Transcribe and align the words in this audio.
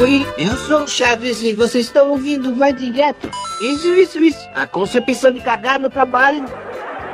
Oi, 0.00 0.24
eu 0.38 0.56
sou 0.56 0.84
o 0.84 0.88
Chaves 0.88 1.42
e 1.42 1.52
vocês 1.52 1.86
estão 1.86 2.10
ouvindo 2.10 2.54
Vai 2.54 2.72
Direto. 2.72 3.28
Isso, 3.60 3.88
isso, 3.94 4.18
isso. 4.22 4.48
A 4.54 4.64
você 4.64 5.00
pensando 5.00 5.38
em 5.38 5.40
cagar 5.40 5.80
no 5.80 5.90
trabalho. 5.90 6.44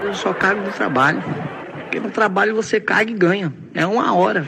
Eu 0.02 0.12
só 0.12 0.34
cago 0.34 0.60
no 0.60 0.70
trabalho. 0.70 1.24
Porque 1.80 1.98
no 1.98 2.10
trabalho 2.10 2.54
você 2.54 2.78
caga 2.78 3.10
e 3.10 3.14
ganha. 3.14 3.50
É 3.74 3.86
uma 3.86 4.14
hora. 4.14 4.46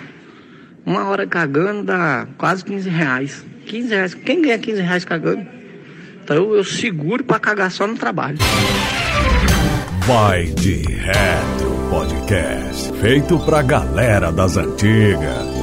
Uma 0.84 1.08
hora 1.08 1.26
cagando 1.26 1.84
dá 1.84 2.26
quase 2.36 2.62
15 2.62 2.90
reais. 2.90 3.42
15 3.64 3.88
reais. 3.88 4.14
Quem 4.14 4.42
ganha 4.42 4.58
15 4.58 4.82
reais 4.82 5.04
cagando? 5.06 5.46
Então 6.22 6.36
eu, 6.36 6.56
eu 6.56 6.64
seguro 6.64 7.24
pra 7.24 7.38
cagar 7.38 7.70
só 7.70 7.86
no 7.86 7.96
trabalho. 7.96 8.36
Vai 10.00 10.44
de 10.44 10.82
Retro 10.82 11.88
Podcast. 11.88 12.92
Feito 13.00 13.38
pra 13.46 13.62
galera 13.62 14.30
das 14.30 14.58
antigas. 14.58 15.55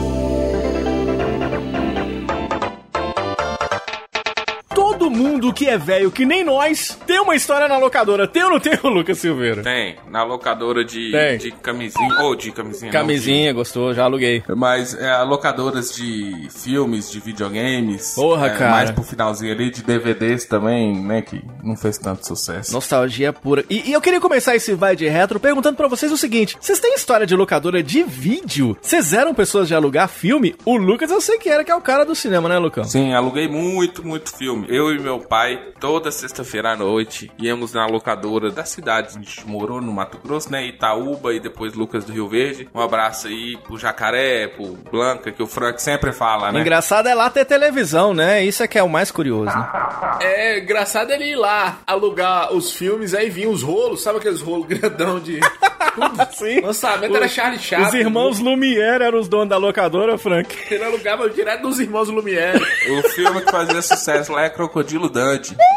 Que 5.63 5.70
é 5.70 5.77
velho 5.77 6.12
que 6.12 6.26
nem 6.26 6.44
nós 6.44 6.98
tem 7.08 7.22
uma 7.22 7.35
história 7.35 7.70
na 7.70 7.77
locadora. 7.77 8.27
Tem 8.27 8.44
ou 8.44 8.49
não 8.49 8.59
tem, 8.59 8.77
Lucas 8.84 9.17
Silveira? 9.17 9.63
Tem, 9.63 9.95
na 10.09 10.23
locadora 10.23 10.84
de, 10.84 11.12
Tem. 11.12 11.38
de 11.38 11.52
camisinha. 11.52 12.21
Ou 12.21 12.35
de 12.35 12.52
camisinha. 12.52 12.91
não, 12.91 12.99
Camisinha, 12.99 13.54
gostou, 13.54 13.94
já 13.94 14.04
aluguei. 14.04 14.44
Mas 14.57 14.94
é, 14.94 15.16
locadoras 15.23 15.95
de 15.95 16.48
filmes, 16.49 17.09
de 17.09 17.20
videogames. 17.21 18.13
Porra, 18.13 18.48
é, 18.48 18.49
cara. 18.49 18.71
Mais 18.71 18.91
pro 18.91 19.04
finalzinho 19.04 19.54
ali, 19.54 19.71
de 19.71 19.84
DVDs 19.84 20.45
também, 20.45 20.94
né? 21.02 21.21
Que 21.21 21.41
não 21.63 21.77
fez 21.77 21.98
tanto 21.98 22.27
sucesso. 22.27 22.73
Nostalgia 22.73 23.32
pura. 23.32 23.63
E, 23.70 23.90
e 23.90 23.93
eu 23.93 24.02
queria 24.02 24.20
começar 24.20 24.55
esse 24.55 24.73
vai 24.73 24.98
de 24.98 25.07
retro 25.07 25.40
perguntando 25.40 25.77
pra 25.77 25.88
vocês 25.88 26.12
o 26.12 26.18
seguinte: 26.18 26.57
vocês 26.59 26.80
têm 26.80 26.93
história 26.95 27.26
de 27.26 27.35
locadora 27.35 27.82
de 27.82 28.04
vídeo? 28.04 28.77
Vocês 28.82 29.13
eram 29.13 29.34
pessoas 29.34 29.68
de 29.70 29.76
alugar 29.76 30.09
filme? 30.09 30.55
O 30.66 30.76
Lucas 30.76 31.09
eu 31.09 31.21
sei 31.21 31.38
que 31.38 31.48
era, 31.48 31.63
que 31.63 31.71
é 31.71 31.76
o 31.76 31.82
cara 31.82 32.04
do 32.04 32.13
cinema, 32.16 32.49
né, 32.49 32.57
Lucão? 32.57 32.84
Sim, 32.84 33.13
aluguei 33.13 33.48
muito, 33.48 34.05
muito 34.05 34.35
filme. 34.35 34.66
Eu 34.70 34.93
e 34.93 34.99
meu 34.99 35.20
pai, 35.20 35.52
toda 35.79 36.12
sexta-feira 36.12 36.71
à 36.71 36.76
noite, 36.76 37.32
íamos 37.37 37.73
na 37.73 37.85
locadora 37.85 38.49
da 38.51 38.65
cidade. 38.65 39.09
A 39.09 39.12
gente 39.12 39.46
morou 39.48 39.82
no 39.82 39.91
Mato 39.91 40.18
Grosso, 40.23 40.51
né? 40.51 40.65
Itaúba 40.65 41.34
e 41.34 41.40
depois 41.40 41.73
Lucas 41.73 42.05
do 42.05 42.12
Rio 42.13 42.27
Verde. 42.27 42.70
Um 42.73 42.79
abraço 42.82 43.27
aí 43.27 43.57
pro 43.57 43.77
Jacaré, 43.77 44.48
pro 44.48 44.77
Blanca, 44.91 45.32
que 45.32 45.41
o 45.43 45.48
Frank 45.48 45.82
sempre 45.82 46.12
fala, 46.12 46.49
O 46.49 46.51
né? 46.54 46.62
engraçado 46.62 47.07
é 47.07 47.13
lá 47.13 47.29
ter 47.29 47.45
televisão, 47.45 48.13
né? 48.13 48.43
Isso 48.43 48.63
é 48.63 48.68
que 48.68 48.77
é 48.77 48.84
o 48.84 48.90
mais 48.90 49.12
curioso, 49.12 49.45
né? 49.55 49.70
É 50.21 50.60
engraçado 50.60 51.12
ele 51.12 51.32
ir 51.32 51.35
lá 51.35 51.79
alugar 51.85 52.54
os 52.54 52.71
filmes, 52.71 53.13
aí 53.13 53.29
vinha 53.29 53.49
os 53.49 53.62
rolos, 53.62 54.01
sabe 54.04 54.20
aqueles 54.20 54.41
rolos 54.41 54.67
grandão 54.70 55.20
de. 55.20 55.40
Sim. 56.34 56.62
Lançamento 56.62 57.15
era 57.15 57.27
Charlie 57.27 57.60
Chaplin. 57.60 57.88
Os 57.88 57.93
irmãos 57.93 58.40
Lumière 58.40 59.04
eram 59.04 59.20
os 59.20 59.27
donos 59.27 59.49
da 59.49 59.57
locadora, 59.57 60.17
Frank. 60.17 60.55
Ele 60.71 60.84
alugava 60.84 61.29
direto 61.29 61.62
dos 61.63 61.79
irmãos 61.79 62.10
Lumière. 62.10 62.60
O 62.90 63.10
filme 63.10 63.41
que 63.41 63.51
fazia 63.51 63.82
sucesso 63.82 64.31
lá 64.31 64.44
é 64.45 64.50
Crocodilo 64.50 65.07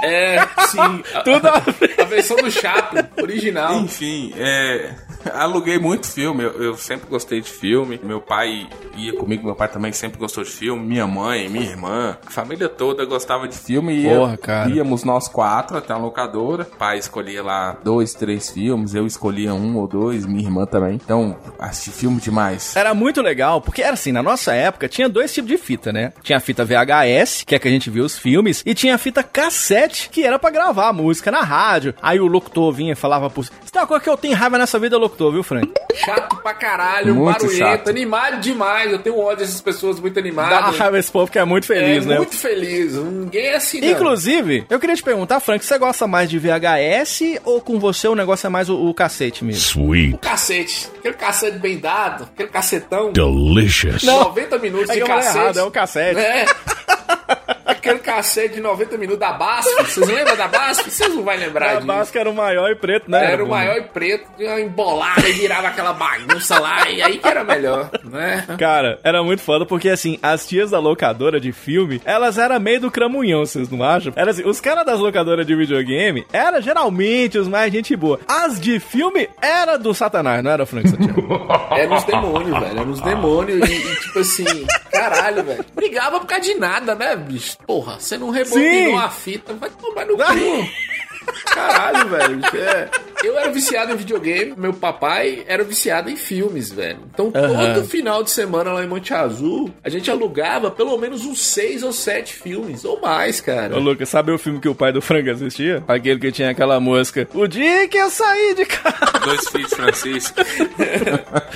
É, 0.03 0.39
sim. 0.69 1.03
A, 1.15 1.21
Tudo 1.23 1.49
a 1.49 1.63
a 1.99 2.05
versão 2.05 2.37
do 2.37 2.51
Chaplin, 2.51 3.03
original. 3.23 3.75
Enfim, 3.81 4.33
é, 4.37 4.91
aluguei 5.35 5.79
muito 5.79 6.07
filme. 6.11 6.43
Eu, 6.45 6.63
eu 6.63 6.77
sempre 6.77 7.09
gostei 7.09 7.41
de 7.41 7.51
filme. 7.51 8.01
Meu 8.03 8.21
pai 8.21 8.67
ia 8.97 9.13
comigo, 9.17 9.45
meu 9.45 9.55
pai 9.55 9.69
também 9.69 9.93
sempre 9.93 10.19
gostou 10.19 10.45
de 10.45 10.51
filme. 10.51 10.85
Minha 10.87 11.07
mãe, 11.07 11.49
minha 11.49 11.65
irmã, 11.71 12.17
a 12.27 12.31
família 12.31 12.69
toda 12.69 13.05
gostava 13.05 13.47
de 13.49 13.57
filme. 13.57 13.95
E 13.95 14.03
ia- 14.07 14.17
Porra, 14.17 14.37
cara. 14.37 14.71
íamos 14.71 15.05
nós 15.05 15.29
quatro 15.29 15.77
até 15.79 15.93
a 15.93 15.97
locadora. 15.97 16.63
O 16.65 16.77
pai 16.77 16.99
escolhia 16.99 17.43
lá 17.43 17.77
dois, 17.83 18.15
três 18.15 18.51
filmes. 18.51 18.95
Eu 18.95 19.07
escolhia 19.07 19.55
um 19.55 19.77
ou 19.77 19.87
dois, 19.87 20.25
minha 20.27 20.43
irmã 20.43 20.65
também. 20.67 20.95
Então, 21.03 21.37
assisti 21.59 21.91
filme 21.91 22.21
demais. 22.21 22.75
Era 22.77 22.95
muito 22.95 23.21
legal, 23.23 23.61
porque 23.61 23.83
era 23.83 23.95
assim, 23.95 24.13
na 24.13 24.23
nossa 24.23 24.53
época 24.55 24.89
tinha 24.89 25.09
dois 25.09 25.33
tipos 25.33 25.51
de 25.51 25.59
fita, 25.59 25.93
né? 25.93 26.13
Tinha 26.23 26.39
a 26.39 26.41
fita 26.41 26.65
VHS, 26.65 27.45
que 27.47 27.55
é 27.55 27.59
que 27.59 27.69
a 27.69 27.71
gente 27.71 27.91
via 27.91 28.03
os 28.05 28.19
filmes, 28.19 28.63
e 28.67 28.75
tinha 28.75 28.95
a 28.95 28.99
fita 28.99 29.23
cassete, 29.23 30.09
que 30.11 30.25
era 30.25 30.39
pra 30.39 30.51
gravar 30.51 30.89
a 30.89 30.93
música 30.93 31.31
na 31.31 31.41
rádio. 31.43 31.95
Aí 32.03 32.19
o 32.21 32.27
locutor 32.27 32.73
vinha 32.73 32.93
e 32.93 32.97
falava 32.97 33.31
por. 33.31 33.45
Você 33.45 33.51
tem 33.73 33.81
uma 33.81 33.87
coisa 33.87 34.03
que 34.03 34.11
eu 34.11 34.17
tenho 34.17 34.35
raiva 34.37 34.59
nessa 34.59 34.79
vida, 34.79 34.97
locutor, 34.99 35.16
viu, 35.33 35.43
Frank? 35.43 35.71
Chato 35.95 36.37
pra 36.43 36.53
caralho, 36.55 37.15
Muito 37.15 37.33
barulhento, 37.41 37.59
chato. 37.59 37.89
animado 37.89 38.41
demais. 38.41 38.93
Eu 38.93 38.99
tenho 38.99 39.19
ódio 39.19 39.39
dessas 39.39 39.61
pessoas 39.61 39.99
muito 39.99 40.19
animadas. 40.19 40.77
raiva 40.77 40.99
esse 40.99 41.11
povo 41.11 41.31
que 41.31 41.39
é 41.39 41.45
muito 41.45 41.65
É 41.65 41.67
feliz, 41.77 42.07
né? 42.07 42.17
muito 42.19 42.37
feliz. 42.37 42.93
Ninguém 42.95 43.47
é 43.47 43.57
assim, 43.57 43.81
não. 43.81 43.89
Inclusive, 43.89 44.67
eu 44.69 44.79
queria 44.79 44.95
te 44.95 45.03
perguntar, 45.03 45.41
Frank, 45.41 45.65
você 45.65 45.79
gosta 45.79 46.07
mais 46.07 46.29
de 46.29 46.39
VHS 46.39 47.41
ou 47.45 47.61
com 47.61 47.79
você 47.79 48.07
o 48.09 48.15
negócio 48.15 48.47
é 48.47 48.51
mais 48.51 48.69
o, 48.69 48.77
o 48.77 48.93
cacete 48.95 49.45
mesmo? 49.45 49.61
Sweet. 49.87 50.19
Cacete. 50.19 50.89
Aquele 50.99 51.15
cacete 51.15 51.59
bem 51.59 51.79
dado, 51.79 52.25
aquele 52.25 52.49
cacetão. 52.51 53.13
Delicious. 53.13 54.03
90 54.03 54.59
minutos 54.59 54.91
É 54.91 54.95
de 54.95 55.01
cacete. 55.01 55.39
errado, 55.39 55.59
é 55.59 55.63
o 55.63 55.71
cacete. 55.71 56.21
É. 56.21 56.45
Aquele 57.67 57.99
cacete 57.99 58.55
de 58.55 58.61
90 58.61 58.97
minutos 58.97 59.21
da 59.21 59.33
BASF. 59.33 59.75
Vocês 59.85 60.09
lembram 60.09 60.37
da 60.37 60.47
BASF? 60.49 60.91
Vocês 60.91 61.15
não 61.15 61.23
vão 61.25 61.35
lembrar 61.37 61.71
A 61.71 61.75
disso. 61.77 61.87
máscara 61.87 62.21
era 62.21 62.31
o 62.31 62.35
maior 62.35 62.71
e 62.71 62.77
preto, 62.77 63.11
né? 63.11 63.33
Era 63.33 63.45
o 63.45 63.49
maior 63.49 63.77
e 63.77 63.83
preto, 63.83 64.27
embolada 64.41 65.29
e 65.29 65.33
virava 65.33 65.69
aquela 65.69 65.93
bagunça 65.93 66.59
lá, 66.61 66.89
e 66.89 67.03
aí 67.03 67.19
que 67.19 67.27
era 67.27 67.43
melhor, 67.45 67.91
né? 68.05 68.45
Cara, 68.59 68.99
era 69.03 69.23
muito 69.23 69.43
foda 69.43 69.67
porque 69.67 69.89
assim, 69.89 70.19
as 70.23 70.47
tias 70.47 70.71
da 70.71 70.79
locadora 70.79 71.41
de 71.41 71.53
filme, 71.53 72.01
elas 72.05 72.39
eram 72.39 72.59
meio 72.61 72.81
do 72.81 72.91
cramunhão, 72.91 73.45
vocês 73.45 73.69
não 73.71 73.83
acham? 73.83 74.13
Era 74.17 74.31
assim, 74.31 74.45
os 74.49 74.61
caras 74.61 74.85
das 74.87 74.99
locadoras 75.01 75.47
de 75.47 75.55
videogame 75.55 76.27
era 76.33 76.61
geralmente 76.61 77.39
os 77.39 77.49
mais 77.49 77.73
gente 77.73 77.95
boa. 77.97 78.21
As 78.29 78.61
de 78.61 78.79
filme 78.79 79.29
era 79.43 79.77
do 79.77 79.93
Satanás, 79.93 80.43
não 80.43 80.51
era, 80.51 80.67
Frank 80.67 80.89
Santiago? 80.89 81.47
Era 81.71 81.89
nos 81.89 82.05
demônios, 82.05 82.59
velho. 82.61 82.67
Era 82.79 82.85
nos 82.85 83.01
demônios. 83.01 83.69
E, 83.69 83.75
e, 83.75 83.97
tipo 84.01 84.19
assim, 84.21 84.45
caralho, 84.91 85.43
velho. 85.43 85.65
Brigava 85.75 86.21
por 86.21 86.27
causa 86.27 86.45
de 86.45 86.55
nada, 86.55 86.95
né, 86.95 87.17
bicho? 87.17 87.56
Porra, 87.67 87.99
você 87.99 88.17
não 88.19 88.33
Sim. 88.33 88.39
rebobinou 88.39 88.99
a 88.99 89.11
fita, 89.11 89.55
vai 89.55 89.71
tomar 89.71 90.07
no 90.07 90.17
cu. 90.17 90.25
Caralho, 91.47 92.09
velho. 92.09 92.41
É. 92.55 92.89
Eu 93.25 93.37
era 93.39 93.51
viciado 93.51 93.93
em 93.93 93.97
videogame, 93.97 94.55
meu 94.57 94.73
papai 94.73 95.43
era 95.49 95.65
viciado 95.65 96.11
em 96.11 96.17
filmes, 96.17 96.71
velho. 96.71 97.01
Então, 97.13 97.33
todo 97.33 97.85
final 97.85 98.23
de 98.23 98.31
semana 98.31 98.73
lá 98.73 98.85
em 98.85 98.87
Monte 98.87 99.13
Azul, 99.13 99.71
a 99.83 99.89
gente 99.89 100.11
alugava 100.11 100.71
pelo 100.71 100.97
menos 100.99 101.25
uns 101.25 101.41
seis 101.41 101.83
ou 101.83 101.93
sete 101.93 102.35
filmes, 102.35 102.85
ou 102.85 103.01
mais, 103.01 103.41
cara. 103.41 103.75
Ô, 103.77 103.81
Lucas, 103.81 104.09
sabe 104.09 104.31
o 104.31 104.39
filme 104.39 104.61
que 104.61 104.69
o 104.69 104.75
pai 104.75 104.93
do 104.93 105.03
Frank 105.03 105.29
assistia? 105.29 105.83
Aquele 105.89 106.21
que 106.21 106.31
tinha 106.31 106.51
aquela 106.51 106.79
música, 106.79 107.27
o 107.35 107.47
dia 107.47 107.89
que 107.89 107.99
eu 107.99 108.11
saí 108.11 108.55
de 108.55 108.67
casa. 108.67 109.19
Dois 109.25 109.49
filhos 109.49 109.73
Francisco. 109.73 110.35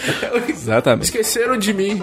Exatamente. 0.49 1.05
Esqueceram 1.05 1.56
de 1.56 1.72
mim. 1.72 2.03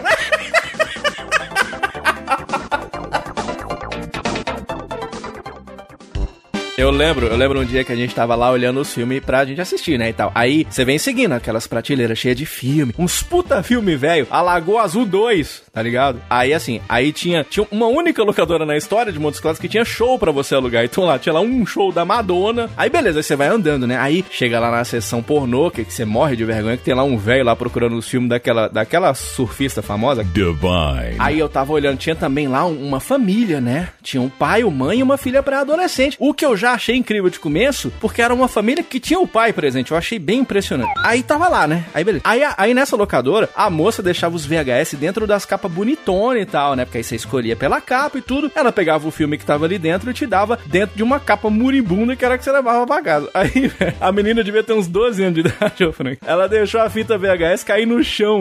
Eu 6.78 6.92
lembro, 6.92 7.26
eu 7.26 7.36
lembro 7.36 7.60
um 7.60 7.66
dia 7.66 7.84
que 7.84 7.92
a 7.92 7.96
gente 7.96 8.14
tava 8.14 8.36
lá 8.36 8.52
olhando 8.52 8.80
os 8.80 8.94
filmes 8.94 9.20
pra 9.26 9.44
gente 9.44 9.60
assistir, 9.60 9.98
né, 9.98 10.10
e 10.10 10.14
tal. 10.14 10.32
Aí, 10.36 10.64
você 10.70 10.86
vem 10.86 11.00
seguindo 11.00 11.32
aquelas 11.32 11.66
prateleiras 11.66 12.20
cheias 12.20 12.38
de 12.38 12.46
filme, 12.46 12.94
uns 13.00 13.24
puta 13.24 13.64
filme 13.64 13.96
velho, 13.96 14.28
a 14.30 14.44
Lagoa 14.44 14.84
Azul 14.84 15.04
2, 15.04 15.64
tá 15.74 15.82
ligado? 15.82 16.22
Aí, 16.30 16.54
assim, 16.54 16.80
aí 16.88 17.12
tinha, 17.12 17.44
tinha 17.44 17.66
uma 17.72 17.88
única 17.88 18.22
locadora 18.22 18.64
na 18.64 18.78
história 18.78 19.12
de 19.12 19.18
Montes 19.18 19.40
Claros 19.40 19.60
que 19.60 19.68
tinha 19.68 19.84
show 19.84 20.20
pra 20.20 20.32
você 20.32 20.54
alugar. 20.54 20.86
Então 20.86 21.04
lá, 21.04 21.18
tinha 21.18 21.34
lá 21.34 21.42
um 21.42 21.66
show 21.66 21.92
da 21.92 22.06
Madonna. 22.06 22.70
Aí, 22.78 22.92
beleza, 22.92 23.18
aí 23.20 23.24
você 23.24 23.36
vai 23.36 23.48
andando, 23.48 23.88
né? 23.88 23.98
Aí, 23.98 24.24
chega 24.30 24.60
lá 24.60 24.70
na 24.70 24.84
sessão 24.86 25.24
pornô, 25.24 25.72
que, 25.72 25.84
que 25.84 25.92
você 25.92 26.06
morre 26.06 26.36
de 26.36 26.46
vergonha, 26.46 26.78
que 26.78 26.84
tem 26.84 26.94
lá 26.94 27.04
um 27.04 27.18
velho 27.18 27.44
lá 27.44 27.56
procurando 27.56 27.98
os 27.98 28.08
filmes 28.08 28.30
daquela, 28.30 28.68
daquela 28.70 29.16
surfista 29.16 29.82
famosa, 29.82 30.24
Divine. 30.24 31.16
Aí 31.18 31.40
eu 31.40 31.50
tava 31.50 31.74
olhando, 31.74 31.98
tinha 31.98 32.16
também 32.16 32.48
lá 32.48 32.68
um- 32.68 32.88
uma 32.88 33.00
família, 33.00 33.60
né? 33.60 33.90
Tinha 34.04 34.22
um 34.22 34.30
pai, 34.30 34.64
uma 34.64 34.86
mãe 34.86 35.00
e 35.00 35.04
uma 35.04 35.18
filha 35.18 35.42
pré-adolescente. 35.42 36.16
O 36.20 36.36
que 36.36 36.46
eu 36.46 36.56
já 36.56 36.67
achei 36.74 36.96
incrível 36.96 37.30
de 37.30 37.40
começo, 37.40 37.92
porque 38.00 38.22
era 38.22 38.34
uma 38.34 38.48
família 38.48 38.84
que 38.84 39.00
tinha 39.00 39.20
o 39.20 39.28
pai 39.28 39.54
presente. 39.54 39.92
Eu 39.92 39.98
achei 39.98 40.20
bem 40.20 40.40
impressionante. 40.40 40.94
Aí 41.04 41.24
tava 41.24 41.48
lá, 41.48 41.68
né? 41.68 41.86
Aí 41.94 42.04
beleza. 42.04 42.24
Aí, 42.26 42.42
aí 42.58 42.74
nessa 42.74 42.96
locadora, 42.96 43.50
a 43.56 43.70
moça 43.70 44.04
deixava 44.04 44.36
os 44.36 44.46
VHS 44.46 44.96
dentro 45.00 45.28
das 45.28 45.46
capas 45.46 45.72
bonitona 45.72 46.40
e 46.40 46.46
tal, 46.46 46.76
né? 46.76 46.86
Porque 46.86 46.98
aí 46.98 47.04
você 47.04 47.16
escolhia 47.16 47.56
pela 47.56 47.82
capa 47.82 48.18
e 48.18 48.22
tudo. 48.22 48.52
Ela 48.56 48.72
pegava 48.72 49.08
o 49.08 49.12
filme 49.12 49.38
que 49.38 49.46
tava 49.46 49.66
ali 49.66 49.78
dentro 49.78 50.10
e 50.10 50.14
te 50.14 50.26
dava 50.26 50.60
dentro 50.66 50.96
de 50.96 51.04
uma 51.04 51.20
capa 51.20 51.50
muribunda 51.50 52.16
que 52.16 52.26
era 52.26 52.38
que 52.38 52.44
você 52.44 52.52
levava 52.52 52.86
pra 52.86 53.02
casa. 53.02 53.30
Aí, 53.34 53.72
a 54.00 54.12
menina 54.12 54.44
devia 54.44 54.64
ter 54.64 54.74
uns 54.74 54.88
12 54.88 55.24
anos 55.24 55.34
de 55.36 55.40
idade, 55.50 55.86
ô 55.86 55.94
Frank. 55.94 56.18
Ela 56.26 56.48
deixou 56.48 56.82
a 56.82 56.90
fita 56.90 57.18
VHS 57.18 57.64
cair 57.64 57.86
no 57.86 58.04
chão. 58.04 58.40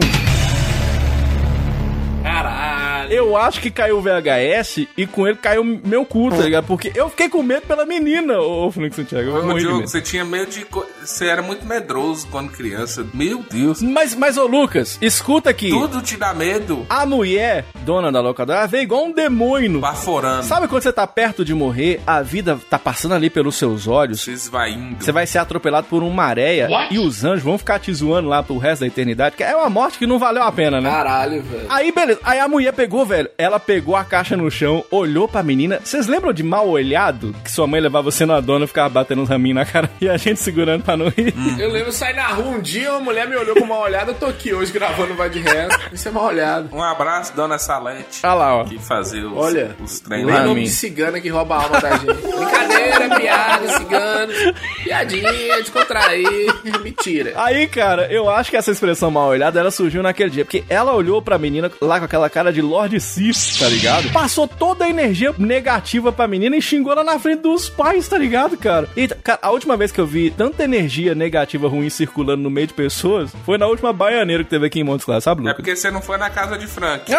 Caralho. 2.23 2.96
Eu 3.09 3.35
acho 3.37 3.59
que 3.61 3.69
caiu 3.71 3.97
o 3.97 4.01
VHS 4.01 4.87
e 4.97 5.05
com 5.05 5.27
ele 5.27 5.37
caiu 5.37 5.63
meu 5.63 6.05
cu, 6.05 6.29
tá 6.29 6.37
ligado? 6.37 6.65
Porque 6.65 6.91
eu 6.95 7.09
fiquei 7.09 7.29
com 7.29 7.41
medo 7.43 7.63
pela 7.67 7.85
menina, 7.85 8.39
ô 8.39 8.71
Frank 8.71 8.95
Santiago. 8.95 9.29
Eu 9.29 9.35
Ô, 9.47 9.53
Diogo, 9.57 9.77
medo. 9.77 9.87
você 9.89 10.01
tinha 10.01 10.23
medo 10.25 10.51
de. 10.51 10.65
co- 10.65 10.85
Você 11.03 11.25
era 11.27 11.41
muito 11.41 11.65
medroso 11.65 12.27
quando 12.29 12.51
criança. 12.51 13.05
Meu 13.13 13.43
Deus. 13.49 13.81
Mas, 13.81 14.15
mas, 14.15 14.37
ô 14.37 14.45
Lucas, 14.47 14.97
escuta 15.01 15.49
aqui. 15.49 15.69
Tudo 15.69 16.01
te 16.01 16.17
dá 16.17 16.33
medo. 16.33 16.85
A 16.89 17.05
mulher, 17.05 17.65
dona 17.81 18.11
da 18.11 18.19
locadora, 18.21 18.67
veio 18.67 18.83
igual 18.83 19.05
um 19.05 19.11
demônio. 19.11 19.79
Baforando. 19.79 20.43
Sabe 20.43 20.67
quando 20.67 20.83
você 20.83 20.93
tá 20.93 21.05
perto 21.07 21.43
de 21.45 21.53
morrer, 21.53 22.01
a 22.05 22.21
vida 22.21 22.59
tá 22.69 22.77
passando 22.79 23.13
ali 23.13 23.29
pelos 23.29 23.55
seus 23.55 23.87
olhos, 23.87 24.21
Se 24.21 24.31
esvaindo. 24.31 25.03
você 25.03 25.11
vai 25.11 25.25
ser 25.27 25.39
atropelado 25.39 25.87
por 25.89 26.03
uma 26.03 26.23
areia 26.23 26.67
e 26.91 26.97
os 26.99 27.23
anjos 27.23 27.43
vão 27.43 27.57
ficar 27.57 27.79
te 27.79 27.93
zoando 27.93 28.27
lá 28.29 28.41
pro 28.43 28.57
resto 28.57 28.81
da 28.81 28.87
eternidade, 28.87 29.35
que 29.35 29.43
é 29.43 29.55
uma 29.55 29.69
morte 29.69 29.97
que 29.97 30.07
não 30.07 30.19
valeu 30.19 30.43
a 30.43 30.51
pena, 30.51 30.79
né? 30.81 30.89
Caralho, 30.89 31.41
velho. 31.43 31.65
Aí, 31.69 31.91
beleza. 31.91 32.19
Aí 32.23 32.39
a 32.39 32.47
mulher 32.47 32.73
pegou 32.73 32.86
chegou, 32.87 33.05
velho, 33.05 33.29
ela 33.37 33.59
pegou 33.59 33.97
a 33.97 34.05
caixa 34.05 34.37
no 34.37 34.49
chão, 34.49 34.81
olhou 34.89 35.27
pra 35.27 35.43
menina. 35.43 35.81
Vocês 35.83 36.07
lembram 36.07 36.31
de 36.31 36.41
mal 36.41 36.69
olhado? 36.69 37.35
Que 37.43 37.51
sua 37.51 37.67
mãe 37.67 37.81
levava 37.81 38.09
você 38.09 38.25
na 38.25 38.39
dona 38.39 38.63
e 38.63 38.67
ficava 38.67 38.87
batendo 38.87 39.21
uns 39.23 39.27
raminhos 39.27 39.55
na 39.55 39.65
cara 39.65 39.89
e 39.99 40.07
a 40.07 40.15
gente 40.15 40.39
segurando 40.39 40.83
pra 40.85 40.95
não 40.95 41.09
rir. 41.09 41.33
Eu 41.59 41.69
lembro 41.69 41.91
sair 41.91 42.15
na 42.15 42.27
rua 42.27 42.47
um 42.47 42.61
dia, 42.61 42.89
uma 42.91 43.01
mulher 43.01 43.27
me 43.27 43.35
olhou 43.35 43.55
com 43.55 43.65
uma 43.65 43.79
olhada, 43.79 44.11
eu 44.11 44.15
tô 44.15 44.27
aqui 44.27 44.53
hoje 44.53 44.71
gravando 44.71 45.15
Vai 45.15 45.29
de 45.29 45.39
Reto. 45.39 45.77
Isso 45.91 46.07
é 46.07 46.11
mal 46.11 46.27
olhado. 46.27 46.69
Um 46.73 46.81
abraço, 46.81 47.35
dona 47.35 47.59
Salete. 47.59 48.21
Olha 48.23 48.33
lá, 48.33 48.55
ó. 48.55 48.63
Que 48.63 48.79
fazia 48.79 49.27
os, 49.27 49.37
Olha, 49.37 49.75
os 49.83 49.99
treinos. 49.99 50.31
nome 50.45 50.63
de 50.63 50.69
cigana 50.69 51.19
que 51.19 51.27
rouba 51.27 51.55
a 51.55 51.63
alma 51.63 51.81
da 51.81 51.89
gente. 51.97 52.05
Brincadeira, 52.05 53.17
piada, 53.19 53.67
cigano. 53.67 54.33
Piadinha, 54.81 55.57
descontrair. 55.57 56.55
Mentira. 56.81 57.33
Aí, 57.35 57.67
cara, 57.67 58.07
eu 58.09 58.29
acho 58.29 58.49
que 58.49 58.55
essa 58.55 58.71
expressão 58.71 59.11
mal 59.11 59.27
olhada, 59.27 59.59
ela 59.59 59.71
surgiu 59.71 60.01
naquele 60.01 60.29
dia. 60.29 60.45
Porque 60.45 60.63
ela 60.69 60.93
olhou 60.93 61.21
pra 61.21 61.37
menina 61.37 61.69
lá 61.81 61.99
com 61.99 62.05
aquela 62.05 62.29
cara 62.29 62.53
de 62.53 62.61
Lord 62.77 62.99
Sif, 62.99 63.57
tá 63.59 63.67
ligado? 63.67 64.11
Passou 64.11 64.47
toda 64.47 64.85
a 64.85 64.89
energia 64.89 65.33
negativa 65.37 66.11
pra 66.11 66.27
menina 66.27 66.55
e 66.55 66.61
xingou 66.61 66.91
ela 66.91 67.03
na 67.03 67.17
frente 67.17 67.41
dos 67.41 67.67
pais, 67.67 68.07
tá 68.07 68.19
ligado, 68.19 68.55
cara? 68.55 68.87
E, 68.95 69.07
cara, 69.07 69.39
a 69.41 69.49
última 69.49 69.75
vez 69.75 69.91
que 69.91 69.99
eu 69.99 70.05
vi 70.05 70.29
tanta 70.29 70.63
energia 70.63 71.15
negativa 71.15 71.67
ruim 71.67 71.89
circulando 71.89 72.43
no 72.43 72.51
meio 72.51 72.67
de 72.67 72.75
pessoas 72.75 73.31
foi 73.43 73.57
na 73.57 73.65
última 73.65 73.91
baianeira 73.91 74.43
que 74.43 74.49
teve 74.51 74.67
aqui 74.67 74.79
em 74.79 74.83
Montes 74.83 75.05
Claros, 75.05 75.23
sabe, 75.23 75.39
É 75.41 75.43
Lucas? 75.43 75.55
porque 75.55 75.75
você 75.75 75.89
não 75.89 76.01
foi 76.03 76.17
na 76.17 76.29
casa 76.29 76.55
de 76.55 76.67
Frank. 76.67 77.11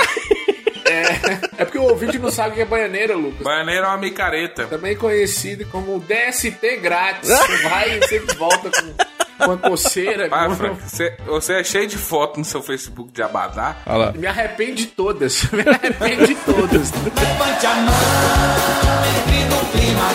É 1.58 1.64
porque 1.66 1.76
o 1.78 1.82
ouvinte 1.82 2.18
não 2.18 2.30
sabe 2.30 2.52
o 2.52 2.54
que 2.54 2.60
é 2.62 2.64
baianeira, 2.64 3.14
Lucas. 3.14 3.42
Baianeira 3.42 3.84
é 3.86 3.88
uma 3.88 3.98
micareta. 3.98 4.64
Também 4.68 4.96
conhecido 4.96 5.66
como 5.66 6.00
DST 6.00 6.76
grátis. 6.80 7.28
Você 7.28 7.56
vai 7.68 7.98
e 7.98 8.08
sempre 8.08 8.34
volta 8.36 8.70
com, 8.70 8.94
com 9.38 9.52
a 9.52 9.56
coceira. 9.56 10.28
Com- 10.28 10.54
Frank, 10.56 10.80
você, 10.82 11.16
você 11.26 11.52
é 11.54 11.64
cheio 11.64 11.86
de 11.86 11.96
foto 11.96 12.38
no 12.38 12.44
seu 12.44 12.62
Facebook 12.62 13.12
de 13.12 13.22
Abadá. 13.22 13.76
Olha 13.86 13.96
lá. 13.96 14.12
Me 14.12 14.26
arrepende 14.26 14.86
de 14.86 14.86
todas. 14.88 15.44
Me 15.52 15.60
arrepende 15.62 16.26
de 16.26 16.34
todas. 16.36 16.92
Levante 16.92 17.66
a 17.66 17.74
mão, 17.74 17.94
entre 19.18 19.44
no 19.44 19.64
clima, 19.70 20.08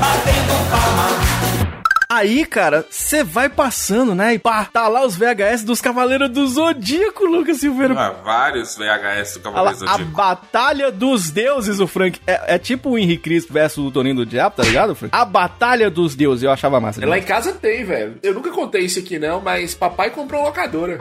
batendo 0.00 0.70
palma. 0.70 1.69
Aí, 2.10 2.44
cara, 2.44 2.84
você 2.90 3.22
vai 3.22 3.48
passando, 3.48 4.16
né? 4.16 4.34
E 4.34 4.38
pá, 4.40 4.64
tá 4.64 4.88
lá 4.88 5.06
os 5.06 5.14
VHS 5.14 5.62
dos 5.62 5.80
Cavaleiros 5.80 6.28
do 6.28 6.44
Zodíaco, 6.44 7.24
Lucas 7.24 7.58
Silveira. 7.58 7.94
Ah, 7.96 8.10
vários 8.10 8.76
VHS 8.76 9.34
do 9.34 9.40
Cavaleiro 9.42 9.76
a 9.76 9.78
Zodíaco. 9.78 10.10
Batalha 10.10 10.90
dos 10.90 11.30
Deuses, 11.30 11.78
o 11.78 11.86
Frank. 11.86 12.20
É, 12.26 12.56
é 12.56 12.58
tipo 12.58 12.90
o 12.90 12.98
Henrique 12.98 13.22
Cristo 13.22 13.52
versus 13.52 13.86
o 13.86 13.92
Toninho 13.92 14.16
do 14.16 14.26
Diabo, 14.26 14.56
tá 14.56 14.64
ligado, 14.64 14.96
Frank? 14.96 15.14
A 15.14 15.24
Batalha 15.24 15.88
dos 15.88 16.16
Deuses, 16.16 16.42
eu 16.42 16.50
achava 16.50 16.80
massa. 16.80 17.06
Lá 17.06 17.16
em 17.16 17.22
casa 17.22 17.52
tem, 17.52 17.84
velho. 17.84 18.18
Eu 18.24 18.34
nunca 18.34 18.50
contei 18.50 18.86
isso 18.86 18.98
aqui 18.98 19.16
não, 19.16 19.40
mas 19.40 19.76
papai 19.76 20.10
comprou 20.10 20.40
uma 20.40 20.48
locadora. 20.48 20.98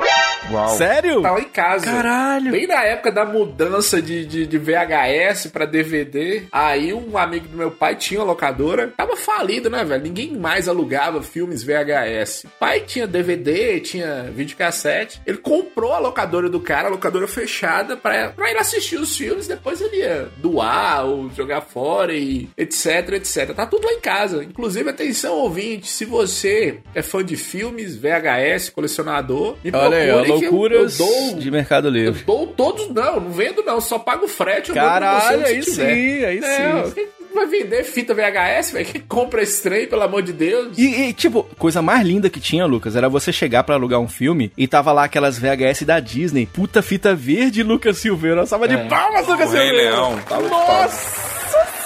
Uau. 0.52 0.70
Sério? 0.78 1.24
Tá 1.24 1.32
lá 1.32 1.40
em 1.40 1.50
casa. 1.50 1.86
Caralho. 1.88 2.52
Bem 2.52 2.68
na 2.68 2.84
época 2.84 3.12
da 3.12 3.26
mudança 3.26 4.00
de, 4.00 4.28
de, 4.28 4.46
de 4.46 4.58
VHS 4.60 5.48
pra 5.52 5.66
DVD, 5.66 6.44
aí 6.52 6.94
um 6.94 7.18
amigo 7.18 7.48
do 7.48 7.58
meu 7.58 7.72
pai 7.72 7.96
tinha 7.96 8.20
uma 8.20 8.28
locadora. 8.28 8.94
Tava 8.96 9.16
falido, 9.16 9.72
né, 9.72 9.84
velho? 9.84 10.04
Ninguém 10.04 10.38
mais 10.38 10.68
alugava 10.68 10.99
filmes 11.22 11.64
VHS. 11.64 12.46
Pai 12.60 12.82
tinha 12.82 13.08
DVD, 13.08 13.80
tinha 13.80 14.30
videocassete. 14.34 15.22
Ele 15.26 15.38
comprou 15.38 15.94
a 15.94 16.00
locadora 16.00 16.50
do 16.50 16.60
cara, 16.60 16.88
a 16.88 16.92
locadora 16.92 17.28
fechada, 17.28 17.96
pra, 17.98 18.30
pra 18.30 18.50
ele 18.50 18.60
assistir 18.60 18.98
os 19.00 19.16
filmes. 19.16 19.48
Depois 19.48 19.82
ele 19.82 19.98
ia 19.98 20.30
doar 20.38 21.06
ou 21.06 21.30
jogar 21.32 21.62
fora 21.62 22.14
e 22.14 22.50
etc, 22.58 23.14
etc. 23.14 23.54
Tá 23.56 23.66
tudo 23.66 23.86
lá 23.86 23.94
em 23.94 24.00
casa. 24.00 24.44
Inclusive, 24.44 24.90
atenção, 24.90 25.36
ouvinte, 25.36 25.88
se 25.88 26.06
você 26.06 26.80
é 26.94 27.02
fã 27.02 27.24
de 27.24 27.36
filmes, 27.38 27.96
VHS, 27.96 28.70
colecionador, 28.70 29.56
me 29.64 29.72
Olha 29.74 29.98
aí, 29.98 30.12
ó, 30.12 30.24
que 30.24 30.30
eu- 30.32 30.36
loucuras 30.36 31.00
eu 31.00 31.06
dou 31.06 31.36
de 31.36 31.52
Mercado 31.52 31.88
eu 31.88 31.92
Livre. 31.92 32.24
dou 32.24 32.48
todos, 32.48 32.90
não, 32.90 33.20
não 33.20 33.32
vendo 33.32 33.64
não, 33.64 33.80
só 33.80 33.98
pago 34.00 34.26
o 34.26 34.28
frete. 34.28 34.70
eu 34.70 34.76
Caralho, 34.76 35.46
aí 35.46 35.64
sim, 35.64 35.82
aí 36.26 36.40
É, 36.40 36.84
sim. 36.86 37.08
Vai 37.40 37.48
vender 37.48 37.84
fita 37.84 38.14
VHS, 38.14 38.72
velho? 38.72 38.86
Quem 38.86 39.02
compra 39.02 39.42
esse 39.42 39.62
trem, 39.64 39.88
pelo 39.88 40.04
amor 40.04 40.22
de 40.22 40.34
Deus? 40.34 40.78
E, 40.78 41.10
e, 41.10 41.14
tipo, 41.14 41.44
coisa 41.58 41.82
mais 41.82 42.06
linda 42.06 42.30
que 42.30 42.40
tinha, 42.40 42.66
Lucas, 42.66 42.96
era 42.96 43.10
você 43.10 43.32
chegar 43.32 43.64
pra 43.64 43.76
alugar 43.76 44.00
um 44.00 44.08
filme 44.08 44.52
e 44.58 44.68
tava 44.68 44.92
lá 44.92 45.06
aquelas 45.06 45.38
VHS 45.38 45.84
da 45.84 46.00
Disney. 46.00 46.46
Puta 46.46 46.82
fita 46.82 47.16
verde, 47.16 47.64
Lucas 47.64 47.98
Silveira. 47.98 48.42
Uma 48.42 48.46
salva 48.46 48.68
de 48.68 48.78
palmas, 48.90 49.28
Lucas 49.28 49.50
O 49.50 49.54
Rei 49.54 49.68
Silveira. 49.68 49.92
Leão. 49.92 50.20
Nossa 50.50 51.79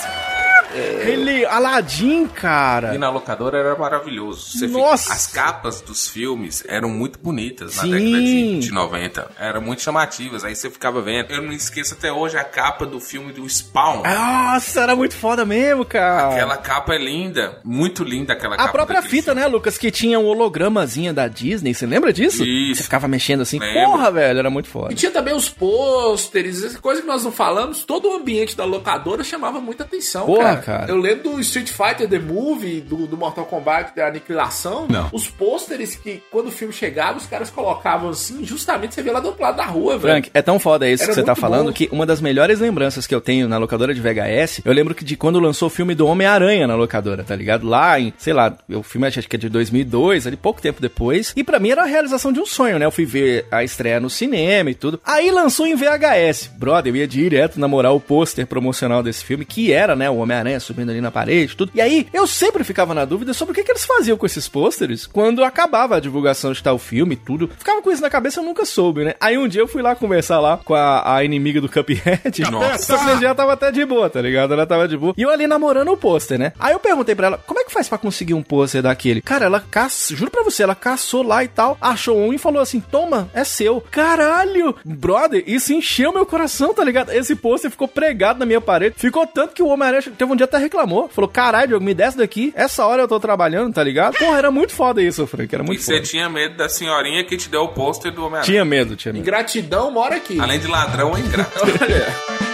Rei 0.74 1.16
Leão. 1.16 1.52
Aladdin, 1.52 2.28
cara. 2.28 2.96
E 2.96 2.98
na 2.98 3.10
locadora 3.10 3.58
era 3.58 3.76
maravilhoso. 3.76 4.58
Você 4.58 4.68
Nossa! 4.68 5.04
fica- 5.04 5.16
As 5.16 5.28
capas 5.28 5.82
dos 5.82 6.08
filmes 6.08 6.64
eram 6.68 6.90
muito 6.90 7.20
bonitas 7.20 7.76
na 7.78 7.84
Sim. 7.84 7.92
década 7.92 8.20
de, 8.24 8.60
de 8.60 8.72
90. 8.72 9.32
Eram 9.40 9.62
muito 9.62 9.82
chamativas. 9.82 10.44
Aí 10.44 10.56
você 10.56 10.70
ficava 10.70 11.02
vendo. 11.02 11.32
Eu 11.32 11.42
não 11.42 11.52
esqueço 11.52 11.94
até 11.94 12.12
hoje 12.12 12.38
a 12.38 12.44
capa 12.44 12.86
do 12.86 13.00
filme 13.00 13.32
do 13.34 13.48
Spawn. 13.50 14.04
Nossa, 14.04 14.82
era 14.82 14.96
muito 14.96 15.16
foda 15.16 15.46
mesmo, 15.46 15.86
cara. 15.86 16.34
Aquela 16.34 16.58
capa 16.58 16.94
é 16.94 16.98
linda. 16.98 17.60
Muito 17.64 18.04
linda 18.04 18.34
aquela 18.34 18.56
A 18.56 18.58
capa. 18.58 18.72
própria 18.72 19.02
daquele 19.02 19.16
fita, 19.16 19.34
né, 19.36 19.48
Lucas, 19.48 19.78
que 19.78 19.92
tinha 19.92 20.20
um 20.20 20.26
hologramazinha 20.26 21.14
da 21.14 21.28
Disney, 21.28 21.74
você 21.74 21.86
lembra 21.86 22.12
disso? 22.14 22.44
Isso. 22.44 22.78
Você 22.78 22.84
ficava 22.84 23.08
mexendo 23.08 23.42
assim. 23.42 23.60
Lembro. 23.60 23.92
Porra, 23.92 24.12
velho, 24.12 24.40
era 24.40 24.50
muito 24.50 24.70
foda. 24.70 24.92
E 24.92 24.96
tinha 24.96 25.12
também 25.12 25.34
os 25.36 25.50
pôsteres, 25.50 26.64
essa 26.64 26.80
coisa 26.80 27.02
que 27.02 27.08
nós 27.08 27.24
não 27.24 27.32
falamos, 27.32 27.84
todo 27.84 28.10
o 28.10 28.16
ambiente 28.16 28.56
da 28.56 28.66
locadora 28.66 29.24
chamava 29.24 29.60
muita 29.60 29.84
atenção, 29.84 30.26
Porra, 30.26 30.58
cara. 30.58 30.63
Cara. 30.64 30.92
Eu 30.92 30.98
lembro 30.98 31.32
do 31.32 31.40
Street 31.40 31.70
Fighter 31.70 32.08
The 32.08 32.20
Movie, 32.20 32.82
do, 32.82 33.06
do 33.08 33.18
Mortal 33.18 33.46
Kombat 33.46 33.96
da 33.96 34.08
Aniquilação. 34.08 34.88
Não. 34.90 35.10
Os 35.12 35.28
pôsteres 35.28 35.96
que, 35.96 36.22
quando 36.32 36.48
o 36.48 36.52
filme 36.52 36.74
chegava, 36.74 37.18
os 37.18 37.26
caras 37.26 37.50
colocavam 37.50 38.10
assim, 38.10 38.44
justamente 38.46 38.96
você 38.96 39.02
vê 39.02 39.12
lá 39.12 39.20
do 39.20 39.28
outro 39.28 39.42
lado 39.42 39.58
da 39.58 39.66
rua, 39.66 39.98
velho. 39.98 40.14
Frank, 40.14 40.32
é 40.34 40.42
tão 40.42 40.60
foda 40.60 40.90
isso 40.90 41.04
Era 41.04 41.12
que 41.12 41.16
você 41.16 41.24
tá 41.24 41.36
falando 41.36 41.68
bom. 41.68 41.74
que 41.74 41.90
uma 41.92 42.06
das 42.06 42.22
melhores 42.22 42.60
lembranças 42.60 43.06
que 43.06 43.14
eu 43.14 43.22
tenho 43.22 43.48
na 43.48 43.58
locadora 43.58 43.94
de 43.94 44.02
VHS, 44.02 44.62
eu 44.64 44.74
lembro 44.74 44.96
que 44.96 45.04
de 45.04 45.16
quando 45.16 45.40
lançou 45.40 45.68
o 45.68 45.72
filme 45.72 45.94
do 45.94 46.08
Homem-Aranha 46.08 46.68
na 46.68 46.76
locadora, 46.76 47.24
tá 47.24 47.36
ligado? 47.36 47.68
Lá 47.68 48.00
em, 48.00 48.14
sei 48.18 48.34
lá, 48.34 48.56
o 48.70 48.84
filme 48.84 49.08
acho 49.08 49.28
que 49.28 49.36
é 49.36 49.40
de 49.40 49.50
2002, 49.50 50.28
ali 50.28 50.38
pouco 50.38 50.62
tempo 50.62 50.82
depois. 50.82 51.34
E 51.36 51.44
pra 51.44 51.60
mim 51.60 51.70
era 51.72 51.84
a 51.84 51.86
realização 51.86 52.32
de 52.32 52.40
um 52.40 52.46
sonho, 52.46 52.80
né? 52.80 52.86
Eu 52.86 52.92
fui 52.92 53.06
ver 53.06 53.46
a 53.52 53.64
estreia 53.64 54.00
no 54.00 54.10
cinema 54.10 54.70
e 54.70 54.76
tudo. 54.76 55.00
Aí 55.06 55.30
lançou 55.32 55.68
em 55.68 55.76
VHS. 55.76 56.52
Brother, 56.58 56.92
eu 56.94 56.98
ia 56.98 57.08
direto 57.08 57.60
namorar 57.60 57.94
o 57.94 58.00
pôster 58.00 58.46
promocional 58.48 59.04
desse 59.04 59.24
filme, 59.24 59.46
que 59.46 59.72
era, 59.72 59.96
né, 59.96 60.10
o 60.10 60.18
Homem-Aranha 60.18 60.53
subindo 60.60 60.90
ali 60.90 61.02
na 61.02 61.12
parede, 61.12 61.56
tudo. 61.56 61.72
E 61.74 61.82
aí 61.82 62.08
eu 62.14 62.28
sempre 62.28 62.64
ficava 62.64 62.94
na 62.94 63.06
dúvida 63.06 63.34
sobre 63.34 63.52
o 63.52 63.56
que, 63.56 63.64
que 63.64 63.72
eles 63.72 63.86
faziam 63.86 64.18
com 64.18 64.26
esses 64.26 64.48
pôsteres 64.48 65.06
quando 65.08 65.44
acabava 65.44 65.98
a 65.98 66.00
divulgação 66.00 66.52
de 66.54 66.62
tal 66.62 66.78
filme 66.78 67.14
e 67.14 67.18
tudo. 67.18 67.50
Ficava 67.58 67.82
com 67.82 67.92
isso 67.92 68.02
na 68.02 68.10
cabeça, 68.10 68.40
eu 68.40 68.44
nunca 68.44 68.66
soube, 68.66 69.04
né? 69.04 69.16
Aí 69.20 69.38
um 69.38 69.48
dia 69.48 69.62
eu 69.62 69.68
fui 69.68 69.82
lá 69.82 69.96
conversar 69.96 70.40
lá 70.40 70.58
com 70.58 70.76
a, 70.76 71.16
a 71.16 71.24
inimiga 71.24 71.60
do 71.62 71.70
Cuphead. 71.70 72.42
Nossa. 72.52 72.98
Só 72.98 72.98
que 72.98 73.24
dia 73.24 73.34
tava 73.34 73.54
até 73.54 73.72
de 73.72 73.86
boa, 73.86 74.10
tá 74.10 74.22
ligado? 74.22 74.54
Ela 74.54 74.66
tava 74.66 74.88
de 74.88 74.98
boa. 74.98 75.14
E 75.18 75.22
eu 75.22 75.30
ali 75.30 75.48
namorando 75.48 75.90
o 75.90 75.98
pôster, 75.98 76.38
né? 76.38 76.54
Aí 76.60 76.74
eu 76.74 76.80
perguntei 76.80 77.16
pra 77.16 77.28
ela, 77.28 77.38
como 77.38 77.60
é 77.60 77.64
que 77.64 77.72
faz 77.72 77.88
pra 77.88 77.98
conseguir 77.98 78.34
um 78.34 78.44
pôster 78.44 78.82
daquele? 78.82 79.22
Cara, 79.22 79.46
ela 79.46 79.60
caçou, 79.60 80.18
juro 80.18 80.32
pra 80.32 80.44
você, 80.44 80.64
ela 80.64 80.76
caçou 80.76 81.24
lá 81.24 81.44
e 81.44 81.48
tal, 81.48 81.78
achou 81.80 82.18
um 82.18 82.34
e 82.34 82.38
falou 82.38 82.62
assim, 82.62 82.80
toma, 82.80 83.30
é 83.34 83.44
seu. 83.44 83.82
Caralho! 83.92 84.76
Brother, 84.84 85.44
isso 85.48 85.74
encheu 85.74 86.12
meu 86.12 86.26
coração, 86.26 86.74
tá 86.74 86.84
ligado? 86.84 87.12
Esse 87.12 87.36
pôster 87.36 87.72
ficou 87.72 87.88
pregado 87.88 88.40
na 88.40 88.46
minha 88.46 88.62
parede. 88.62 88.96
Ficou 88.98 89.26
tanto 89.26 89.54
que 89.54 89.64
o 89.64 89.68
Homem-Aranha 89.68 90.04
teve 90.18 90.32
um 90.32 90.36
dia 90.36 90.43
até 90.44 90.58
reclamou. 90.58 91.10
Falou, 91.10 91.30
caralho, 91.30 91.70
Diogo, 91.70 91.84
me 91.86 91.94
desce 91.94 92.18
daqui. 92.18 92.54
Essa 92.56 92.86
hora 92.86 93.02
eu 93.04 93.08
tô 93.08 93.20
trabalhando, 93.20 93.74
tá 93.74 93.84
ligado? 93.84 94.18
Porra, 94.18 94.38
era 94.38 94.52
muito 94.52 94.74
foda 94.74 95.02
isso, 95.02 95.26
Frank, 95.28 95.54
era 95.54 95.64
E 95.64 95.68
muito 95.68 95.82
você 95.82 95.96
foda. 95.96 96.06
tinha 96.06 96.30
medo 96.30 96.56
da 96.58 96.70
senhorinha 96.70 97.24
que 97.24 97.36
te 97.38 97.50
deu 97.50 97.62
o 97.64 97.68
pôster 97.70 98.12
do 98.12 98.22
Homem-Aranha. 98.22 98.46
Tinha 98.46 98.66
medo, 98.66 98.96
tinha 98.96 99.14
medo. 99.14 99.22
Ingratidão 99.22 99.92
mora 99.92 100.16
aqui. 100.16 100.40
Além 100.40 100.60
de 100.60 100.68
ladrão, 100.68 101.16
é 101.16 101.20
ingrato. 101.20 101.60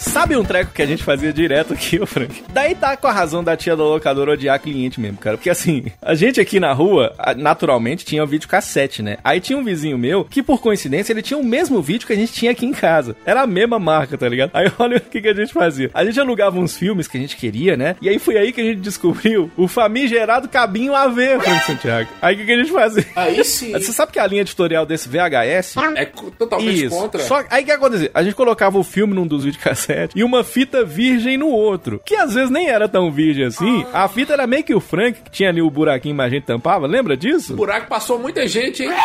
Sabe 0.00 0.34
um 0.34 0.42
treco 0.42 0.72
que 0.72 0.80
a 0.80 0.86
gente 0.86 1.04
fazia 1.04 1.30
direto 1.30 1.74
aqui, 1.74 2.00
ô 2.00 2.06
Frank? 2.06 2.42
Daí 2.48 2.74
tá 2.74 2.96
com 2.96 3.06
a 3.06 3.12
razão 3.12 3.44
da 3.44 3.54
tia 3.54 3.76
da 3.76 3.84
locadora 3.84 4.32
odiar 4.32 4.58
cliente 4.58 4.98
mesmo, 4.98 5.18
cara. 5.18 5.36
Porque 5.36 5.50
assim, 5.50 5.84
a 6.00 6.14
gente 6.14 6.40
aqui 6.40 6.58
na 6.58 6.72
rua, 6.72 7.14
naturalmente, 7.36 8.04
tinha 8.04 8.24
videocassete, 8.24 9.02
né? 9.02 9.18
Aí 9.22 9.40
tinha 9.40 9.58
um 9.58 9.62
vizinho 9.62 9.98
meu 9.98 10.24
que, 10.24 10.42
por 10.42 10.60
coincidência, 10.62 11.12
ele 11.12 11.20
tinha 11.20 11.38
o 11.38 11.44
mesmo 11.44 11.82
vídeo 11.82 12.06
que 12.06 12.14
a 12.14 12.16
gente 12.16 12.32
tinha 12.32 12.50
aqui 12.50 12.64
em 12.64 12.72
casa. 12.72 13.14
Era 13.26 13.42
a 13.42 13.46
mesma 13.46 13.78
marca, 13.78 14.16
tá 14.16 14.26
ligado? 14.26 14.50
Aí 14.54 14.72
olha 14.78 14.96
o 14.96 15.00
que, 15.00 15.20
que 15.20 15.28
a 15.28 15.34
gente 15.34 15.52
fazia. 15.52 15.90
A 15.92 16.02
gente 16.02 16.18
alugava 16.18 16.58
uns 16.58 16.74
filmes 16.74 17.06
que 17.06 17.18
a 17.18 17.20
gente 17.20 17.36
queria, 17.36 17.76
né? 17.76 17.94
E 18.00 18.08
aí 18.08 18.18
foi 18.18 18.38
aí 18.38 18.52
que 18.52 18.60
a 18.62 18.64
gente 18.64 18.80
descobriu 18.80 19.50
o 19.54 19.68
famigerado 19.68 20.48
cabinho 20.48 20.94
AV, 20.94 21.40
Frank 21.42 21.66
Santiago. 21.66 22.08
Aí 22.22 22.34
o 22.34 22.38
que, 22.38 22.46
que 22.46 22.52
a 22.52 22.56
gente 22.58 22.72
fazia? 22.72 23.06
Aí 23.14 23.44
sim. 23.44 23.72
Você 23.72 23.92
sabe 23.92 24.12
que 24.12 24.18
a 24.18 24.26
linha 24.26 24.40
editorial 24.40 24.86
desse 24.86 25.10
VHS 25.10 25.74
É 25.94 26.06
totalmente 26.38 26.86
isso. 26.86 26.96
contra. 26.96 27.22
Só 27.22 27.44
aí 27.50 27.62
o 27.62 27.66
que 27.66 27.72
acontecia? 27.72 28.10
A 28.14 28.22
gente 28.22 28.34
colocava 28.34 28.78
o 28.78 28.82
filme 28.82 29.12
num 29.14 29.26
dos 29.26 29.44
videocassetes 29.90 30.16
e 30.16 30.24
uma 30.24 30.44
fita 30.44 30.84
virgem 30.84 31.36
no 31.36 31.48
outro. 31.48 32.00
Que 32.04 32.16
às 32.16 32.34
vezes 32.34 32.50
nem 32.50 32.68
era 32.68 32.88
tão 32.88 33.10
virgem 33.10 33.46
assim. 33.46 33.84
A 33.92 34.08
fita 34.08 34.32
era 34.32 34.46
meio 34.46 34.64
que 34.64 34.74
o 34.74 34.80
Frank, 34.80 35.20
que 35.22 35.30
tinha 35.30 35.48
ali 35.48 35.60
o 35.60 35.70
buraquinho, 35.70 36.14
mas 36.14 36.26
a 36.26 36.30
gente 36.30 36.44
tampava. 36.44 36.86
Lembra 36.86 37.16
disso? 37.16 37.54
O 37.54 37.56
buraco 37.56 37.88
passou 37.88 38.18
muita 38.18 38.46
gente, 38.46 38.82
hein? 38.82 38.90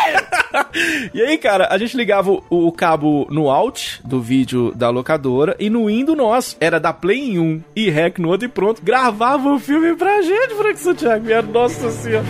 E 1.12 1.20
aí, 1.20 1.36
cara, 1.36 1.68
a 1.70 1.76
gente 1.76 1.96
ligava 1.96 2.30
o, 2.30 2.42
o 2.48 2.72
cabo 2.72 3.26
no 3.30 3.50
out 3.50 4.00
do 4.04 4.20
vídeo 4.20 4.72
da 4.74 4.88
locadora 4.88 5.54
e 5.58 5.68
no 5.68 5.88
in 5.90 6.04
do 6.04 6.14
nosso. 6.14 6.56
Era 6.60 6.80
da 6.80 6.92
Play 6.92 7.32
em 7.32 7.38
um 7.38 7.62
e 7.74 7.90
rec 7.90 8.18
no 8.18 8.28
outro 8.28 8.46
e 8.46 8.50
pronto. 8.50 8.82
Gravava 8.82 9.52
o 9.52 9.58
filme 9.58 9.94
pra 9.96 10.22
gente, 10.22 10.54
Frank 10.54 10.78
Santiago. 10.78 11.24
Minha 11.24 11.42
nossa 11.42 11.90
senhora. 11.90 12.24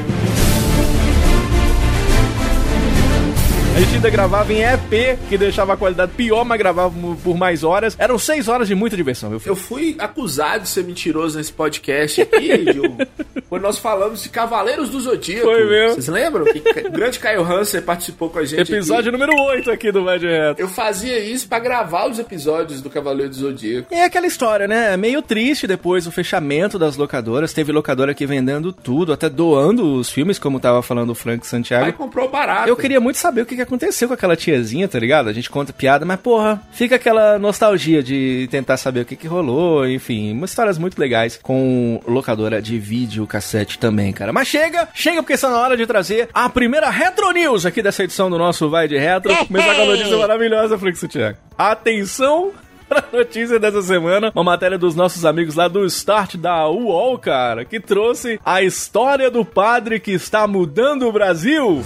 A 3.77 3.79
gente 3.79 3.97
ainda 3.97 4.09
gravava 4.09 4.51
em 4.55 4.63
EP, 4.63 5.19
que 5.29 5.37
deixava 5.37 5.75
a 5.75 5.77
qualidade 5.77 6.13
pior, 6.13 6.47
mas 6.47 6.59
gravava 6.59 6.95
por 7.23 7.37
mais 7.37 7.63
horas. 7.63 7.95
Eram 7.99 8.19
seis 8.19 8.49
horas 8.49 8.69
de 8.69 8.75
muita 8.75 8.97
diversão, 8.97 9.29
meu 9.29 9.39
filho. 9.39 9.51
Eu 9.53 9.57
fui 9.57 9.95
acusado 9.99 10.63
de 10.63 10.71
ser 10.71 10.83
mentiroso 10.83 11.37
nesse 11.37 11.53
podcast 11.53 12.23
aqui, 12.23 12.65
quando 13.51 13.61
nós 13.61 13.77
falamos 13.77 14.23
de 14.23 14.31
Cavaleiros 14.31 14.89
do 14.89 14.99
Zodíaco. 14.99 15.45
Foi 15.45 15.67
mesmo. 15.67 15.91
Vocês 15.91 16.09
lembram? 16.09 16.47
Que 16.47 16.89
o 16.89 16.91
grande 16.91 17.19
Caio 17.19 17.43
Hanser 17.43 17.83
participou 17.83 18.31
com 18.31 18.39
a 18.39 18.47
gente. 18.47 18.63
Episódio 18.63 19.11
aqui. 19.11 19.19
número 19.19 19.39
8 19.39 19.71
aqui 19.71 19.93
do 19.93 20.03
Vai 20.05 20.19
Direto. 20.19 20.59
Eu 20.59 20.69
fazia 20.69 21.19
isso 21.19 21.47
pra 21.47 21.59
gravar 21.59 22.09
os 22.09 22.19
episódios 22.19 22.81
do 22.81 22.89
Cavaleiro 22.89 23.29
do 23.29 23.37
Zodíaco. 23.37 23.95
É 23.95 24.05
aquela 24.05 24.27
história, 24.27 24.67
né? 24.67 24.95
É 24.95 24.97
meio 24.97 25.21
triste 25.21 25.67
depois 25.67 26.07
o 26.07 26.11
fechamento 26.11 26.79
das 26.79 26.97
locadoras. 26.97 27.53
Teve 27.53 27.73
locadora 27.73 28.13
aqui 28.13 28.25
vendendo 28.25 28.73
tudo, 28.73 29.13
até 29.13 29.29
doando 29.29 29.97
os 29.97 30.09
filmes, 30.09 30.39
como 30.39 30.59
tava 30.59 30.81
falando 30.81 31.11
o 31.11 31.15
Frank 31.15 31.47
Santiago. 31.47 31.85
Aí 31.85 31.93
comprou 31.93 32.31
barato. 32.31 32.71
Eu 32.71 32.77
queria 32.77 33.03
muito 33.03 33.19
saber 33.19 33.43
o 33.43 33.47
que 33.47 33.55
que 33.55 33.66
aconteceu 33.67 34.09
com 34.09 34.15
aquela 34.15 34.37
tiazinha, 34.37 34.89
tá 34.89 34.99
ligado? 34.99 35.29
A 35.29 35.33
gente 35.33 35.51
conta 35.51 35.73
piada, 35.73 36.05
mas 36.05 36.19
porra, 36.21 36.63
fica 36.73 36.97
aquela 36.97 37.39
nostalgia 37.39 38.03
de 38.03 38.49
tentar 38.51 38.77
saber 38.77 39.01
o 39.01 39.05
que 39.05 39.17
que 39.17 39.27
rolou, 39.27 39.87
enfim, 39.89 40.33
umas 40.33 40.51
histórias 40.51 40.79
muito 40.79 40.99
legais 40.99 41.39
com 41.43 42.01
locadora 42.07 42.63
de 42.63 42.79
vídeo 42.79 43.27
cassete 43.27 43.79
também, 43.79 44.13
cara. 44.13 44.33
Mas 44.33 44.49
chega, 44.49 44.89
chega 44.95 45.23
porque 45.23 45.35
está 45.35 45.51
na 45.51 45.59
hora 45.59 45.77
de 45.77 45.87
trazer 45.87 46.29
a 46.33 46.49
primeira 46.49 46.89
Retro 46.91 47.31
News 47.33 47.67
aqui 47.67 47.83
dessa 47.83 48.05
edição 48.05 48.31
do 48.31 48.39
nosso 48.39 48.71
Vai 48.71 48.89
de 48.89 48.97
Retro. 48.97 49.35
Começar 49.47 49.75
com 49.75 49.83
a 49.83 49.87
notícia 49.87 50.17
maravilhosa, 50.17 50.79
Frank 50.79 50.99
Santiago. 50.99 51.39
Atenção 51.59 52.53
pra 52.89 53.05
notícia 53.13 53.59
dessa 53.59 53.83
semana, 53.83 54.31
uma 54.35 54.45
matéria 54.45 54.79
dos 54.79 54.95
nossos 54.95 55.25
amigos 55.25 55.55
lá 55.55 55.69
do 55.69 55.85
Start 55.87 56.37
da 56.37 56.69
UOL, 56.69 57.19
cara, 57.19 57.65
que 57.65 57.81
trouxe 57.81 58.41
a 58.45 58.63
história 58.63 59.31
do 59.31 59.45
padre 59.45 59.99
que 59.99 60.13
está 60.13 60.47
mudando 60.47 61.07
o 61.09 61.13
Brasil. 61.13 61.83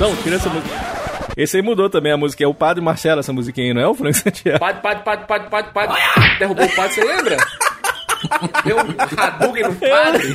Não, 0.00 0.16
tira 0.16 0.36
essa 0.36 0.48
música. 0.48 0.74
Esse 1.36 1.58
aí 1.58 1.62
mudou 1.62 1.90
também 1.90 2.10
a 2.10 2.16
música, 2.16 2.42
é 2.42 2.46
o 2.46 2.54
Padre 2.54 2.82
Marcelo, 2.82 3.20
essa 3.20 3.34
musiquinha 3.34 3.66
aí, 3.66 3.74
não 3.74 3.82
é 3.82 3.86
o 3.86 3.94
Frank 3.94 4.16
Santiago? 4.16 4.58
Padre, 4.58 4.80
padre, 4.80 5.04
padre, 5.04 5.26
padre, 5.26 5.50
padre, 5.50 5.72
padre. 5.72 6.38
Derrubou 6.38 6.64
o 6.64 6.74
padre, 6.74 6.94
você 6.94 7.04
lembra? 7.04 7.36
Deu 8.64 8.76
um 8.76 8.94
Hadouken 9.16 9.62
no 9.64 9.74
padre. 9.76 10.34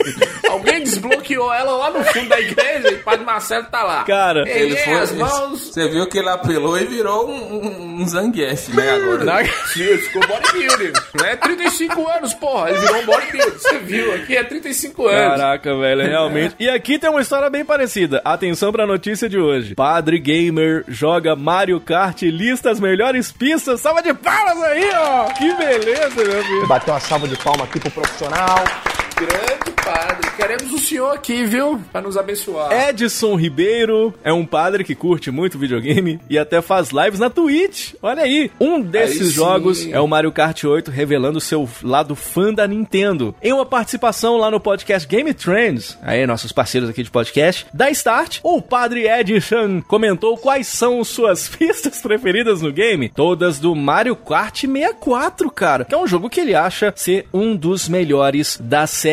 Alguém 0.50 0.84
desbloqueou 0.84 1.54
ela 1.54 1.72
lá 1.78 1.90
no 1.92 2.04
fundo 2.06 2.30
da 2.30 2.40
igreja 2.40 2.92
e 2.92 2.96
o 2.96 3.04
padre 3.04 3.26
Marcelo 3.26 3.66
tá 3.66 3.84
lá. 3.84 4.04
Cara, 4.04 4.42
ele 4.48 4.74
Ele 4.74 4.78
foi. 4.78 4.94
as 4.94 5.12
mãos. 5.12 5.62
Você 5.74 5.88
viu 5.90 6.08
que 6.08 6.18
ele 6.18 6.30
apelou 6.30 6.78
e 6.78 6.86
virou 6.86 7.30
um, 7.30 7.54
um, 7.56 8.02
um 8.02 8.08
Zangief, 8.08 8.70
né? 8.74 8.92
Agora. 8.92 9.24
Não, 9.26 9.46
ficou 9.46 10.22
bodybuilder. 10.28 10.94
Não 11.20 11.26
é 11.26 11.36
35 11.36 12.10
anos, 12.10 12.34
porra. 12.34 12.70
Ele 12.70 12.80
virou 12.80 13.02
um 13.02 13.06
bodybuilder. 13.06 13.54
Você 13.60 13.78
viu? 13.80 14.14
Aqui 14.16 14.38
é 14.38 14.44
35 14.44 15.08
anos. 15.08 15.40
Caraca, 15.40 15.78
velho, 15.78 16.02
realmente. 16.04 16.56
E 16.60 16.70
aqui 16.70 16.98
tem 17.00 17.10
uma 17.10 17.22
história 17.22 17.50
bem 17.50 17.64
parecida. 17.66 18.22
Atenção 18.24 18.72
pra 18.72 18.86
notícia 18.86 19.28
de 19.30 19.38
hoje. 19.40 19.76
Padre 19.76 20.20
Gamer 20.20 20.84
joga 20.88 21.36
Mario 21.36 21.80
Kart 21.80 22.22
e 22.22 22.30
lista 22.32 22.70
as 22.72 22.80
melhores 22.80 23.32
pistas. 23.32 23.82
Salva 23.82 24.02
de 24.02 24.14
palmas 24.14 24.62
aí, 24.64 24.90
ó. 24.94 25.26
Que 25.34 25.54
beleza, 25.54 26.24
meu 26.24 26.44
filho. 26.44 26.68
Bater 26.68 26.92
uma 26.92 27.00
salva 27.00 27.28
de 27.28 27.36
palma 27.38 27.68
pro 27.80 27.92
profissional. 27.92 29.05
Grande 29.16 29.72
padre. 29.86 30.32
Queremos 30.36 30.74
o 30.74 30.78
senhor 30.78 31.12
aqui, 31.14 31.46
viu? 31.46 31.80
Pra 31.92 32.02
nos 32.02 32.18
abençoar. 32.18 32.90
Edson 32.90 33.36
Ribeiro 33.36 34.14
é 34.24 34.34
um 34.34 34.46
padre 34.46 34.84
que 34.84 34.94
curte 34.94 35.32
muito 35.32 35.58
videogame 35.58 36.20
e 36.30 36.38
até 36.38 36.62
faz 36.62 36.90
lives 36.90 37.20
na 37.20 37.30
Twitch. 37.30 37.94
Olha 38.02 38.24
aí. 38.24 38.52
Um 38.60 38.82
desses 38.82 39.22
Aí 39.22 39.30
jogos 39.30 39.88
é 39.88 40.00
o 40.00 40.08
Mario 40.08 40.34
Kart 40.34 40.62
8, 40.66 40.92
revelando 40.92 41.40
seu 41.40 41.70
lado 41.82 42.14
fã 42.16 42.54
da 42.54 42.68
Nintendo. 42.68 43.34
Em 43.42 43.54
uma 43.54 43.66
participação 43.66 44.38
lá 44.38 44.52
no 44.52 44.60
podcast 44.60 45.08
Game 45.08 45.34
Trends, 45.34 45.98
aí 46.02 46.26
nossos 46.28 46.52
parceiros 46.52 46.90
aqui 46.90 47.02
de 47.02 47.12
podcast, 47.12 47.68
da 47.74 47.90
Start, 47.92 48.40
o 48.44 48.62
padre 48.62 49.08
Edson 49.08 49.82
comentou 49.88 50.36
quais 50.38 50.68
são 50.68 51.04
suas 51.06 51.48
pistas 51.56 52.02
preferidas 52.02 52.62
no 52.62 52.72
game. 52.72 53.10
Todas 53.10 53.60
do 53.60 53.74
Mario 53.74 54.16
Kart 54.16 54.62
64, 54.62 55.50
cara. 55.52 55.86
Que 55.86 55.96
é 55.96 55.98
um 55.98 56.08
jogo 56.08 56.30
que 56.30 56.42
ele 56.42 56.54
acha 56.54 56.92
ser 56.98 57.28
um 57.34 57.56
dos 57.56 57.88
melhores 57.88 58.58
da 58.62 58.86
série. 58.86 59.05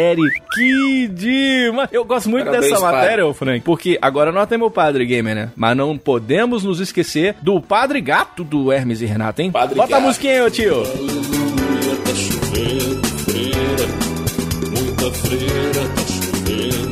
Que 0.55 1.09
demais! 1.09 1.89
Eu 1.93 2.05
gosto 2.05 2.29
muito 2.31 2.47
Parabéns, 2.47 2.71
dessa 2.73 2.81
matéria, 2.85 3.27
ô 3.27 3.35
Frank, 3.35 3.61
porque 3.61 3.99
agora 4.01 4.33
nós 4.33 4.49
temos 4.49 4.69
o 4.69 4.71
Padre 4.71 5.05
Gamer, 5.05 5.35
né? 5.35 5.51
Mas 5.55 5.77
não 5.77 5.97
podemos 5.99 6.65
nos 6.65 6.81
esquecer 6.81 7.35
do 7.43 7.61
Padre 7.61 8.01
Gato 8.01 8.43
do 8.45 8.73
Hermes 8.73 9.01
e 9.03 9.07
Renato, 9.07 9.43
hein? 9.43 9.51
Padre 9.51 9.75
Bota 9.77 9.95
a 9.95 9.99
Gato. 9.99 10.07
musiquinha 10.07 10.33
aí, 10.35 10.43
ô 10.43 10.51
tio. 10.51 10.83
Tá 10.83 12.15
chovendo, 12.15 13.07
freira, 13.25 13.87
muita 14.71 15.11
freira, 15.13 15.89
tá 15.95 16.03
chovendo, 16.07 16.92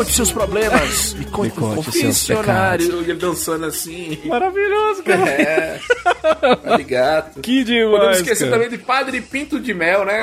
conte 0.00 0.12
seus 0.14 0.32
problemas. 0.32 1.14
Me 1.20 1.24
conte, 1.26 1.44
Me 1.44 1.50
conte 1.50 1.76
confessionário. 1.76 3.00
Ele 3.00 3.14
dançando 3.14 3.66
assim. 3.66 4.18
Maravilhoso, 4.24 5.02
cara. 5.02 5.28
É. 5.30 5.80
Padre 6.56 6.84
gato. 6.84 7.40
Que 7.40 7.64
Podemos 7.64 7.90
demais, 7.90 8.16
esquecer 8.18 8.44
cara. 8.44 8.62
também 8.62 8.78
de 8.78 8.84
Padre 8.84 9.20
Pinto 9.20 9.60
de 9.60 9.74
Mel, 9.74 10.04
né? 10.04 10.22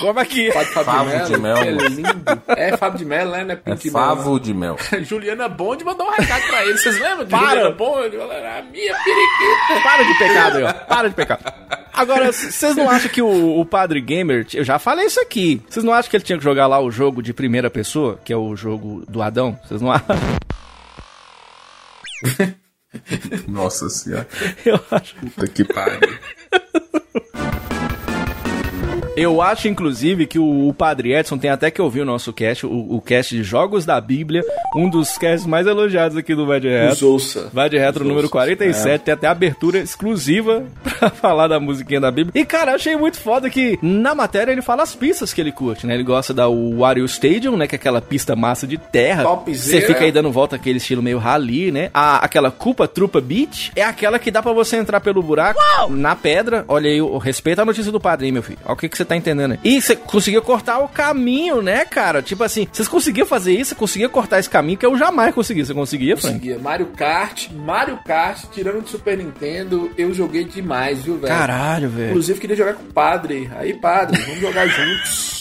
Como 0.00 0.20
aqui? 0.20 0.52
Padre 0.52 0.72
Fábio 0.72 0.92
Favo 0.92 1.24
de 1.32 1.38
Mel. 1.38 1.56
Que 1.56 1.68
é 1.68 1.70
lindo. 1.70 2.42
É 2.48 2.76
Fábio 2.76 2.98
de 2.98 3.04
Mel, 3.04 3.28
né? 3.30 3.44
Não 3.44 3.50
é 3.50 3.52
É 3.52 3.56
Pinto 3.56 3.82
de 3.82 3.90
favo 3.90 4.40
de 4.40 4.54
mel. 4.54 4.76
Mel. 4.90 5.04
Juliana 5.04 5.48
Bond 5.48 5.84
mandou 5.84 6.06
um 6.06 6.10
recado 6.10 6.46
pra 6.46 6.64
ele. 6.64 6.76
Vocês 6.76 6.98
lembram 6.98 7.24
de 7.24 7.30
Para. 7.30 7.48
Juliana 7.48 7.70
Bond? 7.70 8.16
Ela, 8.16 8.58
A 8.58 8.62
minha 8.62 8.94
periquita. 9.04 9.82
Para 9.82 10.02
de 10.02 10.18
pecado 10.18 10.58
aí, 10.58 10.64
ó. 10.64 10.72
Para 10.72 11.08
de 11.08 11.14
pecado. 11.14 11.83
Agora, 11.94 12.32
vocês 12.32 12.74
não 12.74 12.90
acham 12.90 13.08
que 13.08 13.22
o, 13.22 13.60
o 13.60 13.64
Padre 13.64 14.00
Gamer, 14.00 14.46
eu 14.52 14.64
já 14.64 14.80
falei 14.80 15.06
isso 15.06 15.20
aqui, 15.20 15.62
vocês 15.68 15.84
não 15.84 15.92
acham 15.92 16.10
que 16.10 16.16
ele 16.16 16.24
tinha 16.24 16.36
que 16.36 16.42
jogar 16.42 16.66
lá 16.66 16.80
o 16.80 16.90
jogo 16.90 17.22
de 17.22 17.32
primeira 17.32 17.70
pessoa, 17.70 18.18
que 18.24 18.32
é 18.32 18.36
o 18.36 18.56
jogo 18.56 19.04
do 19.08 19.22
Adão? 19.22 19.56
Vocês 19.64 19.80
não 19.80 19.92
acham? 19.92 20.16
Nossa 23.46 23.88
senhora. 23.88 24.26
Eu 24.64 24.80
acho. 24.90 25.14
Puta 25.16 25.46
que 25.46 25.64
pariu. 25.64 26.00
Eu 29.16 29.40
acho, 29.40 29.68
inclusive, 29.68 30.26
que 30.26 30.38
o, 30.38 30.68
o 30.68 30.74
Padre 30.74 31.14
Edson 31.14 31.38
tem 31.38 31.50
até 31.50 31.70
que 31.70 31.80
ouvir 31.80 32.00
o 32.00 32.04
nosso 32.04 32.32
cast, 32.32 32.66
o, 32.66 32.96
o 32.96 33.00
cast 33.00 33.34
de 33.34 33.44
Jogos 33.44 33.84
da 33.86 34.00
Bíblia, 34.00 34.42
um 34.74 34.88
dos 34.88 35.16
casts 35.16 35.46
mais 35.46 35.66
elogiados 35.66 36.16
aqui 36.16 36.34
do 36.34 36.46
Vai 36.46 36.58
de 36.58 36.68
Os 36.68 36.72
Retro. 36.72 37.10
ouça. 37.10 37.50
Vai 37.52 37.70
de 37.70 37.78
Retro 37.78 38.02
Os 38.02 38.08
número 38.08 38.26
ouças. 38.26 38.32
47, 38.32 39.02
tem 39.04 39.14
até 39.14 39.26
abertura 39.28 39.78
exclusiva 39.78 40.64
pra 40.82 41.10
falar 41.10 41.46
da 41.46 41.60
musiquinha 41.60 42.00
da 42.00 42.10
Bíblia. 42.10 42.32
E, 42.34 42.44
cara, 42.44 42.72
eu 42.72 42.74
achei 42.76 42.96
muito 42.96 43.18
foda 43.18 43.48
que 43.48 43.78
na 43.80 44.14
matéria 44.14 44.50
ele 44.50 44.62
fala 44.62 44.82
as 44.82 44.94
pistas 44.94 45.32
que 45.32 45.40
ele 45.40 45.52
curte, 45.52 45.86
né? 45.86 45.94
Ele 45.94 46.02
gosta 46.02 46.34
da 46.34 46.48
Wario 46.48 47.04
Stadium, 47.04 47.56
né? 47.56 47.68
Que 47.68 47.76
é 47.76 47.78
aquela 47.78 48.00
pista 48.00 48.34
massa 48.34 48.66
de 48.66 48.78
terra. 48.78 49.24
Você 49.46 49.80
fica 49.80 50.04
aí 50.04 50.10
dando 50.10 50.32
volta 50.32 50.56
aquele 50.56 50.78
estilo 50.78 51.02
meio 51.02 51.18
rally, 51.18 51.70
né? 51.70 51.88
A, 51.94 52.24
aquela 52.24 52.50
Culpa 52.50 52.88
Trupa 52.88 53.20
Beach 53.20 53.70
é 53.76 53.82
aquela 53.82 54.18
que 54.18 54.30
dá 54.30 54.42
pra 54.42 54.52
você 54.52 54.76
entrar 54.76 55.00
pelo 55.00 55.22
buraco 55.22 55.60
na 55.90 56.16
pedra. 56.16 56.64
Olha 56.66 56.90
aí, 56.90 57.00
o, 57.00 57.16
respeita 57.18 57.62
a 57.62 57.64
notícia 57.64 57.92
do 57.92 58.00
padre, 58.00 58.26
hein, 58.26 58.32
meu 58.32 58.42
filho. 58.42 58.58
Olha 58.64 58.74
o 58.74 58.76
que 58.76 58.88
que 58.88 58.96
você 58.96 59.03
tá 59.04 59.16
entendendo. 59.16 59.58
E 59.62 59.80
você 59.80 59.94
conseguiu 59.96 60.42
cortar 60.42 60.78
o 60.78 60.88
caminho, 60.88 61.60
né, 61.62 61.84
cara? 61.84 62.22
Tipo 62.22 62.44
assim, 62.44 62.66
vocês 62.72 62.88
conseguiam 62.88 63.26
fazer 63.26 63.52
isso? 63.52 63.70
Você 63.70 63.74
conseguia 63.74 64.08
cortar 64.08 64.38
esse 64.38 64.48
caminho 64.50 64.78
que 64.78 64.86
eu 64.86 64.96
jamais 64.96 65.34
consegui. 65.34 65.64
Você 65.64 65.74
conseguia, 65.74 66.16
Frank? 66.16 66.34
Conseguia. 66.38 66.58
Mario 66.58 66.86
Kart, 66.96 67.48
Mario 67.52 67.98
Kart, 68.04 68.44
tirando 68.52 68.82
de 68.82 68.90
Super 68.90 69.16
Nintendo, 69.18 69.90
eu 69.96 70.12
joguei 70.14 70.44
demais, 70.44 71.02
viu, 71.02 71.16
velho? 71.16 71.28
Caralho, 71.28 71.88
velho. 71.88 72.08
Inclusive 72.10 72.40
queria 72.40 72.56
jogar 72.56 72.74
com 72.74 72.82
o 72.84 72.92
padre. 72.92 73.50
Aí, 73.56 73.74
padre, 73.74 74.20
vamos 74.22 74.40
jogar 74.40 74.66
juntos. 74.68 75.40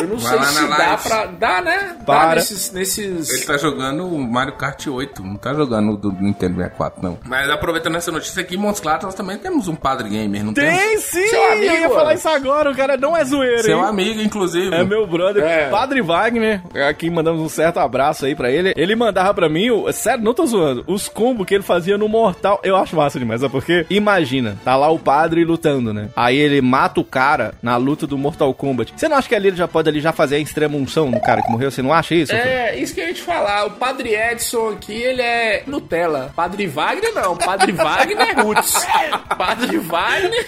Eu 0.00 0.08
não 0.08 0.16
Vai 0.18 0.38
sei 0.38 0.42
se 0.46 0.68
dá 0.68 0.76
live. 0.76 1.02
pra. 1.02 1.26
Dá, 1.26 1.60
né? 1.62 1.96
Para. 2.06 2.28
Dá 2.30 2.34
nesses. 2.36 2.72
nesses... 2.72 3.30
Ele 3.30 3.44
tá 3.44 3.56
jogando 3.58 4.06
o 4.06 4.18
Mario 4.18 4.54
Kart 4.56 4.86
8, 4.86 5.22
não 5.22 5.36
tá 5.36 5.54
jogando 5.54 5.92
o 5.92 5.96
do 5.96 6.12
Nintendo 6.12 6.56
64, 6.56 7.02
não. 7.02 7.18
Mas 7.26 7.50
aproveitando 7.50 7.96
essa 7.96 8.10
notícia 8.10 8.40
aqui, 8.40 8.54
em 8.54 8.58
Montes 8.58 8.80
Claros 8.80 9.04
nós 9.04 9.14
também 9.14 9.38
temos 9.38 9.68
um 9.68 9.74
padre 9.74 10.08
gamer, 10.08 10.44
não 10.44 10.52
temos? 10.54 10.78
Tem 10.78 10.98
sim! 10.98 11.26
Seu 11.28 11.52
amigo, 11.52 11.64
eu 11.74 11.80
ia 11.80 11.90
falar 11.90 12.14
isso 12.14 12.28
agora, 12.28 12.70
o 12.70 12.76
cara 12.76 12.96
não 12.96 13.16
é 13.16 13.24
zoeiro, 13.24 13.62
Seu 13.62 13.78
hein? 13.78 13.84
amigo, 13.84 14.20
inclusive. 14.20 14.74
É 14.74 14.84
meu 14.84 15.06
brother, 15.06 15.42
É. 15.44 15.68
Padre 15.70 16.00
Wagner. 16.02 16.62
Aqui 16.88 17.10
mandamos 17.10 17.40
um 17.40 17.48
certo 17.48 17.78
abraço 17.78 18.24
aí 18.26 18.34
pra 18.34 18.50
ele. 18.50 18.72
Ele 18.76 18.94
mandava 18.96 19.34
pra 19.34 19.48
mim, 19.48 19.70
o- 19.70 19.90
sério, 19.92 20.22
não 20.24 20.34
tô 20.34 20.46
zoando, 20.46 20.84
os 20.86 21.08
combos 21.08 21.46
que 21.46 21.54
ele 21.54 21.62
fazia 21.64 21.96
no 21.98 22.08
Mortal. 22.08 22.60
Eu 22.62 22.76
acho 22.76 22.96
massa 22.96 23.18
demais, 23.18 23.40
sabe 23.40 23.52
por 23.52 23.64
quê? 23.64 23.86
Imagina, 23.90 24.56
tá 24.64 24.76
lá 24.76 24.88
o 24.90 24.98
padre 24.98 25.44
lutando, 25.44 25.92
né? 25.92 26.08
Aí 26.16 26.36
ele 26.36 26.60
mata 26.60 27.00
o 27.00 27.04
cara 27.04 27.52
na 27.62 27.76
luta 27.76 28.06
do 28.06 28.16
Mortal 28.18 28.52
Kombat. 28.54 28.92
Você 28.96 29.08
não 29.08 29.16
acha 29.16 29.28
que 29.28 29.34
ali 29.34 29.48
ele 29.48 29.56
já 29.56 29.68
pode 29.68 29.88
ali 29.90 30.00
já 30.00 30.12
fazer 30.12 30.36
a 30.36 30.38
extrema 30.38 30.76
unção 30.76 31.10
no 31.10 31.20
cara 31.20 31.42
que 31.42 31.50
morreu? 31.50 31.70
Você 31.70 31.82
não 31.82 31.92
acha 31.92 32.14
isso? 32.14 32.32
É, 32.32 32.76
isso 32.78 32.94
que 32.94 33.00
eu 33.00 33.08
ia 33.08 33.14
te 33.14 33.22
falar. 33.22 33.66
O 33.66 33.70
Padre 33.72 34.14
Edson 34.14 34.70
aqui, 34.70 34.94
ele 34.94 35.22
é 35.22 35.62
Nutella. 35.66 36.32
Padre 36.34 36.66
Wagner 36.66 37.12
não. 37.14 37.36
Padre 37.36 37.72
Wagner 37.72 38.28
é 38.30 38.32
Roots. 38.40 38.74
Padre 39.36 39.78
Wagner 39.78 40.44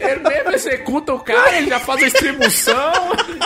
Ele 0.00 0.20
mesmo 0.28 0.50
executa 0.52 1.12
o 1.14 1.18
cara, 1.20 1.56
ele 1.56 1.68
já 1.68 1.78
faz 1.80 2.02
a 2.02 2.04
distribuição 2.06 2.92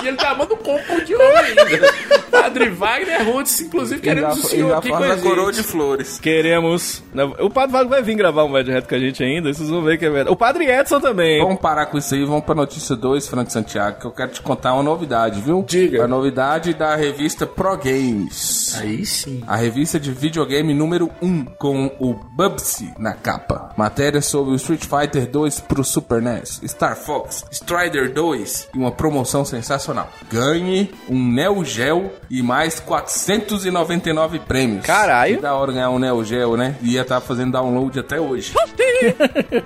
e 0.02 0.08
ele 0.08 0.16
tá 0.16 0.34
manda 0.34 0.54
um 0.54 0.58
copo 0.58 1.04
de 1.04 1.14
ouro 1.14 1.36
ainda. 1.38 1.92
Padre 2.30 2.68
Wagner 2.70 3.24
Rhodes, 3.24 3.60
inclusive, 3.60 4.00
queremos 4.00 4.36
já- 4.38 4.46
o 4.46 4.48
senhor 4.48 4.76
aqui 4.76 4.88
com 4.88 4.96
a 4.96 5.12
a 5.12 5.16
coroa 5.16 5.52
gente. 5.52 5.62
de 5.64 5.68
flores. 5.70 6.18
Queremos. 6.18 7.02
O 7.40 7.50
Padre 7.50 7.72
Vago 7.72 7.88
vai 7.90 8.02
vir 8.02 8.14
gravar 8.14 8.44
um 8.44 8.62
de 8.62 8.70
Reto 8.70 8.88
com 8.88 8.94
a 8.94 8.98
gente 8.98 9.22
ainda, 9.22 9.52
vocês 9.52 9.68
vão 9.68 9.82
ver 9.82 9.98
que 9.98 10.04
é 10.04 10.10
verdade. 10.10 10.30
O 10.32 10.36
Padre 10.36 10.70
Edson 10.70 11.00
também. 11.00 11.40
Vamos 11.42 11.60
parar 11.60 11.86
com 11.86 11.98
isso 11.98 12.14
aí, 12.14 12.24
vamos 12.24 12.44
pra 12.44 12.54
notícia 12.54 12.94
2, 12.96 13.28
Frank 13.28 13.52
Santiago, 13.52 14.00
que 14.00 14.06
eu 14.06 14.10
quero 14.10 14.30
te 14.32 14.40
contar 14.40 14.74
uma 14.74 14.81
novidade, 14.82 15.40
viu? 15.40 15.64
Diga. 15.66 16.04
A 16.04 16.08
novidade 16.08 16.74
da 16.74 16.94
revista 16.96 17.46
Pro 17.46 17.76
Games. 17.76 18.74
Aí 18.78 19.04
sim. 19.04 19.42
A 19.46 19.56
revista 19.56 19.98
de 19.98 20.10
videogame 20.12 20.74
número 20.74 21.10
1, 21.20 21.44
com 21.58 21.86
o 21.98 22.14
Bubsy 22.14 22.92
na 22.98 23.12
capa. 23.12 23.72
Matéria 23.76 24.20
sobre 24.20 24.52
o 24.52 24.56
Street 24.56 24.84
Fighter 24.84 25.28
2 25.28 25.60
pro 25.60 25.84
Super 25.84 26.20
NES, 26.22 26.60
Star 26.66 26.96
Fox, 26.96 27.44
Strider 27.50 28.12
2 28.12 28.68
e 28.74 28.78
uma 28.78 28.90
promoção 28.90 29.44
sensacional. 29.44 30.08
Ganhe 30.30 30.90
um 31.08 31.32
Neo 31.32 31.64
Geo 31.64 32.10
e 32.30 32.42
mais 32.42 32.80
499 32.80 34.38
prêmios. 34.40 34.84
Caralho. 34.84 35.36
Que 35.36 35.42
da 35.42 35.54
hora 35.54 35.72
ganhar 35.72 35.90
um 35.90 35.98
Neo 35.98 36.24
Geo, 36.24 36.56
né? 36.56 36.76
Ia 36.82 37.02
estar 37.02 37.20
fazendo 37.20 37.52
download 37.52 37.98
até 37.98 38.20
hoje. 38.20 38.52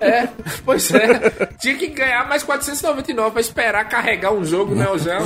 É, 0.00 0.28
pois 0.64 0.90
é. 0.92 1.48
Tinha 1.58 1.74
que 1.76 1.88
ganhar 1.88 2.26
mais 2.28 2.42
499 2.42 3.32
pra 3.32 3.40
esperar 3.40 3.88
carregar 3.88 4.32
um 4.32 4.44
jogo 4.44 4.74
Neo 4.74 4.95
Geo. 4.98 5.22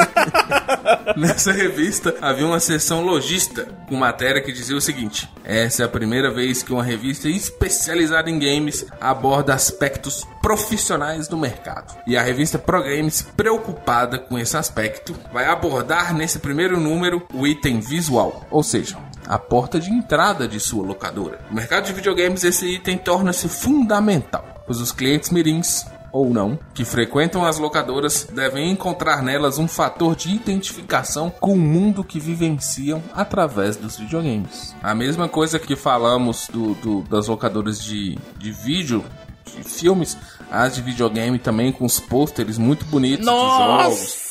Nessa 1.17 1.53
revista 1.53 2.15
havia 2.21 2.47
uma 2.47 2.61
seção 2.61 3.03
lojista 3.03 3.67
com 3.89 3.97
matéria 3.97 4.43
que 4.43 4.53
dizia 4.53 4.77
o 4.77 4.81
seguinte: 4.81 5.29
essa 5.45 5.83
é 5.83 5.87
a 5.87 5.89
primeira 5.89 6.31
vez 6.31 6.63
que 6.63 6.73
uma 6.73 6.83
revista 6.83 7.29
especializada 7.29 8.31
em 8.31 8.39
games 8.39 8.87
aborda 9.01 9.55
aspectos 9.55 10.27
profissionais 10.41 11.29
do 11.29 11.37
mercado. 11.37 11.97
E 12.07 12.17
a 12.17 12.23
revista 12.23 12.59
Pro 12.59 12.83
Games, 12.83 13.23
preocupada 13.37 14.19
com 14.19 14.39
esse 14.39 14.57
aspecto, 14.57 15.15
vai 15.33 15.47
abordar 15.47 16.15
nesse 16.15 16.39
primeiro 16.39 16.79
número 16.79 17.27
o 17.35 17.47
item 17.47 17.81
visual, 17.81 18.47
ou 18.51 18.63
seja, 18.63 18.97
a 19.27 19.39
porta 19.39 19.79
de 19.79 19.91
entrada 19.91 20.49
de 20.49 20.59
sua 20.59 20.85
locadora. 20.85 21.41
No 21.49 21.57
mercado 21.57 21.87
de 21.87 21.93
videogames, 21.93 22.45
esse 22.45 22.67
item 22.67 22.99
torna-se 22.99 23.49
fundamental, 23.49 24.65
pois 24.67 24.81
os 24.81 24.93
clientes 24.93 25.31
mirins 25.31 25.85
ou 26.13 26.31
não, 26.31 26.59
que 26.75 26.85
frequentam 26.85 27.45
as 27.45 27.59
locadoras 27.59 28.27
devem 28.33 28.71
encontrar 28.71 29.23
nelas 29.23 29.59
um 29.59 29.69
fator 29.69 30.15
de 30.17 30.35
identificação 30.35 31.31
com 31.31 31.53
o 31.53 31.59
mundo 31.59 32.03
que 32.05 32.19
vivenciam 32.21 33.03
através 33.15 33.77
dos 33.77 33.97
videogames. 33.97 34.75
A 34.83 34.95
mesma 34.95 35.29
coisa 35.29 35.59
que 35.59 35.77
falamos 35.77 36.49
do, 36.53 36.75
do- 36.75 37.03
das 37.03 37.27
locadoras 37.29 37.83
de, 37.83 38.19
de 38.39 38.53
vídeo, 38.53 39.05
de 39.45 39.63
filmes, 39.63 40.17
as 40.51 40.75
de 40.75 40.83
videogame 40.83 41.39
também 41.39 41.73
com 41.73 41.85
os 41.85 41.99
pôsteres 42.01 42.59
muito 42.59 42.85
bonitos 42.87 43.25
de 43.25 43.31
jogos. 43.33 44.30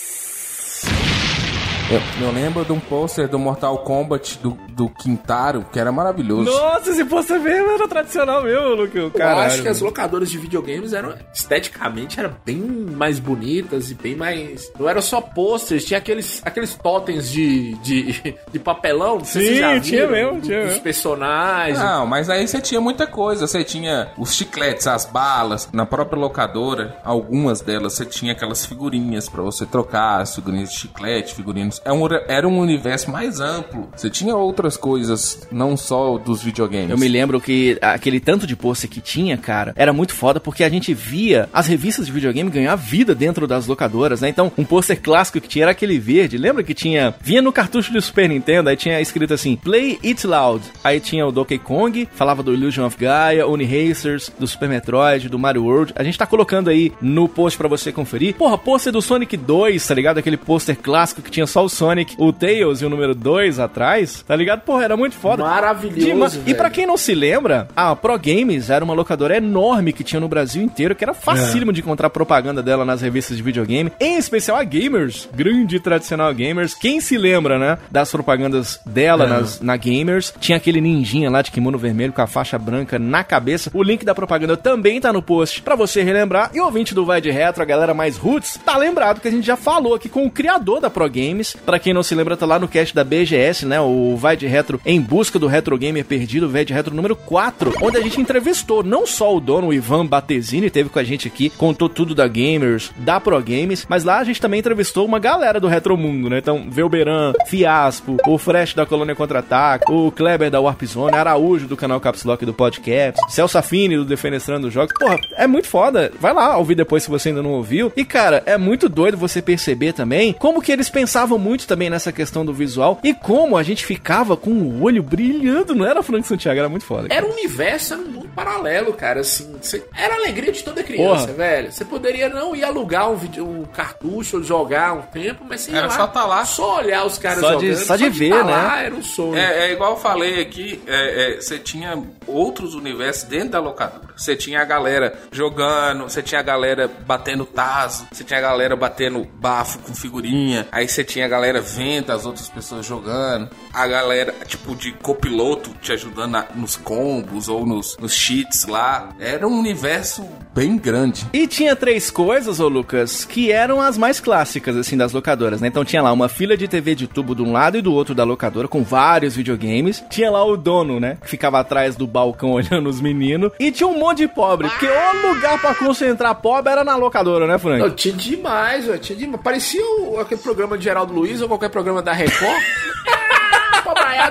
Eu, 1.91 1.99
eu 2.21 2.31
lembro 2.31 2.63
de 2.63 2.71
um 2.71 2.79
pôster 2.79 3.27
do 3.27 3.39
Mortal 3.39 3.79
Kombat 3.79 4.37
do, 4.43 4.51
do 4.73 4.87
Quintaro, 4.89 5.65
que 5.71 5.79
era 5.79 5.91
maravilhoso. 5.91 6.43
Nossa, 6.51 6.91
esse 6.91 7.03
pôster 7.03 7.39
mesmo 7.39 7.71
era 7.71 7.87
tradicional 7.87 8.43
mesmo, 8.43 8.75
Luke. 8.75 8.95
Eu 8.95 9.09
Caralho. 9.09 9.47
acho 9.47 9.63
que 9.63 9.67
as 9.67 9.81
locadoras 9.81 10.29
de 10.29 10.37
videogames 10.37 10.93
eram 10.93 11.15
esteticamente 11.33 12.19
eram 12.19 12.35
bem 12.45 12.59
mais 12.59 13.19
bonitas 13.19 13.89
e 13.89 13.95
bem 13.95 14.15
mais. 14.15 14.71
Não 14.77 14.87
eram 14.87 15.01
só 15.01 15.19
posters, 15.19 15.83
tinha 15.83 15.97
aqueles, 15.97 16.43
aqueles 16.45 16.75
totens 16.75 17.31
de, 17.31 17.73
de, 17.77 18.35
de 18.51 18.59
papelão. 18.59 19.25
Sim, 19.25 19.41
tinha 19.41 19.79
viram, 19.79 20.11
mesmo, 20.11 20.41
tinha 20.41 20.65
mesmo. 20.65 20.81
personagens. 20.81 21.79
Não, 21.79 22.05
mas 22.05 22.29
aí 22.29 22.47
você 22.47 22.61
tinha 22.61 22.79
muita 22.79 23.07
coisa. 23.07 23.47
Você 23.47 23.63
tinha 23.63 24.11
os 24.15 24.35
chicletes, 24.35 24.85
as 24.85 25.05
balas. 25.05 25.67
Na 25.73 25.87
própria 25.87 26.19
locadora, 26.19 26.99
algumas 27.03 27.61
delas 27.61 27.93
você 27.93 28.05
tinha 28.05 28.33
aquelas 28.33 28.63
figurinhas 28.63 29.27
pra 29.27 29.41
você 29.41 29.65
trocar, 29.65 30.21
as 30.21 30.35
figurinhas 30.35 30.69
de 30.69 30.77
chiclete, 30.77 31.33
figurinhas. 31.33 31.78
É 31.85 31.91
era 32.27 32.47
um 32.47 32.59
universo 32.59 33.11
mais 33.11 33.39
amplo. 33.39 33.89
Você 33.95 34.09
tinha 34.09 34.35
outras 34.35 34.77
coisas, 34.77 35.47
não 35.51 35.75
só 35.75 36.17
dos 36.17 36.41
videogames. 36.41 36.89
Eu 36.89 36.97
me 36.97 37.07
lembro 37.07 37.39
que 37.41 37.77
aquele 37.81 38.19
tanto 38.19 38.47
de 38.47 38.55
pôster 38.55 38.89
que 38.89 39.01
tinha, 39.01 39.37
cara, 39.37 39.73
era 39.75 39.91
muito 39.93 40.13
foda 40.13 40.39
porque 40.39 40.63
a 40.63 40.69
gente 40.69 40.93
via 40.93 41.49
as 41.53 41.67
revistas 41.67 42.05
de 42.05 42.11
videogame 42.11 42.49
ganhar 42.49 42.75
vida 42.75 43.13
dentro 43.13 43.47
das 43.47 43.67
locadoras, 43.67 44.21
né? 44.21 44.29
Então, 44.29 44.51
um 44.57 44.63
pôster 44.63 44.99
clássico 45.01 45.39
que 45.39 45.47
tinha 45.47 45.65
era 45.65 45.71
aquele 45.71 45.99
verde. 45.99 46.37
Lembra 46.37 46.63
que 46.63 46.73
tinha. 46.73 47.13
Vinha 47.21 47.41
no 47.41 47.51
cartucho 47.51 47.91
do 47.91 48.01
Super 48.01 48.29
Nintendo, 48.29 48.69
aí 48.69 48.75
tinha 48.75 48.99
escrito 49.01 49.33
assim: 49.33 49.55
Play 49.55 49.99
It 50.03 50.25
Loud. 50.25 50.63
Aí 50.83 50.99
tinha 50.99 51.25
o 51.25 51.31
Donkey 51.31 51.59
Kong, 51.59 52.07
falava 52.13 52.43
do 52.43 52.53
Illusion 52.53 52.85
of 52.85 52.97
Gaia, 52.97 53.47
Oni 53.47 53.65
Racers, 53.65 54.31
do 54.39 54.47
Super 54.47 54.69
Metroid, 54.69 55.29
do 55.29 55.39
Mario 55.39 55.63
World. 55.63 55.93
A 55.95 56.03
gente 56.03 56.17
tá 56.17 56.25
colocando 56.25 56.69
aí 56.69 56.91
no 57.01 57.27
post 57.27 57.57
pra 57.57 57.67
você 57.67 57.91
conferir. 57.91 58.35
Porra, 58.35 58.57
pôster 58.57 58.91
do 58.91 59.01
Sonic 59.01 59.35
2, 59.37 59.85
tá 59.85 59.93
ligado? 59.93 60.17
Aquele 60.17 60.37
pôster 60.37 60.75
clássico 60.77 61.21
que 61.21 61.31
tinha 61.31 61.47
só 61.47 61.68
o 61.69 61.71
Sonic, 61.71 62.15
o 62.17 62.33
Tails 62.33 62.81
e 62.81 62.85
o 62.85 62.89
número 62.89 63.13
2 63.13 63.59
atrás, 63.59 64.23
tá 64.27 64.35
ligado? 64.35 64.61
Porra, 64.61 64.83
era 64.83 64.97
muito 64.97 65.15
foda. 65.15 65.43
Maravilhoso, 65.43 66.39
Dema- 66.39 66.49
E 66.49 66.53
pra 66.53 66.69
quem 66.69 66.85
não 66.85 66.97
se 66.97 67.13
lembra, 67.13 67.67
a 67.75 67.95
Pro 67.95 68.17
Games 68.17 68.69
era 68.69 68.83
uma 68.83 68.93
locadora 68.93 69.37
enorme 69.37 69.93
que 69.93 70.03
tinha 70.03 70.19
no 70.19 70.27
Brasil 70.27 70.61
inteiro, 70.63 70.95
que 70.95 71.03
era 71.03 71.13
facílimo 71.13 71.71
de 71.71 71.81
encontrar 71.81 72.09
propaganda 72.09 72.61
dela 72.63 72.83
nas 72.83 73.01
revistas 73.01 73.37
de 73.37 73.43
videogame, 73.43 73.91
em 73.99 74.17
especial 74.17 74.57
a 74.57 74.63
Gamers, 74.63 75.29
grande 75.33 75.75
e 75.75 75.79
tradicional 75.79 76.33
Gamers. 76.33 76.73
Quem 76.73 76.99
se 76.99 77.17
lembra, 77.17 77.57
né, 77.59 77.77
das 77.91 78.11
propagandas 78.11 78.79
dela 78.85 79.27
nas, 79.27 79.61
na 79.61 79.77
Gamers? 79.77 80.33
Tinha 80.39 80.57
aquele 80.57 80.81
ninjinha 80.81 81.29
lá 81.29 81.41
de 81.41 81.51
kimono 81.51 81.77
vermelho 81.77 82.13
com 82.13 82.21
a 82.21 82.27
faixa 82.27 82.57
branca 82.57 82.97
na 82.97 83.23
cabeça. 83.23 83.69
O 83.73 83.83
link 83.83 84.03
da 84.03 84.15
propaganda 84.15 84.57
também 84.57 84.99
tá 84.99 85.13
no 85.13 85.21
post 85.21 85.61
pra 85.61 85.75
você 85.75 86.01
relembrar. 86.01 86.51
E 86.53 86.59
o 86.59 86.65
ouvinte 86.65 86.95
do 86.95 87.05
Vai 87.05 87.21
de 87.21 87.29
Retro, 87.31 87.61
a 87.61 87.65
galera 87.65 87.93
mais 87.93 88.17
roots, 88.17 88.59
tá 88.65 88.77
lembrado 88.77 89.19
que 89.21 89.27
a 89.27 89.31
gente 89.31 89.45
já 89.45 89.55
falou 89.55 89.93
aqui 89.95 90.09
com 90.09 90.25
o 90.25 90.31
criador 90.31 90.79
da 90.81 90.89
Pro 90.89 91.09
Games. 91.09 91.55
Pra 91.65 91.79
quem 91.79 91.93
não 91.93 92.03
se 92.03 92.15
lembra, 92.15 92.37
tá 92.37 92.45
lá 92.45 92.59
no 92.59 92.67
cast 92.67 92.93
da 92.95 93.03
BGS, 93.03 93.65
né, 93.65 93.79
o 93.79 94.15
Vai 94.15 94.35
de 94.35 94.47
Retro 94.47 94.79
em 94.85 94.99
busca 94.99 95.37
do 95.37 95.47
Retro 95.47 95.77
Gamer 95.77 96.05
perdido, 96.05 96.49
Vai 96.49 96.65
de 96.65 96.73
Retro 96.73 96.95
número 96.95 97.15
4, 97.15 97.73
onde 97.81 97.97
a 97.97 98.01
gente 98.01 98.19
entrevistou 98.19 98.83
não 98.83 99.05
só 99.05 99.35
o 99.35 99.39
dono, 99.39 99.67
o 99.67 99.73
Ivan 99.73 100.05
Batesini, 100.05 100.69
teve 100.69 100.89
com 100.89 100.99
a 100.99 101.03
gente 101.03 101.27
aqui, 101.27 101.49
contou 101.49 101.89
tudo 101.89 102.15
da 102.15 102.27
Gamers, 102.27 102.91
da 102.97 103.19
Pro 103.19 103.39
Games, 103.41 103.85
mas 103.87 104.03
lá 104.03 104.19
a 104.19 104.23
gente 104.23 104.41
também 104.41 104.59
entrevistou 104.59 105.05
uma 105.05 105.19
galera 105.19 105.59
do 105.59 105.67
Retro 105.67 105.95
Mundo, 105.97 106.29
né? 106.29 106.39
Então, 106.39 106.65
Velberan, 106.69 107.33
Fiaspo, 107.47 108.17
o 108.27 108.37
Fresh 108.37 108.73
da 108.73 108.85
Colônia 108.85 109.15
Contra-Ataque, 109.15 109.91
o 109.91 110.11
Kleber 110.11 110.49
da 110.49 110.59
Warp 110.59 110.83
Zone, 110.83 111.15
Araújo 111.15 111.67
do 111.67 111.77
canal 111.77 111.99
Caps 111.99 112.23
Lock 112.23 112.45
do 112.45 112.53
Podcast, 112.53 113.19
Celso 113.29 113.57
Affini 113.57 113.97
do 113.97 114.05
Defenestrando 114.05 114.71
Jogos. 114.71 114.93
Porra, 114.97 115.17
é 115.35 115.47
muito 115.47 115.67
foda. 115.67 116.11
Vai 116.19 116.33
lá 116.33 116.57
ouvir 116.57 116.75
depois 116.75 117.03
se 117.03 117.09
você 117.09 117.29
ainda 117.29 117.41
não 117.41 117.51
ouviu. 117.51 117.91
E, 117.95 118.03
cara, 118.05 118.43
é 118.45 118.57
muito 118.57 118.87
doido 118.87 119.17
você 119.17 119.41
perceber 119.41 119.93
também 119.93 120.33
como 120.33 120.61
que 120.61 120.71
eles 120.71 120.89
pensavam 120.89 121.37
muito 121.37 121.48
também 121.67 121.89
nessa 121.89 122.11
questão 122.11 122.45
do 122.45 122.53
visual 122.53 122.99
e 123.03 123.13
como 123.13 123.57
a 123.57 123.63
gente 123.63 123.85
ficava 123.85 124.35
com 124.37 124.51
o 124.51 124.83
olho 124.83 125.01
brilhando, 125.03 125.75
não 125.75 125.85
era, 125.85 126.01
Frank 126.03 126.27
Santiago? 126.27 126.59
Era 126.59 126.69
muito 126.69 126.85
foda. 126.85 127.07
Era 127.09 127.25
um 127.25 127.31
universo, 127.31 127.93
era 127.93 128.01
um 128.03 128.05
mundo 128.07 128.29
paralelo, 128.35 128.93
cara, 128.93 129.21
assim. 129.21 129.55
cê- 129.61 129.83
era 129.95 130.13
a 130.15 130.17
alegria 130.17 130.51
de 130.51 130.63
toda 130.63 130.83
criança, 130.83 131.27
Porra. 131.27 131.33
velho. 131.33 131.71
Você 131.71 131.83
poderia 131.85 132.29
não 132.29 132.55
ir 132.55 132.63
alugar 132.63 133.09
um, 133.11 133.15
vídeo, 133.15 133.47
um 133.47 133.65
cartucho 133.65 134.37
ou 134.37 134.43
jogar 134.43 134.93
um 134.93 135.01
tempo, 135.01 135.43
mas 135.47 135.61
você 135.61 135.71
ia 135.71 135.77
Era 135.79 135.87
lá, 135.87 135.93
só 135.93 136.07
tá 136.07 136.25
lá. 136.25 136.45
Só 136.45 136.77
olhar 136.77 137.05
os 137.05 137.17
caras 137.17 137.39
Só 137.39 137.55
de- 137.55 137.67
jogando. 137.73 137.85
só 137.85 137.95
de 137.95 138.09
ver, 138.09 138.29
tá 138.31 138.43
né? 138.43 138.51
Lá, 138.51 138.81
era 138.81 138.95
um 138.95 139.01
sonho. 139.03 139.37
É, 139.37 139.67
é 139.69 139.71
igual 139.73 139.91
eu 139.91 139.97
falei 139.97 140.41
aqui, 140.41 140.81
é, 140.87 141.33
é, 141.37 141.41
você 141.41 141.57
tinha 141.59 142.01
outros 142.27 142.73
universos 142.75 143.23
dentro 143.23 143.49
da 143.49 143.59
locadora. 143.59 144.09
Você 144.15 144.35
tinha 144.35 144.61
a 144.61 144.65
galera 144.65 145.17
jogando, 145.31 146.03
você 146.03 146.21
tinha 146.21 146.39
a 146.39 146.43
galera 146.43 146.89
batendo 147.05 147.45
taso, 147.45 148.07
você 148.11 148.23
tinha 148.23 148.39
a 148.39 148.41
galera 148.41 148.75
batendo 148.75 149.25
bafo 149.35 149.79
com 149.79 149.93
figurinha, 149.93 150.67
aí 150.71 150.87
você 150.87 151.03
tinha 151.03 151.25
a 151.25 151.27
galera 151.27 151.38
vendo 151.43 152.11
as 152.11 152.25
outras 152.25 152.49
pessoas 152.49 152.85
jogando, 152.85 153.49
a 153.73 153.87
galera, 153.87 154.33
tipo, 154.45 154.75
de 154.75 154.91
copiloto 154.91 155.69
te 155.81 155.91
ajudando 155.93 156.31
na- 156.31 156.45
nos 156.55 156.75
combos 156.75 157.47
ou 157.47 157.65
nos, 157.65 157.97
nos 157.97 158.13
cheats 158.13 158.65
lá. 158.65 159.09
Era 159.19 159.47
um 159.47 159.57
universo 159.59 160.25
bem 160.53 160.77
grande. 160.77 161.25
E 161.33 161.47
tinha 161.47 161.75
três 161.75 162.09
coisas, 162.11 162.59
ô 162.59 162.67
Lucas, 162.67 163.23
que 163.25 163.51
eram 163.51 163.79
as 163.81 163.97
mais 163.97 164.19
clássicas, 164.19 164.75
assim, 164.75 164.97
das 164.97 165.13
locadoras, 165.13 165.61
né? 165.61 165.67
Então 165.67 165.85
tinha 165.85 166.01
lá 166.01 166.11
uma 166.11 166.27
fila 166.29 166.57
de 166.57 166.67
TV 166.67 166.95
de 166.95 167.07
tubo 167.07 167.33
de 167.35 167.41
um 167.41 167.51
lado 167.51 167.77
e 167.77 167.81
do 167.81 167.93
outro 167.93 168.13
da 168.13 168.23
locadora, 168.23 168.67
com 168.67 168.83
vários 168.83 169.35
videogames. 169.35 170.03
Tinha 170.09 170.29
lá 170.29 170.43
o 170.43 170.57
dono, 170.57 170.99
né? 170.99 171.17
Que 171.21 171.29
ficava 171.29 171.59
atrás 171.59 171.95
do 171.95 172.05
balcão 172.05 172.51
olhando 172.59 172.89
os 172.89 172.99
meninos. 173.01 173.51
E 173.59 173.71
tinha 173.71 173.87
um 173.87 173.97
monte 173.97 174.19
de 174.19 174.27
pobre, 174.27 174.67
porque 174.69 174.87
o 174.87 175.33
lugar 175.33 175.59
pra 175.59 175.73
concentrar 175.75 176.35
pobre 176.35 176.71
era 176.71 176.83
na 176.83 176.95
locadora, 176.95 177.47
né, 177.47 177.57
Frank? 177.57 177.79
Não, 177.81 177.89
tinha 177.91 178.13
demais, 178.13 178.85
velho. 178.85 178.99
Tinha 178.99 179.17
demais. 179.17 179.41
Parecia 179.41 179.81
o- 179.83 180.19
aquele 180.19 180.41
programa 180.41 180.77
de 180.77 180.83
Geraldo 180.83 181.13
Luiz 181.19 181.41
ou 181.41 181.47
qualquer 181.47 181.69
programa 181.69 182.01
da 182.01 182.13
Record. 182.13 182.63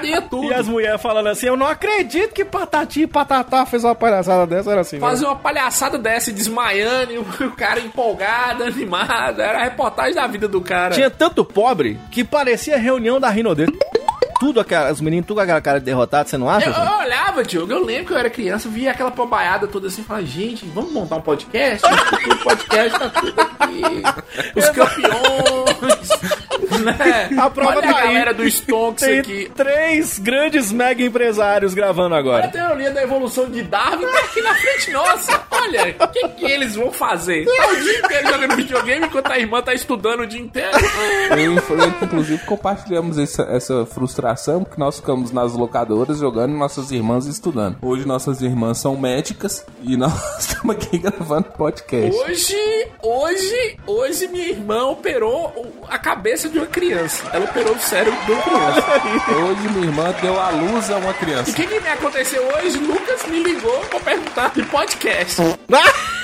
Ia 0.05 0.23
tudo. 0.23 0.45
E 0.45 0.55
as 0.55 0.69
mulheres 0.69 1.01
falando 1.01 1.29
assim, 1.29 1.47
eu 1.47 1.57
não 1.57 1.67
acredito 1.67 2.33
que 2.33 2.45
Patati 2.45 3.03
e 3.03 3.07
Patatá 3.07 3.67
fez 3.67 3.85
uma 3.85 3.95
palhaçada 3.95 4.47
dessa, 4.47 4.71
era 4.71 4.81
assim, 4.81 4.97
né? 4.97 5.01
Fazer 5.01 5.25
uma 5.25 5.37
palhaçada 5.37 5.99
dessa, 5.99 6.33
desmaiando, 6.33 7.13
e 7.13 7.19
o 7.19 7.27
o 7.41 7.51
cara 7.53 7.81
empolgado, 7.81 8.65
animado. 8.65 9.41
Era 9.41 9.61
a 9.61 9.65
reportagem 9.65 10.15
da 10.15 10.27
vida 10.27 10.49
do 10.49 10.61
cara. 10.61 10.95
Tinha 10.95 11.11
tanto 11.11 11.45
pobre 11.45 11.99
que 12.11 12.25
parecia 12.25 12.77
reunião 12.79 13.19
da 13.21 13.29
Rinodê. 13.29 13.67
tudo 14.39 14.61
aquela, 14.61 14.93
os 14.93 15.01
meninos 15.01 15.27
tudo 15.27 15.37
com 15.37 15.43
aquela 15.43 15.61
cara 15.61 15.79
de 15.79 15.85
derrotado, 15.87 16.29
você 16.29 16.39
não 16.39 16.49
acha? 16.49 16.71
Eu, 16.71 16.73
eu 16.73 16.99
olhava, 16.99 17.43
Diogo, 17.43 17.73
eu 17.73 17.85
lembro 17.85 18.07
que 18.07 18.13
eu 18.13 18.19
era 18.19 18.31
criança, 18.31 18.69
via 18.69 18.93
aquela 18.93 19.11
pobaiada 19.11 19.67
toda 19.67 19.89
assim, 19.89 20.03
falava, 20.03 20.25
gente, 20.25 20.65
vamos 20.67 20.93
montar 20.93 21.17
um 21.17 21.21
podcast? 21.21 21.85
O 21.87 22.37
podcast 22.45 22.99
tá 22.99 23.09
tudo. 23.09 23.48
Os 24.57 24.69
campeões. 24.71 26.09
né? 26.85 27.31
A 27.39 27.51
prova 27.51 27.79
Olha 27.79 27.83
tá 27.83 27.89
a 27.97 28.01
aí. 28.01 28.07
galera 28.09 28.35
do 28.35 28.45
Stonks 28.49 29.05
Tem 29.05 29.19
aqui. 29.21 29.51
três 29.55 30.19
grandes 30.19 30.71
mega 30.73 31.03
empresários 31.03 31.75
gravando 31.75 32.15
Olha 32.15 32.17
a 32.17 32.19
agora. 32.19 32.49
teoria 32.49 32.91
da 32.91 33.03
evolução 33.03 33.49
de 33.51 33.63
Darwin 33.63 34.07
tá 34.07 34.19
aqui 34.21 34.41
na 34.43 34.55
frente 34.55 34.91
nossa. 34.91 35.41
Olha, 35.51 35.97
o 36.01 36.09
que, 36.09 36.29
que 36.29 36.45
eles 36.47 36.77
vão 36.77 36.93
fazer? 36.93 37.45
Tá 37.45 37.69
o 37.69 37.77
dia 37.77 37.99
inteiro 37.99 38.29
jogando 38.33 38.57
videogame 38.57 39.07
enquanto 39.07 39.31
a 39.31 39.39
irmã 39.39 39.63
tá 39.63 39.75
estudando 39.75 40.21
o 40.21 40.27
dia 40.27 40.41
inteiro. 40.41 40.71
Eu 41.31 41.55
e 41.55 42.05
inclusive, 42.05 42.45
compartilhamos 42.47 43.19
essa, 43.19 43.43
essa 43.43 43.85
frustração, 43.87 44.63
porque 44.65 44.81
nós 44.81 44.97
ficamos 44.97 45.33
nas 45.33 45.53
locadoras 45.55 46.19
jogando 46.19 46.55
e 46.55 46.59
nossas 46.59 46.91
irmãs 46.91 47.27
estudando. 47.27 47.77
Hoje 47.83 48.07
nossas 48.07 48.41
irmãs 48.41 48.79
são 48.79 48.97
médicas 48.97 49.65
e 49.83 49.97
nós 49.97 50.13
estamos 50.39 50.77
aqui 50.77 50.99
gravando 50.99 51.49
podcast. 51.57 52.17
Hoje, 52.21 52.57
hoje, 53.03 53.48
hoje 53.87 54.27
minha 54.29 54.49
irmã 54.49 54.85
operou 54.87 55.47
o- 55.57 55.85
a 55.89 55.99
cabeça 55.99 56.49
de 56.49 56.59
uma 56.59 56.67
criança. 56.67 57.23
Ela 57.33 57.45
operou 57.45 57.75
o 57.75 57.81
cérebro 57.81 58.19
de 58.27 58.33
uma 58.33 58.43
criança. 58.43 58.85
Hoje 59.33 59.69
minha 59.73 59.87
irmã 59.87 60.15
deu 60.21 60.39
à 60.41 60.51
luz 60.51 60.91
a 60.91 60.97
uma 60.97 61.11
O 61.11 61.15
criança. 61.15 61.53
que, 61.53 61.67
que 61.67 61.81
me 61.81 61.89
aconteceu 61.89 62.43
hoje? 62.57 62.79
Lucas 62.79 63.25
me 63.27 63.43
ligou 63.43 63.79
pra 63.91 64.01
perguntar 64.01 64.51
de 64.55 64.63
podcast. 64.65 65.37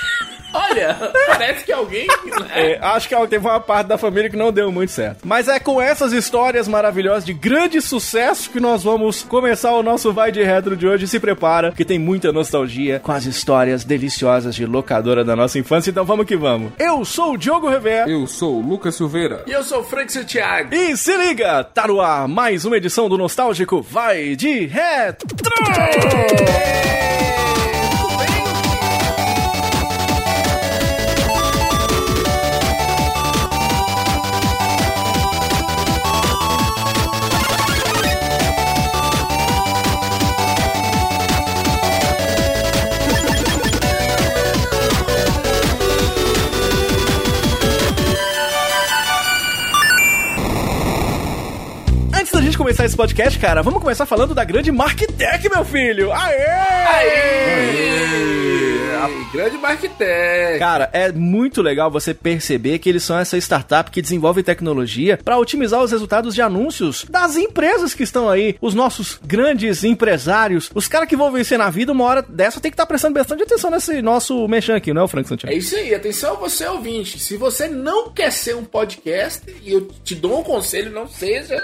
Olha, 0.53 0.95
parece 1.27 1.65
que 1.65 1.71
alguém. 1.71 2.07
né? 2.07 2.47
É, 2.73 2.79
acho 2.81 3.09
que 3.09 3.27
teve 3.27 3.45
uma 3.45 3.59
parte 3.59 3.87
da 3.87 3.97
família 3.97 4.29
que 4.29 4.37
não 4.37 4.51
deu 4.51 4.71
muito 4.71 4.91
certo. 4.91 5.19
Mas 5.23 5.47
é 5.47 5.59
com 5.59 5.81
essas 5.81 6.13
histórias 6.13 6.67
maravilhosas 6.67 7.25
de 7.25 7.33
grande 7.33 7.81
sucesso 7.81 8.49
que 8.49 8.59
nós 8.59 8.83
vamos 8.83 9.23
começar 9.23 9.71
o 9.73 9.83
nosso 9.83 10.13
Vai 10.13 10.31
de 10.31 10.43
Retro 10.43 10.75
de 10.77 10.87
hoje. 10.87 11.07
Se 11.07 11.19
prepara, 11.19 11.71
que 11.71 11.83
tem 11.85 11.99
muita 11.99 12.31
nostalgia 12.31 12.99
com 12.99 13.11
as 13.11 13.25
histórias 13.25 13.83
deliciosas 13.83 14.55
de 14.55 14.65
locadora 14.65 15.23
da 15.23 15.35
nossa 15.35 15.59
infância. 15.59 15.89
Então 15.89 16.05
vamos 16.05 16.25
que 16.25 16.35
vamos. 16.37 16.71
Eu 16.79 17.03
sou 17.03 17.33
o 17.33 17.37
Diogo 17.37 17.69
Rever. 17.69 18.07
Eu 18.07 18.25
sou 18.27 18.57
o 18.57 18.61
Lucas 18.61 18.95
Silveira. 18.95 19.43
E 19.47 19.51
eu 19.51 19.63
sou 19.63 19.79
o 19.81 19.83
Frank 19.83 20.11
Santiago. 20.11 20.73
E 20.73 20.95
se 20.95 21.15
liga, 21.17 21.63
tá 21.63 21.87
no 21.87 21.99
ar 22.01 22.27
mais 22.27 22.65
uma 22.65 22.77
edição 22.77 23.09
do 23.09 23.17
Nostálgico 23.17 23.81
Vai 23.81 24.35
de 24.35 24.65
Retro! 24.65 25.27
Gente 52.45 52.57
começar 52.59 52.85
esse 52.85 52.95
podcast, 52.95 53.39
cara, 53.39 53.63
vamos 53.63 53.81
começar 53.81 54.05
falando 54.05 54.35
da 54.35 54.43
grande 54.43 54.71
Marktech, 54.71 55.49
meu 55.49 55.65
filho! 55.65 56.11
Aê! 56.13 56.45
Aê! 56.87 58.54
Grande 59.31 59.57
Marquitec. 59.57 60.59
Cara, 60.59 60.89
é 60.93 61.11
muito 61.11 61.61
legal 61.61 61.89
você 61.89 62.13
perceber 62.13 62.79
que 62.79 62.89
eles 62.89 63.03
são 63.03 63.17
essa 63.17 63.37
startup 63.37 63.89
que 63.91 64.01
desenvolve 64.01 64.43
tecnologia 64.43 65.19
para 65.23 65.37
otimizar 65.37 65.81
os 65.81 65.91
resultados 65.91 66.35
de 66.35 66.41
anúncios 66.41 67.05
das 67.09 67.35
empresas 67.35 67.93
que 67.93 68.03
estão 68.03 68.29
aí, 68.29 68.55
os 68.61 68.73
nossos 68.73 69.19
grandes 69.25 69.83
empresários, 69.83 70.69
os 70.73 70.87
caras 70.87 71.07
que 71.07 71.15
vão 71.15 71.31
vencer 71.31 71.57
na 71.57 71.69
vida, 71.69 71.91
uma 71.91 72.03
hora 72.03 72.21
dessa 72.21 72.59
tem 72.59 72.71
que 72.71 72.75
estar 72.75 72.85
prestando 72.85 73.13
bastante 73.13 73.43
atenção 73.43 73.71
nesse 73.71 74.01
nosso 74.01 74.47
mexão 74.47 74.75
aqui, 74.75 74.93
não 74.93 75.03
é 75.03 75.07
Frank 75.07 75.27
Santiago? 75.27 75.53
É 75.53 75.57
isso 75.57 75.75
aí, 75.75 75.93
atenção 75.93 76.35
você 76.37 76.65
ouvinte. 76.67 77.19
Se 77.19 77.37
você 77.37 77.67
não 77.67 78.11
quer 78.11 78.31
ser 78.31 78.55
um 78.55 78.63
podcast, 78.63 79.41
e 79.63 79.73
eu 79.73 79.87
te 80.03 80.15
dou 80.15 80.39
um 80.39 80.43
conselho, 80.43 80.91
não 80.91 81.07
seja. 81.07 81.63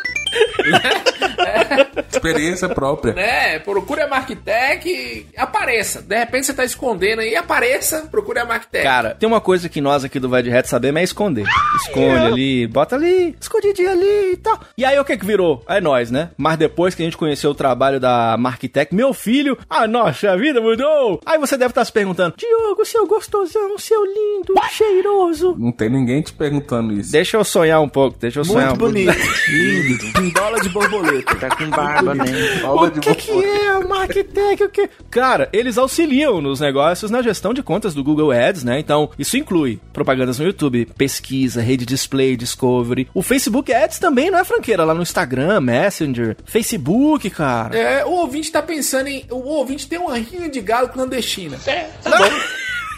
Experiência 2.12 2.70
própria. 2.70 3.14
né? 3.14 3.60
Procure 3.60 4.02
a 4.02 4.08
Marquitec 4.08 4.90
e 4.90 5.26
apareça. 5.38 6.02
De 6.02 6.18
repente 6.18 6.46
você 6.48 6.54
tá 6.54 6.64
escondendo 6.64 7.20
aí, 7.20 7.31
apareça, 7.36 8.08
procure 8.12 8.40
a 8.40 8.46
Marquitec. 8.46 8.84
Cara, 8.84 9.16
tem 9.16 9.28
uma 9.28 9.42
coisa 9.42 9.70
que 9.70 9.82
nós 9.82 10.04
aqui 10.04 10.20
do 10.20 10.30
Vai 10.30 10.44
de 10.44 10.50
Reto 10.50 10.70
sabemos 10.70 11.02
é 11.02 11.04
esconder. 11.04 11.46
Esconde 11.76 12.26
ali, 12.26 12.68
bota 12.68 12.96
ali, 12.96 13.36
escondidinho 13.40 13.92
ali 13.92 14.34
e 14.34 14.38
tal. 14.38 14.60
E 14.78 14.86
aí 14.86 14.98
o 15.00 15.06
que 15.06 15.18
que 15.18 15.26
virou? 15.26 15.64
É 15.68 15.80
nós, 15.82 16.12
né? 16.12 16.32
Mas 16.38 16.58
depois 16.58 16.96
que 16.96 17.02
a 17.02 17.06
gente 17.06 17.18
conheceu 17.18 17.52
o 17.52 17.56
trabalho 17.56 18.00
da 18.00 18.36
Marquitec, 18.38 18.94
meu 18.94 19.14
filho, 19.14 19.58
a 19.70 19.88
nossa 19.88 20.36
vida 20.38 20.62
mudou. 20.62 21.20
Aí 21.26 21.38
você 21.38 21.58
deve 21.58 21.72
estar 21.72 21.86
se 21.86 21.92
perguntando, 21.92 22.36
Diogo, 22.38 22.86
seu 22.86 23.06
gostosão, 23.08 23.78
seu 23.78 24.04
lindo, 24.06 24.54
cheiroso. 24.72 25.56
Não 25.58 25.72
tem 25.72 25.90
ninguém 25.90 26.22
te 26.22 26.34
perguntando 26.34 26.94
isso. 26.94 27.12
Deixa 27.12 27.38
eu 27.38 27.44
sonhar 27.44 27.82
um 27.82 27.90
pouco, 27.90 28.18
deixa 28.20 28.40
eu 28.40 28.46
sonhar 28.46 28.74
um 28.74 28.78
pouco. 28.78 28.92
lindo. 28.94 30.14
Pindola 30.14 30.60
de 30.60 30.70
borboleta. 30.70 31.36
Tá 31.36 31.56
com 31.56 31.70
barba, 31.70 32.16
né? 32.16 32.26
O 32.64 32.90
de 32.90 33.00
que, 33.00 33.16
que 33.16 33.32
é 33.32 33.70
a 33.70 33.80
Marketech? 33.82 34.64
O 34.64 34.70
que? 34.70 34.90
Cara, 35.10 35.50
eles 35.52 35.78
auxiliam 35.78 36.42
nos 36.42 36.60
negócios 36.60 37.12
na 37.22 37.24
gestão 37.24 37.54
de 37.54 37.64
contas 37.64 37.94
do 37.94 38.04
Google 38.04 38.32
Ads, 38.32 38.64
né? 38.64 38.80
Então, 38.80 39.10
isso 39.18 39.38
inclui 39.38 39.80
propagandas 39.94 40.40
no 40.40 40.46
YouTube, 40.46 40.88
pesquisa, 40.98 41.62
rede 41.62 41.86
display, 41.86 42.36
discovery. 42.36 43.08
O 43.14 43.22
Facebook 43.22 43.72
Ads 43.72 44.00
também 44.00 44.32
não 44.32 44.40
é 44.40 44.44
franqueira, 44.44 44.84
lá 44.84 44.94
no 44.94 45.04
Instagram, 45.04 45.62
Messenger, 45.62 46.36
Facebook, 46.44 47.30
cara. 47.30 47.78
É, 47.78 48.04
o 48.06 48.12
ouvinte 48.12 48.52
tá 48.52 48.62
pensando 48.62 49.08
em. 49.08 49.26
O 49.30 49.38
ouvinte 49.48 49.88
tem 49.88 50.00
uma 50.00 50.18
rinha 50.18 50.50
de 50.50 50.60
galo 50.62 50.90
clandestina. 50.90 51.58
É, 51.66 51.90
tá 52.04 52.18
bom. 52.18 52.26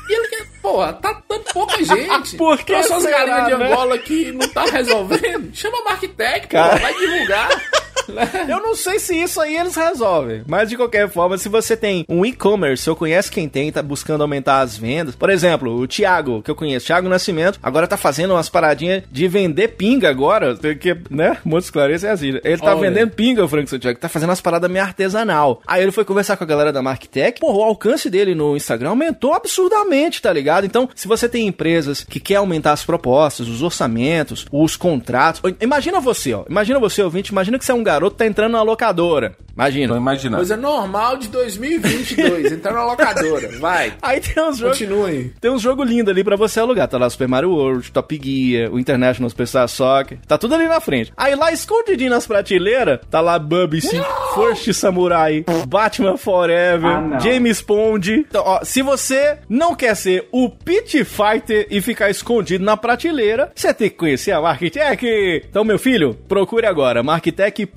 E 0.10 0.14
ele 0.14 0.28
quer. 0.28 0.54
Porra, 0.62 0.94
tá 0.94 1.22
dando 1.28 1.44
pouca 1.54 1.84
gente. 1.84 2.36
Por 2.38 2.58
que 2.64 2.84
será, 2.84 3.26
galinhas 3.26 3.48
de 3.48 3.58
né? 3.58 3.72
Angola 3.74 3.98
que 3.98 4.32
não 4.32 4.48
tá 4.48 4.64
resolvendo. 4.64 5.54
Chama 5.54 5.78
a 5.80 5.84
Marquitec, 5.90 6.48
Cara. 6.48 6.78
porra, 6.78 6.82
vai 6.82 6.94
divulgar. 6.94 7.50
Eu 8.48 8.62
não 8.62 8.76
sei 8.76 9.00
se 9.00 9.16
isso 9.16 9.40
aí 9.40 9.56
eles 9.56 9.76
resolvem, 9.76 10.44
mas 10.48 10.70
de 10.70 10.78
qualquer 10.78 11.10
forma, 11.10 11.38
se 11.38 11.50
você 11.50 11.76
tem 11.76 12.06
um 12.08 12.26
e-commerce, 12.26 12.88
eu 12.88 12.96
conheço 12.96 13.32
quem 13.32 13.48
tem, 13.48 13.72
tá 13.72 13.82
buscando 13.82 14.22
aumentar 14.22 14.60
as 14.60 14.78
vendas. 14.78 15.16
Por 15.16 15.30
exemplo, 15.30 15.76
o 15.76 15.88
Thiago, 15.88 16.42
que 16.42 16.52
eu 16.52 16.56
conheço, 16.56 16.88
Thiago 16.88 17.10
Nascimento, 17.10 17.60
agora 17.62 17.88
tá 17.88 17.98
fazendo 17.98 18.32
umas 18.32 18.50
paradinhas 18.50 19.04
de 19.12 19.28
vender 19.28 19.70
pinga 19.70 20.10
agora, 20.10 20.56
porque, 20.56 20.98
né, 21.10 21.38
muitos 21.44 21.68
esclarecer 21.68 22.10
é 22.10 22.14
assim. 22.14 22.28
Ele 22.44 22.58
tá 22.58 22.76
Olha. 22.76 22.90
vendendo 22.90 23.12
pinga, 23.12 23.44
o 23.44 23.48
Frank 23.48 23.70
Santiago, 23.70 24.00
tá 24.00 24.10
fazendo 24.10 24.30
umas 24.30 24.42
paradas 24.42 24.70
meio 24.70 24.84
artesanal. 24.84 25.62
Aí 25.66 25.82
ele 25.82 25.92
foi 25.92 26.06
conversar 26.06 26.38
com 26.38 26.44
a 26.44 26.48
galera 26.48 26.72
da 26.72 26.82
Marktech, 26.82 27.40
pô, 27.40 27.54
o 27.54 27.64
alcance 27.64 28.10
dele 28.10 28.36
no 28.36 28.56
Instagram 28.56 28.90
aumentou 28.90 29.34
absurdamente, 29.34 30.22
tá 30.22 30.32
ligado? 30.32 30.66
Então, 30.66 30.90
se 30.96 31.08
você 31.08 31.28
tem 31.28 31.48
empresas 31.48 32.04
que 32.04 32.20
quer 32.20 32.36
aumentar 32.36 32.74
as 32.74 32.84
propostas, 32.84 33.48
os 33.48 33.62
orçamentos, 33.62 34.46
os 34.52 34.76
contratos, 34.76 35.42
imagina 35.62 36.00
você, 36.00 36.34
ó, 36.34 36.44
imagina 36.50 36.80
você, 36.80 37.02
ouvinte, 37.02 37.32
imagina 37.32 37.58
que 37.58 37.66
você 37.66 37.72
é 37.72 37.76
um 37.76 37.84
garoto 37.84 37.93
que 38.12 38.18
tá 38.18 38.26
entrando 38.26 38.54
na 38.54 38.62
locadora. 38.62 39.36
Imagina. 39.56 39.94
Tô 39.94 40.00
imaginando. 40.00 40.38
Coisa 40.38 40.58
normal 40.58 41.18
de 41.18 41.28
2022. 41.28 42.52
Entrar 42.52 42.74
na 42.74 42.86
locadora. 42.86 43.50
Vai. 43.60 43.94
Aí 44.02 44.20
tem 44.20 44.44
uns 44.44 44.58
jogos. 44.58 44.80
Continue. 44.80 45.32
Tem 45.40 45.52
uns 45.52 45.62
jogos 45.62 45.88
lindos 45.88 46.12
ali 46.12 46.24
pra 46.24 46.36
você 46.36 46.60
alugar. 46.60 46.88
Tá 46.88 46.98
lá 46.98 47.10
Super 47.10 47.28
Mario 47.28 47.52
World, 47.52 47.92
Top 47.92 48.20
Gear, 48.22 48.74
o 48.74 48.80
International 48.80 49.30
Superstar 49.30 49.68
Soccer. 49.68 50.18
Tá 50.28 50.38
tudo 50.40 50.56
ali 50.56 50.68
na 50.68 50.82
frente. 50.82 51.14
Aí 51.16 51.36
lá 51.36 51.52
escondidinho 51.52 52.10
nas 52.10 52.26
prateleiras, 52.26 53.00
tá 53.12 53.22
lá 53.22 53.38
Bubby, 53.38 53.80
First 53.82 54.74
Samurai, 54.74 55.46
Batman 55.68 56.18
Forever, 56.18 57.20
James 57.22 57.62
Bond. 57.62 58.26
Então, 58.28 58.44
ó, 58.44 58.64
se 58.64 58.82
você 58.82 59.38
não 59.48 59.76
quer 59.76 59.96
ser 59.96 60.28
o 60.32 60.50
Pit 60.50 61.04
Fighter 61.04 61.68
e 61.70 61.80
ficar 61.80 62.10
escondido 62.10 62.64
na 62.64 62.76
prateleira, 62.76 63.52
você 63.54 63.72
tem 63.72 63.90
que 63.90 63.98
conhecer 63.98 64.32
a 64.32 64.42
Marketech. 64.42 65.44
Então, 65.48 65.64
meu 65.64 65.78
filho, 65.78 66.16
procure 66.28 66.66
agora 66.66 67.04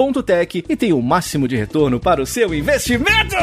marketech.tech 0.07 0.65
e 0.69 0.77
tem 0.77 0.93
o 0.93 1.03
máximo 1.03 1.49
de 1.49 1.57
retorno 1.57 1.99
para 1.99 2.23
o 2.23 2.27
seu 2.27 2.55
investimento. 2.55 3.35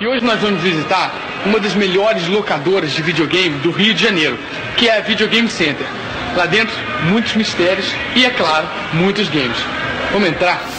E 0.00 0.06
hoje 0.06 0.24
nós 0.24 0.40
vamos 0.40 0.60
visitar 0.60 1.42
uma 1.46 1.58
das 1.58 1.74
melhores 1.74 2.26
locadoras 2.28 2.92
de 2.92 3.02
videogame 3.02 3.58
do 3.60 3.70
Rio 3.70 3.94
de 3.94 4.02
Janeiro, 4.02 4.38
que 4.76 4.88
é 4.88 4.98
a 4.98 5.00
Videogame 5.00 5.48
Center. 5.48 5.86
Lá 6.36 6.46
dentro, 6.46 6.74
muitos 7.08 7.34
mistérios 7.34 7.86
e, 8.14 8.24
é 8.24 8.30
claro, 8.30 8.66
muitos 8.92 9.28
games. 9.28 9.56
Vamos 10.12 10.28
entrar? 10.28 10.73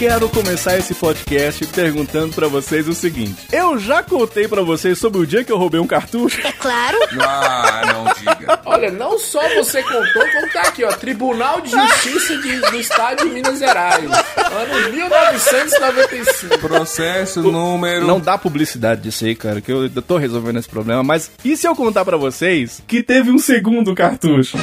Quero 0.00 0.30
começar 0.30 0.78
esse 0.78 0.94
podcast 0.94 1.66
perguntando 1.66 2.34
pra 2.34 2.48
vocês 2.48 2.88
o 2.88 2.94
seguinte. 2.94 3.36
Eu 3.52 3.78
já 3.78 4.02
contei 4.02 4.48
pra 4.48 4.62
vocês 4.62 4.98
sobre 4.98 5.20
o 5.20 5.26
dia 5.26 5.44
que 5.44 5.52
eu 5.52 5.58
roubei 5.58 5.78
um 5.78 5.86
cartucho? 5.86 6.40
É 6.46 6.52
claro. 6.52 6.96
Ah, 7.22 7.82
não 7.92 8.04
diga. 8.14 8.60
Olha, 8.64 8.90
não 8.90 9.18
só 9.18 9.40
você 9.54 9.82
contou, 9.82 10.22
como 10.32 10.52
tá 10.52 10.62
aqui, 10.62 10.84
ó. 10.84 10.88
Tribunal 10.92 11.60
de 11.60 11.70
Justiça 11.70 12.36
de- 12.38 12.60
do 12.60 12.76
Estado 12.76 13.24
de 13.24 13.30
Minas 13.30 13.58
Gerais. 13.58 14.04
Ano 14.04 14.90
1995. 14.94 16.58
Processo 16.58 17.42
número. 17.42 18.06
Não 18.06 18.18
dá 18.20 18.38
publicidade 18.38 19.02
disso 19.02 19.24
aí, 19.26 19.34
cara, 19.34 19.60
que 19.60 19.70
eu 19.70 19.84
eu 19.84 20.02
tô 20.02 20.16
resolvendo 20.16 20.58
esse 20.58 20.68
problema. 20.68 21.02
Mas 21.02 21.30
e 21.44 21.56
se 21.56 21.66
eu 21.68 21.74
contar 21.76 22.04
pra 22.04 22.16
vocês 22.16 22.82
que 22.86 23.02
teve 23.02 23.30
um 23.30 23.38
segundo 23.38 23.94
cartucho? 23.94 24.56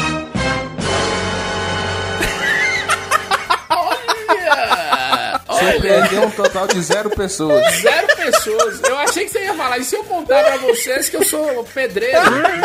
Perdeu 5.82 6.24
um 6.24 6.32
total 6.32 6.68
de 6.68 6.82
zero 6.82 7.10
pessoas. 7.10 7.66
Zero 7.82 8.08
pessoas. 8.16 8.82
Eu 8.84 8.98
achei 8.98 9.26
que 9.26 9.32
você 9.32 9.44
ia 9.44 9.54
falar. 9.54 9.78
E 9.78 9.84
se 9.84 9.96
eu 9.96 10.04
contar 10.04 10.44
pra 10.44 10.58
vocês 10.58 11.10
que 11.10 11.18
eu 11.18 11.24
sou 11.24 11.64
pedreiro 11.74 12.20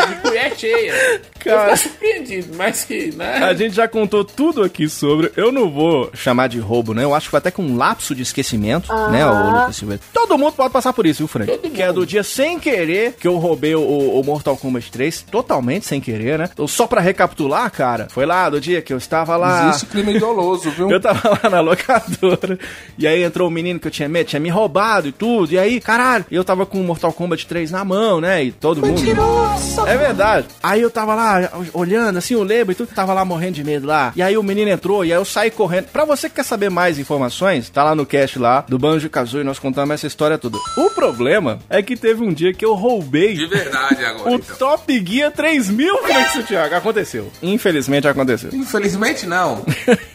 de 0.07 0.15
colher 0.21 0.55
cheia? 0.57 0.93
Eu 0.93 1.19
Cara. 1.43 1.63
ficar 1.63 1.77
surpreendido, 1.77 2.55
mas 2.55 2.83
que, 2.85 3.13
né? 3.15 3.39
A 3.43 3.53
gente 3.53 3.75
já 3.75 3.87
contou 3.87 4.23
tudo 4.23 4.63
aqui 4.63 4.87
sobre. 4.87 5.31
Eu 5.35 5.51
não 5.51 5.69
vou 5.69 6.09
chamar 6.13 6.47
de 6.47 6.59
roubo, 6.59 6.93
né? 6.93 7.03
Eu 7.03 7.13
acho 7.13 7.27
que 7.27 7.31
foi 7.31 7.37
até 7.39 7.51
com 7.51 7.63
um 7.63 7.75
lapso 7.77 8.15
de 8.15 8.21
esquecimento, 8.21 8.93
né, 9.11 9.25
o 9.25 9.51
Lucas 9.51 9.75
Silveira? 9.75 10.01
Todo 10.13 10.37
mundo 10.37 10.53
pode 10.53 10.71
passar 10.71 10.93
por 10.93 11.05
isso, 11.05 11.19
viu, 11.19 11.27
Frank? 11.27 11.51
Todo 11.51 11.69
Que 11.69 11.81
é 11.81 11.91
do 11.91 12.05
dia 12.05 12.23
sem 12.23 12.59
querer 12.59 13.13
que 13.19 13.27
eu 13.27 13.37
roubei 13.37 13.75
o, 13.75 13.81
o 13.81 14.23
Mortal 14.23 14.55
Kombat 14.55 14.91
3, 14.91 15.23
totalmente 15.23 15.85
sem 15.85 15.99
querer, 15.99 16.39
né? 16.39 16.49
Então, 16.53 16.67
só 16.67 16.87
pra 16.87 17.01
recapitular, 17.01 17.69
cara, 17.71 18.07
foi 18.09 18.25
lá 18.25 18.49
do 18.49 18.61
dia 18.61 18.81
que 18.81 18.93
eu 18.93 18.97
estava 18.97 19.35
lá. 19.35 19.69
Existe 19.69 19.87
crime 19.87 20.17
doloso, 20.19 20.71
viu? 20.71 20.89
Eu 20.89 20.99
tava 21.01 21.39
lá 21.43 21.49
na 21.49 21.59
locadora. 21.61 22.57
E 22.97 23.07
aí 23.07 23.23
entrou 23.23 23.47
o 23.47 23.51
menino 23.51 23.79
que 23.79 23.87
eu 23.87 23.91
tinha 23.91 24.09
medo, 24.09 24.27
tinha 24.27 24.39
me 24.39 24.49
roubado 24.49 25.07
e 25.07 25.11
tudo. 25.11 25.53
E 25.53 25.59
aí, 25.59 25.79
caralho, 25.79 26.25
eu 26.31 26.43
tava 26.43 26.65
com 26.65 26.79
o 26.79 26.83
Mortal 26.83 27.13
Kombat 27.13 27.45
3 27.47 27.71
na 27.71 27.83
mão, 27.83 28.21
né? 28.21 28.43
E 28.43 28.51
todo 28.51 28.85
mundo. 28.85 29.01
É 29.87 29.97
verdade. 29.97 30.47
Aí 30.61 30.81
eu 30.81 30.89
tava 30.89 31.15
lá 31.15 31.51
olhando, 31.73 32.17
assim, 32.17 32.35
o 32.35 32.43
Lebo 32.43 32.71
e 32.71 32.75
tudo, 32.75 32.93
tava 32.93 33.13
lá 33.13 33.25
morrendo 33.25 33.53
de 33.53 33.63
medo 33.63 33.87
lá. 33.87 34.13
E 34.15 34.21
aí 34.21 34.37
o 34.37 34.43
menino 34.43 34.69
entrou, 34.69 35.03
e 35.05 35.11
aí 35.11 35.19
eu 35.19 35.25
saí 35.25 35.51
correndo. 35.51 35.85
Pra 35.85 36.05
você 36.05 36.29
que 36.29 36.35
quer 36.35 36.43
saber 36.43 36.69
mais 36.69 36.99
informações, 36.99 37.69
tá 37.69 37.83
lá 37.83 37.95
no 37.95 38.05
cast 38.05 38.39
lá 38.39 38.65
do 38.67 38.77
Banjo 38.77 39.09
Kazooie, 39.09 39.43
nós 39.43 39.59
contamos 39.59 39.93
essa 39.93 40.07
história 40.07 40.37
toda. 40.37 40.57
O 40.77 40.89
problema 40.89 41.59
é 41.69 41.81
que 41.81 41.95
teve 41.95 42.23
um 42.23 42.33
dia 42.33 42.53
que 42.53 42.65
eu 42.65 42.73
roubei 42.73 43.33
De 43.33 43.45
verdade 43.45 44.03
agora, 44.05 44.31
o 44.31 44.35
então. 44.35 44.55
Top 44.57 45.05
Gear 45.05 45.31
3000, 45.31 45.97
Frank 45.99 46.43
Thiago. 46.43 46.75
Aconteceu. 46.75 47.31
Infelizmente 47.41 48.07
aconteceu. 48.07 48.49
Infelizmente 48.53 49.25
não. 49.25 49.65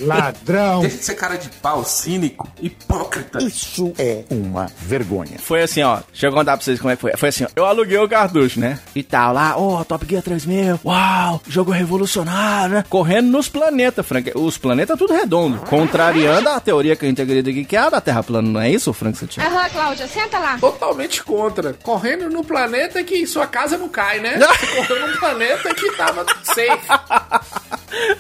Ladrão. 0.00 0.80
Deixa 0.80 0.96
de 0.96 1.04
ser 1.04 1.14
cara 1.14 1.36
de 1.36 1.48
pau, 1.48 1.84
cínico, 1.84 2.48
hipócrita. 2.68 3.42
Isso 3.42 3.92
é 3.98 4.24
uma 4.30 4.66
vergonha. 4.78 5.38
Foi 5.38 5.62
assim, 5.62 5.82
ó. 5.82 6.00
Deixa 6.10 6.26
eu 6.26 6.32
contar 6.32 6.56
pra 6.56 6.64
vocês 6.64 6.78
como 6.78 6.90
é 6.90 6.96
que 6.96 7.02
foi. 7.02 7.16
Foi 7.16 7.28
assim, 7.28 7.44
ó. 7.44 7.48
Eu 7.56 7.64
aluguei 7.64 7.98
o 7.98 8.08
cartucho, 8.08 8.60
né? 8.60 8.78
E 8.94 9.02
tal, 9.02 9.32
lá, 9.32 9.56
ó, 9.56 9.82
Top 9.84 10.06
Gear 10.08 10.22
3000. 10.22 10.80
Uau, 10.84 11.40
jogo 11.48 11.70
revolucionário, 11.70 12.76
né? 12.76 12.84
Correndo 12.88 13.28
nos 13.30 13.48
planetas, 13.48 14.06
Frank. 14.06 14.32
Os 14.34 14.56
planetas 14.58 14.98
tudo 14.98 15.12
redondo. 15.12 15.58
Contrariando 15.60 16.48
a 16.48 16.60
teoria 16.60 16.96
que 16.96 17.04
a 17.04 17.08
gente 17.08 17.22
acredita 17.22 17.68
que 17.68 17.76
é 17.76 17.78
a 17.78 17.90
da 17.90 18.00
Terra 18.00 18.22
plana, 18.22 18.48
não 18.48 18.60
é 18.60 18.70
isso, 18.70 18.92
Frank 18.92 19.16
Santiago? 19.16 19.50
Aham, 19.50 19.68
Cláudia, 19.70 20.06
senta 20.06 20.38
lá. 20.38 20.58
Totalmente 20.58 21.22
contra. 21.22 21.72
Correndo 21.74 22.28
no 22.28 22.44
planeta 22.44 23.02
que 23.02 23.26
sua 23.26 23.46
casa 23.46 23.78
não 23.78 23.88
cai, 23.88 24.20
né? 24.20 24.38
Você 24.38 24.66
correu 24.66 25.08
num 25.08 25.16
planeta 25.16 25.74
que 25.74 25.90
tava 25.96 26.24
safe. 26.42 26.88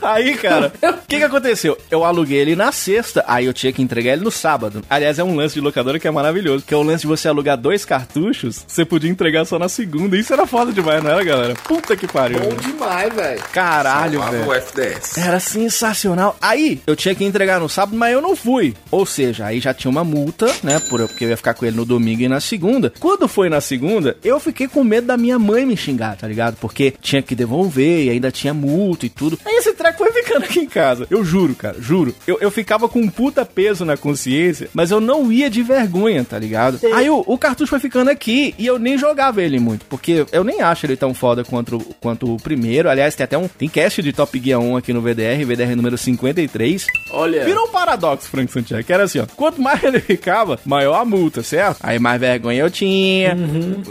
Aí, 0.00 0.36
cara, 0.36 0.72
o 0.82 1.06
que 1.06 1.18
que 1.18 1.22
aconteceu? 1.24 1.76
Eu 1.90 2.04
aluguei 2.04 2.38
ele 2.38 2.56
na 2.56 2.72
sexta, 2.72 3.24
aí 3.26 3.44
eu 3.44 3.52
tinha 3.52 3.72
que 3.72 3.82
entregar 3.82 4.12
ele 4.12 4.24
no 4.24 4.30
sábado. 4.38 4.82
Aliás, 4.88 5.18
é 5.18 5.24
um 5.24 5.34
lance 5.36 5.54
de 5.54 5.60
locadora 5.60 5.98
que 5.98 6.06
é 6.08 6.10
maravilhoso, 6.10 6.64
que 6.64 6.72
é 6.72 6.76
o 6.76 6.82
lance 6.82 7.02
de 7.02 7.06
você 7.06 7.28
alugar 7.28 7.56
dois 7.56 7.84
cartuchos, 7.84 8.64
você 8.66 8.84
podia 8.84 9.10
entregar 9.10 9.44
só 9.44 9.58
na 9.58 9.68
segunda. 9.68 10.16
Isso 10.16 10.32
era 10.32 10.46
foda 10.46 10.72
demais, 10.72 11.02
não 11.02 11.10
era, 11.10 11.24
galera? 11.24 11.54
Puta 11.64 11.96
que 11.96 12.06
pariu. 12.06 12.38
Bom 12.40 12.54
demais, 12.56 13.12
velho. 13.14 13.42
Caralho, 13.52 14.22
velho. 14.22 14.46
o 14.48 14.54
FDS. 14.54 15.18
Era 15.18 15.40
sensacional. 15.40 16.36
Aí, 16.40 16.80
eu 16.86 16.96
tinha 16.96 17.14
que 17.14 17.24
entregar 17.24 17.60
no 17.60 17.68
sábado, 17.68 17.96
mas 17.96 18.12
eu 18.12 18.20
não 18.20 18.34
fui. 18.36 18.74
Ou 18.90 19.04
seja, 19.04 19.46
aí 19.46 19.60
já 19.60 19.74
tinha 19.74 19.90
uma 19.90 20.04
multa, 20.04 20.46
né? 20.62 20.78
por- 20.88 21.06
Porque 21.08 21.24
eu 21.24 21.28
ia 21.30 21.36
ficar 21.36 21.54
com 21.54 21.64
ele 21.66 21.76
no 21.76 21.84
domingo 21.84 22.22
e 22.22 22.28
na 22.28 22.40
segunda. 22.40 22.92
Quando 22.98 23.26
foi 23.28 23.48
na 23.48 23.60
segunda, 23.60 24.16
eu 24.22 24.38
fiquei 24.40 24.68
com 24.68 24.82
medo 24.84 25.06
da 25.06 25.16
minha 25.16 25.38
mãe 25.38 25.64
me 25.66 25.76
xingar, 25.76 26.16
tá 26.16 26.26
ligado? 26.26 26.56
Porque 26.60 26.94
tinha 27.00 27.22
que 27.22 27.34
devolver 27.34 28.04
e 28.04 28.10
ainda 28.10 28.30
tinha 28.30 28.52
multa 28.54 29.06
e 29.06 29.08
tudo. 29.08 29.38
Aí 29.44 29.56
esse 29.56 29.72
treco 29.72 29.98
foi 29.98 30.12
ficando 30.12 30.44
aqui 30.44 30.60
em 30.60 30.66
casa. 30.68 31.06
Eu 31.10 31.24
juro, 31.24 31.54
cara, 31.54 31.76
juro. 31.80 32.14
Eu, 32.26 32.38
eu 32.40 32.50
ficava 32.50 32.88
com 32.88 33.00
um 33.00 33.08
puta 33.08 33.44
peso 33.44 33.84
na 33.84 33.96
consciência, 33.96 34.27
mas 34.74 34.90
eu 34.90 35.00
não 35.00 35.30
ia 35.32 35.48
de 35.50 35.62
vergonha, 35.62 36.24
tá 36.24 36.38
ligado? 36.38 36.78
Aí 36.94 37.08
o, 37.10 37.22
o 37.26 37.38
cartucho 37.38 37.70
foi 37.70 37.80
ficando 37.80 38.10
aqui 38.10 38.54
e 38.58 38.66
eu 38.66 38.78
nem 38.78 38.96
jogava 38.98 39.42
ele 39.42 39.58
muito, 39.58 39.84
porque 39.86 40.24
eu 40.32 40.44
nem 40.44 40.60
acho 40.60 40.86
ele 40.86 40.96
tão 40.96 41.12
foda 41.14 41.44
quanto, 41.44 41.76
o- 41.76 41.94
quanto 42.00 42.34
o 42.34 42.36
primeiro. 42.36 42.88
Aliás, 42.90 43.14
tem 43.14 43.24
até 43.24 43.36
um 43.38 43.48
tem 43.48 43.68
cast 43.68 44.02
de 44.02 44.12
Top 44.12 44.38
Gear 44.42 44.60
1 44.60 44.76
aqui 44.76 44.92
no 44.92 45.00
VDR, 45.00 45.44
VDR 45.44 45.74
número 45.76 45.96
53. 45.98 46.86
Olha. 47.12 47.44
Virou 47.44 47.64
um 47.66 47.70
paradoxo, 47.70 48.28
Frank 48.28 48.50
Santiago, 48.52 48.84
que 48.84 48.92
era 48.92 49.04
assim, 49.04 49.18
ó. 49.20 49.26
Quanto 49.36 49.60
mais 49.60 49.82
ele 49.82 50.00
ficava, 50.00 50.58
maior 50.64 50.94
a 51.00 51.04
multa, 51.04 51.42
certo? 51.42 51.78
Aí 51.82 51.98
mais 51.98 52.20
vergonha 52.20 52.60
eu 52.60 52.70
tinha, 52.70 53.36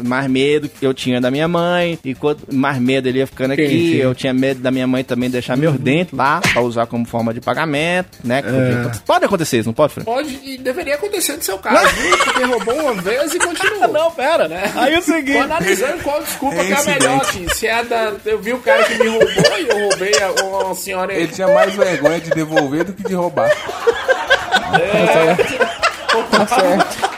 mais 0.06 0.30
medo 0.30 0.69
eu 0.82 0.93
tinha 0.93 1.19
da 1.19 1.30
minha 1.32 1.47
mãe, 1.47 1.97
e 2.04 2.13
quanto 2.13 2.54
mais 2.54 2.80
medo 2.80 3.08
ele 3.08 3.19
ia 3.19 3.28
ficando 3.28 3.52
aqui, 3.54 3.63
Entendi. 3.63 3.97
eu 3.97 4.13
tinha 4.15 4.34
medo 4.34 4.60
da 4.62 4.71
minha 4.71 4.88
mãe 4.88 5.04
também 5.04 5.30
deixar 5.30 5.58
meus 5.58 5.78
dentes 5.78 6.13
lá, 6.13 6.41
pra 6.41 6.62
usar 6.62 6.86
como 6.88 7.06
forma 7.06 7.34
de 7.34 7.41
pagamento, 7.41 8.19
né? 8.23 8.39
Acontecer. 8.39 9.02
Pode 9.06 9.26
acontecer 9.26 9.60
isso, 9.60 9.69
não 9.69 9.73
pode, 9.73 9.93
Frank? 9.93 10.06
Pode 10.06 10.26
e 10.27 10.57
deveria 10.57 10.95
acontecer 10.95 11.35
no 11.37 11.43
seu 11.43 11.57
caso, 11.57 11.87
viu? 11.95 12.17
Porque 12.17 12.43
roubou 12.43 12.75
uma 12.75 12.93
vez 13.01 13.33
e 13.33 13.39
continuou. 13.39 13.87
Não, 13.93 14.11
pera. 14.11 14.47
Aí 14.75 14.93
é 14.93 14.97
o 14.97 15.01
Tô 15.01 15.11
seguinte. 15.11 15.37
analisando 15.37 16.03
qual 16.03 16.21
desculpa 16.21 16.63
que 16.63 16.71
é 16.71 16.75
a 16.75 16.83
melhor, 16.83 17.25
Tim. 17.31 17.47
Se 17.49 17.67
é 17.67 17.83
da. 17.83 18.13
Eu 18.25 18.39
vi 18.39 18.53
o 18.53 18.59
cara 18.59 18.83
que 18.83 18.95
me 18.95 19.07
roubou 19.07 19.59
e 19.59 19.67
eu 19.67 19.79
roubei 19.89 20.11
a, 20.21 20.43
uma 20.43 20.75
senhora. 20.75 21.13
Ele 21.13 21.27
tinha 21.27 21.47
mais 21.47 21.73
vergonha 21.75 22.19
de 22.19 22.29
devolver 22.31 22.83
do 22.83 22.93
que 22.93 23.03
de 23.03 23.15
roubar. 23.15 23.49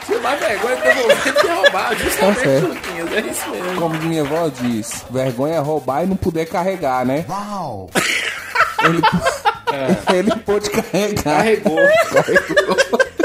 Tinha 0.06 0.18
mais 0.20 0.40
vergonha 0.40 0.76
de 0.76 0.82
devolver 0.82 1.32
do 1.32 1.40
que 1.40 1.46
roubar. 1.48 1.96
Justamente, 1.96 2.40
certo. 2.40 2.66
Luquinhas. 2.68 3.12
É 3.12 3.20
isso 3.20 3.50
mesmo. 3.50 3.80
Como 3.80 3.94
minha 4.02 4.22
avó 4.22 4.48
diz, 4.48 5.04
vergonha 5.10 5.54
é 5.56 5.58
roubar 5.58 6.04
e 6.04 6.06
não 6.06 6.16
poder 6.16 6.46
carregar, 6.46 7.04
né? 7.04 7.24
Uau. 7.28 7.90
Ele, 8.84 9.02
ele 10.18 10.36
pôde 10.44 10.70
carregar. 10.70 11.22
Carregou. 11.22 11.78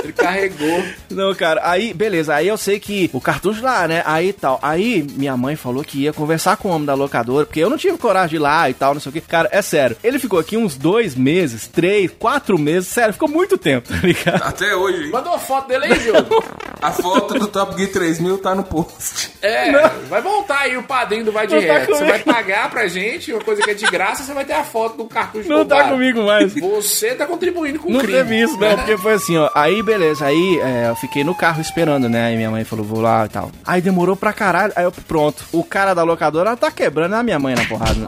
Ele 0.06 0.13
carregou. 0.13 0.84
Não, 1.10 1.34
cara, 1.36 1.62
aí, 1.63 1.94
beleza, 1.94 2.34
aí 2.36 2.48
eu 2.48 2.58
sei 2.58 2.80
que 2.80 3.10
o 3.13 3.20
cartucho 3.22 3.63
lá, 3.63 3.88
né, 3.88 4.02
aí 4.06 4.32
tal. 4.34 4.60
Aí 4.62 5.06
minha 5.15 5.36
mãe 5.36 5.56
falou 5.56 5.84
que 5.84 6.00
ia 6.04 6.13
conversar 6.13 6.58
com 6.58 6.70
o 6.70 6.72
homem 6.72 6.86
da 6.86 6.94
locadora, 6.94 7.46
porque 7.46 7.60
eu 7.60 7.70
não 7.70 7.78
tive 7.78 7.98
coragem 7.98 8.30
de 8.30 8.36
ir 8.36 8.39
lá 8.39 8.70
e 8.70 8.74
tal, 8.74 8.94
não 8.94 9.02
sei 9.02 9.10
o 9.10 9.13
que. 9.13 9.22
Cara, 9.22 9.50
é 9.52 9.62
sério, 9.62 9.96
ele 10.04 10.20
ficou 10.20 10.39
aqui 10.39 10.58
uns 10.58 10.76
dois 10.78 11.15
meses, 11.15 11.68
três, 11.68 12.12
quatro 12.18 12.58
meses, 12.58 12.88
sério, 12.89 13.13
ficou 13.13 13.30
muito 13.30 13.58
tempo, 13.58 13.89
tá 13.94 13.96
ligado? 14.06 14.44
Até 14.44 14.76
hoje. 14.76 15.10
Manda 15.10 15.30
uma 15.30 15.39
foto 15.39 15.68
dele 15.68 15.86
aí, 15.86 16.00
Diogo. 16.00 16.44
A 16.82 16.91
foto 16.91 17.34
do 17.39 17.48
Top 17.48 17.76
Gear 17.78 17.91
3000 17.91 18.38
tá 18.39 18.54
no 18.54 18.63
post. 18.63 19.32
É, 19.41 19.72
vai 20.10 20.22
voltar 20.22 20.60
aí 20.62 20.78
o 20.78 20.84
padrinho 20.84 21.26
do 21.26 21.32
Vai 21.32 21.48
de 21.48 21.56
Não 21.56 21.62
tá. 21.62 21.86
Você 21.86 22.06
vai 22.06 22.20
pagar 22.20 22.70
pra 22.70 22.88
gente 22.88 23.32
uma 23.32 23.41
coisa 23.41 23.62
que 23.62 23.72
é 23.72 23.74
de 23.74 23.86
graça, 23.86 24.24
você 24.24 24.34
vai 24.34 24.46
ter 24.46 24.54
a 24.54 24.63
foto 24.63 24.98
do 24.98 25.06
cartucho 25.06 25.48
Não 25.50 25.65
tá 25.65 25.89
comigo 25.89 26.24
mais. 26.24 26.54
Você 26.54 27.13
tá 27.15 27.26
contribuindo 27.26 27.80
com 27.80 27.89
o 27.89 27.91
Não 27.94 28.00
crime. 28.00 28.13
teve 28.13 28.41
isso, 28.41 28.58
não, 28.60 28.76
porque 28.76 28.98
foi 28.98 29.13
assim, 29.13 29.38
ó. 29.38 29.50
Aí, 29.56 29.82
beleza, 29.82 29.95
aí 30.22 30.60
é, 30.60 30.90
eu 30.90 30.96
fiquei 30.96 31.24
no 31.24 31.36
carro 31.36 31.62
esperando, 31.62 32.10
né? 32.10 32.28
Aí 32.28 32.36
minha 32.36 32.52
mãe 32.52 32.64
falou, 32.64 32.86
vou 32.86 33.02
lá 33.02 33.26
e 33.26 33.30
tal. 33.30 33.52
Aí 33.66 33.82
demorou 33.82 34.16
pra 34.16 34.34
caralho, 34.34 34.74
aí 34.76 34.84
eu, 34.84 34.92
pronto. 34.92 35.46
O 35.52 35.64
cara 35.64 35.94
da 35.94 36.04
locadora 36.04 36.56
tá 36.58 36.72
quebrando 36.72 37.14
a 37.14 37.24
minha 37.24 37.40
mãe 37.40 37.56
na 37.56 37.66
porrada. 37.66 38.08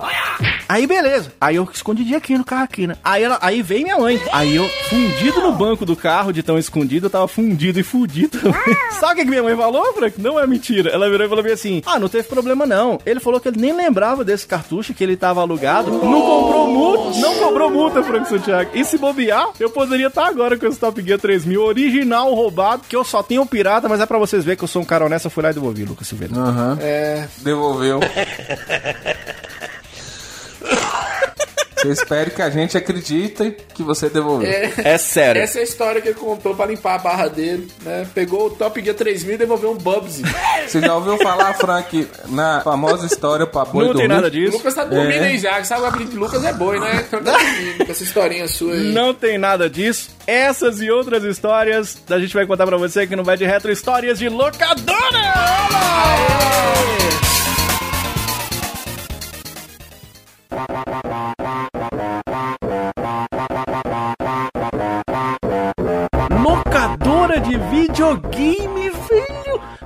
Aí, 0.70 0.86
beleza. 0.86 1.32
Aí 1.40 1.56
eu 1.56 1.68
escondi 1.72 2.14
aqui 2.14 2.38
no 2.38 2.44
carro 2.44 2.64
aqui, 2.64 2.88
né? 2.88 2.96
Aí, 3.04 3.24
ela, 3.24 3.38
aí 3.42 3.62
veio 3.62 3.84
minha 3.84 3.98
mãe. 3.98 4.20
Aí 4.34 4.56
eu, 4.56 4.68
fundido 4.90 5.42
no 5.42 5.54
banco 5.54 5.86
do 5.86 5.96
carro, 5.96 6.34
de 6.34 6.44
tão 6.44 6.58
escondido, 6.58 7.06
eu 7.06 7.10
tava 7.10 7.28
fundido 7.28 7.80
e 7.80 7.84
fudido. 7.84 8.38
Sabe 9.00 9.14
o 9.14 9.16
que, 9.24 9.30
minha 9.30 9.44
mãe 9.44 9.56
falou, 9.56 9.94
Frank? 9.94 10.20
Não 10.22 10.38
é 10.38 10.46
mentira. 10.46 10.90
Ela 10.90 11.10
virou 11.10 11.26
e 11.26 11.30
falou 11.30 11.46
assim: 11.54 11.82
Ah, 11.86 11.98
não 11.98 12.10
teve 12.10 12.28
problema 12.28 12.66
não. 12.66 13.00
Ele 13.06 13.20
falou 13.20 13.40
que 13.40 13.48
ele 13.48 13.62
nem 13.62 13.74
lembrava 13.74 14.26
desse 14.26 14.46
cartucho, 14.46 14.94
que 14.94 15.04
ele 15.04 15.16
tava 15.16 15.40
alugado. 15.40 15.92
Não 15.92 16.22
comprou 16.22 16.68
multa. 16.68 17.20
Não 17.20 17.36
cobrou 17.36 17.70
multa, 17.70 18.04
Frank 18.04 18.28
Santiago. 18.28 18.72
E 18.74 18.84
se 18.84 18.98
bobear, 18.98 19.50
eu 19.60 19.70
poderia 19.70 20.08
estar 20.08 20.28
agora 20.28 20.58
com 20.58 20.68
esse 20.68 20.80
Top 20.80 21.02
Gear 21.02 21.20
3000 21.20 21.66
original 21.78 22.34
roubado, 22.34 22.84
que 22.88 22.96
eu 22.96 23.04
só 23.04 23.22
tenho 23.22 23.46
pirata, 23.46 23.88
mas 23.88 24.00
é 24.00 24.06
pra 24.06 24.18
vocês 24.18 24.44
verem 24.44 24.58
que 24.58 24.64
eu 24.64 24.68
sou 24.68 24.82
um 24.82 24.86
cara 24.86 25.06
honesto. 25.06 25.26
Eu 25.26 25.32
fui 25.32 25.44
lá 25.44 25.52
e 25.52 25.54
devolvi, 25.54 25.86
Lucas 25.86 26.08
Silveira. 26.08 26.36
Aham. 26.36 26.78
É, 26.82 27.28
Devolveu. 27.44 28.00
Você 31.78 31.90
espere 31.90 32.32
que 32.32 32.42
a 32.42 32.50
gente 32.50 32.78
acredite 32.78 33.56
que 33.74 33.84
você 33.84 34.10
devolveu. 34.10 34.50
É 34.78 34.98
sério. 34.98 35.42
Essa 35.42 35.60
é 35.60 35.62
a 35.62 35.64
história 35.64 36.02
que 36.02 36.10
ele 36.10 36.20
contou 36.20 36.56
pra 36.56 36.66
limpar 36.66 36.96
a 36.96 36.98
barra 36.98 37.28
dele, 37.28 37.68
né? 37.84 38.06
Pegou 38.14 38.48
o 38.48 38.50
Top 38.50 38.82
Gear 38.82 38.96
3000 38.96 39.36
e 39.36 39.38
devolveu 39.38 39.72
um 39.72 39.76
Bubsy. 39.78 40.24
Você 40.68 40.82
já 40.82 40.96
ouviu 40.96 41.18
falar, 41.20 41.54
Frank, 41.54 42.08
na 42.30 42.62
famosa 42.62 43.06
história 43.06 43.46
pra 43.46 43.64
boi 43.66 43.86
Não 43.86 43.94
tem 43.94 44.08
nada 44.08 44.28
O 44.28 44.32
disso. 44.32 44.58
Lucas 44.58 44.74
tá 44.74 44.84
dormindo 44.84 45.24
É. 45.24 45.28
aí 45.28 45.38
já, 45.38 45.64
sabe 45.64 45.84
o 45.84 45.86
apelido 45.86 46.12
de 46.12 46.18
Lucas 46.18 46.44
é 46.44 46.52
boi, 46.54 46.80
né? 46.80 47.06
Então 47.08 47.24
tá 47.24 47.38
com 47.86 47.92
essa 47.92 48.04
historinha 48.04 48.48
sua 48.48 48.74
aí. 48.74 48.92
Não 48.92 49.14
tem 49.14 49.38
nada 49.38 49.70
disso. 49.70 50.10
Essas 50.26 50.82
e 50.82 50.90
outras 50.90 51.24
histórias 51.24 51.98
a 52.10 52.20
gente 52.20 52.34
vai 52.34 52.46
contar 52.46 52.66
pra 52.66 52.78
você 52.78 53.02
aqui 53.02 53.16
no 53.16 53.24
Vai 53.24 53.38
de 53.38 53.46
Retro 53.46 53.72
Histórias 53.72 54.18
de 54.20 54.28
Locadora! 54.30 54.98
Locadora 54.98 56.92
de 56.92 56.97
videogame, 67.98 68.78
filho! 68.78 68.87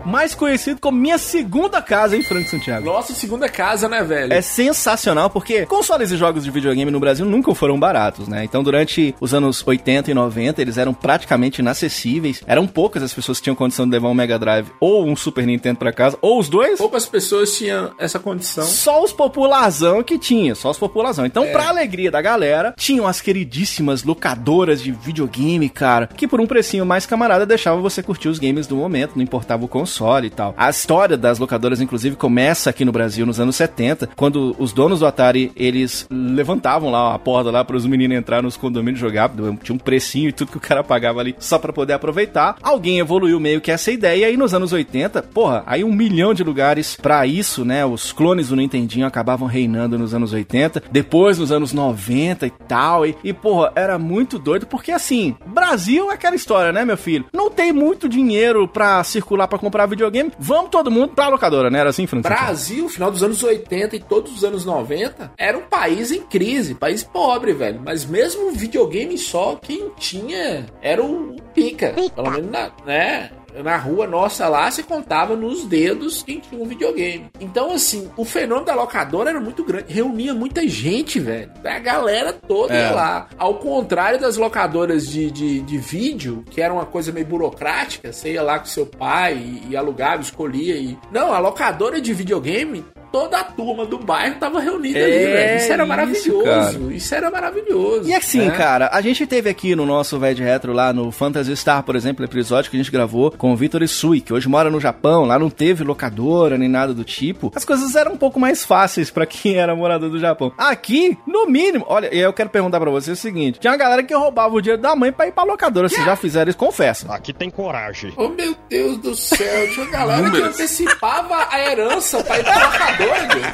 Mais 0.05 0.33
conhecido 0.33 0.79
como 0.81 0.97
minha 0.97 1.17
segunda 1.17 1.81
casa, 1.81 2.15
hein, 2.15 2.23
Frank 2.23 2.49
Santiago? 2.49 2.85
Nossa 2.85 3.13
segunda 3.13 3.47
casa, 3.47 3.87
né, 3.87 4.03
velho? 4.03 4.33
É 4.33 4.41
sensacional 4.41 5.29
porque 5.29 5.65
consoles 5.65 6.11
e 6.11 6.17
jogos 6.17 6.43
de 6.43 6.49
videogame 6.51 6.89
no 6.89 6.99
Brasil 6.99 7.25
nunca 7.25 7.53
foram 7.53 7.79
baratos, 7.79 8.27
né? 8.27 8.43
Então, 8.43 8.63
durante 8.63 9.13
os 9.21 9.33
anos 9.33 9.63
80 9.65 10.09
e 10.09 10.13
90, 10.13 10.61
eles 10.61 10.77
eram 10.77 10.93
praticamente 10.93 11.61
inacessíveis. 11.61 12.41
Eram 12.47 12.65
poucas 12.65 13.03
as 13.03 13.13
pessoas 13.13 13.37
que 13.37 13.43
tinham 13.43 13.55
condição 13.55 13.85
de 13.85 13.91
levar 13.91 14.09
um 14.09 14.13
Mega 14.13 14.39
Drive 14.39 14.67
ou 14.79 15.05
um 15.07 15.15
Super 15.15 15.45
Nintendo 15.45 15.77
pra 15.77 15.93
casa, 15.93 16.17
ou 16.21 16.39
os 16.39 16.49
dois. 16.49 16.79
Poucas 16.79 17.05
pessoas 17.05 17.55
tinham 17.55 17.91
essa 17.99 18.17
condição. 18.19 18.63
Só 18.65 19.03
os 19.03 19.13
popularzão 19.13 20.01
que 20.01 20.17
tinha, 20.17 20.55
só 20.55 20.71
os 20.71 20.79
popularzão. 20.79 21.25
Então, 21.25 21.43
É. 21.45 21.51
pra 21.51 21.69
alegria 21.69 22.09
da 22.09 22.21
galera, 22.21 22.73
tinham 22.75 23.05
as 23.05 23.21
queridíssimas 23.21 24.03
locadoras 24.03 24.81
de 24.81 24.91
videogame, 24.91 25.69
cara, 25.69 26.07
que 26.07 26.27
por 26.27 26.41
um 26.41 26.47
precinho 26.47 26.85
mais 26.85 27.05
camarada 27.05 27.45
deixava 27.45 27.79
você 27.79 28.01
curtir 28.01 28.29
os 28.29 28.39
games 28.39 28.65
do 28.65 28.75
momento, 28.75 29.11
não 29.15 29.23
importava 29.23 29.63
o 29.63 29.67
console 29.67 29.90
e 30.25 30.29
tal. 30.29 30.53
A 30.57 30.69
história 30.69 31.17
das 31.17 31.39
locadoras, 31.39 31.81
inclusive, 31.81 32.15
começa 32.15 32.69
aqui 32.69 32.85
no 32.85 32.91
Brasil 32.91 33.25
nos 33.25 33.39
anos 33.39 33.55
70, 33.55 34.09
quando 34.15 34.55
os 34.57 34.73
donos 34.73 34.99
do 34.99 35.05
Atari, 35.05 35.51
eles 35.55 36.07
levantavam 36.09 36.89
lá 36.89 37.13
a 37.13 37.19
porta 37.19 37.51
lá 37.51 37.63
para 37.63 37.75
os 37.75 37.85
meninos 37.85 38.17
entrar 38.17 38.41
nos 38.41 38.57
condomínios 38.57 38.99
jogar, 38.99 39.31
tinha 39.61 39.75
um 39.75 39.79
precinho 39.79 40.29
e 40.29 40.31
tudo 40.31 40.51
que 40.51 40.57
o 40.57 40.61
cara 40.61 40.83
pagava 40.83 41.19
ali 41.19 41.35
só 41.39 41.57
pra 41.59 41.73
poder 41.73 41.93
aproveitar. 41.93 42.55
Alguém 42.61 42.99
evoluiu 42.99 43.39
meio 43.39 43.61
que 43.61 43.71
essa 43.71 43.91
ideia 43.91 44.29
e 44.29 44.37
nos 44.37 44.53
anos 44.53 44.73
80, 44.73 45.23
porra, 45.23 45.63
aí 45.65 45.83
um 45.83 45.93
milhão 45.93 46.33
de 46.33 46.43
lugares 46.43 46.95
pra 46.95 47.25
isso, 47.25 47.65
né? 47.65 47.85
Os 47.85 48.11
clones 48.11 48.49
do 48.49 48.55
Nintendinho 48.55 49.05
acabavam 49.05 49.47
reinando 49.47 49.97
nos 49.97 50.13
anos 50.13 50.33
80, 50.33 50.83
depois 50.91 51.37
nos 51.37 51.51
anos 51.51 51.73
90 51.73 52.47
e 52.47 52.49
tal. 52.67 53.05
E, 53.05 53.15
e 53.23 53.33
porra, 53.33 53.71
era 53.75 53.97
muito 53.97 54.39
doido 54.39 54.65
porque 54.65 54.91
assim, 54.91 55.35
Brasil 55.45 56.11
é 56.11 56.13
aquela 56.13 56.35
história, 56.35 56.71
né, 56.71 56.85
meu 56.85 56.97
filho? 56.97 57.25
Não 57.33 57.49
tem 57.49 57.71
muito 57.71 58.07
dinheiro 58.07 58.67
pra 58.67 59.03
circular 59.03 59.47
pra 59.47 59.59
comprar 59.59 59.80
videogame. 59.85 60.31
Vamos 60.39 60.69
todo 60.69 60.91
mundo 60.91 61.09
pra 61.09 61.27
locadora, 61.27 61.69
né? 61.69 61.79
Era 61.79 61.89
assim, 61.89 62.07
Francisco? 62.07 62.35
Brasil, 62.35 62.89
final 62.89 63.11
dos 63.11 63.23
anos 63.23 63.41
80 63.41 63.95
e 63.95 63.99
todos 63.99 64.33
os 64.33 64.43
anos 64.43 64.65
90, 64.65 65.31
era 65.37 65.57
um 65.57 65.61
país 65.61 66.11
em 66.11 66.21
crise, 66.21 66.75
país 66.75 67.03
pobre, 67.03 67.53
velho. 67.53 67.81
Mas 67.83 68.05
mesmo 68.05 68.49
o 68.49 68.51
videogame 68.51 69.17
só, 69.17 69.55
quem 69.55 69.89
tinha 69.97 70.65
era 70.81 71.03
o 71.03 71.35
pica. 71.53 71.93
Pelo 72.15 72.31
menos 72.31 72.51
na, 72.51 72.71
né? 72.85 73.31
Na 73.63 73.77
rua 73.77 74.07
nossa 74.07 74.47
lá, 74.47 74.69
se 74.71 74.83
contava 74.83 75.35
nos 75.35 75.65
dedos 75.65 76.23
quem 76.23 76.39
tinha 76.39 76.61
um 76.61 76.65
videogame. 76.65 77.27
Então, 77.39 77.71
assim, 77.71 78.09
o 78.15 78.23
fenômeno 78.23 78.65
da 78.65 78.75
locadora 78.75 79.29
era 79.29 79.39
muito 79.39 79.63
grande. 79.63 79.91
Reunia 79.93 80.33
muita 80.33 80.67
gente, 80.67 81.19
velho. 81.19 81.51
A 81.63 81.79
galera 81.79 82.31
toda 82.33 82.73
É. 82.73 82.81
ia 82.87 82.91
lá. 82.91 83.27
Ao 83.37 83.55
contrário 83.55 84.19
das 84.19 84.37
locadoras 84.37 85.07
de, 85.07 85.29
de, 85.31 85.59
de 85.61 85.77
vídeo, 85.77 86.43
que 86.49 86.61
era 86.61 86.73
uma 86.73 86.85
coisa 86.85 87.11
meio 87.11 87.25
burocrática, 87.25 88.11
você 88.13 88.33
ia 88.33 88.41
lá 88.41 88.59
com 88.59 88.65
seu 88.65 88.85
pai 88.85 89.35
e, 89.35 89.71
e 89.71 89.77
alugava, 89.77 90.21
escolhia 90.21 90.75
e. 90.75 90.97
Não, 91.11 91.33
a 91.33 91.39
locadora 91.39 91.99
de 91.99 92.13
videogame, 92.13 92.85
toda 93.11 93.39
a 93.39 93.43
turma 93.43 93.85
do 93.85 93.97
bairro 93.97 94.35
tava 94.39 94.59
reunida 94.59 94.99
ali, 94.99 95.13
É 95.13 95.25
velho. 95.25 95.57
Isso 95.57 95.71
era 95.73 95.83
isso, 95.83 95.87
maravilhoso. 95.89 96.91
Isso, 96.91 97.15
era 97.15 97.31
maravilhoso. 97.31 98.09
E 98.09 98.13
assim, 98.13 98.45
né? 98.45 98.57
cara, 98.57 98.89
a 98.91 99.01
gente 99.01 99.25
teve 99.27 99.49
aqui 99.49 99.75
no 99.75 99.85
nosso 99.85 100.19
de 100.33 100.43
Retro 100.43 100.71
lá 100.71 100.93
no 100.93 101.11
Phantasy 101.11 101.55
Star, 101.55 101.83
por 101.83 101.95
exemplo, 101.95 102.23
episódio 102.23 102.69
que 102.69 102.77
a 102.77 102.79
gente 102.79 102.91
gravou 102.91 103.31
com 103.31 103.51
o 103.51 103.55
Vitor 103.55 103.81
Isui, 103.81 104.21
que 104.21 104.33
hoje 104.33 104.47
mora 104.47 104.69
no 104.69 104.79
Japão, 104.79 105.25
lá 105.25 105.37
não 105.37 105.49
teve 105.49 105.83
locadora 105.83 106.57
nem 106.57 106.69
nada 106.69 106.93
do 106.93 107.03
tipo. 107.03 107.51
As 107.55 107.65
coisas 107.65 107.95
eram 107.95 108.13
um 108.13 108.17
pouco 108.17 108.39
mais 108.39 108.63
fáceis 108.63 109.09
pra 109.09 109.25
quem 109.25 109.55
era 109.55 109.75
morador 109.75 110.09
do 110.09 110.19
Japão. 110.19 110.53
Aqui, 110.57 111.17
no 111.25 111.47
mínimo, 111.47 111.85
olha, 111.87 112.07
eu 112.13 112.31
quero 112.31 112.49
perguntar 112.49 112.79
pra 112.79 112.91
você 112.91 113.11
o 113.11 113.15
seguinte: 113.15 113.59
tinha 113.59 113.71
uma 113.71 113.77
galera 113.77 114.03
que 114.03 114.13
roubava 114.13 114.53
o 114.53 114.61
dinheiro 114.61 114.81
da 114.81 114.95
mãe 114.95 115.11
pra 115.11 115.27
ir 115.27 115.31
pra 115.31 115.43
locadora. 115.43 115.89
Vocês 115.89 116.05
já 116.05 116.15
fizeram 116.15 116.49
isso? 116.49 116.57
Confessa. 116.57 117.11
Aqui 117.13 117.33
tem 117.33 117.49
coragem. 117.49 118.13
Oh 118.15 118.29
meu 118.29 118.55
Deus 118.69 118.97
do 118.97 119.15
céu, 119.15 119.69
tinha 119.71 119.85
uma 119.85 119.91
galera 119.91 120.29
que 120.29 120.41
antecipava 120.41 121.47
a 121.49 121.59
herança 121.59 122.23
pra 122.23 122.39
ir 122.39 122.43
pro 122.43 122.53
locador, 122.53 123.00
velho. 123.07 123.51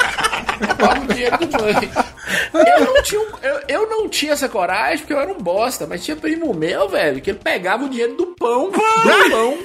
Roubava 0.67 0.99
o 1.01 1.07
dinheiro 1.07 1.37
do 1.37 1.61
mãe. 1.61 2.06
Eu 2.53 2.85
não, 2.85 3.01
tinha, 3.03 3.21
eu, 3.43 3.59
eu 3.67 3.89
não 3.89 4.09
tinha 4.09 4.33
essa 4.33 4.49
coragem 4.49 4.99
porque 4.99 5.13
eu 5.13 5.19
era 5.19 5.31
um 5.31 5.37
bosta, 5.37 5.85
mas 5.87 6.03
tinha 6.03 6.15
primo 6.17 6.53
meu, 6.53 6.87
velho, 6.89 7.21
que 7.21 7.29
ele 7.31 7.39
pegava 7.41 7.85
o 7.85 7.89
dinheiro 7.89 8.15
do 8.15 8.27
pão. 8.27 8.69
Do 8.69 8.79
pão. 9.31 9.57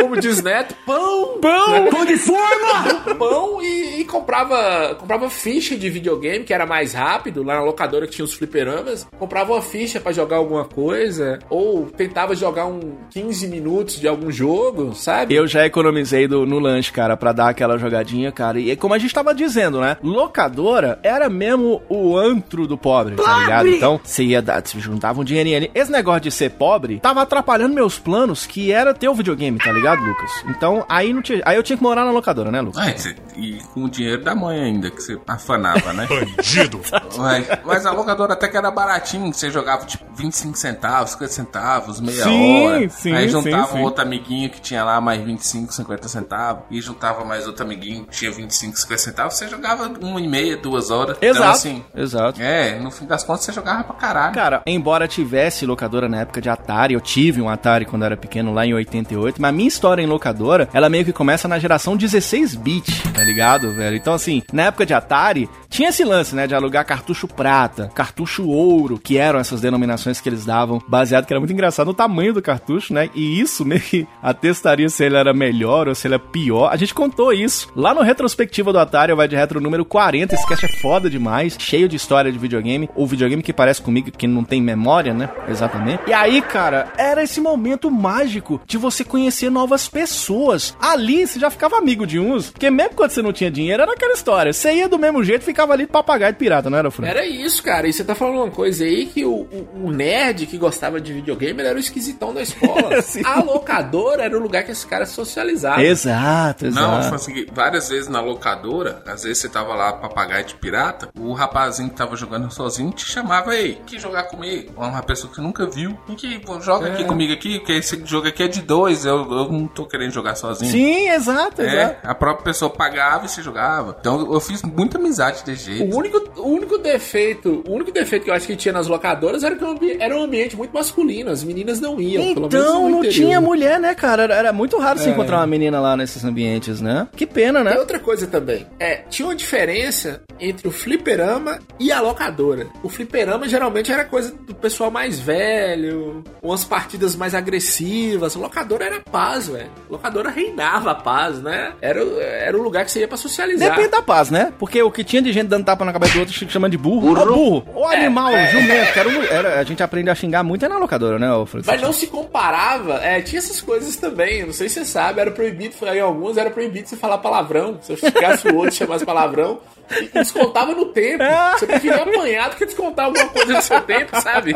Como 0.00 0.16
diz 0.20 0.42
Neto, 0.42 0.74
pão. 0.86 1.38
Pão. 1.40 1.86
Pão 1.90 2.04
de 2.04 2.16
forma. 2.16 3.14
Pão 3.18 3.62
e, 3.62 4.00
e 4.00 4.04
comprava, 4.04 4.94
comprava 4.96 5.30
ficha 5.30 5.76
de 5.76 5.88
videogame, 5.90 6.44
que 6.44 6.52
era 6.52 6.66
mais 6.66 6.92
rápido, 6.92 7.42
lá 7.42 7.54
na 7.56 7.62
locadora 7.64 8.06
que 8.06 8.12
tinha 8.14 8.24
os 8.24 8.34
fliperamas. 8.34 9.06
Comprava 9.18 9.52
uma 9.52 9.62
ficha 9.62 10.00
pra 10.00 10.12
jogar 10.12 10.36
alguma 10.36 10.64
coisa, 10.64 11.38
ou 11.48 11.86
tentava 11.86 12.34
jogar 12.34 12.66
um 12.66 12.96
15 13.10 13.46
minutos 13.48 13.98
de 14.00 14.06
algum 14.08 14.30
jogo, 14.30 14.94
sabe? 14.94 15.34
Eu 15.34 15.46
já 15.46 15.64
economizei 15.64 16.26
do- 16.28 16.44
no 16.46 16.58
lanche, 16.58 16.92
cara, 16.92 17.16
pra 17.16 17.32
dar 17.32 17.48
aquela 17.48 17.78
jogadinha, 17.78 18.30
cara. 18.32 18.58
E 18.58 18.70
é 18.70 18.76
como 18.76 18.94
a 18.94 18.98
gente 18.98 19.14
tava 19.14 19.34
dizendo, 19.34 19.80
né? 19.80 19.96
Locadora 20.02 20.98
era 21.02 21.28
mesmo 21.28 21.80
o 21.88 22.03
antro 22.16 22.66
do 22.66 22.76
pobre, 22.76 23.16
tá 23.16 23.38
ligado? 23.38 23.68
Então, 23.68 24.00
você 24.02 24.24
ia 24.24 24.42
dar, 24.42 24.62
você 24.66 24.78
juntava 24.80 25.20
um 25.20 25.24
dinheirinho 25.24 25.56
ali. 25.56 25.70
Esse 25.74 25.90
negócio 25.90 26.20
de 26.22 26.30
ser 26.30 26.50
pobre 26.50 27.00
tava 27.00 27.22
atrapalhando 27.22 27.74
meus 27.74 27.98
planos, 27.98 28.46
que 28.46 28.70
era 28.72 28.92
ter 28.92 29.08
o 29.08 29.14
videogame, 29.14 29.58
tá 29.58 29.72
ligado, 29.72 30.02
Lucas? 30.02 30.30
Então, 30.48 30.84
aí 30.88 31.12
não 31.12 31.22
tinha. 31.22 31.40
Aí 31.44 31.56
eu 31.56 31.62
tinha 31.62 31.76
que 31.76 31.82
morar 31.82 32.04
na 32.04 32.10
locadora, 32.10 32.50
né, 32.50 32.60
Lucas? 32.60 32.86
É, 32.86 32.96
cê- 32.96 33.16
e 33.36 33.58
com 33.72 33.84
o 33.84 33.90
dinheiro 33.90 34.22
da 34.22 34.34
mãe 34.34 34.60
ainda, 34.60 34.90
que 34.90 35.00
você 35.02 35.18
afanava, 35.26 35.92
né? 35.92 36.06
Bandido. 36.36 36.80
Mas, 37.16 37.46
mas 37.64 37.86
a 37.86 37.92
locadora 37.92 38.32
até 38.32 38.48
que 38.48 38.56
era 38.56 38.70
baratinho, 38.70 39.32
você 39.32 39.50
jogava 39.50 39.84
tipo 39.86 40.04
25 40.16 40.56
centavos, 40.58 41.12
50 41.12 41.32
centavos, 41.32 42.00
meia 42.00 42.24
Sim, 42.24 42.66
hora. 42.66 42.88
sim, 42.88 43.12
Aí 43.12 43.26
sim, 43.26 43.32
juntava 43.32 43.72
sim. 43.72 43.78
um 43.78 43.82
outro 43.82 44.02
amiguinho 44.02 44.50
que 44.50 44.60
tinha 44.60 44.82
lá 44.84 45.00
mais 45.00 45.22
25, 45.22 45.72
50 45.72 46.08
centavos. 46.08 46.64
E 46.70 46.80
juntava 46.80 47.24
mais 47.24 47.46
outro 47.46 47.64
amiguinho 47.64 48.04
que 48.04 48.16
tinha 48.16 48.30
25, 48.32 48.76
50 48.78 48.98
centavos. 49.00 49.34
Você 49.34 49.48
jogava 49.48 49.90
uma 50.00 50.20
e 50.20 50.26
meia, 50.28 50.56
duas 50.56 50.90
horas. 50.90 51.16
Então, 51.18 51.30
Exato. 51.30 51.50
assim, 51.50 51.84
Exato. 51.94 52.40
é, 52.40 52.78
no 52.78 52.90
fim 52.90 53.06
das 53.06 53.22
contas 53.22 53.44
você 53.44 53.52
jogava 53.52 53.84
pra 53.84 53.94
caralho. 53.94 54.34
Cara, 54.34 54.62
embora 54.66 55.08
tivesse 55.08 55.66
locadora 55.66 56.08
na 56.08 56.20
época 56.20 56.40
de 56.40 56.48
Atari, 56.48 56.94
eu 56.94 57.00
tive 57.00 57.40
um 57.40 57.48
Atari 57.48 57.84
quando 57.84 58.04
era 58.04 58.16
pequeno, 58.16 58.52
lá 58.52 58.66
em 58.66 58.74
88, 58.74 59.40
mas 59.40 59.48
a 59.48 59.52
minha 59.52 59.68
história 59.68 60.02
em 60.02 60.06
locadora, 60.06 60.68
ela 60.72 60.88
meio 60.88 61.04
que 61.04 61.12
começa 61.12 61.46
na 61.48 61.58
geração 61.58 61.96
16-bit, 61.96 63.12
tá 63.12 63.22
ligado, 63.22 63.72
velho? 63.74 63.96
Então, 63.96 64.14
assim, 64.14 64.42
na 64.52 64.64
época 64.64 64.86
de 64.86 64.94
Atari, 64.94 65.48
tinha 65.68 65.88
esse 65.88 66.04
lance, 66.04 66.34
né, 66.34 66.46
de 66.46 66.54
alugar 66.54 66.84
cartucho 66.86 67.26
prata, 67.26 67.90
cartucho 67.94 68.46
ouro, 68.48 68.98
que 68.98 69.18
eram 69.18 69.38
essas 69.38 69.60
denominações 69.60 70.20
que 70.20 70.28
eles 70.28 70.44
davam, 70.44 70.80
baseado 70.86 71.26
que 71.26 71.32
era 71.32 71.40
muito 71.40 71.52
engraçado 71.52 71.86
no 71.86 71.94
tamanho 71.94 72.32
do 72.32 72.42
cartucho, 72.42 72.94
né? 72.94 73.10
E 73.14 73.40
isso 73.40 73.64
meio 73.66 73.80
que 73.80 74.06
atestaria 74.22 74.88
se 74.88 75.04
ele 75.04 75.16
era 75.16 75.34
melhor 75.34 75.88
ou 75.88 75.94
se 75.94 76.06
ele 76.06 76.14
era 76.14 76.22
pior. 76.22 76.72
A 76.72 76.76
gente 76.76 76.94
contou 76.94 77.32
isso 77.32 77.68
lá 77.74 77.94
no 77.94 78.02
retrospectiva 78.02 78.72
do 78.72 78.78
Atari, 78.78 79.12
vai 79.14 79.26
de 79.26 79.36
retro 79.36 79.60
número 79.60 79.84
40. 79.84 80.34
Esse 80.34 80.46
cast 80.46 80.64
é 80.64 80.68
foda 80.80 81.10
demais, 81.10 81.56
cheio 81.58 81.83
de 81.88 81.96
história 81.96 82.30
de 82.32 82.38
videogame. 82.38 82.88
O 82.94 83.06
videogame 83.06 83.42
que 83.42 83.52
parece 83.52 83.80
comigo, 83.82 84.10
que 84.10 84.26
não 84.26 84.44
tem 84.44 84.60
memória, 84.62 85.12
né? 85.14 85.28
Exatamente. 85.48 86.02
E 86.06 86.12
aí, 86.12 86.40
cara, 86.42 86.92
era 86.96 87.22
esse 87.22 87.40
momento 87.40 87.90
mágico 87.90 88.60
de 88.66 88.76
você 88.78 89.04
conhecer 89.04 89.50
novas 89.50 89.88
pessoas. 89.88 90.76
Ali 90.80 91.26
você 91.26 91.38
já 91.38 91.50
ficava 91.50 91.76
amigo 91.78 92.06
de 92.06 92.18
uns, 92.18 92.50
porque 92.50 92.70
mesmo 92.70 92.94
quando 92.94 93.10
você 93.10 93.22
não 93.22 93.32
tinha 93.32 93.50
dinheiro, 93.50 93.82
era 93.82 93.92
aquela 93.92 94.14
história. 94.14 94.52
Você 94.52 94.72
ia 94.74 94.88
do 94.88 94.98
mesmo 94.98 95.22
jeito, 95.24 95.44
ficava 95.44 95.72
ali 95.72 95.84
de 95.86 95.92
papagaio 95.92 96.32
de 96.32 96.38
pirata, 96.38 96.68
não 96.70 96.78
era, 96.78 96.90
Fran? 96.90 97.06
Era 97.06 97.26
isso, 97.26 97.62
cara. 97.62 97.86
E 97.88 97.92
você 97.92 98.04
tá 98.04 98.14
falando 98.14 98.36
uma 98.38 98.50
coisa 98.50 98.84
aí 98.84 99.06
que 99.06 99.24
o, 99.24 99.30
o- 99.42 99.68
o 99.84 99.90
nerd 99.90 100.46
que 100.46 100.56
gostava 100.56 101.00
de 101.00 101.12
videogame 101.12 101.60
ele 101.60 101.68
era 101.68 101.76
o 101.76 101.80
esquisitão 101.80 102.32
da 102.32 102.42
escola. 102.42 102.90
A 103.24 103.40
locadora 103.42 104.22
era 104.24 104.36
o 104.36 104.40
lugar 104.40 104.64
que 104.64 104.70
esse 104.72 104.86
cara 104.86 105.06
socializava. 105.06 105.82
Exato, 105.82 106.66
exato. 106.66 106.86
Não, 106.86 107.14
assim, 107.14 107.46
várias 107.52 107.88
vezes 107.88 108.08
na 108.08 108.20
locadora, 108.20 109.02
às 109.06 109.22
vezes 109.24 109.38
você 109.38 109.48
tava 109.48 109.74
lá 109.74 109.92
papagaio 109.92 110.44
de 110.44 110.54
pirata, 110.54 111.08
o 111.18 111.32
rapazinho 111.74 111.90
que 111.90 111.96
tava 111.96 112.16
jogando 112.16 112.50
sozinho 112.52 112.90
te 112.92 113.04
chamava, 113.04 113.54
ei, 113.54 113.78
que 113.86 113.98
jogar 113.98 114.24
comigo? 114.24 114.72
Uma 114.76 115.02
pessoa 115.02 115.32
que 115.32 115.40
nunca 115.40 115.66
viu, 115.66 115.98
e 116.08 116.14
que 116.14 116.38
pô, 116.38 116.60
joga 116.60 116.88
aqui 116.88 117.04
comigo 117.04 117.32
aqui, 117.32 117.58
porque 117.58 117.72
esse 117.72 118.00
jogo 118.04 118.28
aqui 118.28 118.42
é 118.44 118.48
de 118.48 118.62
dois, 118.62 119.04
eu, 119.04 119.16
eu 119.30 119.52
não 119.52 119.66
tô 119.66 119.84
querendo 119.86 120.12
jogar 120.12 120.34
sozinho. 120.36 120.70
Sim, 120.70 121.08
exato, 121.08 121.62
É, 121.62 121.66
exato. 121.82 121.96
a 122.04 122.14
própria 122.14 122.44
pessoa 122.44 122.70
pagava 122.70 123.26
e 123.26 123.28
você 123.28 123.42
jogava. 123.42 123.96
Então 123.98 124.32
eu 124.32 124.40
fiz 124.40 124.62
muita 124.62 124.98
amizade 124.98 125.42
desse 125.44 125.64
jeito. 125.76 125.92
O 125.94 125.98
único, 125.98 126.40
o 126.40 126.48
único 126.48 126.78
defeito, 126.78 127.62
o 127.66 127.72
único 127.72 127.90
defeito 127.90 128.24
que 128.24 128.30
eu 128.30 128.34
acho 128.34 128.46
que 128.46 128.56
tinha 128.56 128.72
nas 128.72 128.86
locadoras 128.86 129.42
era 129.42 129.56
que 129.56 129.96
era 129.98 130.16
um 130.16 130.22
ambiente 130.22 130.56
muito 130.56 130.72
masculino. 130.72 131.30
As 131.30 131.42
meninas 131.42 131.80
não 131.80 132.00
iam. 132.00 132.22
pelo 132.34 132.48
menos 132.48 132.54
Então, 132.54 132.88
não 132.88 133.02
tinha 133.02 133.40
mulher, 133.40 133.80
né, 133.80 133.94
cara? 133.94 134.24
Era, 134.24 134.34
era 134.36 134.52
muito 134.52 134.78
raro 134.78 134.98
você 134.98 135.08
É. 135.08 135.12
encontrar 135.12 135.38
uma 135.38 135.46
menina 135.46 135.80
lá 135.80 135.96
nesses 135.96 136.24
ambientes, 136.24 136.80
né? 136.80 137.08
Que 137.16 137.26
pena, 137.26 137.62
Tem 137.64 137.72
né? 137.72 137.78
outra 137.78 137.98
coisa 137.98 138.26
também. 138.26 138.66
É, 138.78 138.96
tinha 139.10 139.26
uma 139.26 139.34
diferença 139.34 140.22
entre 140.38 140.66
o 140.68 140.70
fliperama 140.70 141.58
e 141.78 141.90
a 141.90 142.00
locadora. 142.00 142.68
O 142.82 142.88
fliperama 142.88 143.48
geralmente 143.48 143.90
era 143.90 144.04
coisa 144.04 144.32
do 144.34 144.54
pessoal 144.54 144.90
mais 144.90 145.18
velho, 145.18 146.22
umas 146.42 146.64
partidas 146.64 147.16
mais 147.16 147.34
agressivas. 147.34 148.34
Locadora 148.34 148.84
era 148.84 149.00
paz, 149.00 149.48
velho. 149.48 149.70
Locadora 149.90 150.30
reinava 150.30 150.92
a 150.92 150.94
paz, 150.94 151.40
né? 151.42 151.72
Era, 151.80 152.00
era 152.02 152.56
o 152.56 152.62
lugar 152.62 152.84
que 152.84 152.90
você 152.90 153.00
ia 153.00 153.08
pra 153.08 153.16
socializar. 153.16 153.70
Depende 153.70 153.88
da 153.88 154.02
paz, 154.02 154.30
né? 154.30 154.52
Porque 154.58 154.82
o 154.82 154.90
que 154.90 155.02
tinha 155.04 155.20
de 155.22 155.32
gente 155.32 155.48
dando 155.48 155.64
tapa 155.64 155.84
na 155.84 155.92
cabeça 155.92 156.14
do 156.14 156.20
outro 156.20 156.34
chamando 156.50 156.70
de 156.72 156.78
burro. 156.78 157.12
Ô, 157.12 157.26
burro! 157.26 157.66
Ô, 157.74 157.90
É, 157.90 157.96
animal, 157.96 158.28
é. 158.30 158.48
jumento. 158.50 158.92
que 158.92 158.98
Era, 158.98 159.08
um- 159.08 159.22
era- 159.22 159.60
a 159.60 159.64
gente 159.64 159.82
aprende 159.82 160.10
a 160.10 160.14
xingar 160.14 160.42
muito 160.42 160.64
é 160.64 160.68
na 160.68 160.78
locadora, 160.78 161.18
né, 161.18 161.26
Francisco? 161.46 161.72
Mas 161.72 161.80
não 161.82 161.92
se 161.92 162.06
comparava, 162.06 162.94
é, 163.02 163.20
tinha 163.20 163.38
essas 163.38 163.60
coisas 163.60 163.96
também, 163.96 164.44
não 164.46 164.52
sei 164.52 164.68
se 164.68 164.76
você 164.80 164.84
sabe, 164.84 165.20
era 165.20 165.30
proibido, 165.30 165.74
em 165.92 166.00
algumas 166.00 166.36
era 166.36 166.50
proibido 166.50 166.88
você 166.88 166.96
falar 166.96 167.18
palavrão, 167.18 167.78
se 167.82 167.92
eu 167.92 167.96
chegasse 167.96 168.48
o 168.48 168.54
outro 168.56 168.70
e 168.70 168.76
chamasse 168.76 169.04
palavrão, 169.04 169.58
e 169.90 170.08
descontava 170.08 170.72
no 170.74 170.86
tempo, 170.86 171.22
você 171.52 171.66
preferia 171.66 172.02
apanhar 172.02 172.50
do 172.50 172.56
que 172.56 172.66
descontar 172.66 173.06
alguma 173.06 173.26
coisa 173.28 173.52
no 173.52 173.62
seu 173.62 173.80
tempo, 173.82 174.20
sabe? 174.20 174.54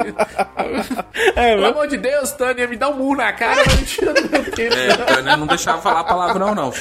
Pelo 1.34 1.66
amor 1.66 1.86
de 1.88 1.96
Deus, 1.96 2.32
Tânia, 2.32 2.66
me 2.66 2.76
dá 2.76 2.88
um 2.88 2.94
murro 2.94 3.16
na 3.16 3.32
cara, 3.32 3.62
mas 3.66 3.76
me 3.80 3.86
tira 3.86 4.12
do 4.14 4.28
meu 4.30 4.50
tempo. 4.50 4.74
É, 4.74 4.96
Tânia 5.14 5.36
não 5.36 5.46
deixava 5.46 5.80
falar 5.80 6.04
palavrão, 6.04 6.54
não. 6.54 6.72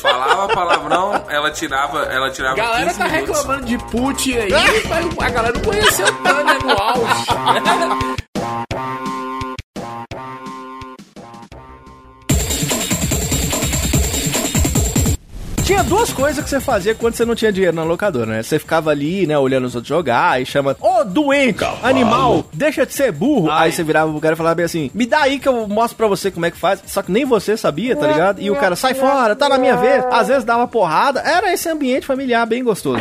Falava 0.00 0.48
palavrão, 0.48 1.24
ela 1.28 1.50
tirava, 1.50 2.00
ela 2.06 2.30
tirava 2.30 2.54
A 2.60 2.64
galera 2.64 2.86
15 2.86 2.98
tá 2.98 3.04
minutos. 3.08 3.36
reclamando 3.38 3.66
de 3.66 3.78
put 3.78 4.38
aí, 4.38 4.50
mas 4.88 5.26
a 5.26 5.30
galera 5.30 5.54
não 5.54 5.62
conheceu 5.62 6.06
Tânia 6.22 6.54
no 6.58 6.70
auge. 6.72 8.21
Tinha 15.64 15.84
duas 15.84 16.12
coisas 16.12 16.42
que 16.42 16.50
você 16.50 16.60
fazia 16.60 16.92
quando 16.92 17.14
você 17.14 17.24
não 17.24 17.36
tinha 17.36 17.52
dinheiro 17.52 17.74
na 17.74 17.84
locadora, 17.84 18.26
né? 18.26 18.42
Você 18.42 18.58
ficava 18.58 18.90
ali, 18.90 19.28
né, 19.28 19.38
olhando 19.38 19.64
os 19.64 19.76
outros 19.76 19.88
jogar 19.88 20.42
e 20.42 20.44
chama, 20.44 20.76
ô 20.80 21.04
doente, 21.04 21.64
animal, 21.84 22.44
deixa 22.52 22.84
de 22.84 22.92
ser 22.92 23.12
burro. 23.12 23.48
Aí 23.48 23.70
você 23.70 23.84
virava 23.84 24.10
pro 24.10 24.20
cara 24.20 24.34
e 24.34 24.36
falava 24.36 24.56
bem 24.56 24.64
assim, 24.64 24.90
me 24.92 25.06
dá 25.06 25.20
aí 25.20 25.38
que 25.38 25.48
eu 25.48 25.68
mostro 25.68 25.96
pra 25.96 26.08
você 26.08 26.32
como 26.32 26.44
é 26.46 26.50
que 26.50 26.56
faz. 26.56 26.82
Só 26.84 27.00
que 27.00 27.12
nem 27.12 27.24
você 27.24 27.56
sabia, 27.56 27.94
tá 27.94 28.08
ligado? 28.08 28.40
E 28.42 28.50
o 28.50 28.56
cara, 28.56 28.74
sai 28.74 28.94
fora, 28.94 29.36
tá 29.36 29.48
na 29.48 29.56
minha 29.56 29.76
vez. 29.76 30.04
Às 30.10 30.26
vezes 30.26 30.44
dava 30.44 30.66
porrada. 30.66 31.20
Era 31.20 31.52
esse 31.52 31.68
ambiente 31.68 32.06
familiar 32.06 32.44
bem 32.44 32.64
gostoso. 32.64 33.00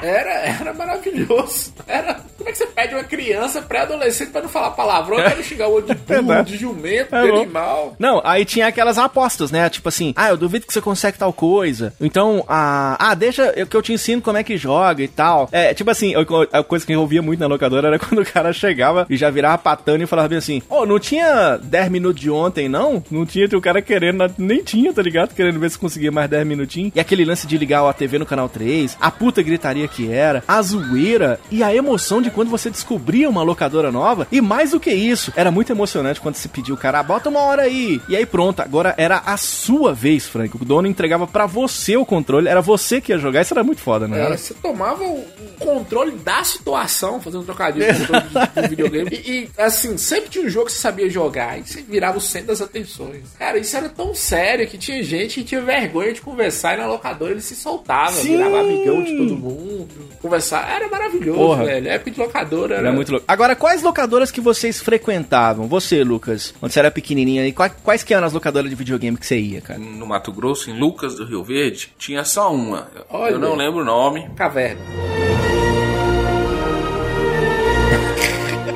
Era, 0.00 0.30
era 0.30 0.74
maravilhoso. 0.74 1.72
Era, 1.88 2.20
como 2.44 2.50
é 2.50 2.52
que 2.52 2.58
você 2.58 2.66
pede 2.66 2.94
uma 2.94 3.04
criança 3.04 3.62
pré-adolescente 3.62 4.30
pra 4.30 4.42
não 4.42 4.48
falar 4.50 4.72
palavrão, 4.72 5.16
pra 5.16 5.34
não 5.34 5.42
xingar 5.42 5.68
o 5.68 5.72
outro 5.72 5.94
de 5.94 6.00
burro, 6.04 6.26
Verdade. 6.26 6.52
de 6.52 6.58
jumento, 6.58 7.14
É 7.16 7.22
de 7.22 7.30
animal? 7.30 7.96
Não, 7.98 8.20
aí 8.24 8.44
tinha 8.44 8.66
aquelas 8.66 8.98
apostas, 8.98 9.50
né? 9.50 9.68
Tipo 9.70 9.88
assim, 9.88 10.12
ah, 10.16 10.28
eu 10.28 10.36
duvido 10.36 10.66
que 10.66 10.72
você 10.72 10.80
consegue 10.80 11.16
tal 11.18 11.32
coisa. 11.32 11.94
Então, 12.00 12.44
ah, 12.46 12.96
ah 12.98 13.14
deixa 13.14 13.52
eu, 13.56 13.66
que 13.66 13.74
eu 13.76 13.80
te 13.82 13.92
ensino 13.94 14.20
como 14.20 14.36
é 14.36 14.44
que 14.44 14.56
joga 14.58 15.02
e 15.02 15.08
tal. 15.08 15.48
É, 15.50 15.72
tipo 15.72 15.90
assim, 15.90 16.12
eu- 16.12 16.24
a 16.52 16.62
coisa 16.62 16.84
que 16.84 16.92
eu 16.92 17.00
ouvia 17.00 17.22
muito 17.22 17.40
na 17.40 17.46
locadora 17.46 17.88
era 17.88 17.98
quando 18.00 18.20
o 18.20 18.26
cara 18.26 18.52
chegava 18.52 19.06
e 19.08 19.16
já 19.16 19.30
virava 19.30 19.56
patano 19.56 20.02
e 20.02 20.06
falava 20.06 20.28
bem 20.28 20.38
assim: 20.38 20.60
Ô, 20.68 20.84
não 20.84 20.98
tinha 20.98 21.58
10 21.62 21.88
minutos 21.90 22.20
de 22.20 22.30
ontem, 22.30 22.68
não? 22.68 23.02
Não 23.10 23.24
tinha, 23.24 23.48
tinha 23.48 23.58
o 23.58 23.62
cara 23.62 23.80
querendo, 23.80 24.30
nem 24.36 24.62
tinha, 24.62 24.92
tá 24.92 25.00
ligado? 25.02 25.34
Querendo 25.34 25.58
ver 25.58 25.70
se 25.70 25.78
conseguia 25.78 26.12
mais 26.12 26.28
10 26.28 26.46
minutinhos. 26.46 26.92
E 26.94 27.00
aquele 27.00 27.24
lance 27.24 27.46
de 27.46 27.56
ligar 27.56 27.84
a 27.88 27.92
TV 27.92 28.18
no 28.18 28.26
canal 28.26 28.48
3, 28.48 28.96
a 29.00 29.10
puta 29.10 29.42
gritaria 29.42 29.88
que 29.88 30.10
era, 30.12 30.42
a 30.46 30.60
zoeira 30.62 31.40
e 31.50 31.62
a 31.62 31.74
emoção 31.74 32.20
de 32.20 32.30
quando 32.34 32.48
você 32.50 32.70
descobria 32.70 33.28
uma 33.28 33.42
locadora 33.42 33.90
nova. 33.92 34.26
E 34.30 34.40
mais 34.40 34.70
do 34.72 34.80
que 34.80 34.90
isso, 34.92 35.32
era 35.36 35.50
muito 35.50 35.72
emocionante 35.72 36.20
quando 36.20 36.34
se 36.36 36.48
pediu, 36.48 36.76
cara, 36.76 37.00
"Ah, 37.00 37.02
bota 37.02 37.28
uma 37.28 37.40
hora 37.40 37.62
aí. 37.62 38.00
E 38.08 38.16
aí 38.16 38.26
pronto, 38.26 38.60
agora 38.60 38.94
era 38.98 39.22
a 39.24 39.36
sua 39.36 39.92
vez, 39.92 40.26
Frank. 40.26 40.54
O 40.60 40.64
dono 40.64 40.88
entregava 40.88 41.26
pra 41.26 41.46
você 41.46 41.96
o 41.96 42.04
controle, 42.04 42.48
era 42.48 42.60
você 42.60 43.00
que 43.00 43.12
ia 43.12 43.18
jogar. 43.18 43.42
Isso 43.42 43.54
era 43.54 43.64
muito 43.64 43.80
foda, 43.80 44.06
né? 44.08 44.32
É, 44.32 44.36
você 44.36 44.54
tomava 44.54 45.02
o 45.04 45.24
o 45.54 45.64
controle 45.64 46.10
da 46.12 46.42
situação, 46.42 47.20
fazendo 47.20 47.44
trocadilho 47.44 47.86
com 48.06 48.60
o 48.60 48.68
videogame. 48.68 49.04
E, 49.24 49.44
e, 49.44 49.50
assim, 49.56 49.96
sempre 49.96 50.28
tinha 50.28 50.44
um 50.44 50.48
jogo 50.48 50.66
que 50.66 50.72
você 50.72 50.78
sabia 50.80 51.08
jogar 51.08 51.58
e 51.58 51.62
você 51.62 51.80
virava 51.82 52.18
o 52.18 52.20
centro 52.20 52.48
das 52.48 52.60
atenções. 52.60 53.22
Cara, 53.38 53.58
isso 53.58 53.76
era 53.76 53.88
tão 53.88 54.14
sério 54.14 54.66
que 54.66 54.76
tinha 54.76 55.02
gente 55.02 55.36
que 55.40 55.44
tinha 55.44 55.60
vergonha 55.62 56.12
de 56.12 56.20
conversar 56.20 56.74
e 56.74 56.78
na 56.78 56.86
locadora 56.86 57.30
ele 57.32 57.40
se 57.40 57.54
soltava, 57.54 58.10
Sim. 58.12 58.36
virava 58.36 58.60
amigão 58.60 59.02
de 59.04 59.16
todo 59.16 59.36
mundo, 59.36 59.88
conversar. 60.20 60.68
Era 60.68 60.88
maravilhoso, 60.88 61.38
Porra. 61.38 61.64
velho. 61.64 61.88
Época 61.88 62.10
de 62.10 62.16
locadora 62.26 62.74
era, 62.76 62.88
Era 62.88 62.92
muito 62.96 63.10
louco. 63.12 63.24
Agora, 63.28 63.54
quais 63.56 63.82
locadoras 63.82 64.30
que 64.30 64.40
vocês 64.40 64.80
frequentavam? 64.80 65.66
Você, 65.68 66.02
Lucas, 66.04 66.54
quando 66.60 66.72
você 66.72 66.78
era 66.80 66.90
pequenininho 66.90 67.42
aí, 67.42 67.52
quais, 67.52 67.72
quais 67.82 68.02
que 68.02 68.14
eram 68.14 68.26
as 68.26 68.32
locadoras 68.32 68.68
de 68.70 68.76
videogame 68.76 69.16
que 69.16 69.26
você 69.26 69.38
ia, 69.38 69.60
cara? 69.60 69.78
No 69.78 70.06
Mato 70.06 70.32
Grosso, 70.32 70.70
em 70.70 70.78
Lucas 70.78 71.14
do 71.16 71.24
Rio 71.24 71.42
Verde, 71.44 71.92
tinha 71.98 72.24
só 72.24 72.52
uma. 72.54 72.88
Olha. 73.10 73.32
Eu 73.32 73.38
não 73.38 73.54
lembro 73.54 73.80
o 73.80 73.84
nome. 73.84 74.28
Caverna. 74.36 74.80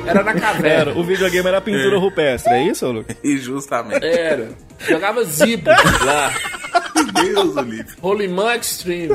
Era 0.05 0.23
na 0.23 0.33
caverna. 0.33 0.93
o 0.99 1.03
videogame 1.03 1.47
era 1.47 1.61
pintura 1.61 1.95
É. 1.95 1.99
rupestre, 1.99 2.53
é 2.53 2.63
isso, 2.63 2.91
Lucas? 2.91 3.15
E 3.23 3.37
justamente. 3.37 4.03
Era. 4.03 4.49
Jogava 4.87 5.23
Zibo 5.23 5.69
lá. 5.69 6.33
Deus 7.13 7.55
livre. 7.65 7.93
Rolimã 8.01 8.55
Extreme. 8.55 9.09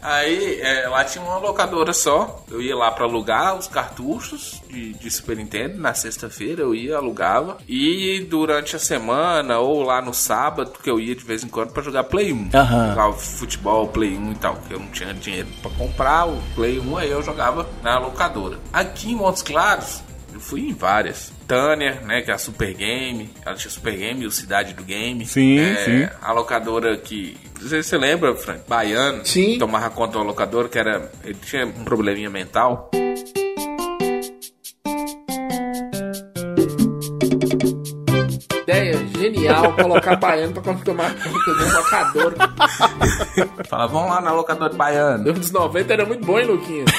Aí 0.00 0.60
é, 0.60 0.88
lá 0.88 1.04
tinha 1.04 1.24
uma 1.24 1.38
locadora 1.38 1.92
só. 1.92 2.44
Eu 2.50 2.60
ia 2.60 2.76
lá 2.76 2.90
pra 2.90 3.04
alugar 3.04 3.56
os 3.56 3.66
cartuchos 3.66 4.60
de, 4.68 4.94
de 4.94 5.10
Super 5.10 5.36
Nintendo. 5.36 5.78
Na 5.78 5.94
sexta-feira 5.94 6.62
eu 6.62 6.74
ia, 6.74 6.96
alugava. 6.96 7.58
E 7.68 8.26
durante 8.28 8.76
a 8.76 8.78
semana 8.78 9.58
ou 9.58 9.82
lá 9.82 10.00
no 10.00 10.14
sábado, 10.14 10.72
que 10.82 10.90
eu 10.90 11.00
ia 11.00 11.14
de 11.14 11.24
vez 11.24 11.44
em 11.44 11.48
quando 11.48 11.72
pra 11.72 11.82
jogar 11.82 12.04
Play 12.04 12.32
1. 12.32 12.50
Aham. 12.54 12.88
Jogava 12.90 13.12
futebol, 13.14 13.88
Play 13.88 14.16
1 14.16 14.32
e 14.32 14.34
tal. 14.36 14.56
Que 14.56 14.74
eu 14.74 14.80
não 14.80 14.88
tinha 14.88 15.12
dinheiro 15.14 15.48
pra 15.62 15.70
comprar 15.72 16.26
o 16.26 16.40
Play 16.54 16.78
1, 16.78 16.96
aí 16.96 17.10
eu 17.10 17.22
jogava 17.22 17.68
na 17.82 17.98
locadora. 17.98 18.58
Aqui 18.72 19.12
em 19.12 19.16
Montes 19.16 19.42
Claros, 19.42 20.02
eu 20.32 20.40
fui 20.40 20.68
em 20.68 20.74
várias. 20.74 21.37
Tânia, 21.48 22.02
né, 22.04 22.20
que 22.20 22.30
é 22.30 22.34
a 22.34 22.38
Super 22.38 22.74
Game. 22.74 23.30
Ela 23.44 23.56
tinha 23.56 23.70
Super 23.70 23.96
Game 23.96 24.22
e 24.22 24.26
o 24.26 24.30
Cidade 24.30 24.74
do 24.74 24.84
Game. 24.84 25.24
Sim, 25.26 25.58
É, 25.58 25.74
sim. 25.76 26.08
A 26.20 26.30
locadora 26.32 26.96
que. 26.98 27.36
Não 27.60 27.68
sei 27.68 27.82
se 27.82 27.88
você 27.88 27.96
lembra, 27.98 28.36
Frank? 28.36 28.60
Baiano. 28.68 29.24
Sim. 29.24 29.58
Tomava 29.58 29.88
conta 29.90 30.18
do 30.18 30.24
locador, 30.24 30.68
que 30.68 30.78
era. 30.78 31.10
Ele 31.24 31.34
tinha 31.42 31.66
um 31.66 31.84
probleminha 31.84 32.28
mental. 32.28 32.90
Colocar 39.82 40.16
baiano 40.16 40.52
pra 40.52 40.74
tomar 40.74 41.14
conta 41.14 41.54
de 41.54 41.64
um 41.64 41.72
locador. 41.76 42.34
Falava, 43.68 43.92
vamos 43.92 44.10
lá 44.10 44.20
na 44.20 44.32
locadora 44.32 44.72
Baiano. 44.72 45.30
Anos 45.30 45.50
90 45.50 45.92
era 45.92 46.04
muito 46.04 46.24
bom, 46.24 46.38
hein, 46.38 46.46
Luquinhas? 46.46 46.90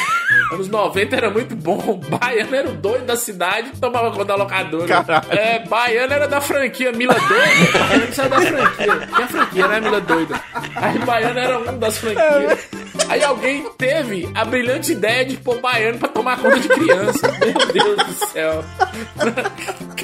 Anos 0.51 0.67
90 0.67 1.15
era 1.15 1.29
muito 1.29 1.55
bom. 1.55 1.99
Baiano 2.09 2.55
era 2.55 2.69
o 2.69 2.73
doido 2.73 3.05
da 3.05 3.15
cidade 3.15 3.71
e 3.73 3.79
tomava 3.79 4.11
conta 4.11 4.25
da 4.25 4.35
locadora. 4.35 4.87
Caralho. 4.87 5.25
É, 5.31 5.59
Baiano 5.67 6.13
era 6.13 6.27
da 6.27 6.41
franquia 6.41 6.91
Mila 6.91 7.13
Doida. 7.13 7.79
Baiano 7.79 8.13
saiu 8.13 8.29
da 8.29 8.41
franquia. 8.41 9.07
Tinha 9.15 9.27
franquia, 9.27 9.67
né, 9.67 9.79
Mila 9.81 10.01
Doida? 10.01 10.41
Aí 10.75 10.99
Baiano 10.99 11.39
era 11.39 11.59
um 11.59 11.77
das 11.77 11.97
franquias. 11.97 12.69
Aí 13.07 13.23
alguém 13.23 13.65
teve 13.77 14.29
a 14.35 14.43
brilhante 14.45 14.91
ideia 14.91 15.25
de 15.25 15.37
pôr 15.37 15.59
Baiano 15.59 15.97
pra 15.97 16.09
tomar 16.09 16.37
conta 16.39 16.59
de 16.59 16.67
criança. 16.67 17.31
Meu 17.39 17.73
Deus 17.73 18.07
do 18.07 18.25
céu. 18.27 18.63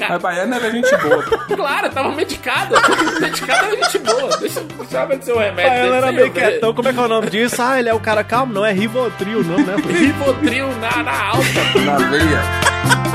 Mas 0.08 0.22
Baiano 0.22 0.54
era 0.54 0.70
gente 0.70 0.96
boa. 0.96 1.22
Claro, 1.56 1.90
tava 1.90 2.12
medicado. 2.12 2.74
medicado 3.20 3.66
era 3.66 3.84
gente 3.84 3.98
boa. 3.98 4.36
Deixa, 4.38 4.60
eu 4.60 5.06
ver 5.08 5.22
seu 5.22 5.38
remédio. 5.38 5.72
Ah, 5.72 5.82
dele 5.82 5.94
era 5.94 6.12
meio 6.12 6.32
quietão, 6.32 6.74
como 6.74 6.88
é 6.88 6.92
que 6.92 6.98
é 6.98 7.02
o 7.02 7.08
nome 7.08 7.30
disso? 7.30 7.60
Ah, 7.60 7.78
ele 7.78 7.88
é 7.88 7.94
o 7.94 8.00
cara 8.00 8.24
calmo, 8.24 8.52
não 8.52 8.64
é 8.64 8.72
Rivotril, 8.72 9.42
não, 9.44 9.58
né? 9.58 9.76
Rivotril 9.76 10.68
na, 10.76 11.02
na 11.02 11.28
alta. 11.28 11.80
Na 11.84 11.96
veia. 11.96 13.05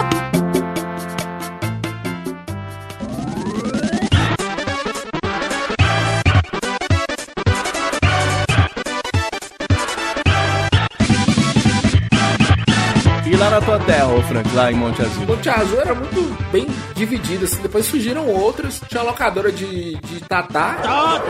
Na 13.62 13.66
tua 13.66 13.80
terra, 13.80 14.08
ô 14.08 14.22
Frank, 14.24 14.56
lá 14.56 14.72
em 14.72 14.76
Monte 14.76 15.02
Azul? 15.02 15.26
Monte 15.26 15.50
Azul 15.50 15.80
era 15.80 15.94
muito 15.94 16.52
bem 16.52 16.68
dividido, 16.96 17.46
assim. 17.46 17.62
Depois 17.62 17.86
surgiram 17.86 18.28
outras. 18.28 18.82
Tinha 18.88 19.02
a 19.02 19.06
locadora 19.06 19.52
de, 19.52 19.96
de 19.96 20.20
Tatá. 20.22 20.78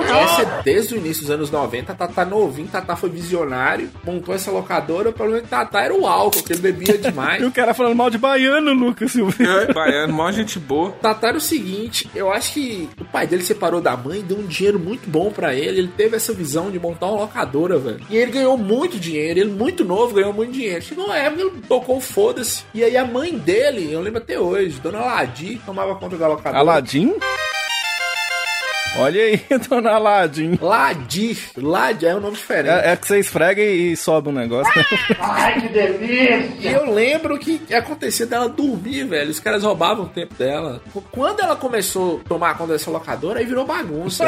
Essa 0.08 0.42
é 0.42 0.62
desde 0.64 0.96
o 0.96 0.98
início 0.98 1.24
dos 1.24 1.32
anos 1.32 1.52
90. 1.52 1.94
Tatá 1.94 2.26
novinho, 2.26 2.68
Tatá 2.68 2.96
foi 2.96 3.10
visionário. 3.10 3.90
Montou 4.04 4.34
essa 4.34 4.50
locadora. 4.50 5.10
O 5.10 5.14
problema 5.14 5.40
é 5.40 5.42
que 5.42 5.50
Tatá 5.50 5.82
era 5.82 5.94
o 5.94 6.08
álcool, 6.08 6.44
que 6.44 6.54
ele 6.54 6.62
bebia 6.62 6.98
demais. 6.98 7.42
E 7.42 7.46
o 7.46 7.52
cara 7.52 7.74
falando 7.74 7.96
mal 7.96 8.10
de 8.10 8.18
baiano, 8.18 8.74
Lucas 8.74 9.12
Silveira. 9.12 9.64
É, 9.64 9.74
baiano, 9.74 10.14
mó 10.14 10.32
gente 10.32 10.60
boa. 10.60 10.92
Tatá 10.92 11.30
era 11.30 11.38
o 11.38 11.42
seguinte, 11.42 12.10
eu 12.14 12.32
acho 12.32 12.54
que 12.54 12.90
o 13.00 13.06
pai 13.06 13.26
dele 13.26 13.44
separou 13.44 13.82
da 13.82 13.98
mãe, 13.98 14.22
deu 14.22 14.38
um 14.38 14.46
dinheiro 14.46 14.80
muito 14.80 15.10
bom 15.10 15.32
pra 15.32 15.56
ele. 15.56 15.80
Ele 15.80 15.88
teve 15.88 16.16
essa 16.16 16.34
visão 16.34 16.70
de 16.70 16.80
montar 16.80 17.08
uma 17.08 17.22
locadora, 17.22 17.80
velho. 17.80 18.02
E 18.10 18.16
ele 18.16 18.32
ganhou 18.32 18.58
muito 18.58 19.00
dinheiro. 19.00 19.40
Ele, 19.40 19.50
muito 19.50 19.84
novo, 19.84 20.14
ganhou 20.14 20.34
muito 20.34 20.52
dinheiro. 20.52 20.82
Chegou 20.82 21.06
uma 21.06 21.18
época, 21.18 21.42
ele 21.42 21.52
tocou 21.68 21.98
o 21.98 22.02
foda-se. 22.22 22.64
E 22.72 22.84
aí 22.84 22.96
a 22.96 23.04
mãe 23.04 23.36
dele, 23.36 23.92
eu 23.92 24.00
lembro 24.00 24.22
até 24.22 24.40
hoje, 24.40 24.80
Dona 24.80 25.00
Ladi, 25.00 25.60
tomava 25.66 25.96
conta 25.96 26.16
da 26.18 26.28
locadora. 26.28 26.60
Aladim? 26.60 27.16
Olha 28.98 29.22
aí, 29.24 29.42
dona 29.70 29.92
Aladim. 29.92 30.58
Ladi. 30.62 31.38
Ladi 31.56 32.06
é 32.06 32.16
um 32.16 32.20
nome 32.20 32.36
diferente. 32.36 32.70
É, 32.86 32.92
é 32.92 32.96
que 32.98 33.08
você 33.08 33.20
esfrega 33.20 33.62
e 33.62 33.96
sobe 33.96 34.30
um 34.30 34.34
negócio. 34.34 34.72
E 36.60 36.68
eu 36.68 36.92
lembro 36.92 37.38
que 37.40 37.62
acontecia 37.74 38.26
dela 38.26 38.48
dormir, 38.50 39.06
velho. 39.06 39.30
Os 39.32 39.40
caras 39.40 39.64
roubavam 39.64 40.06
o 40.06 40.10
tempo 40.10 40.34
dela. 40.36 40.82
Quando 41.12 41.40
ela 41.42 41.56
começou 41.56 42.22
a 42.26 42.28
tomar 42.30 42.58
conta 42.58 42.74
dessa 42.74 42.92
locadora, 42.92 43.40
aí 43.40 43.46
virou 43.46 43.66
bagunça. 43.66 44.26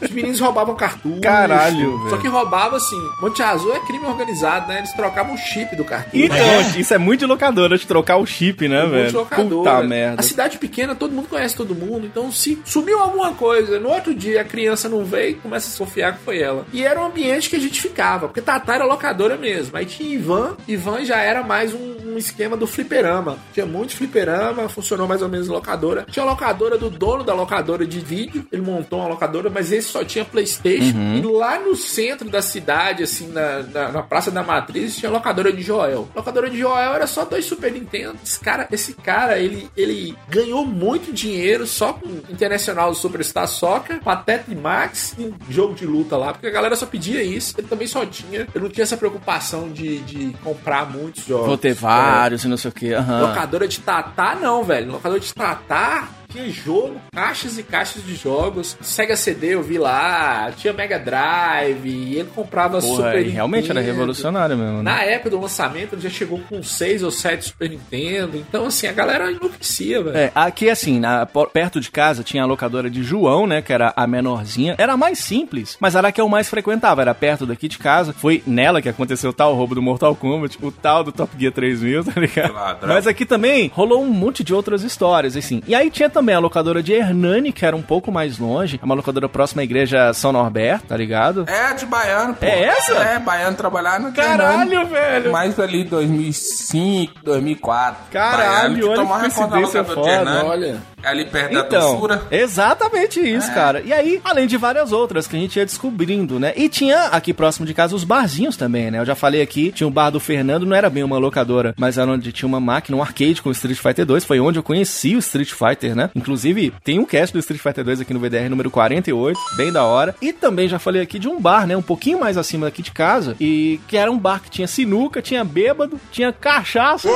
Os 0.00 0.10
meninos 0.10 0.40
roubavam 0.40 0.74
cartucho. 0.76 1.20
Caralho, 1.20 1.98
velho. 1.98 2.10
Só 2.10 2.16
que 2.18 2.28
roubava 2.28 2.76
assim. 2.76 2.96
Monte 3.20 3.42
Azul 3.42 3.74
é 3.74 3.80
crime 3.80 4.06
organizado, 4.06 4.68
né? 4.68 4.78
Eles 4.78 4.92
trocavam 4.92 5.34
o 5.34 5.38
chip 5.38 5.74
do 5.76 5.84
cartucho. 5.84 6.16
Então, 6.24 6.60
isso 6.78 6.94
é 6.94 6.98
muito 6.98 7.20
de 7.20 7.26
locadora, 7.26 7.76
de 7.76 7.86
trocar 7.86 8.16
o 8.16 8.26
chip, 8.26 8.68
né, 8.68 8.84
Um 8.84 8.88
monte 8.88 8.92
de 8.96 9.02
velho? 9.02 9.18
locadora. 9.18 9.48
Puta 9.70 9.82
merda. 9.82 10.20
A 10.20 10.22
cidade 10.22 10.58
pequena, 10.58 10.94
todo 10.94 11.12
mundo 11.12 11.28
conhece 11.28 11.56
todo 11.56 11.74
mundo. 11.74 12.06
Então, 12.06 12.30
se 12.30 12.60
sumiu 12.64 13.00
alguma 13.00 13.32
coisa, 13.32 13.78
no 13.80 13.95
outro 13.96 14.14
dia 14.14 14.40
a 14.40 14.44
criança 14.44 14.88
não 14.88 15.04
veio, 15.04 15.36
começa 15.38 15.66
a 15.66 15.70
desconfiar 15.70 16.16
que 16.16 16.24
foi 16.24 16.40
ela. 16.40 16.66
E 16.72 16.84
era 16.84 17.00
um 17.00 17.06
ambiente 17.06 17.50
que 17.50 17.56
a 17.56 17.60
gente 17.60 17.80
ficava, 17.80 18.28
porque 18.28 18.40
Tatá 18.40 18.74
era 18.74 18.84
locadora 18.84 19.36
mesmo. 19.36 19.76
Aí 19.76 19.86
tinha 19.86 20.14
Ivan, 20.14 20.56
Ivan 20.66 21.04
já 21.04 21.18
era 21.18 21.42
mais 21.42 21.74
um, 21.74 22.12
um 22.12 22.18
esquema 22.18 22.56
do 22.56 22.66
fliperama. 22.66 23.38
Tinha 23.52 23.66
muito 23.66 23.94
fliperama, 23.96 24.68
funcionou 24.68 25.06
mais 25.06 25.22
ou 25.22 25.28
menos 25.28 25.48
locadora. 25.48 26.06
Tinha 26.10 26.24
a 26.24 26.28
locadora 26.28 26.78
do 26.78 26.90
dono 26.90 27.24
da 27.24 27.34
locadora 27.34 27.86
de 27.86 28.00
vídeo, 28.00 28.46
ele 28.50 28.62
montou 28.62 29.00
uma 29.00 29.08
locadora, 29.08 29.50
mas 29.50 29.72
esse 29.72 29.88
só 29.88 30.04
tinha 30.04 30.24
Playstation. 30.24 30.96
Uhum. 30.96 31.18
E 31.18 31.22
lá 31.22 31.58
no 31.58 31.76
centro 31.76 32.28
da 32.28 32.42
cidade, 32.42 33.02
assim, 33.02 33.28
na, 33.28 33.62
na, 33.62 33.92
na 33.92 34.02
Praça 34.02 34.30
da 34.30 34.42
Matriz, 34.42 34.96
tinha 34.96 35.08
a 35.08 35.12
locadora 35.12 35.52
de 35.52 35.62
Joel. 35.62 36.08
Locadora 36.14 36.50
de 36.50 36.58
Joel 36.58 36.94
era 36.94 37.06
só 37.06 37.24
dois 37.24 37.44
Super 37.44 37.72
Nintendo. 37.72 38.16
Esse 38.22 38.40
cara, 38.40 38.68
esse 38.70 38.92
cara 38.94 39.38
ele, 39.38 39.70
ele 39.76 40.16
ganhou 40.28 40.64
muito 40.66 41.12
dinheiro 41.12 41.66
só 41.66 41.92
com 41.92 42.08
Internacional 42.30 42.94
Superstar 42.94 43.46
Soccer, 43.46 43.85
Pateta 43.94 44.50
e 44.50 44.54
Max 44.54 45.14
e 45.18 45.32
jogo 45.50 45.74
de 45.74 45.86
luta 45.86 46.16
lá, 46.16 46.32
porque 46.32 46.46
a 46.46 46.50
galera 46.50 46.76
só 46.76 46.86
pedia 46.86 47.22
isso. 47.22 47.54
Ele 47.58 47.66
também 47.66 47.86
só 47.86 48.04
tinha. 48.04 48.40
Ele 48.54 48.64
não 48.64 48.68
tinha 48.68 48.82
essa 48.82 48.96
preocupação 48.96 49.70
de, 49.70 49.98
de 50.00 50.32
comprar 50.42 50.90
muitos 50.90 51.24
jogos. 51.24 51.46
Vou 51.46 51.58
ter 51.58 51.74
vários 51.74 52.44
e 52.44 52.48
não 52.48 52.56
sei 52.56 52.70
o 52.70 52.74
que. 52.74 52.94
Locadora 52.94 53.66
de 53.68 53.80
Tatá, 53.80 54.34
não, 54.34 54.62
velho. 54.64 54.92
Locadora 54.92 55.20
de 55.20 55.32
Tatá 55.32 56.08
tinha 56.36 56.50
jogo, 56.50 57.00
caixas 57.12 57.58
e 57.58 57.62
caixas 57.62 58.04
de 58.04 58.14
jogos. 58.14 58.76
Sega 58.80 59.16
CD 59.16 59.54
eu 59.54 59.62
vi 59.62 59.78
lá, 59.78 60.50
tinha 60.56 60.72
Mega 60.72 60.98
Drive, 60.98 61.86
e 61.88 62.16
ele 62.18 62.28
comprava 62.34 62.80
Porra, 62.80 62.96
Super 62.96 63.26
e 63.26 63.30
realmente 63.30 63.70
era 63.70 63.80
Nintendo. 63.80 63.98
revolucionário 63.98 64.56
mesmo, 64.56 64.82
né? 64.82 64.82
Na 64.82 65.02
época 65.02 65.30
do 65.30 65.40
lançamento, 65.40 65.94
ele 65.94 66.02
já 66.02 66.10
chegou 66.10 66.40
com 66.48 66.62
seis 66.62 67.02
ou 67.02 67.10
sete 67.10 67.46
Super 67.46 67.70
Nintendo. 67.70 68.36
Então, 68.36 68.66
assim, 68.66 68.86
a 68.86 68.92
galera 68.92 69.30
enlouquecia, 69.30 70.02
velho. 70.02 70.16
É, 70.16 70.30
aqui 70.34 70.68
assim, 70.68 71.00
na- 71.00 71.26
perto 71.26 71.80
de 71.80 71.90
casa 71.90 72.22
tinha 72.22 72.42
a 72.42 72.46
locadora 72.46 72.90
de 72.90 73.02
João, 73.02 73.46
né, 73.46 73.62
que 73.62 73.72
era 73.72 73.92
a 73.96 74.06
menorzinha. 74.06 74.74
Era 74.78 74.92
a 74.92 74.96
mais 74.96 75.18
simples, 75.18 75.76
mas 75.80 75.94
era 75.94 76.08
a 76.08 76.12
que 76.12 76.20
eu 76.20 76.28
mais 76.28 76.48
frequentava, 76.48 77.00
era 77.02 77.14
perto 77.14 77.46
daqui 77.46 77.68
de 77.68 77.78
casa. 77.78 78.12
Foi 78.12 78.42
nela 78.46 78.82
que 78.82 78.88
aconteceu 78.88 79.30
o 79.30 79.32
tal 79.32 79.54
roubo 79.54 79.74
do 79.74 79.82
Mortal 79.82 80.14
Kombat, 80.14 80.58
o 80.62 80.70
tal 80.70 81.02
do 81.04 81.12
Top 81.12 81.32
Gear 81.38 81.52
3000, 81.52 82.04
tá 82.04 82.20
ligado? 82.20 82.52
Ladrão. 82.52 82.88
Mas 82.94 83.06
aqui 83.06 83.24
também 83.24 83.70
rolou 83.74 84.02
um 84.02 84.10
monte 84.10 84.42
de 84.44 84.52
outras 84.54 84.82
histórias, 84.82 85.36
assim. 85.36 85.62
E 85.66 85.74
aí 85.74 85.90
tinha 85.90 86.08
também 86.10 86.25
a 86.34 86.38
locadora 86.38 86.82
de 86.82 86.92
Hernani, 86.92 87.52
que 87.52 87.64
era 87.64 87.76
um 87.76 87.82
pouco 87.82 88.10
mais 88.12 88.38
longe, 88.38 88.78
é 88.80 88.84
uma 88.84 88.94
locadora 88.94 89.28
próxima 89.28 89.62
à 89.62 89.64
igreja 89.64 90.12
São 90.12 90.32
Norberto, 90.32 90.86
tá 90.88 90.96
ligado? 90.96 91.44
É, 91.48 91.72
de 91.74 91.86
baiano, 91.86 92.34
pô. 92.34 92.44
É 92.44 92.64
essa? 92.64 92.92
É, 92.94 93.18
baiano 93.18 93.56
trabalhar 93.56 94.00
no 94.00 94.12
Caralho, 94.12 94.70
Fernando. 94.70 94.88
velho! 94.90 95.32
Mais 95.32 95.58
ali 95.60 95.84
2005, 95.84 97.14
2004. 97.24 97.96
Caralho, 98.10 98.46
Baiano 98.46 98.76
que 98.76 98.84
olha 98.84 99.04
que 99.04 99.34
coincidência 99.34 99.84
foda, 99.84 100.10
Hernani. 100.10 100.48
olha. 100.48 100.76
Ali 101.06 101.24
perto 101.24 101.54
da 101.54 101.60
Então, 101.60 101.92
doçura. 101.94 102.22
exatamente 102.30 103.20
isso, 103.20 103.50
É. 103.50 103.54
cara. 103.54 103.80
E 103.84 103.92
aí, 103.92 104.20
além 104.24 104.46
de 104.46 104.56
várias 104.56 104.92
outras 104.92 105.26
que 105.26 105.36
a 105.36 105.38
gente 105.38 105.56
ia 105.56 105.64
descobrindo, 105.64 106.38
né? 106.40 106.52
E 106.56 106.68
tinha 106.68 107.06
aqui 107.06 107.32
próximo 107.32 107.64
de 107.66 107.72
casa 107.72 107.94
os 107.94 108.02
barzinhos 108.04 108.56
também, 108.56 108.90
né? 108.90 108.98
Eu 108.98 109.04
já 109.04 109.14
falei 109.14 109.40
aqui, 109.42 109.70
tinha 109.72 109.86
o 109.86 109.90
bar 109.90 110.10
do 110.10 110.18
Fernando, 110.18 110.66
não 110.66 110.74
era 110.76 110.90
bem 110.90 111.02
uma 111.04 111.18
locadora, 111.18 111.74
mas 111.78 111.96
era 111.98 112.10
onde 112.10 112.32
tinha 112.32 112.48
uma 112.48 112.60
máquina, 112.60 112.96
um 112.96 113.02
arcade 113.02 113.40
com 113.40 113.48
o 113.48 113.52
Street 113.52 113.78
Fighter 113.78 114.04
2. 114.04 114.24
Foi 114.24 114.40
onde 114.40 114.58
eu 114.58 114.62
conheci 114.62 115.14
o 115.14 115.18
Street 115.20 115.52
Fighter, 115.52 115.94
né? 115.94 116.10
Inclusive, 116.14 116.72
tem 116.82 116.98
um 116.98 117.04
cast 117.04 117.32
do 117.32 117.38
Street 117.38 117.60
Fighter 117.62 117.84
2 117.84 118.00
aqui 118.00 118.12
no 118.12 118.20
VDR 118.20 118.48
número 118.48 118.70
48, 118.70 119.38
bem 119.56 119.70
da 119.72 119.84
hora. 119.84 120.14
E 120.20 120.32
também 120.32 120.66
já 120.68 120.78
falei 120.78 121.02
aqui 121.02 121.18
de 121.18 121.28
um 121.28 121.40
bar, 121.40 121.66
né? 121.66 121.76
Um 121.76 121.82
pouquinho 121.82 122.18
mais 122.18 122.36
acima 122.36 122.66
daqui 122.66 122.82
de 122.82 122.90
casa, 122.90 123.36
e 123.40 123.78
que 123.86 123.96
era 123.96 124.10
um 124.10 124.18
bar 124.18 124.40
que 124.42 124.50
tinha 124.50 124.66
sinuca, 124.66 125.22
tinha 125.22 125.44
bêbado, 125.44 126.00
tinha 126.10 126.32
cachaça, 126.32 127.08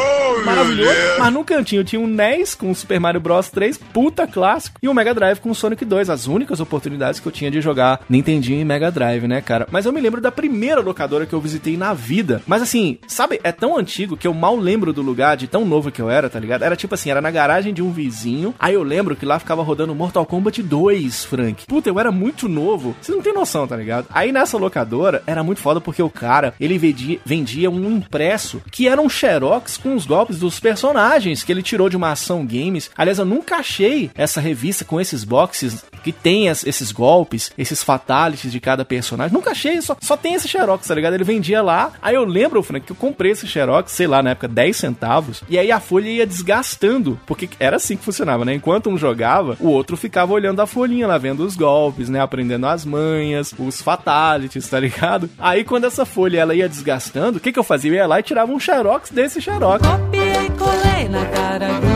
maravilhoso. 0.44 0.90
Mas 1.18 1.32
no 1.32 1.44
cantinho 1.44 1.84
tinha 1.84 2.00
um 2.00 2.06
NES 2.06 2.54
com 2.54 2.70
o 2.70 2.74
Super 2.74 3.00
Mario 3.00 3.20
Bros 3.20 3.48
3, 3.50 3.79
puta 3.80 4.26
clássico, 4.26 4.78
e 4.82 4.88
um 4.88 4.94
Mega 4.94 5.14
Drive 5.14 5.40
com 5.40 5.50
o 5.50 5.54
Sonic 5.54 5.84
2, 5.84 6.10
as 6.10 6.26
únicas 6.26 6.60
oportunidades 6.60 7.20
que 7.20 7.26
eu 7.26 7.32
tinha 7.32 7.50
de 7.50 7.60
jogar 7.60 8.00
Nintendinho 8.08 8.60
e 8.60 8.64
Mega 8.64 8.90
Drive, 8.90 9.26
né, 9.26 9.40
cara? 9.40 9.66
Mas 9.70 9.86
eu 9.86 9.92
me 9.92 10.00
lembro 10.00 10.20
da 10.20 10.30
primeira 10.30 10.80
locadora 10.80 11.26
que 11.26 11.32
eu 11.32 11.40
visitei 11.40 11.76
na 11.76 11.92
vida. 11.92 12.42
Mas 12.46 12.62
assim, 12.62 12.98
sabe, 13.06 13.40
é 13.42 13.52
tão 13.52 13.76
antigo 13.76 14.16
que 14.16 14.26
eu 14.26 14.34
mal 14.34 14.56
lembro 14.56 14.92
do 14.92 15.02
lugar 15.02 15.36
de 15.36 15.46
tão 15.46 15.64
novo 15.64 15.90
que 15.90 16.00
eu 16.00 16.10
era, 16.10 16.28
tá 16.28 16.38
ligado? 16.38 16.62
Era 16.62 16.76
tipo 16.76 16.94
assim, 16.94 17.10
era 17.10 17.20
na 17.20 17.30
garagem 17.30 17.72
de 17.72 17.82
um 17.82 17.90
vizinho. 17.90 18.54
Aí 18.58 18.74
eu 18.74 18.82
lembro 18.82 19.16
que 19.16 19.26
lá 19.26 19.38
ficava 19.38 19.62
rodando 19.62 19.94
Mortal 19.94 20.26
Kombat 20.26 20.62
2, 20.62 21.24
Frank. 21.24 21.66
Puta, 21.66 21.88
eu 21.88 21.98
era 21.98 22.12
muito 22.12 22.48
novo. 22.48 22.94
Você 23.00 23.12
não 23.12 23.22
tem 23.22 23.32
noção, 23.32 23.66
tá 23.66 23.76
ligado? 23.76 24.06
Aí 24.10 24.32
nessa 24.32 24.58
locadora 24.58 25.22
era 25.26 25.42
muito 25.42 25.60
foda 25.60 25.80
porque 25.80 26.02
o 26.02 26.10
cara, 26.10 26.54
ele 26.60 26.78
vendia, 26.78 27.18
vendia 27.24 27.70
um 27.70 27.96
impresso 27.96 28.62
que 28.70 28.88
era 28.88 29.00
um 29.00 29.08
xerox 29.08 29.76
com 29.76 29.94
os 29.94 30.06
golpes 30.06 30.38
dos 30.38 30.58
personagens 30.58 31.42
que 31.42 31.52
ele 31.52 31.62
tirou 31.62 31.88
de 31.88 31.96
uma 31.96 32.12
ação 32.12 32.44
games. 32.44 32.90
Aliás, 32.96 33.18
eu 33.18 33.24
nunca 33.24 33.59
achei 33.60 34.10
essa 34.14 34.40
revista 34.40 34.84
com 34.84 35.00
esses 35.00 35.24
boxes 35.24 35.84
que 36.02 36.12
tem 36.12 36.48
esses 36.48 36.92
golpes, 36.92 37.52
esses 37.56 37.82
fatalities 37.82 38.52
de 38.52 38.60
cada 38.60 38.84
personagem. 38.84 39.32
Nunca 39.32 39.50
achei, 39.50 39.80
só, 39.82 39.96
só 40.00 40.16
tem 40.16 40.34
esse 40.34 40.48
xerox, 40.48 40.86
tá 40.86 40.94
ligado? 40.94 41.14
Ele 41.14 41.24
vendia 41.24 41.62
lá. 41.62 41.92
Aí 42.00 42.14
eu 42.14 42.24
lembro, 42.24 42.62
Frank, 42.62 42.86
que 42.86 42.92
eu 42.92 42.96
comprei 42.96 43.32
esse 43.32 43.46
xerox, 43.46 43.92
sei 43.92 44.06
lá, 44.06 44.22
na 44.22 44.30
época 44.30 44.48
10 44.48 44.76
centavos. 44.76 45.42
E 45.48 45.58
aí 45.58 45.70
a 45.70 45.80
folha 45.80 46.08
ia 46.08 46.26
desgastando, 46.26 47.20
porque 47.26 47.48
era 47.58 47.76
assim 47.76 47.96
que 47.96 48.04
funcionava, 48.04 48.44
né? 48.44 48.54
Enquanto 48.54 48.90
um 48.90 48.98
jogava, 48.98 49.56
o 49.60 49.68
outro 49.68 49.96
ficava 49.96 50.32
olhando 50.32 50.60
a 50.60 50.66
folhinha 50.66 51.06
lá, 51.06 51.18
vendo 51.18 51.44
os 51.44 51.56
golpes, 51.56 52.08
né? 52.08 52.20
Aprendendo 52.20 52.66
as 52.66 52.84
manhas, 52.84 53.54
os 53.58 53.82
fatalities, 53.82 54.68
tá 54.68 54.80
ligado? 54.80 55.28
Aí 55.38 55.64
quando 55.64 55.84
essa 55.84 56.04
folha 56.04 56.40
ela 56.40 56.54
ia 56.54 56.68
desgastando, 56.68 57.38
o 57.38 57.40
que 57.40 57.52
que 57.52 57.58
eu 57.58 57.64
fazia? 57.64 57.90
Eu 57.90 57.94
ia 57.94 58.06
lá 58.06 58.20
e 58.20 58.22
tirava 58.22 58.52
um 58.52 58.60
xerox 58.60 59.10
desse 59.10 59.40
xerox. 59.40 59.86
Copiei, 59.86 60.50
colei 60.58 61.08
na 61.08 61.26
cara 61.26 61.68
dura. 61.80 61.89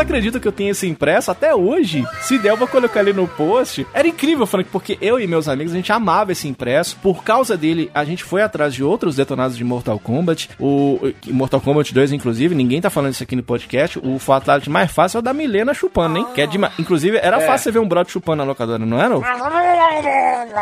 Acreditam 0.00 0.40
que 0.40 0.48
eu 0.48 0.52
tenho 0.52 0.70
esse 0.70 0.86
impresso 0.88 1.30
até 1.30 1.54
hoje? 1.54 2.04
Se 2.22 2.38
der, 2.38 2.50
eu 2.50 2.56
vou 2.56 2.66
colocar 2.66 3.00
ali 3.00 3.12
no 3.12 3.28
post. 3.28 3.86
Era 3.94 4.08
incrível, 4.08 4.46
Frank, 4.46 4.68
porque 4.70 4.96
eu 5.00 5.20
e 5.20 5.26
meus 5.26 5.46
amigos, 5.48 5.72
a 5.72 5.76
gente 5.76 5.92
amava 5.92 6.32
esse 6.32 6.48
impresso. 6.48 6.96
Por 7.02 7.22
causa 7.22 7.56
dele, 7.56 7.90
a 7.94 8.04
gente 8.04 8.24
foi 8.24 8.42
atrás 8.42 8.74
de 8.74 8.82
outros 8.82 9.16
detonados 9.16 9.56
de 9.56 9.62
Mortal 9.64 9.98
Kombat. 9.98 10.50
O 10.58 11.12
Mortal 11.28 11.60
Kombat 11.60 11.92
2, 11.92 12.12
inclusive, 12.12 12.54
ninguém 12.54 12.80
tá 12.80 12.88
falando 12.90 13.12
isso 13.12 13.22
aqui 13.22 13.36
no 13.36 13.42
podcast. 13.42 13.98
O 14.02 14.18
fatality 14.18 14.68
mais 14.70 14.90
fácil 14.90 15.18
é 15.18 15.20
o 15.20 15.22
da 15.22 15.32
Milena 15.34 15.74
chupando, 15.74 16.18
hein? 16.18 16.26
Que 16.34 16.42
é 16.42 16.46
demais. 16.46 16.72
Inclusive, 16.78 17.18
era 17.18 17.36
É. 17.42 17.46
fácil 17.46 17.64
você 17.64 17.70
ver 17.72 17.78
um 17.80 17.88
brother 17.88 18.10
chupando 18.12 18.38
na 18.38 18.44
locadora, 18.44 18.84
não 18.84 18.98
era? 19.00 19.14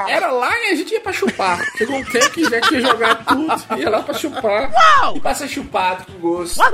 Era 0.08 0.30
lá 0.32 0.50
e 0.50 0.72
a 0.72 0.74
gente 0.74 0.92
ia 0.92 1.00
pra 1.00 1.12
chupar. 1.12 1.60
Chegou 1.76 1.96
um 1.96 2.04
tempo 2.04 2.30
que 2.30 2.44
já 2.44 2.60
tinha 2.62 2.80
jogado 2.80 3.24
tudo. 3.24 3.78
Ia 3.80 3.90
lá 3.90 4.02
pra 4.02 4.14
chupar. 4.14 4.70
E 5.14 5.20
pra 5.20 5.34
ser 5.34 5.48
chupado 5.48 6.04
com 6.06 6.18
gosto. 6.18 6.60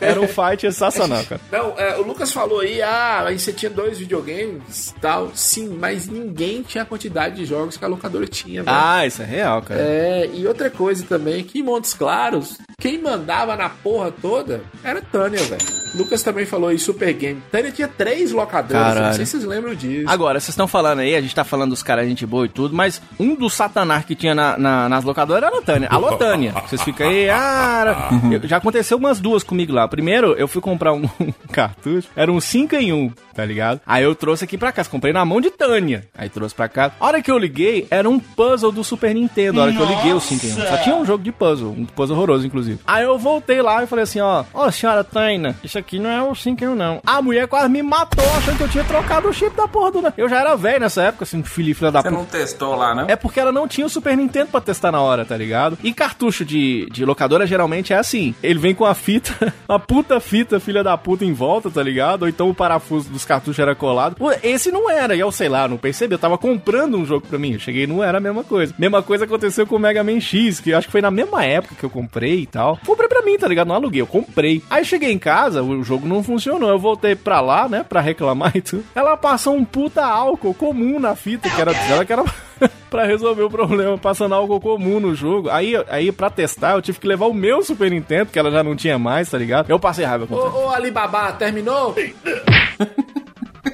Era 0.00 0.20
um 0.20 0.26
fight 0.34 0.60
sensacional, 0.62 1.22
cara. 1.24 1.40
Não, 1.52 1.78
é, 1.78 1.96
o 1.98 2.02
Lucas 2.02 2.32
falou 2.32 2.60
aí, 2.60 2.82
ah, 2.82 3.24
aí 3.26 3.38
você 3.38 3.52
tinha 3.52 3.70
dois 3.70 3.98
videogames 3.98 4.90
e 4.90 5.00
tal. 5.00 5.30
Sim, 5.34 5.76
mas 5.80 6.08
ninguém 6.08 6.62
tinha 6.62 6.82
a 6.82 6.86
quantidade 6.86 7.36
de 7.36 7.44
jogos 7.44 7.76
que 7.76 7.84
a 7.84 7.88
locadora 7.88 8.26
tinha, 8.26 8.62
velho. 8.62 8.76
Ah, 8.76 9.06
isso 9.06 9.22
é 9.22 9.24
real, 9.24 9.62
cara. 9.62 9.80
É, 9.80 10.30
e 10.32 10.46
outra 10.46 10.70
coisa 10.70 11.04
também, 11.08 11.44
que 11.44 11.60
em 11.60 11.62
Montes 11.62 11.94
Claros, 11.94 12.58
quem 12.78 13.00
mandava 13.00 13.56
na 13.56 13.68
porra 13.68 14.10
toda 14.10 14.62
era 14.82 15.00
Tânia, 15.00 15.40
velho. 15.42 15.84
Lucas 15.94 16.22
também 16.22 16.44
falou 16.44 16.70
aí, 16.70 16.78
Super 16.78 17.12
Game. 17.12 17.40
Tânia 17.52 17.70
tinha 17.70 17.86
três 17.86 18.32
locadoras, 18.32 18.82
Caralho. 18.82 19.06
não 19.06 19.12
sei 19.14 19.24
se 19.26 19.32
vocês 19.32 19.44
lembram 19.44 19.74
disso. 19.74 20.06
Agora, 20.08 20.40
vocês 20.40 20.48
estão 20.50 20.66
falando 20.66 20.98
aí, 21.00 21.14
a 21.14 21.20
gente 21.20 21.34
tá 21.34 21.44
falando 21.44 21.70
dos 21.70 21.82
caras 21.84 22.06
gente 22.08 22.26
boa 22.26 22.46
e 22.46 22.48
tudo, 22.48 22.74
mas 22.74 23.00
um 23.18 23.34
dos 23.36 23.54
satanás 23.54 24.04
que 24.04 24.16
tinha 24.16 24.34
na- 24.34 24.58
na- 24.58 24.88
nas 24.88 25.04
locadoras 25.04 25.44
era 25.44 25.56
a 25.56 25.62
Tânia. 25.62 25.88
Alô, 25.90 26.16
Tânia. 26.16 26.52
Vocês 26.66 26.82
ficam 26.82 27.06
aí, 27.08 27.30
ah... 27.30 28.10
eu- 28.32 28.48
já 28.48 28.56
aconteceu 28.56 28.98
umas 28.98 29.20
duas 29.20 29.44
comigo 29.44 29.72
lá. 29.72 29.86
Primeiro, 29.86 30.23
eu 30.32 30.48
fui 30.48 30.60
comprar 30.60 30.92
um, 30.92 31.08
cartucho, 31.52 32.08
era 32.16 32.30
um 32.30 32.40
5 32.40 32.74
em 32.76 32.92
1, 32.92 33.12
tá 33.34 33.44
ligado? 33.44 33.80
Aí 33.86 34.02
eu 34.02 34.14
trouxe 34.14 34.44
aqui 34.44 34.56
pra 34.56 34.72
casa, 34.72 34.88
comprei 34.88 35.12
na 35.12 35.24
mão 35.24 35.40
de 35.40 35.50
Tânia. 35.50 36.06
Aí 36.16 36.28
trouxe 36.28 36.54
pra 36.54 36.68
casa. 36.68 36.94
A 36.98 37.06
hora 37.06 37.22
que 37.22 37.30
eu 37.30 37.38
liguei, 37.38 37.86
era 37.90 38.08
um 38.08 38.18
puzzle 38.18 38.72
do 38.72 38.82
Super 38.82 39.14
Nintendo. 39.14 39.60
A 39.60 39.64
hora 39.64 39.72
que 39.72 39.80
eu 39.80 39.86
liguei 39.86 40.12
o 40.12 40.20
5 40.20 40.46
em 40.46 40.52
1. 40.52 40.54
Só 40.54 40.76
tinha 40.78 40.96
um 40.96 41.04
jogo 41.04 41.22
de 41.22 41.32
puzzle, 41.32 41.70
um 41.70 41.84
puzzle 41.84 42.16
horroroso, 42.16 42.46
inclusive. 42.46 42.78
Aí 42.86 43.04
eu 43.04 43.18
voltei 43.18 43.60
lá 43.62 43.82
e 43.82 43.86
falei 43.86 44.04
assim, 44.04 44.20
ó, 44.20 44.44
ó, 44.52 44.70
senhora 44.70 45.04
Tânia, 45.04 45.54
isso 45.62 45.78
aqui 45.78 45.98
não 45.98 46.10
é 46.10 46.22
o 46.22 46.34
5 46.34 46.64
em 46.64 46.68
1, 46.68 46.74
não. 46.74 47.00
A 47.04 47.20
mulher 47.20 47.46
quase 47.46 47.68
me 47.68 47.82
matou 47.82 48.24
achando 48.36 48.56
que 48.56 48.64
eu 48.64 48.68
tinha 48.68 48.84
trocado 48.84 49.28
o 49.28 49.32
chip 49.32 49.54
da 49.56 49.68
porra 49.68 49.90
do... 49.92 50.14
Eu 50.16 50.28
já 50.28 50.40
era 50.40 50.56
velho 50.56 50.80
nessa 50.80 51.02
época, 51.02 51.24
assim, 51.24 51.42
filho, 51.42 51.74
filha 51.74 51.90
da 51.90 52.02
Você 52.02 52.10
não 52.10 52.24
testou 52.24 52.74
lá, 52.74 52.94
não? 52.94 53.06
É 53.08 53.16
porque 53.16 53.40
ela 53.40 53.52
não 53.52 53.66
tinha 53.66 53.86
o 53.86 53.90
Super 53.90 54.16
Nintendo 54.16 54.50
pra 54.50 54.60
testar 54.60 54.92
na 54.92 55.00
hora, 55.00 55.24
tá 55.24 55.36
ligado? 55.36 55.78
E 55.82 55.92
cartucho 55.92 56.44
de, 56.44 56.86
de 56.90 57.04
locadora 57.04 57.46
geralmente 57.46 57.92
é 57.92 57.96
assim. 57.96 58.34
Ele 58.42 58.58
vem 58.58 58.74
com 58.74 58.84
a 58.84 58.94
fita, 58.94 59.52
uma 59.68 59.78
puta 59.78 60.03
fita, 60.20 60.60
filha 60.60 60.82
da 60.82 60.96
puta, 60.96 61.24
em 61.24 61.32
volta, 61.32 61.70
tá 61.70 61.82
ligado? 61.82 62.22
Ou 62.22 62.28
então 62.28 62.48
o 62.48 62.54
parafuso 62.54 63.10
dos 63.10 63.24
cartuchos 63.24 63.58
era 63.58 63.74
colado. 63.74 64.16
Esse 64.42 64.70
não 64.70 64.90
era, 64.90 65.14
e 65.14 65.20
eu 65.20 65.30
sei 65.32 65.48
lá, 65.48 65.66
não 65.66 65.76
percebi. 65.76 66.14
Eu 66.14 66.18
tava 66.18 66.38
comprando 66.38 66.96
um 66.96 67.04
jogo 67.04 67.26
pra 67.26 67.38
mim. 67.38 67.54
Eu 67.54 67.58
cheguei 67.58 67.86
não 67.86 68.02
era 68.02 68.18
a 68.18 68.20
mesma 68.20 68.44
coisa. 68.44 68.74
Mesma 68.78 69.02
coisa 69.02 69.24
aconteceu 69.24 69.66
com 69.66 69.76
o 69.76 69.78
Mega 69.78 70.04
Man 70.04 70.20
X, 70.20 70.60
que 70.60 70.72
acho 70.72 70.86
que 70.86 70.92
foi 70.92 71.02
na 71.02 71.10
mesma 71.10 71.44
época 71.44 71.74
que 71.78 71.84
eu 71.84 71.90
comprei 71.90 72.40
e 72.40 72.46
tal. 72.46 72.78
Comprei 72.84 73.08
pra 73.08 73.22
mim, 73.22 73.36
tá 73.38 73.48
ligado? 73.48 73.68
Não 73.68 73.74
aluguei, 73.74 74.00
eu 74.00 74.06
comprei. 74.06 74.62
Aí 74.70 74.84
cheguei 74.84 75.10
em 75.10 75.18
casa, 75.18 75.62
o 75.62 75.82
jogo 75.82 76.06
não 76.06 76.22
funcionou. 76.22 76.68
Eu 76.68 76.78
voltei 76.78 77.14
pra 77.14 77.40
lá, 77.40 77.68
né, 77.68 77.84
pra 77.86 78.00
reclamar 78.00 78.56
e 78.56 78.60
tudo. 78.60 78.84
Ela 78.94 79.16
passou 79.16 79.54
um 79.54 79.64
puta 79.64 80.04
álcool 80.04 80.54
comum 80.54 81.00
na 81.00 81.14
fita, 81.14 81.48
que 81.48 81.60
era 81.60 81.72
dela, 81.72 82.04
que 82.04 82.12
era. 82.12 82.24
pra 82.90 83.04
resolver 83.04 83.42
o 83.42 83.50
problema, 83.50 83.98
passando 83.98 84.34
algo 84.34 84.60
comum 84.60 85.00
no 85.00 85.14
jogo. 85.14 85.50
Aí, 85.50 85.74
aí 85.88 86.12
pra 86.12 86.30
testar, 86.30 86.72
eu 86.72 86.82
tive 86.82 86.98
que 86.98 87.06
levar 87.06 87.26
o 87.26 87.34
meu 87.34 87.62
Super 87.62 87.90
Nintendo, 87.90 88.30
que 88.30 88.38
ela 88.38 88.50
já 88.50 88.62
não 88.62 88.76
tinha 88.76 88.98
mais, 88.98 89.30
tá 89.30 89.38
ligado? 89.38 89.70
Eu 89.70 89.78
passei 89.78 90.04
raiva 90.04 90.26
com 90.26 90.34
Ô, 90.34 90.66
ô 90.66 90.70
Alibaba, 90.70 91.32
terminou? 91.32 91.94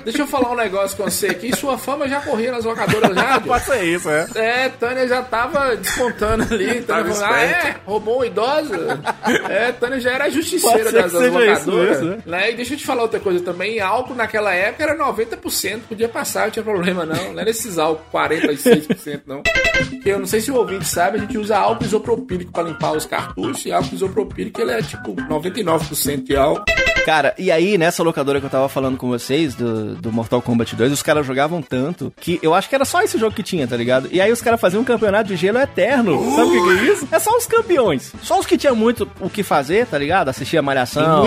Deixa 0.05 0.22
eu 0.22 0.26
falar 0.26 0.51
um 0.51 0.57
negócio 0.57 0.96
com 0.96 1.05
você 1.05 1.28
aqui. 1.28 1.55
Sua 1.55 1.76
fama 1.78 2.09
já 2.09 2.20
corria 2.20 2.53
nas 2.53 2.64
locadoras 2.64 3.14
já? 3.14 3.40
Pode 3.40 3.64
ser 3.64 3.84
isso, 3.84 4.09
é. 4.09 4.26
É, 4.34 4.68
Tânia 4.68 5.07
já 5.07 5.22
tava 5.22 5.76
descontando 5.76 6.42
ali. 6.53 6.80
Tava 6.82 7.03
Tânia 7.03 7.14
falando, 7.14 7.34
ah, 7.34 7.42
é? 7.42 7.76
Roubou 7.86 8.20
um 8.20 8.24
idoso? 8.24 8.72
É, 9.48 9.72
Tânia 9.72 10.01
já 10.01 10.12
era 10.12 10.30
justiceira 10.30 10.90
das, 10.90 11.12
das 11.12 11.22
seja 11.22 11.53
isso 11.53 11.70
locadoras. 11.70 12.03
mesmo, 12.03 12.22
né? 12.26 12.51
E 12.51 12.55
deixa 12.57 12.74
eu 12.74 12.78
te 12.78 12.86
falar 12.86 13.03
outra 13.03 13.20
coisa 13.20 13.44
também. 13.44 13.80
Álcool 13.80 14.14
naquela 14.14 14.53
época 14.53 14.82
era 14.84 14.96
90%. 14.96 15.80
Podia 15.88 16.09
passar, 16.09 16.44
não 16.44 16.51
tinha 16.51 16.64
problema 16.64 17.05
não. 17.05 17.32
Não 17.32 17.40
era 17.40 17.51
esses 17.51 17.78
álcool 17.78 18.05
46% 18.12 19.22
não. 19.26 19.42
Porque 19.42 20.11
eu 20.11 20.18
não 20.18 20.26
sei 20.26 20.40
se 20.40 20.51
o 20.51 20.57
ouvinte 20.57 20.86
sabe, 20.86 21.18
a 21.18 21.20
gente 21.20 21.38
usa 21.38 21.57
álcool 21.59 21.84
isopropílico 21.84 22.53
pra 22.53 22.62
limpar 22.62 22.92
os 22.92 23.07
cartuchos. 23.07 23.64
E 23.66 23.72
álcool 23.72 23.94
isopropílico 23.94 24.61
ele 24.61 24.72
é 24.72 24.82
tipo 24.82 25.14
99% 25.14 26.22
de 26.22 26.36
álcool. 26.36 26.64
Cara, 27.05 27.34
e 27.38 27.51
aí, 27.51 27.78
nessa 27.78 28.03
locadora 28.03 28.40
que 28.40 28.46
eu 28.46 28.51
tava 28.51 28.68
falando 28.68 28.96
com 28.96 29.09
vocês, 29.09 29.55
do, 29.55 29.94
do 29.94 30.12
Mortal 30.12 30.42
Kombat 30.42 30.76
2, 30.76 30.92
os 30.92 31.03
caras 31.03 31.26
jogavam 31.26 31.62
tanto 31.62 32.12
que 32.20 32.38
eu 32.42 32.55
acho 32.55 32.68
que 32.68 32.74
era 32.74 32.84
só 32.84 33.03
esse 33.03 33.18
jogo 33.18 33.34
que 33.34 33.42
tinha, 33.42 33.66
tá 33.66 33.76
ligado? 33.76 34.09
E 34.12 34.20
aí 34.20 34.30
os 34.30 34.42
caras 34.42 34.61
faziam 34.61 34.82
um 34.82 34.84
campeonato 34.84 35.28
de 35.28 35.36
gelo 35.36 35.59
eterno. 35.59 36.18
Sabe 36.34 36.51
o 36.51 36.53
que, 36.53 36.62
que 36.62 36.88
é 36.88 36.92
isso? 36.92 37.09
É 37.11 37.18
só 37.18 37.36
os 37.36 37.46
campeões. 37.46 38.12
Só 38.22 38.38
os 38.38 38.46
que 38.46 38.59
tinham 38.59 38.76
muito 38.76 39.11
o 39.20 39.30
que 39.30 39.42
fazer, 39.42 39.86
tá 39.86 39.98
ligado? 39.98 40.28
Assistir 40.28 40.59
a 40.59 40.62
malhação. 40.62 41.24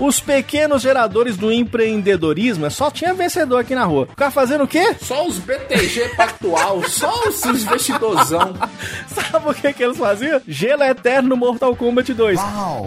Os 0.00 0.20
pequenos 0.20 0.82
geradores 0.82 1.36
do 1.36 1.52
empreendedorismo, 1.52 2.66
é 2.66 2.70
só 2.70 2.90
tinha 2.90 3.14
vencedor 3.14 3.58
aqui 3.58 3.74
na 3.74 3.84
rua. 3.84 4.08
O 4.12 4.16
cara 4.16 4.30
fazendo 4.30 4.64
o 4.64 4.68
quê? 4.68 4.94
Só 5.00 5.26
os 5.26 5.38
BTG 5.38 6.16
Pactual, 6.16 6.82
só 6.88 7.28
os 7.28 7.44
investidorzão. 7.44 8.54
Sabe 9.06 9.48
o 9.48 9.54
que 9.54 9.72
que 9.72 9.84
eles 9.84 9.96
faziam? 9.96 10.40
Gelo 10.46 10.82
eterno 10.82 11.30
no 11.30 11.36
Mortal 11.36 11.74
Kombat 11.76 12.12
2. 12.12 12.40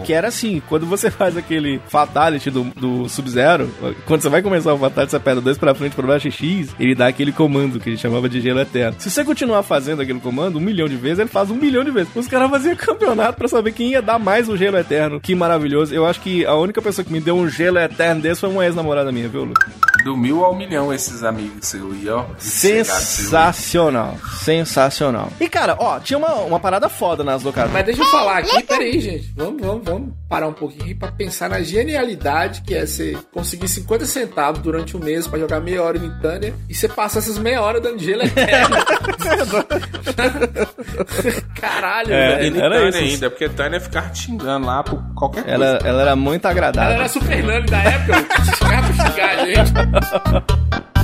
Que 0.04 0.12
era 0.12 0.28
assim, 0.28 0.62
quando 0.68 0.86
você 0.86 1.10
faz 1.10 1.36
aquele 1.36 1.80
Fatality 2.26 2.50
do, 2.50 2.64
do 2.64 3.08
Sub-Zero, 3.08 3.70
quando 4.04 4.22
você 4.22 4.28
vai 4.28 4.42
começar 4.42 4.74
o 4.74 4.78
Fatality, 4.78 5.10
você 5.10 5.16
aperta 5.16 5.40
dois 5.40 5.56
pra 5.56 5.74
frente, 5.74 5.94
pra 5.94 6.06
baixo 6.06 6.26
e 6.26 6.32
X, 6.32 6.74
ele 6.78 6.94
dá 6.94 7.06
aquele 7.06 7.30
comando 7.30 7.78
que 7.78 7.90
ele 7.90 7.96
chamava 7.96 8.28
de 8.28 8.40
gelo 8.40 8.60
eterno. 8.60 8.96
Se 8.98 9.10
você 9.10 9.24
continuar 9.24 9.62
fazendo 9.62 10.02
aquele 10.02 10.18
comando 10.18 10.58
um 10.58 10.60
milhão 10.60 10.88
de 10.88 10.96
vezes, 10.96 11.20
ele 11.20 11.28
faz 11.28 11.50
um 11.50 11.54
milhão 11.54 11.84
de 11.84 11.90
vezes. 11.92 12.14
Os 12.16 12.26
caras 12.26 12.50
faziam 12.50 12.74
campeonato 12.76 13.38
pra 13.38 13.46
saber 13.46 13.72
quem 13.72 13.90
ia 13.90 14.02
dar 14.02 14.18
mais 14.18 14.48
o 14.48 14.56
gelo 14.56 14.76
eterno. 14.76 15.20
Que 15.20 15.34
maravilhoso. 15.34 15.94
Eu 15.94 16.04
acho 16.04 16.20
que 16.20 16.44
a 16.44 16.54
única 16.54 16.82
pessoa 16.82 17.04
que 17.04 17.12
me 17.12 17.20
deu 17.20 17.36
um 17.36 17.48
gelo 17.48 17.78
eterno 17.78 18.20
desse 18.20 18.40
foi 18.40 18.50
uma 18.50 18.64
ex-namorada 18.64 19.12
minha, 19.12 19.28
viu, 19.28 19.44
Lu? 19.44 19.54
Do 20.04 20.16
mil 20.16 20.44
ao 20.44 20.54
milhão 20.54 20.92
esses 20.92 21.22
amigos 21.24 21.66
seus 21.66 21.92
aí, 21.94 22.08
ó. 22.08 22.24
Sensacional. 22.38 24.16
Sensacional. 24.40 25.32
E, 25.40 25.48
cara, 25.48 25.76
ó, 25.78 25.98
tinha 25.98 26.18
uma, 26.18 26.34
uma 26.34 26.60
parada 26.60 26.88
foda 26.88 27.24
nas 27.24 27.42
locadoras. 27.42 27.72
Mas 27.72 27.84
deixa 27.86 28.02
eu 28.02 28.06
falar 28.06 28.38
aqui, 28.38 28.62
peraí, 28.62 29.00
gente. 29.00 29.32
Vamos, 29.36 29.60
vamos, 29.60 29.84
vamos 29.84 30.14
parar 30.28 30.46
um 30.46 30.52
pouquinho 30.52 30.84
aqui 30.84 30.94
pra 30.94 31.10
pensar 31.10 31.48
na 31.48 31.60
genialidade 31.60 32.15
que 32.62 32.74
é 32.74 32.86
você 32.86 33.16
conseguir 33.32 33.68
50 33.68 34.04
centavos 34.06 34.60
durante 34.60 34.96
um 34.96 35.00
mês 35.00 35.26
pra 35.26 35.38
jogar 35.38 35.60
meia 35.60 35.82
hora 35.82 35.96
em 35.98 36.10
Tânia 36.20 36.54
e 36.68 36.74
você 36.74 36.88
passar 36.88 37.18
essas 37.20 37.38
meia 37.38 37.60
hora 37.62 37.80
dando 37.80 37.98
gelo 38.02 38.22
eterno. 38.22 38.76
Caralho, 41.60 42.12
É, 42.12 42.36
velho. 42.38 42.60
era 42.62 42.88
isso. 42.88 42.98
ainda, 42.98 43.30
porque 43.30 43.48
Tânia 43.48 43.80
ficava 43.80 44.08
te 44.10 44.18
xingando 44.24 44.66
lá 44.66 44.82
por 44.82 45.00
qualquer 45.14 45.44
coisa. 45.44 45.54
Ela, 45.64 45.78
ela 45.84 46.02
era 46.02 46.16
muito 46.16 46.44
Ela 46.46 46.52
agradável. 46.52 46.94
era 46.94 47.08
Super 47.08 47.42
Nani 47.44 47.66
da 47.66 47.78
época, 47.78 48.22
pra 48.22 48.44
xingar 48.82 49.30
a 49.30 49.46
gente. 49.46 49.72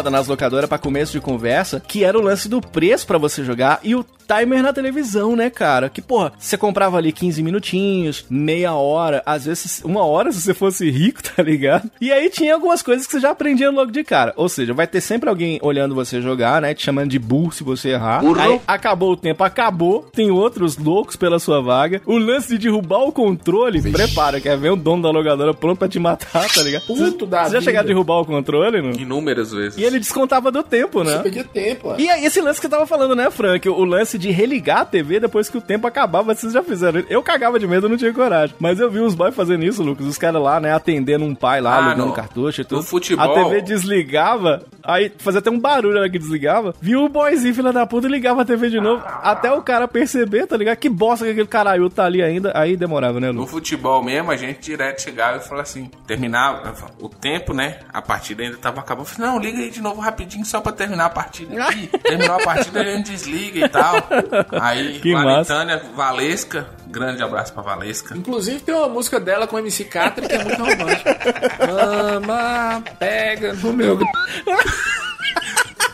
foda 0.00 0.10
nas 0.10 0.26
locadoras 0.26 0.66
pra 0.68 0.78
começo 0.78 1.12
de 1.12 1.20
conversa, 1.20 1.78
que 1.86 2.04
era 2.04 2.18
o 2.18 2.22
lance 2.22 2.48
do 2.48 2.58
preço 2.60 3.06
pra 3.06 3.18
você 3.18 3.44
jogar 3.44 3.80
e 3.84 3.94
o 3.94 4.02
timer 4.26 4.62
na 4.62 4.72
televisão, 4.72 5.34
né, 5.36 5.50
cara? 5.50 5.88
Que, 5.90 6.00
porra, 6.00 6.32
você 6.38 6.56
comprava 6.56 6.96
ali 6.96 7.12
15 7.12 7.42
minutinhos, 7.42 8.24
meia 8.30 8.72
hora, 8.74 9.22
às 9.26 9.44
vezes 9.44 9.82
uma 9.84 10.04
hora 10.04 10.30
se 10.32 10.40
você 10.40 10.54
fosse 10.54 10.88
rico, 10.90 11.20
tá 11.36 11.42
ligado? 11.42 11.90
E 12.00 12.10
aí 12.12 12.30
tinha 12.30 12.54
algumas 12.54 12.80
coisas 12.80 13.06
que 13.06 13.12
você 13.12 13.20
já 13.20 13.30
aprendia 13.30 13.70
logo 13.70 13.90
de 13.90 14.02
cara. 14.04 14.32
Ou 14.36 14.48
seja, 14.48 14.72
vai 14.72 14.86
ter 14.86 15.00
sempre 15.02 15.28
alguém 15.28 15.58
olhando 15.62 15.94
você 15.94 16.22
jogar, 16.22 16.62
né? 16.62 16.72
Te 16.72 16.82
chamando 16.84 17.10
de 17.10 17.18
burro 17.18 17.52
se 17.52 17.62
você 17.62 17.90
errar. 17.90 18.22
Aí 18.38 18.60
acabou 18.66 19.12
o 19.12 19.16
tempo, 19.16 19.42
acabou. 19.44 20.08
Tem 20.14 20.30
outros 20.30 20.78
loucos 20.78 21.16
pela 21.16 21.38
sua 21.38 21.60
vaga. 21.60 22.00
O 22.06 22.16
lance 22.16 22.48
de 22.56 22.58
derrubar 22.70 23.00
o 23.00 23.12
controle, 23.12 23.82
prepara, 23.82 24.40
quer 24.40 24.56
ver 24.56 24.70
o 24.70 24.76
dono 24.76 25.02
da 25.02 25.10
locadora 25.10 25.52
pronto 25.52 25.78
pra 25.78 25.88
te 25.88 25.98
matar, 25.98 26.48
tá 26.48 26.62
ligado? 26.62 26.82
Puto 26.86 27.26
da 27.26 27.38
Você 27.44 27.44
já 27.54 27.58
vida. 27.58 27.60
chegaram 27.62 27.84
a 27.84 27.88
derrubar 27.88 28.20
o 28.20 28.24
controle, 28.24 28.80
não? 28.80 28.92
Inúmeras 28.92 29.50
vezes. 29.52 29.76
E 29.76 29.84
ele 29.90 30.00
descontava 30.00 30.50
do 30.50 30.62
tempo, 30.62 31.02
né? 31.04 31.16
Você 31.16 31.22
perdia 31.22 31.44
tempo, 31.44 31.88
ó. 31.90 31.96
E 31.98 32.08
aí, 32.08 32.24
esse 32.24 32.40
lance 32.40 32.60
que 32.60 32.66
eu 32.66 32.70
tava 32.70 32.86
falando, 32.86 33.14
né, 33.16 33.30
Frank? 33.30 33.68
O 33.68 33.84
lance 33.84 34.18
de 34.18 34.30
religar 34.30 34.78
a 34.80 34.84
TV 34.84 35.20
depois 35.20 35.48
que 35.48 35.58
o 35.58 35.60
tempo 35.60 35.86
acabava, 35.86 36.34
vocês 36.34 36.52
já 36.52 36.62
fizeram. 36.62 37.02
Eu 37.08 37.22
cagava 37.22 37.58
de 37.58 37.66
medo, 37.66 37.86
eu 37.86 37.90
não 37.90 37.96
tinha 37.96 38.12
coragem. 38.12 38.54
Mas 38.58 38.78
eu 38.80 38.90
vi 38.90 39.00
os 39.00 39.14
boys 39.14 39.34
fazendo 39.34 39.64
isso, 39.64 39.82
Lucas. 39.82 40.06
Os 40.06 40.18
caras 40.18 40.42
lá, 40.42 40.60
né, 40.60 40.72
atendendo 40.72 41.24
um 41.24 41.34
pai 41.34 41.60
lá, 41.60 41.74
Ah, 41.74 41.76
alugando 41.86 42.06
no- 42.06 42.12
cartucho 42.12 42.60
e 42.60 42.64
tudo. 42.64 42.78
no 42.78 42.82
futebol- 42.82 43.30
A 43.30 43.44
TV 43.44 43.60
desligava, 43.60 44.62
aí 44.82 45.12
fazia 45.18 45.38
até 45.40 45.50
um 45.50 45.58
barulho 45.58 45.94
na 45.94 46.00
hora 46.00 46.10
que 46.10 46.18
desligava. 46.18 46.74
Viu 46.80 47.04
o 47.04 47.08
boyzinho, 47.08 47.54
filha 47.54 47.72
da 47.72 47.86
puta, 47.86 48.06
e 48.06 48.10
ligava 48.10 48.42
a 48.42 48.44
TV 48.44 48.68
de 48.70 48.80
novo. 48.80 49.02
Até 49.22 49.52
o 49.52 49.62
cara 49.62 49.86
perceber, 49.88 50.46
tá 50.46 50.56
ligado? 50.56 50.76
Que 50.76 50.88
bosta 50.88 51.24
que 51.24 51.32
aquele 51.32 51.46
caralho 51.46 51.88
tá 51.90 52.04
ali 52.04 52.22
ainda. 52.22 52.52
Aí 52.54 52.76
demorava, 52.76 53.20
né, 53.20 53.28
No 53.32 53.40
Lucas? 53.40 53.50
futebol 53.50 54.02
mesmo, 54.02 54.30
a 54.30 54.36
gente 54.36 54.60
direto 54.60 55.02
chegava 55.02 55.38
e 55.38 55.40
falava 55.40 55.62
assim, 55.62 55.90
terminava 56.06 56.72
o 57.00 57.08
tempo, 57.08 57.52
né? 57.52 57.78
A 57.92 58.00
partida 58.02 58.42
ainda 58.42 58.56
tava 58.56 58.80
acabando. 58.80 59.00
Eu 59.08 59.14
falei, 59.14 59.30
não, 59.30 59.38
liga 59.38 59.58
aí 59.58 59.70
de 59.70 59.79
novo 59.80 60.00
rapidinho 60.00 60.44
só 60.44 60.60
pra 60.60 60.72
terminar 60.72 61.06
a 61.06 61.10
partida 61.10 61.64
aqui. 61.64 61.86
Terminou 61.86 62.36
a 62.36 62.42
partida, 62.44 62.80
a 62.80 62.84
gente 62.84 63.10
desliga 63.10 63.66
e 63.66 63.68
tal. 63.68 63.96
Aí, 64.60 64.98
Que 65.02 65.12
lá 65.14 65.24
massa. 65.24 65.52
em 65.52 65.56
Tânia, 65.56 65.82
Valesca, 65.94 66.66
grande 66.86 67.22
abraço 67.22 67.52
pra 67.52 67.62
Valesca. 67.62 68.16
Inclusive 68.16 68.60
tem 68.60 68.74
uma 68.74 68.88
música 68.88 69.18
dela 69.20 69.46
com 69.46 69.58
MC 69.58 69.84
Catra 69.84 70.26
que 70.28 70.34
é 70.34 70.44
muito 70.44 70.58
romântica. 70.62 71.18
Mama, 72.26 72.82
pega 72.98 73.52
no 73.54 73.72
meu. 73.72 73.98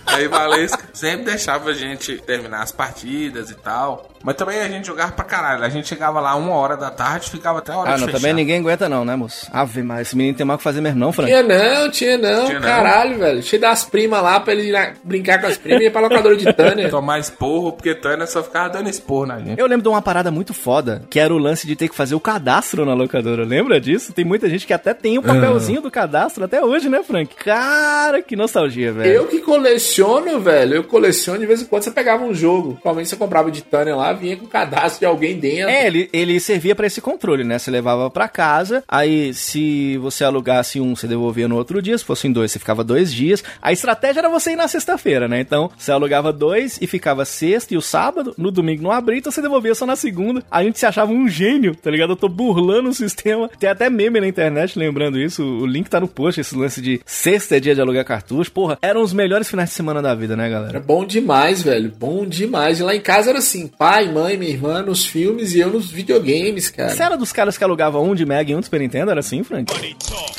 Aí 0.07 0.29
Valesca, 0.29 0.83
sempre 0.95 1.27
deixava 1.27 1.71
a 1.71 1.75
gente 1.75 2.17
terminar 2.19 2.63
as 2.63 2.73
partidas 2.73 3.51
e 3.51 3.55
tal. 3.55 4.11
Mas 4.27 4.35
também 4.35 4.59
a 4.59 4.67
gente 4.69 4.85
jogava 4.89 5.13
pra 5.13 5.25
caralho. 5.25 5.63
A 5.63 5.69
gente 5.69 5.87
chegava 5.87 6.19
lá 6.19 6.35
uma 6.35 6.51
hora 6.55 6.77
da 6.77 6.91
tarde, 6.91 7.31
ficava 7.31 7.61
até 7.61 7.71
a 7.73 7.77
hora 7.79 7.91
Ah, 7.91 7.95
de 7.95 8.01
não, 8.01 8.07
fechar. 8.09 8.19
também 8.19 8.35
ninguém 8.35 8.59
aguenta 8.59 8.89
não, 8.89 9.05
né, 9.05 9.15
moço? 9.15 9.47
Ave, 9.53 9.85
mas 9.85 10.09
esse 10.09 10.17
menino 10.17 10.37
tem 10.37 10.45
mais 10.45 10.57
o 10.57 10.59
que 10.59 10.65
fazer 10.65 10.81
mesmo 10.81 10.99
não, 10.99 11.13
Frank. 11.13 11.31
Tinha 11.31 11.43
não, 11.45 11.89
tinha 11.93 12.19
não, 12.19 12.47
Tinha 12.47 12.59
não. 12.59 12.67
caralho, 12.69 13.19
velho. 13.21 13.41
Cheio 13.41 13.63
das 13.63 13.85
primas 13.85 14.21
lá 14.21 14.41
pra 14.41 14.53
ele 14.53 14.69
ir 14.69 14.73
lá 14.73 14.93
brincar 15.05 15.41
com 15.41 15.47
as 15.47 15.57
primas 15.57 15.81
e 15.81 15.85
ir 15.85 15.91
pra 15.93 16.01
locadora 16.01 16.37
de 16.37 16.53
Tânia. 16.53 16.89
Tomar 16.91 17.21
esporro, 17.21 17.71
porque 17.71 17.95
Tânia 17.95 18.27
só 18.27 18.43
ficava 18.43 18.69
dando 18.69 18.91
esporro 18.91 19.27
na 19.27 19.39
gente. 19.39 19.61
Eu 19.61 19.67
lembro 19.69 19.83
de 19.85 19.89
uma 19.89 20.03
parada 20.03 20.29
muito 20.33 20.53
foda, 20.53 21.05
que 21.09 21.21
era 21.21 21.33
o 21.33 21.39
lance 21.39 21.65
de 21.65 21.77
ter 21.77 21.89
que 21.89 21.95
fazer 21.95 22.17
o 22.17 22.21
cadastro 22.21 22.85
na 22.85 22.95
locadora. 22.95 23.45
Lembra 23.45 23.81
disso? 23.81 24.13
Tem 24.13 24.25
muita 24.25 24.51
gente 24.51 24.67
que 24.67 24.73
até 24.73 24.93
tem 24.93 25.19
o 25.19 25.23
papelzinho 25.23 25.81
do 25.81 25.89
cadastro 25.91 26.45
até 26.45 26.61
hoje, 26.65 26.89
né, 26.89 27.01
Frank? 27.05 27.33
Cara, 27.37 28.21
que 28.23 28.35
nostalgia, 28.35 28.93
velho. 28.93 29.09
Eu 29.09 29.27
que 29.29 29.39
coleciono, 29.39 30.41
velho, 30.41 30.75
eu 30.75 30.83
coleciono 30.85 31.39
de 31.39 31.47
vez 31.47 31.63
em 31.63 31.67
quando 31.67 31.85
você 31.85 31.93
pegava 31.93 32.25
um 32.25 32.35
jogo. 32.35 32.73
Provavelmente 32.75 33.09
você 33.11 33.17
comprava 33.17 33.53
de 33.53 33.63
Tânia 33.63 33.95
lá, 33.95 34.16
vinha 34.17 34.37
com 34.37 34.47
o 34.47 34.49
cadastro 34.49 35.01
de 35.01 35.07
alguém 35.07 35.39
dentro. 35.39 35.69
É, 35.69 35.87
ele, 35.87 36.09
ele 36.13 36.41
servia 36.41 36.75
pra 36.75 36.87
esse 36.87 37.01
controle, 37.01 37.45
né? 37.45 37.59
Você 37.59 37.71
levava 37.71 38.11
pra 38.11 38.29
casa, 38.29 38.83
aí 38.89 39.33
se 39.33 39.97
você 39.99 40.25
alugasse 40.25 40.81
um, 40.81 40.97
você 40.97 41.07
devolvia 41.07 41.47
no 41.47 41.57
outro 41.57 41.81
dia, 41.81 41.97
se 41.97 42.05
fossem 42.05 42.33
dois, 42.33 42.51
você 42.51 42.59
ficava 42.59 42.83
dois 42.83 43.13
dias. 43.13 43.45
A 43.61 43.73
estratégia 43.73 44.21
era 44.21 44.29
você 44.29 44.53
ir 44.53 44.57
na 44.57 44.69
sexta-feira, 44.69 45.29
né? 45.29 45.41
Então, 45.41 45.71
você 45.77 45.93
alugava 45.93 46.33
dois 46.33 46.79
e 46.81 46.87
ficava 46.87 47.25
sexta 47.25 47.75
e 47.75 47.77
o 47.77 47.83
sábado, 47.83 48.35
no 48.37 48.51
domingo 48.51 48.83
não 48.83 48.93
abria, 48.93 49.19
então 49.19 49.31
você 49.31 49.43
devolvia 49.43 49.75
só 49.75 49.87
na 49.87 49.97
segunda. 49.97 50.43
A 50.51 50.63
gente 50.63 50.79
se 50.79 50.87
achava 50.87 51.13
um 51.13 51.29
gênio, 51.29 51.75
tá 51.75 51.91
ligado? 51.91 52.11
Eu 52.11 52.17
tô 52.17 52.29
burlando 52.29 52.89
o 52.89 52.95
sistema. 52.95 53.49
Tem 53.59 53.69
até 53.69 53.89
meme 53.91 54.21
na 54.21 54.27
internet 54.27 54.79
lembrando 54.79 55.19
isso, 55.19 55.43
o 55.43 55.67
link 55.67 55.89
tá 55.89 56.01
no 56.01 56.09
post, 56.09 56.41
esse 56.41 56.57
lance 56.57 56.81
de 56.81 57.01
sexta 57.05 57.57
é 57.57 57.61
dia 57.61 57.75
de 57.75 57.81
alugar 57.81 58.05
cartucho. 58.05 58.51
Porra, 58.51 58.79
eram 58.83 59.03
os 59.03 59.13
melhores 59.13 59.49
finais 59.49 59.71
de 59.71 59.75
semana 59.75 60.01
da 60.01 60.15
vida, 60.15 60.37
né, 60.37 60.49
galera? 60.49 60.71
Era 60.71 60.81
bom 60.81 61.05
demais, 61.05 61.63
velho. 61.63 61.93
Bom 61.99 62.27
demais. 62.27 62.81
E 62.81 62.83
lá 62.83 62.95
em 62.95 63.01
casa 63.01 63.31
era 63.31 63.39
assim: 63.39 63.67
pai, 63.67 63.96
mãe, 64.05 64.37
minha 64.37 64.51
irmã 64.51 64.83
nos 64.83 65.07
filmes 65.07 65.55
e 65.55 65.61
eu 65.61 65.71
nos 65.71 65.91
videogames, 65.91 66.69
cara. 66.69 66.91
Você 66.91 67.03
era 67.03 67.17
dos 67.17 67.33
caras 67.33 67.57
que 67.57 67.65
alugavam 67.65 68.05
um 68.05 68.15
de 68.15 68.27
Mega 68.27 68.53
e 68.53 68.55
um 68.55 68.61
de 68.61 68.67
Super 68.67 68.81
Nintendo? 68.81 69.11
Era 69.11 69.21
assim, 69.21 69.43
Frank? 69.43 69.73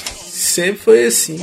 Sempre 0.05 0.81
foi 0.81 1.05
assim. 1.05 1.37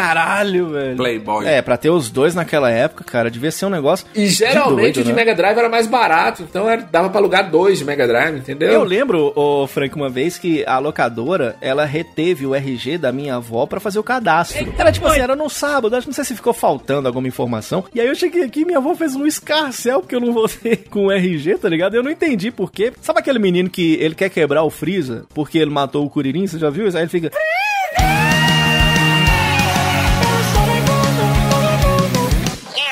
Caralho, 0.00 0.68
velho. 0.70 0.96
Playboy. 0.96 1.46
É, 1.46 1.60
pra 1.62 1.76
ter 1.76 1.90
os 1.90 2.08
dois 2.10 2.34
naquela 2.34 2.70
época, 2.70 3.04
cara, 3.04 3.30
devia 3.30 3.50
ser 3.50 3.66
um 3.66 3.70
negócio. 3.70 4.06
E 4.14 4.26
geralmente 4.26 4.94
doido, 4.94 5.00
o 5.00 5.04
de 5.04 5.08
né? 5.10 5.14
Mega 5.16 5.34
Drive 5.34 5.58
era 5.58 5.68
mais 5.68 5.86
barato, 5.86 6.42
então 6.42 6.68
era- 6.68 6.82
dava 6.82 7.08
pra 7.10 7.20
alugar 7.20 7.50
dois 7.50 7.78
de 7.78 7.84
Mega 7.84 8.06
Drive, 8.06 8.36
entendeu? 8.38 8.70
Eu 8.70 8.84
lembro, 8.84 9.32
ô 9.34 9.66
Frank, 9.66 9.94
uma 9.94 10.08
vez 10.08 10.38
que 10.38 10.64
a 10.66 10.78
locadora, 10.78 11.56
ela 11.60 11.84
reteve 11.84 12.46
o 12.46 12.54
RG 12.54 12.98
da 12.98 13.10
minha 13.12 13.36
avó 13.36 13.66
pra 13.66 13.80
fazer 13.80 13.98
o 13.98 14.02
cadastro. 14.02 14.72
Era 14.78 14.92
tipo 14.92 15.06
assim, 15.06 15.20
era 15.20 15.34
no 15.36 15.48
sábado, 15.48 15.94
acho 15.94 16.02
que 16.06 16.08
não 16.10 16.14
sei 16.14 16.24
se 16.24 16.34
ficou 16.34 16.52
faltando 16.52 17.08
alguma 17.08 17.26
informação. 17.28 17.84
E 17.94 18.00
aí 18.00 18.06
eu 18.06 18.14
cheguei 18.14 18.42
aqui 18.44 18.60
e 18.60 18.64
minha 18.64 18.78
avó 18.78 18.94
fez 18.94 19.14
um 19.16 19.26
escarcel 19.26 20.00
porque 20.00 20.14
eu 20.14 20.20
não 20.20 20.32
voltei 20.32 20.76
com 20.90 21.06
o 21.06 21.12
RG, 21.12 21.58
tá 21.58 21.68
ligado? 21.68 21.94
Eu 21.94 22.02
não 22.02 22.10
entendi 22.10 22.50
por 22.50 22.70
quê. 22.70 22.92
Sabe 23.00 23.20
aquele 23.20 23.38
menino 23.38 23.68
que 23.68 23.94
ele 24.00 24.14
quer 24.14 24.30
quebrar 24.30 24.62
o 24.62 24.70
Freeza 24.70 25.26
porque 25.34 25.58
ele 25.58 25.70
matou 25.70 26.04
o 26.04 26.10
Kuririn, 26.10 26.46
você 26.46 26.58
já 26.58 26.70
viu 26.70 26.86
isso? 26.86 26.96
Aí 26.96 27.02
ele 27.04 27.10
fica... 27.10 27.30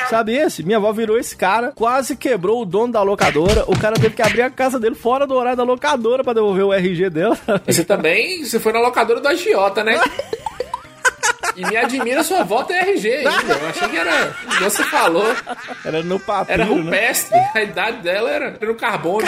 Sabe 0.09 0.33
esse? 0.35 0.63
Minha 0.63 0.77
avó 0.77 0.91
virou 0.93 1.17
esse 1.17 1.35
cara, 1.35 1.71
quase 1.75 2.15
quebrou 2.15 2.61
o 2.61 2.65
dono 2.65 2.93
da 2.93 3.01
locadora. 3.01 3.63
O 3.67 3.77
cara 3.77 3.95
teve 3.95 4.15
que 4.15 4.21
abrir 4.21 4.41
a 4.41 4.49
casa 4.49 4.79
dele 4.79 4.95
fora 4.95 5.27
do 5.27 5.33
horário 5.35 5.57
da 5.57 5.63
locadora 5.63 6.23
pra 6.23 6.33
devolver 6.33 6.63
o 6.65 6.73
RG 6.73 7.09
dela. 7.09 7.37
Você 7.65 7.83
também, 7.83 8.43
você 8.45 8.59
foi 8.59 8.71
na 8.71 8.79
locadora 8.79 9.19
do 9.19 9.27
agiota, 9.27 9.83
né? 9.83 9.99
E 11.55 11.65
me 11.65 11.75
admira 11.75 12.23
sua 12.23 12.43
volta 12.43 12.71
é 12.73 12.91
RG 12.91 13.11
ainda. 13.11 13.29
Eu 13.53 13.67
achei 13.69 13.87
que 13.89 13.97
era. 13.97 14.35
Você 14.61 14.83
falou. 14.83 15.25
Era 15.83 16.03
no 16.03 16.19
papiro, 16.19 16.61
Era 16.61 16.65
né? 16.65 16.71
rupestre. 16.83 17.39
A 17.55 17.61
idade 17.63 17.97
dela 18.03 18.29
era, 18.29 18.45
era 18.61 18.65
no 18.67 18.75
carbono. 18.75 19.25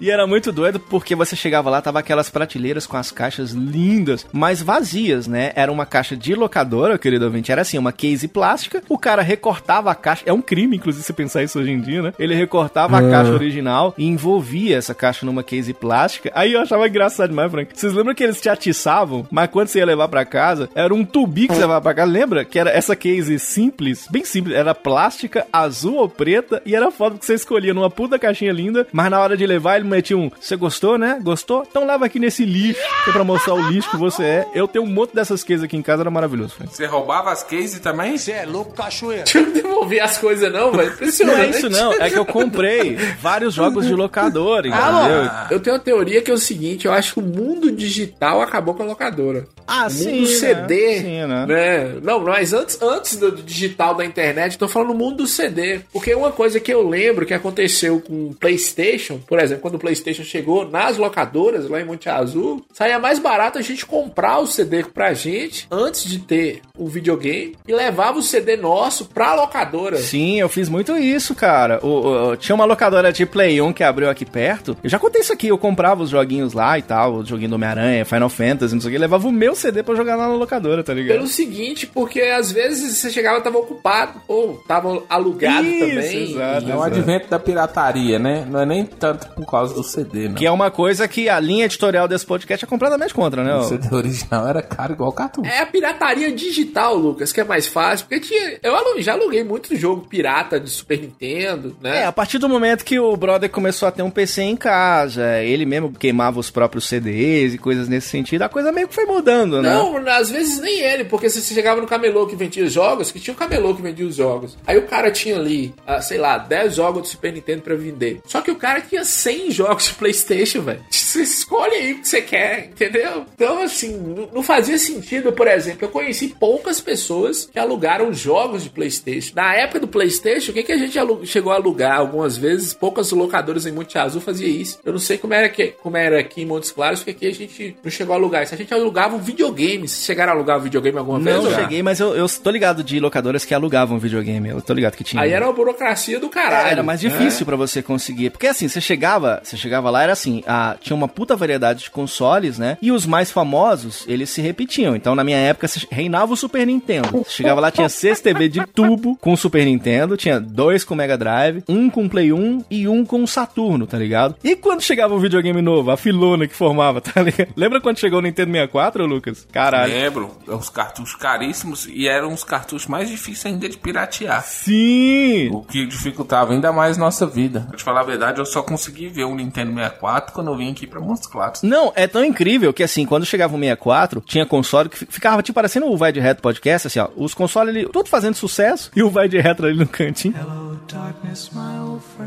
E 0.00 0.10
era 0.10 0.26
muito 0.26 0.52
doido 0.52 0.78
porque 0.78 1.14
você 1.14 1.36
chegava 1.36 1.70
lá, 1.70 1.80
tava 1.80 1.98
aquelas 1.98 2.30
prateleiras 2.30 2.86
com 2.86 2.96
as 2.96 3.10
caixas 3.10 3.52
lindas, 3.52 4.26
mas 4.32 4.62
vazias, 4.62 5.26
né? 5.26 5.52
Era 5.54 5.70
uma 5.70 5.86
caixa 5.86 6.16
de 6.16 6.34
locadora, 6.34 6.98
querido 6.98 7.24
ouvinte. 7.24 7.52
Era 7.52 7.62
assim, 7.62 7.78
uma 7.78 7.92
case 7.92 8.28
plástica. 8.28 8.82
O 8.88 8.98
cara 8.98 9.22
recortava 9.22 9.90
a 9.90 9.94
caixa. 9.94 10.22
É 10.26 10.32
um 10.32 10.42
crime, 10.42 10.76
inclusive, 10.76 11.04
você 11.04 11.12
pensar 11.12 11.42
isso 11.42 11.58
hoje 11.58 11.70
em 11.70 11.80
dia, 11.80 12.02
né? 12.02 12.12
Ele 12.18 12.34
recortava 12.34 12.98
a 12.98 13.10
caixa 13.10 13.32
original 13.32 13.94
e 13.96 14.06
envolvia 14.06 14.76
essa 14.76 14.94
caixa 14.94 15.26
numa 15.26 15.42
case 15.42 15.72
plástica. 15.72 16.30
Aí 16.34 16.52
eu 16.52 16.60
achava 16.60 16.88
engraçado 16.88 17.30
demais, 17.30 17.50
Frank. 17.50 17.72
Vocês 17.74 17.92
lembram 17.92 18.14
que 18.14 18.22
eles 18.22 18.40
te 18.40 18.48
atiçavam, 18.48 19.26
mas 19.30 19.50
quando 19.50 19.68
você 19.68 19.78
ia 19.78 19.86
levar 19.86 20.08
pra 20.08 20.24
casa, 20.24 20.68
era 20.74 20.94
um 20.94 21.04
tubi 21.04 21.48
que 21.48 21.54
você 21.54 21.60
levava 21.60 21.80
pra 21.80 21.94
casa. 21.94 22.10
Lembra 22.10 22.44
que 22.44 22.58
era 22.58 22.70
essa 22.70 22.94
case 22.94 23.38
simples, 23.38 24.06
bem 24.10 24.24
simples. 24.24 24.56
Era 24.56 24.74
plástica, 24.74 25.46
azul 25.52 25.96
ou 25.96 26.08
preta, 26.08 26.62
e 26.64 26.74
era 26.74 26.90
foda 26.90 27.18
que 27.18 27.26
você 27.26 27.34
escolhia 27.34 27.74
numa 27.74 27.90
puta 27.90 28.18
caixinha 28.18 28.52
linda, 28.52 28.86
mas 28.92 29.10
na 29.10 29.20
hora 29.20 29.36
de 29.36 29.46
levar 29.46 29.63
ele 29.72 29.84
metia 29.84 30.16
um, 30.16 30.30
você 30.40 30.56
gostou, 30.56 30.98
né? 30.98 31.18
Gostou? 31.22 31.66
Então 31.68 31.86
leva 31.86 32.06
aqui 32.06 32.18
nesse 32.18 32.44
lixo, 32.44 32.80
que 33.04 33.10
é 33.10 33.12
pra 33.12 33.24
mostrar 33.24 33.54
o 33.54 33.70
lixo 33.70 33.90
que 33.90 33.96
você 33.96 34.22
é. 34.22 34.46
Eu 34.54 34.68
tenho 34.68 34.84
um 34.84 34.88
monte 34.88 35.14
dessas 35.14 35.42
cases 35.42 35.64
aqui 35.64 35.76
em 35.76 35.82
casa, 35.82 36.02
era 36.02 36.10
maravilhoso, 36.10 36.54
Frank. 36.54 36.74
Você 36.74 36.86
roubava 36.86 37.30
as 37.30 37.42
cases 37.42 37.78
também? 37.80 38.16
Você 38.16 38.32
é 38.32 38.44
louco, 38.44 38.74
cachoeira. 38.74 39.24
Deixa 39.24 39.38
eu 39.38 39.52
devolver 39.52 40.00
as 40.00 40.18
coisas, 40.18 40.52
não, 40.52 40.72
velho. 40.72 40.92
Não 41.24 41.34
é 41.34 41.48
isso 41.48 41.70
não, 41.70 41.92
é 41.92 42.10
que 42.10 42.18
eu 42.18 42.26
comprei 42.26 42.96
vários 43.20 43.54
jogos 43.54 43.86
de 43.86 43.94
locadora, 43.94 44.68
entendeu? 44.68 44.84
Ah, 44.84 45.48
eu 45.50 45.60
tenho 45.60 45.76
uma 45.76 45.82
teoria 45.82 46.22
que 46.22 46.30
é 46.30 46.34
o 46.34 46.38
seguinte: 46.38 46.86
eu 46.86 46.92
acho 46.92 47.14
que 47.14 47.20
o 47.20 47.22
mundo 47.22 47.70
digital 47.70 48.40
acabou 48.40 48.74
com 48.74 48.82
a 48.82 48.86
locadora. 48.86 49.46
Ah, 49.66 49.86
o 49.86 49.90
sim, 49.90 50.20
mundo 50.20 50.28
né? 50.28 50.34
CD, 50.34 50.98
Sim, 50.98 51.26
né? 51.26 51.46
né? 51.46 51.94
Não, 52.02 52.20
mas 52.20 52.52
antes, 52.52 52.80
antes 52.82 53.16
do 53.16 53.32
digital 53.32 53.94
da 53.94 54.04
internet, 54.04 54.58
tô 54.58 54.68
falando 54.68 54.88
no 54.88 54.94
mundo 54.94 55.18
do 55.18 55.26
CD. 55.26 55.80
Porque 55.92 56.14
uma 56.14 56.32
coisa 56.32 56.60
que 56.60 56.72
eu 56.72 56.86
lembro 56.86 57.24
que 57.24 57.34
aconteceu 57.34 58.00
com 58.00 58.28
o 58.28 58.34
PlayStation, 58.34 59.18
por 59.26 59.38
exemplo, 59.38 59.43
quando 59.60 59.74
o 59.74 59.78
PlayStation 59.78 60.22
chegou 60.24 60.68
nas 60.68 60.96
locadoras 60.96 61.68
lá 61.68 61.80
em 61.80 61.84
Monte 61.84 62.08
Azul, 62.08 62.64
saía 62.72 62.98
mais 62.98 63.18
barato 63.18 63.58
a 63.58 63.62
gente 63.62 63.84
comprar 63.86 64.38
o 64.38 64.46
CD 64.46 64.84
pra 64.84 65.12
gente 65.14 65.66
antes 65.70 66.04
de 66.04 66.18
ter 66.18 66.60
o 66.76 66.86
videogame 66.88 67.56
e 67.66 67.72
levava 67.72 68.18
o 68.18 68.22
CD 68.22 68.56
nosso 68.56 69.06
pra 69.06 69.34
locadora. 69.34 69.96
Sim, 69.96 70.40
eu 70.40 70.48
fiz 70.48 70.68
muito 70.68 70.96
isso, 70.96 71.34
cara. 71.34 71.78
O, 71.82 72.30
o- 72.32 72.36
tinha 72.36 72.54
uma 72.54 72.64
locadora 72.64 73.12
de 73.12 73.24
Play 73.26 73.60
1 73.60 73.72
que 73.72 73.82
abriu 73.84 74.08
aqui 74.10 74.24
perto. 74.24 74.76
Eu 74.82 74.90
já 74.90 74.98
contei 74.98 75.20
isso 75.20 75.32
aqui, 75.32 75.48
eu 75.48 75.58
comprava 75.58 76.02
os 76.02 76.10
joguinhos 76.10 76.52
lá 76.52 76.78
e 76.78 76.82
tal, 76.82 77.14
o 77.16 77.24
joguinho 77.24 77.50
do 77.50 77.54
Homem-Aranha, 77.56 78.04
Final 78.04 78.28
Fantasy, 78.28 78.74
não 78.74 78.80
sei 78.80 78.90
o 78.90 78.92
que, 78.92 78.98
levava 78.98 79.26
o 79.28 79.32
meu 79.32 79.54
CD 79.54 79.82
pra 79.82 79.94
jogar 79.94 80.16
lá 80.16 80.28
na 80.28 80.34
locadora, 80.34 80.82
tá 80.82 80.92
ligado? 80.94 81.16
Pelo 81.16 81.26
seguinte, 81.28 81.86
porque 81.86 82.20
às 82.22 82.50
vezes 82.50 82.96
você 82.96 83.10
chegava 83.10 83.38
e 83.38 83.42
tava 83.42 83.58
ocupado, 83.58 84.20
ou 84.28 84.54
tava 84.66 85.02
alugado 85.08 85.66
Isso, 85.66 85.78
também. 85.80 86.30
exato. 86.32 86.70
É 86.70 86.76
o 86.76 86.82
advento 86.82 87.28
da 87.28 87.38
pirataria, 87.38 88.18
né? 88.18 88.46
Não 88.48 88.60
é 88.60 88.66
nem 88.66 88.84
tanto 88.84 89.28
por 89.34 89.46
causa 89.46 89.74
do 89.74 89.82
CD, 89.82 90.28
não. 90.28 90.34
Que 90.34 90.46
é 90.46 90.50
uma 90.50 90.70
coisa 90.70 91.06
que 91.06 91.28
a 91.28 91.38
linha 91.38 91.66
editorial 91.66 92.08
desse 92.08 92.24
podcast 92.24 92.64
é 92.64 92.68
completamente 92.68 93.12
contra, 93.12 93.42
né? 93.42 93.54
O? 93.56 93.64
CD 93.64 93.94
original 93.94 94.46
era 94.48 94.62
caro 94.62 94.92
igual 94.92 95.12
cartucho. 95.12 95.48
É 95.48 95.60
a 95.60 95.66
pirataria 95.66 96.32
digital, 96.32 96.96
Lucas, 96.96 97.32
que 97.32 97.40
é 97.40 97.44
mais 97.44 97.66
fácil. 97.66 98.06
Porque 98.06 98.20
tinha, 98.20 98.58
eu 98.62 99.02
já 99.02 99.12
aluguei 99.12 99.44
muito 99.44 99.74
jogo 99.76 100.06
pirata 100.06 100.58
de 100.60 100.70
Super 100.70 101.00
Nintendo, 101.00 101.76
né? 101.80 102.00
É, 102.00 102.06
a 102.06 102.12
partir 102.12 102.38
do 102.38 102.48
momento 102.48 102.84
que 102.84 102.98
o 102.98 103.16
brother 103.16 103.50
começou 103.50 103.88
a 103.88 103.92
ter 103.92 104.02
um 104.02 104.10
PC 104.10 104.42
em 104.42 104.56
casa, 104.56 105.40
ele 105.42 105.66
mesmo 105.66 105.92
queimava 105.92 106.38
os 106.38 106.50
próprios 106.50 106.86
CDs 106.86 107.54
e 107.54 107.58
coisas 107.58 107.88
nesse 107.88 108.08
sentido, 108.08 108.42
a 108.42 108.48
coisa 108.48 108.72
meio 108.72 108.88
que 108.88 108.94
foi 108.94 109.04
mudando, 109.04 109.60
né? 109.60 109.74
Não, 109.74 109.96
às 110.08 110.30
vezes 110.30 110.60
nem 110.60 110.80
ele, 110.80 111.04
porque 111.04 111.28
se 111.28 111.40
você 111.40 111.54
chegava 111.54 111.80
no 111.80 111.86
camelô 111.86 112.26
que 112.26 112.36
vendia 112.36 112.64
os 112.64 112.72
jogos, 112.72 113.10
que 113.10 113.20
tinha 113.20 113.34
um 113.34 113.36
camelô 113.36 113.74
que 113.74 113.82
vendia 113.82 114.06
os 114.06 114.16
jogos. 114.16 114.56
Aí 114.66 114.78
o 114.78 114.86
cara 114.86 115.10
tinha 115.10 115.36
ali, 115.36 115.74
ah, 115.86 116.00
sei 116.00 116.18
lá, 116.18 116.38
10 116.38 116.76
jogos 116.76 117.02
de 117.02 117.08
Super 117.08 117.32
Nintendo 117.32 117.62
pra 117.62 117.74
vender. 117.74 118.20
Só 118.26 118.40
que 118.40 118.50
o 118.50 118.56
cara 118.56 118.80
tinha 118.80 119.04
100 119.24 119.50
jogos 119.50 119.86
de 119.86 119.94
PlayStation, 119.94 120.60
velho. 120.62 120.80
Você 120.90 121.22
escolhe 121.22 121.74
aí 121.74 121.92
o 121.92 122.00
que 122.00 122.08
você 122.08 122.20
quer, 122.20 122.66
entendeu? 122.72 123.24
Então, 123.34 123.62
assim, 123.62 123.96
não- 123.96 124.28
não 124.34 124.42
fazia 124.42 124.76
sentido, 124.78 125.32
por 125.32 125.46
exemplo, 125.48 125.84
eu 125.84 125.88
conheci 125.88 126.28
poucas 126.28 126.80
pessoas 126.80 127.48
que 127.50 127.58
alugaram 127.58 128.12
jogos 128.12 128.64
de 128.64 128.70
PlayStation. 128.70 129.32
Na 129.34 129.54
época 129.54 129.80
do 129.80 129.88
PlayStation, 129.88 130.50
o 130.50 130.54
que, 130.54 130.62
que 130.62 130.72
a 130.72 130.76
gente 130.76 130.98
chegou 131.26 131.52
a 131.52 131.56
alugar 131.56 131.98
algumas 131.98 132.36
vezes? 132.36 132.74
Poucas 132.74 133.10
locadoras 133.12 133.64
em 133.64 133.72
Monte 133.72 133.96
Azul 133.96 134.20
fazia 134.20 134.48
isso. 134.48 134.78
Eu 134.84 134.92
não 134.92 134.98
sei 134.98 135.16
como 135.16 135.32
era, 135.32 135.48
que, 135.48 135.68
como 135.82 135.96
era 135.96 136.18
aqui 136.20 136.42
em 136.42 136.46
Montes 136.46 136.70
Claros, 136.70 137.00
porque 137.00 137.12
aqui 137.12 137.26
a 137.28 137.32
gente 137.34 137.76
não 137.82 137.90
chegou 137.90 138.12
a 138.14 138.18
alugar 138.18 138.42
isso. 138.42 138.54
A 138.54 138.58
gente 138.58 138.74
alugava 138.74 139.14
um 139.16 139.20
videogame. 139.20 139.86
Vocês 139.88 140.04
chegaram 140.04 140.32
a 140.32 140.34
alugar 140.34 140.58
um 140.58 140.62
videogame 140.62 140.98
alguma 140.98 141.20
vez? 141.20 141.36
Não 141.42 141.54
cheguei, 141.54 141.82
mas 141.82 142.00
eu, 142.00 142.14
eu 142.14 142.26
tô 142.28 142.50
ligado 142.50 142.82
de 142.82 142.98
locadoras 143.00 143.44
que 143.44 143.54
alugavam 143.54 143.98
videogame. 143.98 144.48
Eu 144.48 144.60
tô 144.60 144.74
ligado 144.74 144.96
que 144.96 145.04
tinha. 145.04 145.22
Aí 145.22 145.32
era 145.32 145.46
uma 145.46 145.52
burocracia 145.52 146.18
do 146.18 146.28
caralho. 146.28 146.68
Era 146.70 146.82
mais 146.82 147.02
né? 147.02 147.08
difícil 147.08 147.46
pra 147.46 147.56
você 147.56 147.82
conseguir. 147.82 148.30
Porque 148.30 148.46
assim, 148.48 148.68
você 148.68 148.80
chegava, 148.80 149.13
você 149.18 149.56
chegava 149.56 149.90
lá, 149.90 150.02
era 150.02 150.12
assim, 150.12 150.42
ah, 150.46 150.76
tinha 150.80 150.96
uma 150.96 151.08
puta 151.08 151.36
variedade 151.36 151.84
de 151.84 151.90
consoles, 151.90 152.58
né? 152.58 152.78
E 152.80 152.90
os 152.90 153.06
mais 153.06 153.30
famosos, 153.30 154.04
eles 154.08 154.30
se 154.30 154.40
repetiam. 154.40 154.96
Então, 154.96 155.14
na 155.14 155.24
minha 155.24 155.38
época, 155.38 155.66
reinava 155.90 156.32
o 156.32 156.36
Super 156.36 156.66
Nintendo. 156.66 157.08
Você 157.24 157.30
chegava 157.30 157.60
lá, 157.60 157.70
tinha 157.70 157.88
seis 157.88 158.20
TV 158.20 158.48
de 158.48 158.66
tubo 158.66 159.16
com 159.20 159.36
Super 159.36 159.64
Nintendo, 159.64 160.16
tinha 160.16 160.40
dois 160.40 160.84
com 160.84 160.94
Mega 160.94 161.16
Drive, 161.16 161.62
um 161.68 161.88
com 161.90 162.08
Play 162.08 162.32
1 162.32 162.64
e 162.70 162.88
um 162.88 163.04
com 163.04 163.26
Saturno, 163.26 163.86
tá 163.86 163.98
ligado? 163.98 164.36
E 164.42 164.56
quando 164.56 164.82
chegava 164.82 165.14
um 165.14 165.18
videogame 165.18 165.62
novo, 165.62 165.90
a 165.90 165.96
filona 165.96 166.46
que 166.46 166.54
formava, 166.54 167.00
tá 167.02 167.22
ligado? 167.22 167.48
Lembra 167.56 167.80
quando 167.80 167.98
chegou 167.98 168.18
o 168.18 168.22
Nintendo 168.22 168.50
64, 168.52 169.06
Lucas? 169.06 169.46
Caralho. 169.50 169.92
Lembro, 169.92 170.30
os 170.46 170.68
cartuchos 170.68 171.14
caríssimos 171.14 171.86
e 171.86 172.08
eram 172.08 172.32
os 172.32 172.44
cartuchos 172.44 172.86
mais 172.86 173.08
difíceis 173.08 173.54
ainda 173.54 173.68
de 173.68 173.76
piratear. 173.76 174.42
Sim! 174.42 175.50
O 175.50 175.62
que 175.62 175.86
dificultava 175.86 176.52
ainda 176.52 176.72
mais 176.72 176.96
nossa 176.96 177.26
vida. 177.26 177.60
Pra 177.68 177.76
te 177.76 177.84
falar 177.84 178.00
a 178.00 178.04
verdade, 178.04 178.38
eu 178.38 178.46
só 178.46 178.62
consegui 178.62 179.03
ver 179.08 179.24
o 179.24 179.34
Nintendo 179.34 179.72
64 179.74 180.32
quando 180.34 180.50
eu 180.50 180.56
vim 180.56 180.70
aqui 180.72 180.86
pra 180.86 181.00
Montes 181.00 181.26
Claros. 181.26 181.62
Não, 181.62 181.92
é 181.94 182.06
tão 182.06 182.24
incrível 182.24 182.72
que 182.72 182.82
assim, 182.82 183.04
quando 183.06 183.24
chegava 183.26 183.54
o 183.54 183.58
64, 183.58 184.20
tinha 184.24 184.46
console 184.46 184.88
que 184.88 184.98
fi- 184.98 185.06
ficava 185.08 185.42
tipo 185.42 185.54
parecendo 185.54 185.86
o 185.86 185.96
Vai 185.96 186.12
de 186.12 186.20
Retro 186.20 186.42
Podcast, 186.42 186.86
assim, 186.86 186.98
ó. 186.98 187.08
Os 187.16 187.34
consoles 187.34 187.74
ali, 187.74 187.86
tudo 187.88 188.08
fazendo 188.08 188.34
sucesso 188.34 188.90
e 188.94 189.02
o 189.02 189.10
Vai 189.10 189.28
de 189.28 189.38
Retro 189.40 189.66
ali 189.66 189.76
no 189.78 189.86
cantinho. 189.86 190.34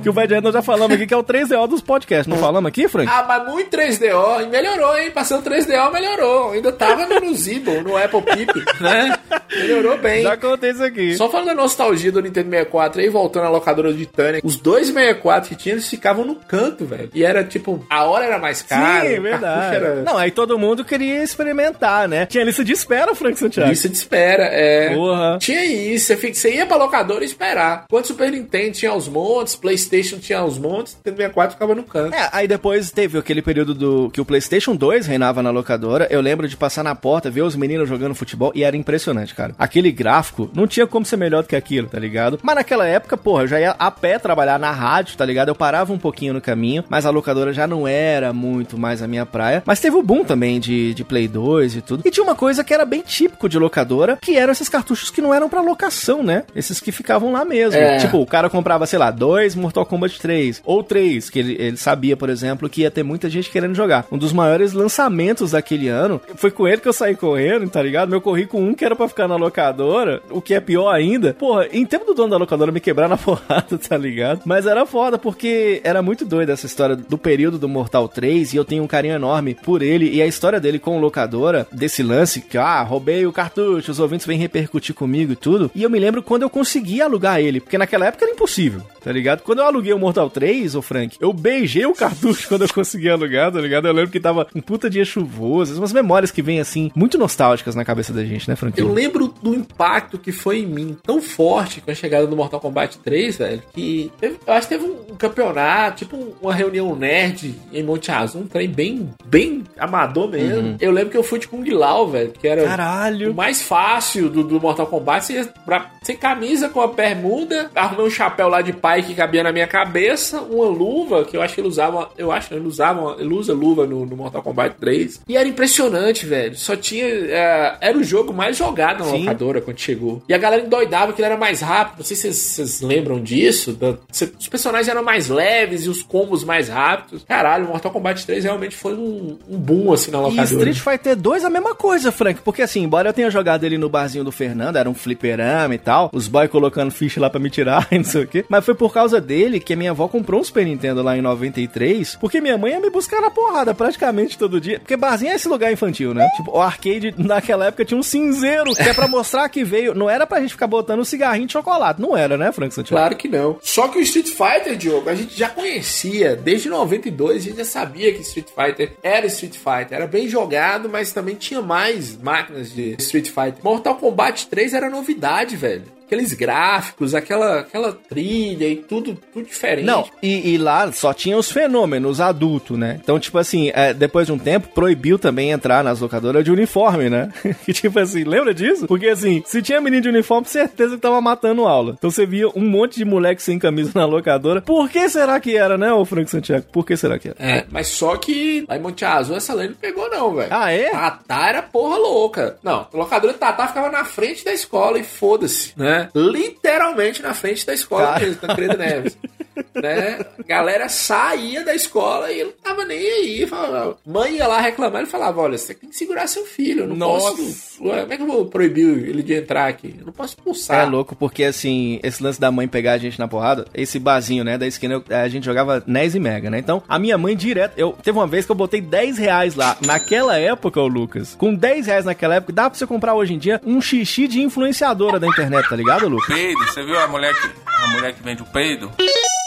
Que 0.01 0.09
o 0.09 0.13
Vai 0.13 0.28
de 0.28 0.34
Retro 0.34 0.45
nós 0.47 0.53
já 0.53 0.61
falamos 0.61 0.95
aqui 0.95 1.07
que 1.07 1.13
é 1.13 1.17
o 1.17 1.23
3DO 1.23 1.67
dos 1.67 1.82
podcasts. 1.82 2.28
Não 2.28 2.38
falamos 2.38 2.67
aqui, 2.67 2.88
Frank? 2.88 3.09
Ah, 3.11 3.23
mas 3.28 3.45
muito 3.51 3.69
3DO. 3.75 4.43
E 4.43 4.47
melhorou, 4.47 4.97
hein? 4.97 5.11
Passando 5.11 5.43
3DO, 5.49 5.91
melhorou. 5.91 6.51
Ainda 6.51 6.71
tava 6.71 7.05
no 7.19 7.34
Zibo, 7.36 7.82
no 7.82 7.95
Apple 7.97 8.21
Pip, 8.21 8.53
né? 8.82 9.17
Melhorou 9.51 9.97
bem. 9.97 10.23
Já 10.23 10.38
contei 10.38 10.71
isso 10.71 10.84
aqui. 10.84 11.15
Só 11.15 11.30
falando 11.30 11.47
da 11.47 11.55
nostalgia 11.55 12.11
do 12.11 12.21
Nintendo 12.21 12.49
64 12.49 13.01
aí, 13.01 13.09
voltando 13.09 13.45
à 13.45 13.49
locadora 13.49 13.93
de 13.93 14.05
Tânia, 14.05 14.41
os 14.43 14.55
dois 14.57 14.88
64 14.88 15.49
que 15.49 15.55
tinha, 15.55 15.73
eles 15.75 15.88
ficavam 15.88 16.25
no 16.25 16.36
canto, 16.36 16.66
velho. 16.76 17.09
E 17.13 17.24
era 17.24 17.43
tipo, 17.43 17.86
a 17.89 18.03
hora 18.05 18.26
era 18.26 18.39
mais 18.39 18.61
cara, 18.61 19.09
Sim, 19.09 19.20
o 19.20 19.22
verdade. 19.22 19.76
era... 19.76 19.95
Não, 20.03 20.18
aí 20.18 20.32
todo 20.32 20.57
mundo 20.57 20.84
queria 20.84 21.24
experimentar, 21.24 22.07
né? 22.07 22.26
Tinha 22.26 22.43
lista 22.43 22.63
de 22.63 22.74
espera, 22.74 23.13
Frank 23.15 23.38
Santiago. 23.38 23.70
Lista 23.70 23.89
de 23.89 23.95
espera, 23.95 24.43
é. 24.43 24.93
Porra. 24.93 25.38
Tinha 25.39 25.65
isso, 25.65 26.13
você 26.15 26.55
ia 26.55 26.65
pra 26.65 26.78
locadora 26.78 27.24
e 27.24 27.28
esperar. 27.28 27.86
Quando 27.89 28.05
Super 28.05 28.32
Nintendo 28.32 28.72
tinha 28.72 28.93
os 28.93 29.07
montes, 29.07 29.55
Playstation 29.55 30.18
tinha 30.18 30.43
os 30.43 30.57
montes, 30.57 30.93
o 30.93 30.97
Nintendo 30.97 31.18
64 31.18 31.51
ficava 31.53 31.76
no 31.76 31.84
canto. 31.84 32.15
É, 32.15 32.30
aí 32.32 32.47
depois 32.47 32.91
teve 32.91 33.18
aquele 33.18 33.41
período 33.41 33.74
do 33.74 34.09
que 34.11 34.22
o 34.22 34.26
PlayStation 34.26 34.76
2 34.76 35.07
reinava 35.07 35.41
na 35.41 35.49
locadora. 35.51 36.07
Eu 36.09 36.22
lembro 36.22 36.47
de 36.47 36.57
passar 36.57 36.84
na 36.84 36.95
porta, 36.95 37.30
ver 37.30 37.41
os 37.41 37.55
meninos 37.55 37.88
jogando 37.88 38.15
futebol 38.15 38.51
e 38.55 38.63
era 38.63 38.76
impressionante, 38.76 39.34
cara. 39.34 39.53
Aquele 39.57 39.91
gráfico 39.91 40.49
não 40.53 40.68
tinha 40.68 40.88
como 40.88 41.05
ser 41.05 41.18
melhor 41.18 41.43
do 41.43 41.49
que 41.49 41.55
aquilo, 41.55 41.88
tá 41.88 41.99
ligado? 41.99 42.39
Mas 42.41 42.55
naquela 42.55 42.88
época, 42.88 43.18
porra, 43.18 43.43
eu 43.43 43.47
já 43.47 43.59
ia 43.59 43.72
a 43.72 43.91
pé 43.91 44.20
trabalhar 44.20 44.59
na 44.59 44.72
rádio, 44.72 45.18
tá 45.18 45.26
ligado? 45.26 45.49
Eu 45.49 45.55
parava 45.55 45.93
um 45.93 45.97
pouquinho 45.97 46.34
no 46.34 46.41
caminho, 46.41 46.57
mas 46.89 47.05
a 47.05 47.10
locadora 47.10 47.53
já 47.53 47.68
não 47.68 47.88
era 47.88 48.34
muito 48.34 48.78
mais 48.78 49.01
a 49.01 49.08
minha 49.08 49.26
praia. 49.26 49.64
Mas 49.66 49.80
teve 49.80 49.95
o 49.95 50.03
boom 50.03 50.24
também 50.24 50.60
de, 50.60 50.93
de 50.93 51.03
Play 51.03 51.28
2 51.28 51.76
e 51.78 51.82
tudo. 51.82 52.03
E 52.05 52.12
tinha 52.12 52.24
uma 52.24 52.36
coisa 52.36 52.64
que 52.64 52.74
era 52.74 52.86
bem 52.86 53.01
típico 53.01 53.47
de 53.47 53.58
locadora, 53.58 54.18
que 54.22 54.36
eram 54.36 54.51
esses 54.51 54.70
cartuchos 54.70 55.10
que 55.10 55.22
não 55.22 55.34
eram 55.34 55.49
pra 55.49 55.62
locação, 55.62 56.24
né? 56.24 56.43
Esses 56.55 56.80
que 56.80 56.91
ficavam 56.91 57.32
lá 57.32 57.45
mesmo. 57.45 57.80
É. 57.80 57.97
Tipo, 57.97 58.18
o 58.18 58.26
cara 58.26 58.49
comprava, 58.49 58.86
sei 58.86 58.99
lá, 58.99 59.12
dois 59.12 59.55
Mortal 59.55 59.86
Kombat 59.86 60.20
3 60.20 60.62
ou 60.66 60.84
três, 60.84 61.30
que 61.30 61.39
ele, 61.39 61.55
ele 61.60 61.78
sabia, 61.78 62.18
por 62.18 62.30
exemplo, 62.30 62.70
que 62.70 62.82
ia 62.82 62.91
ter 62.91 63.03
muita 63.03 63.30
gente 63.30 63.49
querendo 63.49 63.76
jogar. 63.76 64.05
Um 64.12 64.18
dos 64.18 64.34
maiores 64.34 64.74
lançamentos 64.74 65.51
daquele 65.51 65.88
ano 65.88 66.22
foi 66.36 66.51
com 66.51 66.68
ele 66.68 66.82
que 66.82 66.88
eu 66.88 66.93
saí 66.93 67.16
correndo, 67.16 67.70
tá 67.70 67.82
ligado? 67.82 68.14
Eu 68.14 68.22
corri 68.22 68.45
com 68.45 68.62
um 68.62 68.74
que 68.74 68.86
era 68.86 68.95
pra 68.95 69.08
ficar 69.08 69.28
na 69.28 69.36
locadora, 69.36 70.22
o 70.30 70.41
que 70.41 70.53
é 70.53 70.60
pior 70.60 70.89
ainda. 70.89 71.34
Porra, 71.34 71.68
em 71.72 71.86
tempo 71.86 72.05
do 72.05 72.14
dono 72.14 72.30
da 72.30 72.38
locadora 72.38 72.72
me 72.72 72.80
quebrar 72.80 73.08
na 73.08 73.18
porrada, 73.18 73.78
tá 73.78 73.97
ligado? 73.97 74.41
Mas 74.45 74.66
era 74.66 74.86
foda, 74.86 75.18
porque 75.18 75.82
era 75.84 76.01
muito 76.01 76.26
doida 76.26 76.47
essa 76.52 76.66
história 76.66 76.95
do 76.95 77.18
período 77.18 77.58
do 77.58 77.68
Mortal 77.68 78.08
3 78.08 78.54
e 78.54 78.58
eu 78.58 78.66
tenho 78.66 78.84
um 78.84 78.88
carinho 78.88 79.16
enorme 79.16 79.56
por 79.56 79.82
ele 79.82 80.10
e 80.10 80.22
a 80.22 80.28
história 80.28 80.60
dele 80.60 80.80
com 80.80 81.00
locadora, 81.00 81.68
desse 81.72 82.02
lance 82.04 82.41
que, 82.41 82.58
ah, 82.58 82.82
roubei 82.82 83.26
o 83.26 83.32
cartucho, 83.34 83.91
os 83.91 84.00
ouvintes 84.00 84.26
vêm 84.26 84.38
repercutir 84.38 84.95
comigo 84.95 85.34
e 85.34 85.36
tudo. 85.36 85.70
E 85.76 85.84
eu 85.84 85.89
me 85.89 86.00
lembro 86.00 86.22
quando 86.24 86.43
eu 86.43 86.50
consegui 86.50 87.02
alugar 87.02 87.39
ele, 87.39 87.60
porque 87.60 87.78
naquela 87.78 88.06
época 88.08 88.26
era 88.26 88.34
impossível, 88.34 88.82
tá 89.04 89.12
ligado? 89.12 89.41
Quando 89.41 89.60
eu 89.60 89.66
aluguei 89.66 89.93
o 89.93 90.00
Mortal 90.00 90.30
3, 90.30 90.76
ô 90.76 90.82
Frank, 90.82 91.18
eu 91.20 91.32
beijei 91.34 91.86
o 91.86 91.93
cartucho 91.93 92.48
quando 92.48 92.64
eu 92.64 92.74
consegui 92.74 93.10
alugar, 93.10 93.52
tá 93.52 93.60
ligado? 93.62 93.88
Eu 93.88 93.93
lembro 93.93 94.12
que 94.12 94.20
tava 94.20 94.48
um 94.56 94.62
puta 94.62 94.89
dia 94.89 95.06
chuvoso, 95.06 95.78
umas 95.78 95.93
memórias 95.93 96.32
que 96.32 96.41
vêm 96.41 96.60
assim, 96.60 96.91
muito 96.95 97.18
nostálgicas 97.18 97.76
na 97.76 97.86
cabeça 97.86 98.14
da 98.14 98.24
gente, 98.24 98.48
né, 98.50 98.56
Frank? 98.56 98.80
Eu 98.80 98.91
lembro 98.91 99.34
do 99.41 99.54
impacto 99.54 100.18
que 100.18 100.32
foi 100.32 100.60
em 100.60 100.66
mim 100.66 100.98
tão 101.04 101.22
forte 101.22 101.82
com 101.82 101.91
a 101.91 101.95
chegada 101.95 102.28
do 102.28 102.36
Mortal 102.36 102.60
Kombat 102.60 102.98
3, 103.00 103.38
velho, 103.38 103.64
que 103.74 104.12
eu 104.22 104.54
acho 104.54 104.68
que 104.68 104.78
teve 104.78 104.86
um 104.89 105.16
campeonato, 105.16 105.98
tipo 105.98 106.16
um- 106.16 106.26
uma 106.41 106.53
reunião 106.53 106.95
nerd 106.95 107.55
em 107.73 107.84
Monte 107.84 108.11
Azul, 108.11 108.41
um 108.41 108.47
trem 108.47 108.67
bem, 108.69 109.09
bem 109.25 109.63
amador 109.78 110.30
mesmo. 110.30 110.59
Uhum. 110.69 110.78
Eu 110.80 110.91
lembro 110.91 111.09
que 111.11 111.17
eu 111.17 111.23
fui 111.23 111.39
de 111.39 111.47
Kung 111.47 111.63
Lao, 111.69 112.07
velho, 112.07 112.32
que 112.32 112.47
era 112.47 112.63
Caralho. 112.63 113.32
o 113.32 113.36
mais 113.36 113.61
fácil 113.61 114.30
do, 114.30 114.43
do 114.43 114.59
Mortal 114.59 114.88
Kombat. 114.88 115.25
Você 115.25 115.49
pra- 115.65 115.91
sem 116.03 116.15
camisa, 116.15 116.69
com 116.69 116.80
a 116.82 116.88
bermuda, 116.88 117.69
arrumei 117.75 118.05
um 118.05 118.09
chapéu 118.09 118.47
lá 118.47 118.61
de 118.61 118.71
pai 118.73 119.03
que 119.03 119.13
cabia 119.13 119.43
na 119.43 119.51
minha 119.51 119.67
cabeça, 119.67 120.41
uma 120.41 120.65
luva, 120.65 121.25
que 121.25 121.36
eu 121.36 121.41
acho 121.41 121.53
que 121.55 121.61
ele 121.61 121.67
usava, 121.67 122.09
eu 122.17 122.32
acho 122.32 122.47
que 122.49 122.53
ele 122.55 122.67
usava, 122.67 123.17
ele 123.19 123.34
usa 123.34 123.53
luva 123.53 123.86
no, 123.86 124.05
no 124.05 124.15
Mortal 124.15 124.41
Kombat 124.41 124.75
3. 124.80 125.21
E 125.28 125.36
era 125.36 125.47
impressionante, 125.47 126.25
velho. 126.25 126.55
Só 126.55 126.75
tinha, 126.75 127.05
é, 127.05 127.78
era 127.82 127.97
o 127.97 128.03
jogo 128.03 128.34
mais 128.34 128.55
jogado 128.57 128.99
na 129.03 129.11
Sim. 129.11 129.19
locadora 129.19 129.61
quando 129.61 129.80
chegou. 129.80 130.21
E 130.30 130.34
a 130.34 130.38
galera 130.38 130.63
endoidava 130.63 131.11
que 131.13 131.21
ele 131.21 131.25
era 131.28 131.38
mais 131.38 131.61
rápido. 131.61 131.97
Não 131.99 132.05
sei 132.05 132.15
se 132.15 132.34
vocês- 132.34 132.82
lembram 132.82 133.21
disso. 133.21 133.73
da- 133.73 133.97
cê- 134.11 134.32
os 134.39 134.47
personagens 134.47 134.88
eram 134.88 135.03
mais 135.03 135.28
leves 135.28 135.86
e 135.86 135.89
os 135.89 136.01
combos 136.18 136.43
mais 136.43 136.68
rápidos. 136.68 137.24
Caralho, 137.24 137.68
Mortal 137.68 137.91
Kombat 137.91 138.26
3 138.26 138.43
realmente 138.43 138.76
foi 138.76 138.95
um, 138.95 139.38
um 139.47 139.57
boom 139.57 139.93
assim 139.93 140.09
na 140.09 140.18
E 140.18 140.22
locadora. 140.22 140.45
Street 140.45 140.80
Fighter 140.80 141.15
2 141.15 141.45
a 141.45 141.49
mesma 141.49 141.76
coisa, 141.76 142.11
Frank. 142.11 142.41
Porque 142.41 142.63
assim, 142.63 142.82
embora 142.82 143.09
eu 143.09 143.13
tenha 143.13 143.30
jogado 143.30 143.63
ele 143.63 143.78
no 143.78 143.88
barzinho 143.88 144.24
do 144.24 144.32
Fernando, 144.32 144.78
era 144.78 144.89
um 144.89 144.95
fliperama 144.95 145.76
e 145.76 145.78
tal, 145.78 146.09
os 146.11 146.28
boys 146.28 146.49
colocando 146.49 146.89
ficha 146.89 147.22
lá 147.22 147.30
pra 147.30 147.39
me 147.39 147.51
tirar 147.51 147.88
e 147.91 147.97
não 147.97 148.03
sei 148.03 148.24
o 148.24 148.28
quê. 148.28 148.43
Mas 148.49 148.65
foi 148.65 148.74
por 148.74 148.91
causa 148.91 149.22
dele 149.22 149.59
que 149.59 149.74
a 149.74 149.76
minha 149.76 149.91
avó 149.91 150.07
comprou 150.07 150.41
um 150.41 150.43
Super 150.43 150.65
Nintendo 150.65 151.03
lá 151.03 151.15
em 151.15 151.22
93, 151.22 152.15
porque 152.20 152.41
minha 152.41 152.57
mãe 152.57 152.72
ia 152.72 152.80
me 152.80 152.89
buscar 152.89 153.22
na 153.22 153.30
porrada 153.30 153.76
praticamente 153.76 154.39
todo 154.39 154.59
dia. 154.59 154.80
Porque 154.80 154.97
barzinho 154.97 155.32
é 155.32 155.36
esse 155.36 155.47
lugar 155.47 155.72
infantil, 155.72 156.15
né? 156.15 156.28
Tipo, 156.36 156.57
o 156.57 156.61
arcade 156.61 157.13
naquela 157.18 157.68
época 157.68 157.86
tinha 157.86 157.99
um 157.99 158.03
cinzeiro, 158.03 158.74
que 158.74 158.82
é 158.82 158.93
pra 158.93 159.07
mostrar 159.07 159.47
que 159.49 159.63
veio. 159.63 159.93
Não 159.93 160.09
era 160.09 160.26
pra 160.26 160.41
gente 160.41 160.51
ficar 160.51 160.68
botando 160.68 161.01
um 161.01 161.05
cigarrinho 161.05 161.45
de 161.45 161.53
chocolate. 161.53 162.01
Não 162.01 162.18
era, 162.18 162.38
né, 162.38 162.51
Frank 162.51 162.74
Santiago? 162.74 162.99
Claro 162.99 163.15
que 163.15 163.28
não. 163.28 163.57
Só 163.61 163.88
que 163.88 163.99
o 163.99 164.01
Street 164.01 164.30
Fighter, 164.30 164.76
Diogo, 164.76 165.09
a 165.09 165.15
gente 165.15 165.38
já 165.38 165.49
conhecia. 165.49 166.07
Desde 166.43 166.70
92 166.70 167.38
a 167.38 167.39
gente 167.39 167.58
já 167.58 167.66
sabia 167.66 168.14
que 168.14 168.22
Street 168.22 168.47
Fighter 168.47 168.93
era 169.03 169.26
Street 169.28 169.55
Fighter. 169.55 169.97
Era 169.97 170.08
bem 170.08 170.28
jogado, 170.28 170.89
mas 170.89 171.12
também 171.12 171.36
tinha 171.36 171.62
mais 171.62 172.18
máquinas 172.18 172.74
de 172.74 172.95
Street 172.99 173.28
Fighter. 173.28 173.64
Mortal 173.64 173.95
Kombat 173.95 174.47
3 174.47 174.74
era 174.74 174.89
novidade, 174.89 175.55
velho. 175.55 175.97
Aqueles 176.08 176.34
gráficos, 176.34 177.14
aquela, 177.14 177.60
aquela 177.60 177.93
trilha 177.93 178.68
e 178.68 178.78
tudo, 178.78 179.18
tudo 179.34 179.45
diferente. 179.45 179.86
Não, 179.86 180.05
e, 180.24 180.53
e 180.53 180.58
lá 180.58 180.91
só 180.91 181.14
tinha 181.14 181.38
os 181.38 181.51
fenômenos 181.51 182.22
adultos, 182.22 182.78
né? 182.78 182.99
Então, 183.03 183.20
tipo 183.20 183.38
assim, 183.38 183.72
é, 183.74 183.93
depois 183.93 184.26
de 184.26 184.34
um 184.34 184.39
tempo, 184.39 184.70
proibiu 184.70 185.20
também 185.20 185.51
entrar 185.51 185.84
nas 185.84 185.99
locadoras 185.99 186.43
de 186.43 186.51
uniforme, 186.51 187.10
né? 187.10 187.30
que 187.66 187.74
tipo 187.74 187.99
assim, 187.99 188.24
lembra 188.24 188.53
disso? 188.53 188.88
Porque 188.88 189.08
assim, 189.08 189.43
se 189.45 189.62
tinha 189.62 189.82
menino 189.82 190.03
de 190.03 190.10
uniforme, 190.10 190.47
certeza 190.47 190.95
que 190.95 191.01
tava 191.01 191.20
matando 191.20 191.66
aula. 191.66 191.95
Então 191.97 192.10
você 192.10 192.26
via 192.26 192.47
um 192.49 192.68
monte 192.68 192.97
de 192.97 193.05
moleque 193.05 193.43
sem 193.43 193.60
camisa 193.60 193.91
na 193.93 194.05
locadora. 194.05 194.62
Por 194.62 194.89
que 194.89 195.10
será 195.10 195.39
que 195.39 195.58
era, 195.58 195.78
né, 195.78 195.91
o 195.91 196.05
Frank 196.05 196.30
Santiago? 196.30 196.66
Por 196.72 196.86
que 196.86 196.95
será 196.95 197.20
que 197.20 197.30
era? 197.30 197.38
É, 197.39 197.66
mas 197.70 197.88
só 197.88 198.16
que 198.16 198.66
lá 198.68 198.78
em 198.78 198.82
Monte 198.82 199.03
Azul 199.03 199.36
essa 199.36 199.53
lei 199.53 199.68
não 199.68 199.76
pegou, 199.76 200.10
não, 200.10 200.36
velho. 200.36 200.49
Ah, 200.51 200.72
é? 200.72 200.89
Tatá 200.89 201.49
era 201.49 201.62
porra 201.62 201.97
louca. 201.97 202.58
Não, 202.64 202.88
a 202.93 202.97
locadora 202.97 203.34
de 203.34 203.39
Tatá 203.39 203.68
ficava 203.68 203.89
na 203.89 204.05
frente 204.05 204.45
da 204.45 204.53
escola 204.53 204.97
e 204.99 205.03
foda-se, 205.03 205.74
né? 205.76 205.97
Literalmente 206.14 207.22
na 207.22 207.34
frente 207.34 207.66
da 207.66 207.74
escola 207.74 208.08
Cara. 208.08 208.20
mesmo, 208.20 208.36
Tancredo 208.41 208.78
Neves. 208.78 209.18
né? 209.76 210.26
Galera 210.47 210.89
saía 210.89 211.64
da 211.64 211.74
escola 211.76 212.32
e 212.32 212.39
ele 212.39 212.51
não 212.51 212.64
tava 212.64 212.86
nem 212.86 212.97
aí. 212.99 213.47
Falava, 213.47 213.97
mãe 214.05 214.36
ia 214.36 214.47
lá 214.47 214.60
reclamar 214.62 215.03
e 215.03 215.05
falava: 215.05 215.41
Olha, 215.41 215.58
você 215.58 215.74
tem 215.74 215.89
que 215.89 215.95
segurar 215.95 216.28
seu 216.28 216.45
filho. 216.45 216.82
Eu 216.84 216.88
não 216.88 216.95
Nossa. 216.95 217.32
posso. 217.32 217.84
Ué, 217.84 218.01
Como 218.01 218.14
é 218.14 218.18
que 218.18 218.24
eu 218.24 218.28
vou 218.28 218.45
proibir 218.45 218.86
ele 219.08 219.22
de 219.24 219.34
entrar 219.36 219.68
aqui? 219.68 219.95
Eu 219.99 220.05
não 220.08 220.14
posso 220.14 220.36
expulsar. 220.36 220.82
É 220.82 220.86
louco, 220.89 221.16
porque 221.16 221.43
assim, 221.43 221.99
esse 222.03 222.22
lance 222.24 222.39
da 222.39 222.51
mãe 222.51 222.68
pegar 222.68 222.93
a 222.93 222.97
gente 222.97 223.20
na 223.20 223.28
porrada, 223.28 223.66
esse 223.74 223.99
barzinho, 223.99 224.43
né, 224.43 224.58
da 224.58 224.66
esquina, 224.68 225.03
a 225.10 225.28
gente 225.28 225.43
jogava 225.45 225.84
NES 225.86 226.16
e 226.16 226.20
Mega, 226.20 226.49
né? 226.49 226.60
Então, 226.60 226.82
a 226.88 226.97
minha 226.99 227.18
mãe 227.18 227.36
direto, 227.36 227.74
eu 227.78 227.95
teve 228.01 228.18
uma 228.18 228.28
vez 228.28 228.45
que 228.45 228.51
eu 228.51 228.55
botei 228.55 228.82
10 228.82 229.18
reais 229.18 229.55
lá. 229.55 229.78
Naquela 229.82 230.38
época, 230.38 230.80
ô 230.82 230.88
Lucas, 230.88 231.36
com 231.36 231.53
10 231.53 231.88
reais 231.88 232.05
naquela 232.05 232.36
época, 232.36 232.53
dá 232.53 232.70
pra 232.70 232.78
você 232.78 232.86
comprar 232.88 233.14
hoje 233.14 233.34
em 233.34 233.38
dia 233.38 233.62
um 233.66 233.80
xixi 233.82 234.28
de 234.28 234.41
influenciadora 234.41 235.20
da 235.20 235.28
internet, 235.28 235.68
tá 235.70 235.76
ligado, 235.76 236.08
Lucas? 236.08 236.34
Peido, 236.34 236.60
você 236.66 236.84
viu 236.84 236.99
a 236.99 237.08
mulher 237.08 237.34
que, 237.34 237.49
a 237.66 237.88
mulher 237.89 238.14
que 238.14 238.24
vende 238.24 238.41
o 238.41 238.45
peido? 238.45 238.91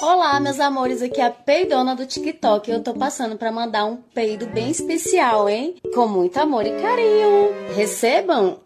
Olá, 0.01 0.41
meus 0.41 0.59
amores, 0.59 1.03
aqui 1.03 1.21
é 1.21 1.27
a 1.27 1.31
peidona 1.31 1.95
do 1.95 2.07
TikTok. 2.07 2.71
Eu 2.71 2.83
tô 2.83 2.95
passando 2.95 3.37
pra 3.37 3.53
mandar 3.53 3.85
um 3.85 3.97
peido 3.97 4.47
bem 4.47 4.71
especial, 4.71 5.47
hein? 5.47 5.77
Com 5.95 6.09
muito 6.09 6.39
amor 6.39 6.65
e 6.65 6.73
carinho. 6.81 7.51
Recebam. 7.77 8.59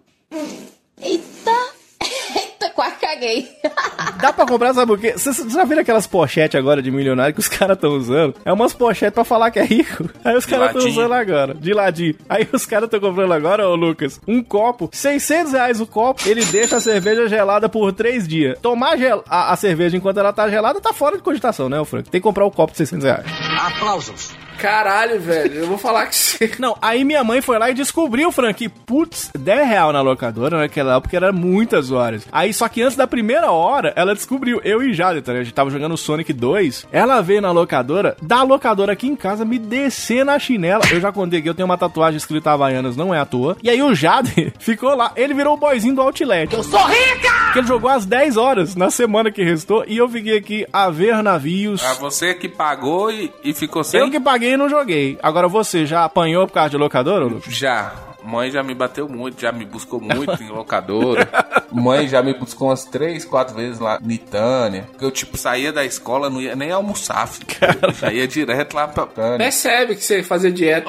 Eita! 1.02 1.74
Quase 2.74 2.96
caguei. 2.96 3.48
Dá 4.20 4.32
pra 4.32 4.46
comprar, 4.46 4.74
sabe 4.74 4.92
o 4.92 4.98
quê? 4.98 5.12
Vocês 5.16 5.36
já 5.52 5.64
viram 5.64 5.82
aquelas 5.82 6.06
pochetes 6.06 6.58
agora 6.58 6.82
de 6.82 6.90
milionário 6.90 7.34
que 7.34 7.40
os 7.40 7.48
caras 7.48 7.76
estão 7.76 7.90
usando? 7.92 8.34
É 8.44 8.52
umas 8.52 8.72
pochetes 8.72 9.14
pra 9.14 9.24
falar 9.24 9.50
que 9.50 9.58
é 9.58 9.64
rico. 9.64 10.08
Aí 10.24 10.36
os 10.36 10.46
caras 10.46 10.74
estão 10.74 10.86
usando 10.90 11.12
agora, 11.12 11.54
de 11.54 11.72
ladinho. 11.72 12.14
Aí 12.28 12.48
os 12.52 12.66
caras 12.66 12.86
estão 12.86 13.00
comprando 13.00 13.32
agora, 13.32 13.68
ô 13.68 13.74
Lucas, 13.74 14.20
um 14.26 14.42
copo, 14.42 14.88
600 14.92 15.52
reais 15.52 15.80
o 15.80 15.86
copo, 15.86 16.22
ele 16.28 16.44
deixa 16.44 16.76
a 16.76 16.80
cerveja 16.80 17.28
gelada 17.28 17.68
por 17.68 17.92
3 17.92 18.26
dias. 18.26 18.58
Tomar 18.60 18.96
gel- 18.96 19.24
a, 19.28 19.52
a 19.52 19.56
cerveja 19.56 19.96
enquanto 19.96 20.18
ela 20.18 20.32
tá 20.32 20.48
gelada 20.48 20.80
tá 20.80 20.92
fora 20.92 21.16
de 21.16 21.22
cogitação, 21.22 21.68
né, 21.68 21.80
ô 21.80 21.84
Frank? 21.84 22.08
Tem 22.10 22.20
que 22.20 22.24
comprar 22.24 22.44
o 22.44 22.50
copo 22.50 22.72
de 22.72 22.78
600 22.78 23.04
reais. 23.04 23.26
Aplausos. 23.58 24.30
Caralho, 24.58 25.20
velho, 25.20 25.54
eu 25.54 25.66
vou 25.66 25.78
falar 25.78 26.06
que 26.06 26.16
você. 26.16 26.50
Não, 26.58 26.76
aí 26.80 27.04
minha 27.04 27.22
mãe 27.22 27.40
foi 27.40 27.58
lá 27.58 27.70
e 27.70 27.74
descobriu, 27.74 28.30
Frank, 28.32 28.54
que, 28.54 28.68
putz, 28.68 29.30
10 29.38 29.68
real 29.68 29.92
na 29.92 30.00
locadora 30.00 30.58
naquela 30.58 30.96
época 30.96 31.16
era 31.16 31.32
muitas 31.32 31.90
horas. 31.90 32.26
Aí, 32.30 32.52
só 32.52 32.68
que 32.68 32.82
antes 32.82 32.96
da 32.96 33.06
primeira 33.06 33.50
hora, 33.50 33.92
ela 33.96 34.14
descobriu, 34.14 34.60
eu 34.64 34.82
e 34.82 34.94
Jadeta, 34.94 35.32
né? 35.32 35.40
A 35.40 35.42
gente 35.42 35.54
tava 35.54 35.70
jogando 35.70 35.96
Sonic 35.96 36.32
2. 36.32 36.86
Ela 36.92 37.20
veio 37.20 37.42
na 37.42 37.50
locadora, 37.50 38.16
da 38.22 38.42
locadora 38.42 38.92
aqui 38.92 39.06
em 39.06 39.16
casa, 39.16 39.44
me 39.44 39.58
descer 39.58 40.24
na 40.24 40.38
chinela. 40.38 40.84
Eu 40.90 41.00
já 41.00 41.10
contei 41.12 41.42
que 41.42 41.48
eu 41.48 41.54
tenho 41.54 41.66
uma 41.66 41.78
tatuagem 41.78 42.16
escrita 42.16 42.52
Havaianas, 42.52 42.96
não 42.96 43.14
é 43.14 43.18
à 43.18 43.24
toa. 43.24 43.56
E 43.62 43.68
aí 43.68 43.82
o 43.82 43.94
Jade 43.94 44.52
ficou 44.58 44.94
lá, 44.94 45.12
ele 45.16 45.34
virou 45.34 45.54
o 45.54 45.58
boyzinho 45.58 45.94
do 45.94 46.02
Outlet. 46.02 46.54
Eu 46.54 46.62
sou 46.62 46.84
rica! 46.84 47.52
Que 47.52 47.60
ele 47.60 47.68
jogou 47.68 47.88
às 47.88 48.04
10 48.04 48.36
horas 48.36 48.74
na 48.74 48.90
semana 48.90 49.30
que 49.30 49.42
restou 49.42 49.84
e 49.86 49.96
eu 49.96 50.08
fiquei 50.08 50.36
aqui 50.36 50.66
a 50.72 50.90
ver 50.90 51.22
navios. 51.22 51.84
Ah, 51.84 51.94
você 51.94 52.34
que 52.34 52.48
pagou 52.48 53.10
e, 53.12 53.32
e 53.44 53.54
ficou 53.54 53.84
sem? 53.84 54.00
Eu 54.00 54.10
que 54.10 54.18
paguei 54.18 54.43
e 54.44 54.56
não 54.56 54.68
joguei. 54.68 55.18
Agora 55.22 55.48
você 55.48 55.86
já 55.86 56.04
apanhou 56.04 56.46
por 56.46 56.54
causa 56.54 56.70
de 56.70 56.76
locadora, 56.76 57.24
Lucas? 57.24 57.54
Já. 57.54 57.92
Mãe 58.24 58.50
já 58.50 58.62
me 58.62 58.74
bateu 58.74 59.06
muito, 59.06 59.42
já 59.42 59.52
me 59.52 59.66
buscou 59.66 60.00
muito 60.00 60.42
em 60.42 60.48
locadora. 60.48 61.28
Mãe 61.70 62.08
já 62.08 62.22
me 62.22 62.32
buscou 62.32 62.68
umas 62.68 62.84
três, 62.84 63.22
quatro 63.22 63.54
vezes 63.54 63.78
lá 63.78 64.00
em 64.02 64.16
Tânia. 64.16 64.86
Porque 64.90 65.04
eu, 65.04 65.10
tipo, 65.10 65.36
saía 65.36 65.70
da 65.70 65.84
escola, 65.84 66.30
não 66.30 66.40
ia 66.40 66.56
nem 66.56 66.70
almoçar, 66.70 67.28
filho. 67.28 67.46
Eu 67.82 67.92
já 67.92 68.10
ia 68.10 68.26
direto 68.26 68.74
lá 68.74 68.88
pra 68.88 69.04
Tânia. 69.04 69.38
Percebe 69.38 69.94
que 69.94 70.02
você 70.02 70.22
fazia 70.22 70.50
dieta. 70.50 70.88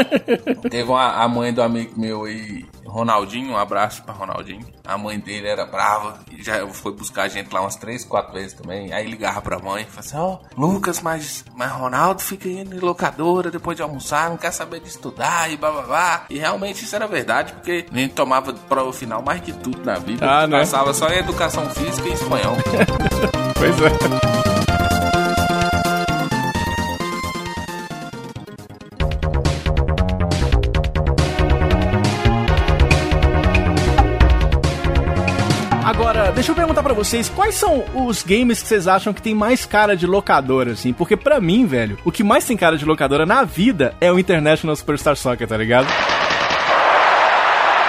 Teve 0.70 0.88
uma, 0.88 1.22
a 1.22 1.28
mãe 1.28 1.52
do 1.52 1.62
amigo 1.62 2.00
meu 2.00 2.24
aí, 2.24 2.64
Ronaldinho, 2.94 3.50
um 3.50 3.56
abraço 3.56 4.04
pra 4.04 4.14
Ronaldinho. 4.14 4.64
A 4.86 4.96
mãe 4.96 5.18
dele 5.18 5.48
era 5.48 5.66
brava 5.66 6.20
e 6.30 6.40
já 6.40 6.64
foi 6.68 6.92
buscar 6.92 7.24
a 7.24 7.28
gente 7.28 7.52
lá 7.52 7.60
umas 7.60 7.74
três, 7.74 8.04
quatro 8.04 8.32
vezes 8.32 8.52
também. 8.52 8.92
Aí 8.92 9.04
ligava 9.04 9.42
pra 9.42 9.58
mãe 9.58 9.82
e 9.82 9.86
falava 9.86 10.00
assim: 10.00 10.16
Ó, 10.16 10.38
Lucas, 10.56 11.00
mas, 11.02 11.44
mas 11.56 11.72
Ronaldo 11.72 12.22
fica 12.22 12.48
indo 12.48 12.76
em 12.76 12.78
locadora 12.78 13.50
depois 13.50 13.76
de 13.76 13.82
almoçar, 13.82 14.30
não 14.30 14.36
quer 14.36 14.52
saber 14.52 14.78
de 14.78 14.86
estudar 14.86 15.50
e 15.50 15.56
blá 15.56 15.72
blá 15.72 15.82
blá. 15.82 16.24
E 16.30 16.38
realmente 16.38 16.84
isso 16.84 16.94
era 16.94 17.08
verdade, 17.08 17.52
porque 17.54 17.84
a 17.90 17.98
gente 17.98 18.14
tomava 18.14 18.52
prova 18.52 18.92
final 18.92 19.20
mais 19.20 19.40
que 19.40 19.52
tudo 19.52 19.84
na 19.84 19.98
vida. 19.98 20.24
Ah, 20.24 20.46
né? 20.46 20.60
Passava 20.60 20.94
só 20.94 21.08
em 21.08 21.18
educação 21.18 21.68
física 21.70 22.08
e 22.08 22.12
espanhol. 22.12 22.54
Pois 23.56 23.80
é. 23.80 24.53
Deixa 36.34 36.50
eu 36.50 36.56
perguntar 36.56 36.82
pra 36.82 36.92
vocês, 36.92 37.28
quais 37.28 37.54
são 37.54 37.84
os 37.94 38.22
games 38.22 38.60
que 38.60 38.68
vocês 38.68 38.88
acham 38.88 39.12
que 39.12 39.22
tem 39.22 39.34
mais 39.34 39.64
cara 39.64 39.96
de 39.96 40.06
locadora, 40.06 40.72
assim? 40.72 40.92
Porque 40.92 41.16
pra 41.16 41.40
mim, 41.40 41.64
velho, 41.66 41.96
o 42.04 42.10
que 42.10 42.24
mais 42.24 42.44
tem 42.44 42.56
cara 42.56 42.76
de 42.76 42.84
locadora 42.84 43.24
na 43.24 43.44
vida 43.44 43.94
é 44.00 44.10
o 44.12 44.18
International 44.18 44.74
Superstar 44.74 45.16
Soccer, 45.16 45.46
tá 45.46 45.56
ligado? 45.56 45.86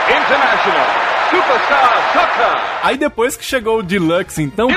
International 0.08 0.88
Superstar 1.30 2.14
Soccer. 2.14 2.62
Aí 2.84 2.98
depois 2.98 3.36
que 3.36 3.44
chegou 3.44 3.80
o 3.80 3.84
Deluxe, 3.84 4.44
então... 4.44 4.70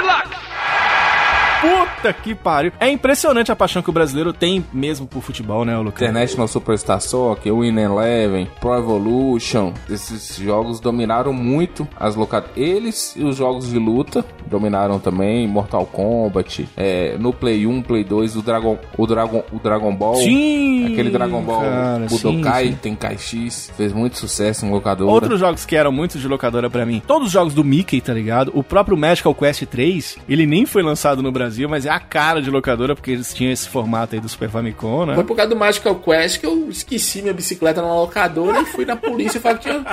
Puta 1.60 2.12
que 2.12 2.34
pariu. 2.34 2.72
É 2.80 2.90
impressionante 2.90 3.50
a 3.50 3.56
paixão 3.56 3.82
que 3.82 3.90
o 3.90 3.92
brasileiro 3.92 4.32
tem 4.32 4.64
mesmo 4.72 5.06
por 5.06 5.22
futebol, 5.22 5.64
né, 5.64 5.76
Lucas? 5.78 6.02
International 6.02 6.48
Superstar 6.48 7.00
Soccer, 7.00 7.54
Win 7.54 7.78
Eleven, 7.78 8.48
Pro 8.60 8.74
Evolution, 8.74 9.72
esses 9.88 10.36
jogos 10.36 10.80
dominaram 10.80 11.32
muito 11.32 11.86
as 11.98 12.14
locadoras. 12.14 12.56
Eles 12.56 13.14
e 13.16 13.24
os 13.24 13.36
jogos 13.36 13.70
de 13.70 13.78
luta 13.78 14.24
dominaram 14.46 14.98
também, 14.98 15.46
Mortal 15.46 15.86
Kombat, 15.86 16.68
é, 16.76 17.16
no 17.18 17.32
Play 17.32 17.66
1, 17.66 17.82
Play 17.82 18.04
2, 18.04 18.36
o 18.36 18.42
Dragon, 18.42 18.78
o 18.96 19.06
Dragon, 19.06 19.42
o 19.52 19.58
Dragon 19.58 19.94
Ball, 19.94 20.16
Sim, 20.16 20.86
aquele 20.92 21.10
Dragon 21.10 21.42
Ball 21.42 21.60
cara, 21.60 22.06
Budokai, 22.08 22.64
sim, 22.66 22.72
sim. 22.72 22.78
Tenkaichi 22.80 23.28
X, 23.28 23.70
fez 23.76 23.92
muito 23.92 24.18
sucesso 24.18 24.64
em 24.64 24.70
locadora. 24.70 25.10
Outros 25.10 25.40
jogos 25.40 25.64
que 25.64 25.76
eram 25.76 25.92
muito 25.92 26.18
de 26.18 26.26
locadora 26.26 26.70
pra 26.70 26.86
mim. 26.86 27.02
Todos 27.06 27.28
os 27.28 27.32
jogos 27.32 27.52
do 27.52 27.62
Mickey, 27.62 28.00
tá 28.00 28.14
ligado? 28.14 28.50
O 28.54 28.62
próprio 28.62 28.96
Magical 28.96 29.34
Quest 29.34 29.64
3, 29.66 30.18
ele 30.28 30.46
nem 30.46 30.64
foi 30.64 30.82
lançado 30.82 31.22
no 31.22 31.30
Brasil, 31.30 31.47
mas 31.68 31.86
é 31.86 31.90
a 31.90 31.98
cara 32.00 32.40
de 32.42 32.50
locadora 32.50 32.94
porque 32.94 33.10
eles 33.12 33.32
tinham 33.32 33.52
esse 33.52 33.68
formato 33.68 34.14
aí 34.14 34.20
do 34.20 34.28
Super 34.28 34.48
Famicom, 34.50 35.06
né? 35.06 35.14
Foi 35.14 35.24
por 35.24 35.36
causa 35.36 35.50
do 35.50 35.56
Magical 35.56 35.94
Quest 35.96 36.40
que 36.40 36.46
eu 36.46 36.68
esqueci 36.68 37.22
minha 37.22 37.34
bicicleta 37.34 37.80
na 37.82 37.94
locadora 37.94 38.60
e 38.60 38.64
fui 38.66 38.84
na 38.84 38.96
polícia 38.96 39.38
e 39.38 39.40
falei 39.40 39.58
que 39.58 39.64
tinha 39.70 39.84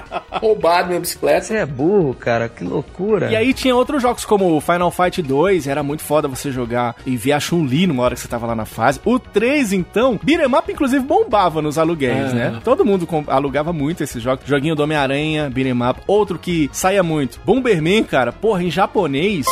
roubado 0.41 0.87
minha 0.89 0.99
bicicleta. 0.99 1.41
Você 1.45 1.55
é 1.57 1.65
burro, 1.65 2.13
cara, 2.13 2.49
que 2.49 2.63
loucura. 2.63 3.29
E 3.31 3.35
aí 3.35 3.53
tinha 3.53 3.75
outros 3.75 4.01
jogos 4.01 4.25
como 4.25 4.55
o 4.55 4.61
Final 4.61 4.91
Fight 4.91 5.21
2, 5.21 5.67
era 5.67 5.81
muito 5.83 6.03
foda 6.03 6.27
você 6.27 6.51
jogar 6.51 6.95
e 7.05 7.15
ver 7.17 7.33
a 7.33 7.39
Chun-Li 7.39 7.87
numa 7.87 8.03
hora 8.03 8.15
que 8.15 8.21
você 8.21 8.27
tava 8.27 8.45
lá 8.47 8.55
na 8.55 8.65
fase. 8.65 8.99
O 9.05 9.19
3, 9.19 9.73
então, 9.73 10.19
Beat'em 10.21 10.53
Up 10.55 10.71
inclusive 10.71 11.03
bombava 11.03 11.61
nos 11.61 11.77
aluguéis, 11.77 12.31
É. 12.31 12.33
né? 12.35 12.61
Todo 12.63 12.85
mundo 12.85 13.07
alugava 13.27 13.71
muito 13.71 14.03
esses 14.03 14.21
jogos. 14.21 14.45
Joguinho 14.45 14.75
do 14.75 14.83
Homem-Aranha, 14.83 15.49
Beat'em 15.49 15.73
Up. 15.89 16.01
Outro 16.07 16.37
que 16.39 16.69
saía 16.73 17.03
muito, 17.03 17.39
Bomberman, 17.45 18.03
cara, 18.03 18.31
porra, 18.31 18.63
em 18.63 18.71
japonês. 18.71 19.45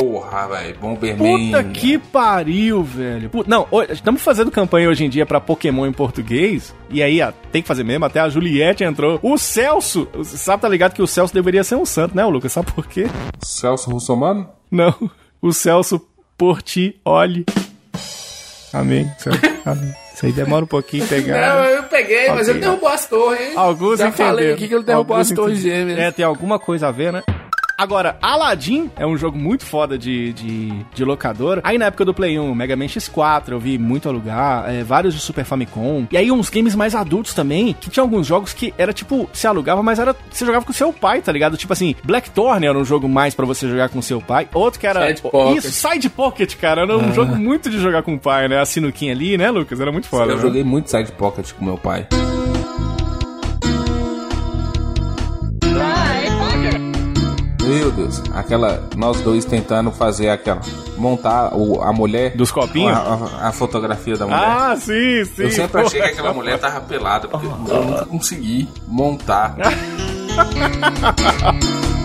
Porra, 0.00 0.48
velho, 0.48 0.78
Bomberman. 0.78 1.46
Puta 1.50 1.64
que 1.64 1.98
pariu, 1.98 2.82
velho. 2.82 3.30
Não, 3.46 3.66
estamos 3.90 4.22
fazendo 4.22 4.50
campanha 4.50 4.88
hoje 4.88 5.04
em 5.04 5.08
dia 5.08 5.24
pra 5.26 5.40
Pokémon 5.40 5.86
em 5.86 5.92
português. 5.92 6.74
E 6.90 7.02
aí, 7.02 7.20
ó, 7.22 7.32
tem 7.52 7.62
que 7.62 7.68
fazer 7.68 7.84
mesmo. 7.84 8.04
Até 8.04 8.20
a 8.20 8.28
Juliette 8.28 8.84
entrou. 8.84 9.18
O 9.22 9.36
Celso, 9.38 10.08
você 10.14 10.36
sabe, 10.36 10.62
tá 10.62 10.68
ligado 10.68 10.92
que 10.94 11.02
o 11.02 11.06
Celso 11.06 11.32
deveria 11.34 11.64
ser 11.64 11.76
um 11.76 11.84
santo, 11.86 12.16
né, 12.16 12.24
Lucas? 12.24 12.52
Sabe 12.52 12.70
por 12.72 12.86
quê? 12.86 13.06
Celso 13.42 13.90
Russomano? 13.90 14.48
Não, 14.70 14.94
o 15.40 15.52
Celso 15.52 16.00
Portioli. 16.36 17.44
Amém, 18.72 19.10
Celso. 19.18 19.40
Amém. 19.64 19.94
Isso 20.14 20.24
aí 20.26 20.32
demora 20.32 20.64
um 20.64 20.68
pouquinho 20.68 21.04
a 21.04 21.06
pegar. 21.08 21.56
Não, 21.56 21.64
eu 21.64 21.82
peguei, 21.84 22.28
mas 22.30 22.42
Ok. 22.48 22.50
ele 22.52 22.60
derrubou 22.60 22.88
as 22.88 23.06
torres, 23.06 23.40
hein? 23.40 23.52
Alguns 23.54 23.98
Já 23.98 24.10
falei 24.12 24.32
entenderam. 24.32 24.54
aqui 24.54 24.68
que 24.68 24.74
ele 24.74 24.82
derrubou 24.84 25.16
Alguns 25.16 25.30
as 25.30 25.36
torres 25.36 25.58
gêmeas. 25.58 25.98
É, 25.98 26.10
tem 26.10 26.24
alguma 26.24 26.58
coisa 26.58 26.88
a 26.88 26.90
ver, 26.90 27.12
né? 27.12 27.22
Agora, 27.78 28.16
Aladdin 28.22 28.90
é 28.96 29.06
um 29.06 29.18
jogo 29.18 29.36
muito 29.38 29.64
foda 29.66 29.98
de, 29.98 30.32
de, 30.32 30.72
de 30.94 31.04
locadora. 31.04 31.60
Aí 31.62 31.76
na 31.76 31.86
época 31.86 32.06
do 32.06 32.14
Play 32.14 32.38
1, 32.38 32.54
Mega 32.54 32.74
Man 32.74 32.86
X4, 32.86 33.50
eu 33.50 33.60
vi 33.60 33.76
muito 33.76 34.08
alugar, 34.08 34.64
é, 34.72 34.82
vários 34.82 35.12
de 35.14 35.20
Super 35.20 35.44
Famicom. 35.44 36.06
E 36.10 36.16
aí 36.16 36.32
uns 36.32 36.48
games 36.48 36.74
mais 36.74 36.94
adultos 36.94 37.34
também, 37.34 37.74
que 37.78 37.90
tinha 37.90 38.02
alguns 38.02 38.26
jogos 38.26 38.54
que 38.54 38.72
era 38.78 38.94
tipo, 38.94 39.28
você 39.30 39.46
alugava, 39.46 39.82
mas 39.82 39.98
era 39.98 40.16
você 40.30 40.46
jogava 40.46 40.64
com 40.64 40.72
seu 40.72 40.90
pai, 40.90 41.20
tá 41.20 41.30
ligado? 41.30 41.56
Tipo 41.58 41.74
assim, 41.74 41.94
Blackthorn 42.02 42.66
era 42.66 42.78
um 42.78 42.84
jogo 42.84 43.06
mais 43.08 43.34
pra 43.34 43.44
você 43.44 43.68
jogar 43.68 43.90
com 43.90 44.00
seu 44.00 44.22
pai. 44.22 44.48
Outro 44.54 44.80
que 44.80 44.86
era. 44.86 45.08
Side 45.08 45.20
Pocket. 45.22 45.56
Isso, 45.64 45.70
Side 45.88 46.08
Pocket, 46.08 46.56
cara. 46.56 46.80
Era 46.82 46.96
um 46.96 47.10
Ah. 47.10 47.12
jogo 47.12 47.36
muito 47.36 47.68
de 47.68 47.78
jogar 47.78 48.02
com 48.02 48.14
o 48.14 48.18
pai, 48.18 48.48
né? 48.48 48.58
A 48.58 48.64
sinuquinha 48.64 49.12
ali, 49.12 49.36
né, 49.36 49.50
Lucas? 49.50 49.78
Era 49.80 49.92
muito 49.92 50.08
foda. 50.08 50.32
Eu 50.32 50.36
né? 50.36 50.42
joguei 50.42 50.64
muito 50.64 50.90
Side 50.90 51.12
Pocket 51.12 51.52
com 51.52 51.64
meu 51.64 51.76
pai. 51.76 52.06
Meu 57.66 57.90
Deus, 57.90 58.22
aquela. 58.32 58.82
Nós 58.96 59.20
dois 59.20 59.44
tentando 59.44 59.90
fazer 59.90 60.28
aquela. 60.28 60.60
Montar 60.96 61.54
o, 61.54 61.82
a 61.82 61.92
mulher. 61.92 62.36
Dos 62.36 62.50
copinhos? 62.50 62.96
A, 62.96 63.00
a- 63.44 63.48
a 63.48 63.52
fotografia 63.52 64.16
da 64.16 64.26
mulher. 64.26 64.40
Ah, 64.40 64.76
sim, 64.76 65.24
sim. 65.24 65.42
eu 65.42 65.50
sempre 65.50 65.80
achei 65.82 66.00
que 66.00 66.06
aquela 66.08 66.32
mulher 66.32 66.58
tava 66.58 66.80
pelada, 66.82 67.28
porque 67.28 67.46
eu 67.46 67.84
nunca 67.84 68.06
consegui 68.06 68.68
montar. 68.86 69.56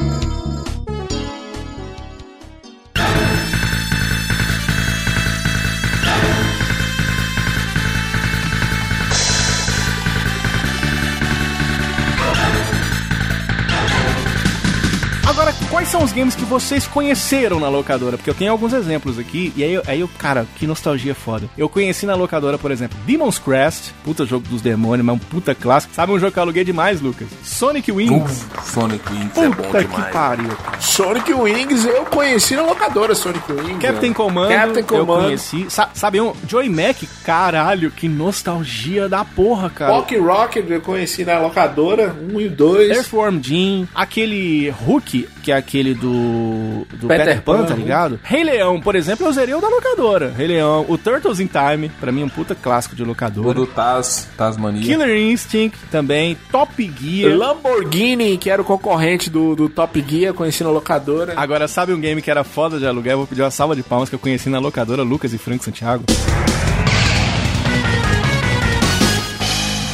são 15.92 16.04
os 16.04 16.14
games 16.14 16.36
que 16.36 16.46
vocês 16.46 16.88
conheceram 16.88 17.60
na 17.60 17.68
locadora? 17.68 18.16
Porque 18.18 18.30
eu 18.30 18.34
tenho 18.34 18.52
alguns 18.52 18.72
exemplos 18.72 19.20
aqui, 19.20 19.52
e 19.58 19.64
aí, 19.64 19.74
eu- 19.74 19.84
aí 19.86 20.00
eu, 20.00 20.08
cara, 20.18 20.46
que 20.56 20.66
nostalgia 20.66 21.14
foda. 21.14 21.50
Eu 21.58 21.68
conheci 21.68 22.06
na 22.06 22.16
locadora, 22.16 22.58
por 22.58 22.72
exemplo, 22.72 22.98
Demon's 23.06 23.38
Crest, 23.38 23.92
puta 24.04 24.26
jogo 24.26 24.48
dos 24.48 24.62
demônios, 24.62 25.06
mas 25.06 25.16
um 25.16 25.20
puta 25.20 25.54
clássico. 25.54 25.94
Sabe 25.94 26.14
um 26.14 26.20
jogo 26.20 26.32
que 26.32 26.40
eu 26.40 26.44
aluguei 26.44 26.64
demais, 26.64 27.02
Lucas? 27.02 27.28
Sonic 27.44 27.92
Wings. 27.92 28.46
Sonic 28.64 29.04
Wings 29.12 29.38
é 29.38 29.50
bom 29.50 29.64
Puta 29.64 29.84
que 29.84 29.92
demais. 29.92 30.14
pariu. 30.14 30.50
Sonic 30.80 31.34
Wings 31.34 31.86
eu 31.86 32.06
conheci 32.06 32.56
na 32.56 32.62
locadora 32.64 33.14
Sonic 33.14 33.52
Wings. 33.52 33.80
Captain? 33.82 34.14
Commando, 34.14 34.50
Captain 34.54 34.80
eu 34.98 35.06
Commando. 35.06 35.24
conheci. 35.26 35.66
Sa- 35.70 35.90
sabe 35.94 36.22
um? 36.22 36.34
Joy 36.48 36.70
Mac, 36.70 36.98
caralho, 37.26 37.92
que 37.92 38.08
nostalgia 38.08 39.10
da 39.10 39.26
porra, 39.26 39.70
cara. 39.70 39.92
Pock 39.94 40.18
Rocket 40.18 40.70
eu 40.70 40.80
conheci 40.82 41.26
na 41.26 41.38
locadora, 41.40 42.16
1 42.34 42.40
e 42.40 42.48
2. 42.50 42.92
Earthworm 42.92 43.40
Jim, 43.42 43.88
aquele 43.94 44.70
Hulk, 44.70 45.28
que 45.42 45.52
é 45.52 45.56
aquele 45.56 45.94
do, 45.94 46.86
do 47.00 47.08
Peter 47.08 47.26
Peter, 47.26 47.42
Pan, 47.42 47.58
Pan, 47.60 47.66
tá 47.66 47.76
ligado? 47.76 48.20
Rei 48.24 48.44
Leão, 48.44 48.80
por 48.80 48.96
exemplo, 48.96 49.26
eu 49.28 49.34
zerei 49.34 49.54
o 49.54 49.60
da 49.62 49.68
locadora. 49.68 50.34
Rei 50.38 50.48
Leão, 50.48 50.86
o 50.88 50.98
Turtles 50.98 51.40
in 51.40 51.48
Time, 51.48 51.90
pra 52.00 52.12
mim 52.12 52.22
é 52.22 52.26
um 52.26 52.30
puta 52.30 52.54
clássico 52.56 52.96
de 52.96 53.04
O 53.04 53.06
locadora. 53.06 53.54
do 53.54 53.66
Taz, 53.66 54.28
Tasmania. 54.38 54.82
Killer 54.82 55.18
Instinct 55.18 55.78
também, 55.92 56.38
Top 56.52 56.72
Gear. 57.02 57.36
Lamborghini, 57.38 58.38
que 58.38 58.50
era 58.50 58.62
o 58.62 58.66
concorrente 58.66 59.30
do, 59.30 59.56
do 59.56 59.68
Top 59.70 60.04
Gear, 60.08 60.34
conheci 60.34 60.64
na 60.64 60.70
locadora. 60.70 61.34
Agora, 61.36 61.68
sabe 61.68 61.94
um 61.94 62.00
game 62.00 62.22
que 62.22 62.30
era 62.32 62.44
foda 62.44 62.80
de 62.80 62.86
aluguel? 62.86 63.14
Eu 63.14 63.18
vou 63.20 63.28
pedir 63.28 63.42
uma 63.42 63.52
salva 63.52 63.76
de 63.76 63.84
palmas 63.84 64.10
que 64.10 64.16
eu 64.16 64.20
conheci 64.20 64.50
na 64.50 64.60
locadora 64.60 65.02
Lucas 65.04 65.34
e 65.34 65.38
Franco 65.38 65.64
Santiago. 65.64 66.04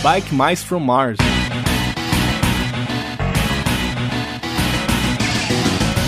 Bike 0.03 0.33
Mice 0.33 0.63
from 0.63 0.79
Mars. 0.81 1.17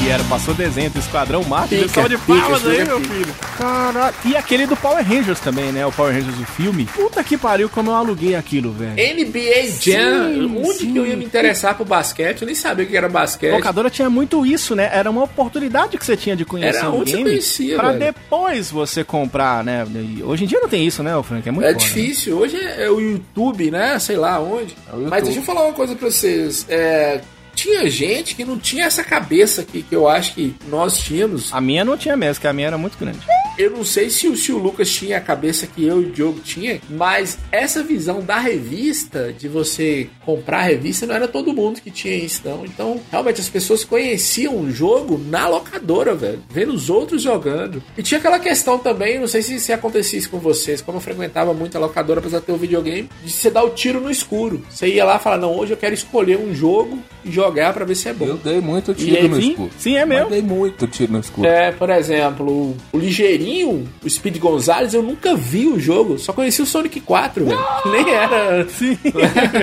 Era, 0.10 0.24
passou 0.26 0.53
desenho 0.53 0.89
do 0.89 0.99
Esquadrão 0.99 1.43
Marte. 1.43 1.76
Pica, 1.76 1.88
salva 1.89 2.10
de 2.10 2.18
palmas 2.18 2.66
aí, 2.68 2.78
é 2.78 2.86
meu 2.86 2.99
filho. 3.01 3.36
Caralho. 3.57 4.16
E 4.26 4.36
aquele 4.36 4.66
do 4.66 4.76
Power 4.76 5.05
Rangers 5.07 5.39
também, 5.39 5.72
né? 5.72 5.86
O 5.86 5.91
Power 5.91 6.14
Rangers 6.14 6.36
do 6.36 6.45
filme. 6.45 6.86
Puta 6.86 7.24
que 7.24 7.38
pariu, 7.38 7.70
como 7.70 7.91
eu 7.91 7.95
aluguei 7.95 8.36
aquilo, 8.36 8.72
velho. 8.72 8.93
NBA 8.93 9.68
Jam, 9.80 10.34
Sim, 10.34 10.57
onde 10.57 10.74
sim. 10.80 10.93
que 10.93 10.97
eu 10.97 11.05
ia 11.05 11.16
me 11.16 11.26
interessar 11.26 11.76
por 11.76 11.86
basquete? 11.86 12.41
Eu 12.41 12.45
nem 12.45 12.55
sabia 12.55 12.86
o 12.86 12.88
que 12.88 12.95
era 12.97 13.07
basquete. 13.10 13.51
locadora 13.53 13.89
tinha 13.89 14.10
muito 14.10 14.45
isso, 14.45 14.76
né? 14.76 14.89
Era 14.91 15.10
uma 15.10 15.24
oportunidade 15.24 15.97
que 15.97 16.05
você 16.05 16.18
tinha 16.18 16.36
de 16.36 16.45
conhecer 16.45 16.80
Era 16.80 16.89
um 16.89 17.03
game 17.03 17.24
conhecia, 17.24 17.76
pra 17.76 17.89
velho. 17.89 17.99
depois 17.99 18.72
você 18.72 19.03
comprar, 19.03 19.64
né? 19.64 19.86
Hoje 20.24 20.43
em 20.43 20.47
dia 20.47 20.60
não 20.60 20.70
tem 20.70 20.86
isso, 20.86 21.03
né, 21.03 21.12
Frank? 21.24 21.47
É 21.47 21.51
muito 21.51 21.66
É 21.66 21.74
foda, 21.74 21.84
né? 21.84 21.88
difícil. 21.88 22.38
Hoje 22.38 22.55
é, 22.57 22.86
é 22.86 22.89
o 22.89 22.99
YouTube, 22.99 23.70
né? 23.72 23.99
Sei 23.99 24.16
lá 24.18 24.39
onde. 24.39 24.76
YouTube. 24.91 25.10
Mas 25.10 25.24
deixa 25.24 25.39
eu 25.39 25.43
falar 25.43 25.64
uma 25.66 25.74
coisa 25.74 25.95
pra 25.95 26.10
vocês. 26.10 26.66
É, 26.70 27.22
tinha 27.60 27.89
gente 27.89 28.36
que 28.36 28.45
não 28.45 28.57
tinha 28.57 28.86
essa 28.86 29.03
cabeça 29.03 29.64
que, 29.64 29.84
que 29.84 29.95
eu 29.95 30.07
acho 30.07 30.34
que 30.34 30.55
nós 30.70 30.97
tínhamos. 30.99 31.53
A 31.53 31.60
minha 31.60 31.84
não 31.84 31.97
tinha 31.97 32.16
mesmo, 32.16 32.36
porque 32.36 32.47
a 32.47 32.53
minha 32.53 32.68
era 32.68 32.78
muito 32.78 32.97
grande. 32.97 33.20
Eu 33.57 33.72
não 33.72 33.84
sei 33.84 34.10
se 34.10 34.26
o, 34.26 34.38
se 34.38 34.53
o 34.53 34.57
Lucas 34.57 34.89
tinha 34.89 35.18
a 35.18 35.22
cabeça 35.22 35.68
que 35.68 35.84
eu 35.84 36.01
e 36.01 36.05
o 36.05 36.12
Diogo 36.12 36.39
tinha, 36.39 36.80
mas 36.89 37.38
essa 37.51 37.84
visão 37.84 38.22
da 38.22 38.39
revista, 38.39 39.34
de 39.34 39.49
você 39.49 40.10
comprar 40.26 40.60
a 40.60 40.64
revista, 40.64 41.05
não 41.05 41.16
era 41.16 41.28
todo 41.28 41.53
mundo 41.53 41.82
que 41.82 41.91
tinha 41.91 42.16
isso, 42.16 42.41
não. 42.45 42.64
Então, 42.64 43.01
realmente, 43.12 43.41
as 43.41 43.49
pessoas 43.49 43.84
conheciam 43.84 44.55
o 44.62 44.72
jogo 44.72 45.18
na 45.18 45.49
locadora, 45.49 46.16
velho. 46.16 46.41
Vendo 46.49 46.74
os 46.74 46.89
outros 46.89 47.22
jogando. 47.22 47.84
E 47.97 48.01
tinha 48.01 48.20
aquela 48.20 48.39
questão 48.39 48.80
também, 48.80 49.20
não 49.20 49.28
sei 49.28 49.41
se, 49.41 49.60
se 49.60 49.74
acontecia 49.74 50.18
isso 50.18 50.30
com 50.30 50.39
vocês, 50.39 50.82
como 50.82 50.99
eu 50.99 51.01
frequentava 51.01 51.53
muito 51.53 51.76
a 51.76 51.82
locadora, 51.82 52.22
apesar 52.22 52.39
de 52.39 52.45
ter 52.45 52.53
o 52.53 52.57
videogame, 52.57 53.10
de 53.26 53.32
você 53.32 53.49
dar 53.49 53.66
o 53.66 53.72
tiro 53.72 53.99
no 53.99 54.10
escuro. 54.10 54.66
Você 54.70 54.88
ia 54.88 55.03
lá 55.03 55.18
e 55.18 55.20
falar, 55.20 55.38
não, 55.38 55.57
hoje 55.57 55.74
eu 55.74 55.78
quero 55.78 55.93
escolher 55.93 56.38
um 56.38 56.55
jogo 56.55 56.97
e 57.26 57.30
jogar 57.30 57.49
pra 57.52 57.86
ver 57.86 57.95
se 57.95 58.08
é 58.10 58.14
bom. 58.14 58.26
Eu 58.26 58.38
dei 58.38 58.60
muito 58.62 58.93
tiro 58.93 59.18
aí, 59.18 59.28
no 59.28 59.36
sim? 59.41 59.50
escuro. 59.52 59.70
Sim, 59.78 59.95
é 59.95 60.06
Mas 60.06 60.18
meu. 60.20 60.30
dei 60.30 60.41
muito 60.41 60.88
tiro 60.88 61.14
no 61.14 61.20
escuro. 61.20 61.47
É, 61.47 61.72
por 61.72 61.89
exemplo, 61.89 62.76
o- 62.93 62.97
Ligeirinho, 62.97 63.88
o 64.04 64.10
Speed 64.10 64.38
Gonzalez, 64.38 64.93
eu 64.93 65.02
nunca 65.04 65.36
vi 65.36 65.68
o 65.68 65.80
jogo, 65.80 66.18
só 66.18 66.32
conheci 66.34 66.62
o 66.62 66.66
Sonic 66.66 67.00
4, 67.02 67.45
velho. 67.45 67.60
que 67.84 67.89
Nem 67.89 68.10
era. 68.10 68.68
Sim, 68.70 68.97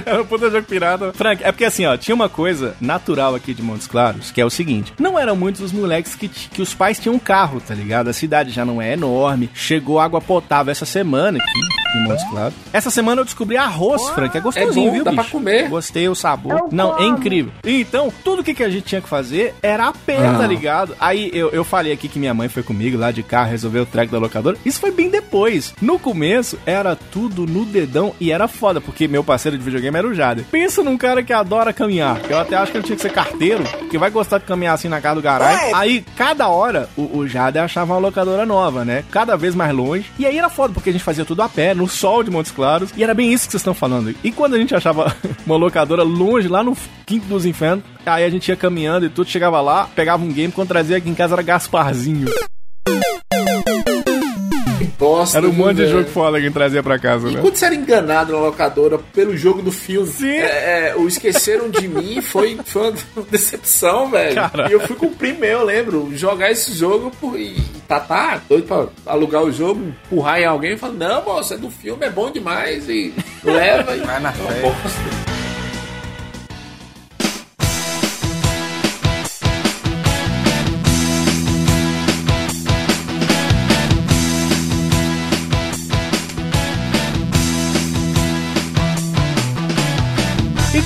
era 0.05 0.21
um 0.23 0.27
puta 0.27 0.51
jogo 0.51 0.67
pirata. 0.67 1.13
Frank, 1.15 1.43
é 1.43 1.51
porque 1.53 1.65
assim, 1.65 1.87
ó, 1.87 1.97
tinha 1.97 2.15
uma 2.15 2.29
coisa 2.29 2.75
natural 2.81 3.35
aqui 3.35 3.55
de 3.55 3.63
Montes 3.63 3.87
Claros, 3.87 4.31
que 4.31 4.41
é 4.41 4.45
o 4.45 4.51
seguinte: 4.51 4.93
não 4.99 5.19
eram 5.19 5.37
muitos 5.37 5.61
os 5.61 5.73
moleques 5.73 6.15
que, 6.15 6.29
que 6.29 6.61
os 6.63 6.75
pais 6.75 6.99
tinham 6.99 7.15
um 7.15 7.19
carro, 7.19 7.61
tá 7.61 7.75
ligado? 7.75 8.09
A 8.09 8.13
cidade 8.13 8.51
já 8.51 8.65
não 8.65 8.81
é 8.81 8.93
enorme, 8.93 9.51
chegou 9.55 9.99
água 10.01 10.21
potável 10.21 10.71
essa 10.73 10.87
semana 10.87 11.39
aqui 11.39 11.86
em 11.97 12.09
Montes 12.09 12.25
Claros. 12.31 12.55
Essa 12.73 12.91
semana 12.91 13.21
eu 13.21 13.25
descobri 13.25 13.57
arroz, 13.57 14.03
Frank, 14.11 14.37
é 14.37 14.41
gostosinho, 14.41 14.87
É 14.87 14.89
bom, 14.89 14.93
viu, 14.95 15.05
dá 15.05 15.13
pra 15.13 15.23
bicho? 15.23 15.33
comer. 15.33 15.69
Gostei 15.69 16.09
o 16.09 16.15
sabor. 16.15 16.69
não, 16.73 16.99
é 16.99 17.05
incrível. 17.05 17.53
Então, 17.65 18.13
tudo 18.25 18.43
que, 18.45 18.55
que 18.55 18.63
a 18.63 18.69
gente 18.69 18.85
tinha 18.85 19.01
que 19.01 19.09
fazer 19.09 19.55
era 19.63 19.89
a 19.89 19.93
pé, 19.93 20.19
Ah. 20.27 20.39
tá 20.39 20.47
ligado? 20.47 20.95
Aí 21.01 21.31
eu, 21.33 21.51
eu 21.51 21.65
falei 21.65 21.93
aqui 21.93 22.09
que 22.09 22.19
minha 22.19 22.35
mãe 22.35 22.49
foi 22.49 22.63
comigo 22.63 22.97
lá 22.99 23.11
de 23.11 23.23
carro 23.23 23.51
resolver 23.51 23.81
o 23.81 23.87
track 23.87 24.11
da 24.11 24.19
locadora. 24.19 24.57
Isso 24.65 24.81
foi 24.81 24.91
bem 24.91 25.09
depois. 25.11 25.75
No 25.81 25.99
começo, 25.99 26.59
era 26.67 26.95
tudo 26.97 27.47
no 27.47 27.65
dedão 27.65 28.15
e 28.21 28.31
era 28.33 28.49
foda, 28.49 28.81
porque 28.81 29.07
meu 29.09 29.23
parceiro 29.25 29.57
de 29.59 29.65
videogame 29.65 29.97
era 29.97 30.07
o 30.09 30.15
Jader. 30.15 30.45
Pensa 30.51 30.83
num 30.83 30.97
cara 30.97 31.23
que 31.23 31.33
adora 31.33 31.73
caminhar. 31.73 32.21
Eu 32.29 32.39
até 32.39 32.57
acho 32.57 32.73
que 32.73 32.79
ele 32.79 32.85
tinha 32.85 32.97
que 32.97 33.03
ser 33.03 33.13
carteiro, 33.13 33.65
que 33.91 33.99
vai 33.99 34.11
gostar 34.11 34.39
de 34.39 34.45
caminhar 34.45 34.75
assim 34.75 34.89
na 34.89 35.01
casa 35.01 35.17
do 35.17 35.23
garai. 35.23 35.73
Aí, 35.73 36.05
cada 36.17 36.49
hora, 36.49 36.89
o, 36.97 37.19
o 37.19 37.29
Jader 37.29 37.63
achava 37.63 37.95
uma 37.95 38.01
locadora 38.01 38.45
nova, 38.47 38.85
né? 38.85 39.05
Cada 39.11 39.37
vez 39.37 39.55
mais 39.55 39.75
longe. 39.75 40.11
E 40.19 40.27
aí 40.27 40.39
era 40.39 40.49
foda, 40.49 40.73
porque 40.75 40.91
a 40.91 40.93
gente 40.93 41.05
fazia 41.05 41.25
tudo 41.25 41.43
a 41.43 41.49
pé, 41.49 41.75
no 41.75 41.86
sol 41.89 42.23
de 42.23 42.31
Montes 42.31 42.53
Claros. 42.53 42.91
E 42.97 43.03
era 43.03 43.15
bem 43.15 43.33
isso 43.33 43.47
que 43.47 43.53
vocês 43.53 43.61
estão 43.61 43.75
falando. 43.75 44.15
E 44.23 44.33
quando 44.33 44.55
a 44.55 44.59
gente 44.59 44.75
achava 44.75 45.15
uma 45.47 45.57
locadora 45.57 46.03
longe, 46.03 46.49
lá 46.49 46.63
no 46.63 46.77
quinto 47.05 47.27
dos 47.27 47.47
infernos, 47.47 47.85
aí 48.05 48.25
a 48.25 48.31
gente 48.31 48.49
ia 48.49 48.57
caminhando 48.57 49.07
e 49.07 49.11
tudo, 49.11 49.29
chegava 49.29 49.61
lá, 49.61 49.89
pegava 49.95 50.25
um 50.25 50.33
game, 50.33 50.53
quando 50.53 50.69
trazia 50.69 50.97
aqui 50.97 51.09
em 51.09 51.15
casa 51.15 51.35
era 51.35 51.43
Gasparzinho. 51.43 52.29
Bosta, 54.85 55.39
Era 55.39 55.49
um 55.49 55.53
monte 55.53 55.77
de 55.77 55.83
velho? 55.85 55.99
jogo 55.99 56.11
foda 56.11 56.41
que 56.41 56.51
trazia 56.51 56.83
pra 56.83 56.99
casa, 56.99 57.29
E 57.29 57.35
né? 57.35 57.41
quando 57.41 57.57
você 57.57 57.65
era 57.67 57.75
enganado 57.75 58.33
na 58.33 58.39
locadora 58.39 58.99
pelo 58.99 59.37
jogo 59.37 59.63
do 59.63 59.73
filme, 59.73 60.07
é, 60.29 60.89
é, 60.91 60.95
o 60.97 61.07
Esqueceram 61.09 61.69
de 61.71 61.89
Mim 61.89 62.21
foi, 62.21 62.59
foi 62.65 62.91
uma 63.17 63.25
decepção, 63.31 64.11
velho. 64.11 64.35
Caralho. 64.35 64.71
E 64.71 64.73
eu 64.73 64.81
fui 64.81 64.97
cumprir 64.97 65.35
meu, 65.39 65.61
eu 65.61 65.65
lembro. 65.65 66.11
Jogar 66.15 66.51
esse 66.51 66.73
jogo 66.73 67.11
por, 67.21 67.39
e 67.39 67.57
tá, 67.89 68.01
tá 68.01 68.41
doido 68.49 68.67
pra 68.67 68.87
alugar 69.07 69.43
o 69.43 69.53
jogo, 69.53 69.81
empurrar 70.07 70.41
em 70.41 70.45
alguém 70.45 70.73
e 70.75 70.77
falar: 70.79 70.93
Não, 70.95 71.25
moça, 71.25 71.55
é 71.55 71.59
do 71.59 71.71
filme, 71.71 72.05
é 72.05 72.11
bom 72.11 72.31
demais. 72.31 72.89
E 72.89 73.13
leva 73.45 73.95
e. 73.97 74.01
Vai 74.01 74.21
na 74.21 74.31
É 74.31 74.33
uma 74.63 74.73
fé. 74.75 75.46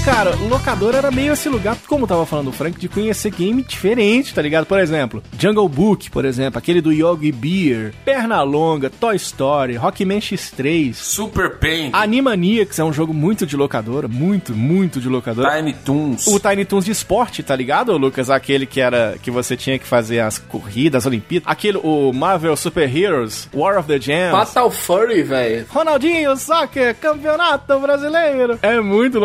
Cara, 0.04 0.34
locadora 0.48 0.98
era 0.98 1.10
meio 1.10 1.32
esse 1.32 1.48
lugar, 1.48 1.76
como 1.86 2.06
tava 2.06 2.24
falando 2.24 2.48
o 2.48 2.52
Frank, 2.52 2.78
de 2.78 2.88
conhecer 2.88 3.30
game 3.30 3.62
diferente, 3.62 4.32
tá 4.32 4.40
ligado? 4.40 4.64
Por 4.64 4.78
exemplo, 4.78 5.22
Jungle 5.38 5.68
Book, 5.68 6.10
por 6.10 6.24
exemplo, 6.24 6.58
aquele 6.58 6.80
do 6.80 6.92
Yogi 6.92 7.30
Beer, 7.30 7.92
Pernalonga, 8.04 8.88
Toy 8.88 9.16
Story, 9.16 9.76
Rockman 9.76 10.18
X3, 10.18 10.94
Super 10.94 11.58
Pain, 11.58 11.90
Animaniacs 11.92 12.78
é 12.78 12.84
um 12.84 12.92
jogo 12.92 13.12
muito 13.12 13.46
de 13.46 13.56
locadora, 13.56 14.08
muito, 14.08 14.54
muito 14.54 15.00
de 15.00 15.08
locadora. 15.08 15.56
Tiny 15.56 15.74
Toons. 15.74 16.26
O 16.26 16.40
Tiny 16.40 16.64
Toons 16.64 16.84
de 16.84 16.92
esporte, 16.92 17.42
tá 17.42 17.54
ligado, 17.54 17.96
Lucas? 17.96 18.30
Aquele 18.30 18.64
que 18.66 18.80
era 18.80 19.16
que 19.22 19.30
você 19.30 19.56
tinha 19.56 19.78
que 19.78 19.86
fazer 19.86 20.20
as 20.20 20.38
corridas, 20.38 21.02
as 21.02 21.06
Olimpíadas. 21.06 21.46
Aquele, 21.48 21.78
o 21.78 22.12
Marvel 22.12 22.56
Super 22.56 22.94
Heroes, 22.94 23.48
War 23.52 23.78
of 23.78 23.86
the 23.86 24.00
Gems. 24.00 24.32
Fatal 24.32 24.70
Fury, 24.70 25.22
velho. 25.22 25.66
Ronaldinho, 25.68 26.36
soccer, 26.36 26.94
campeonato 26.96 27.78
brasileiro. 27.78 28.58
É 28.62 28.80
muito 28.80 29.20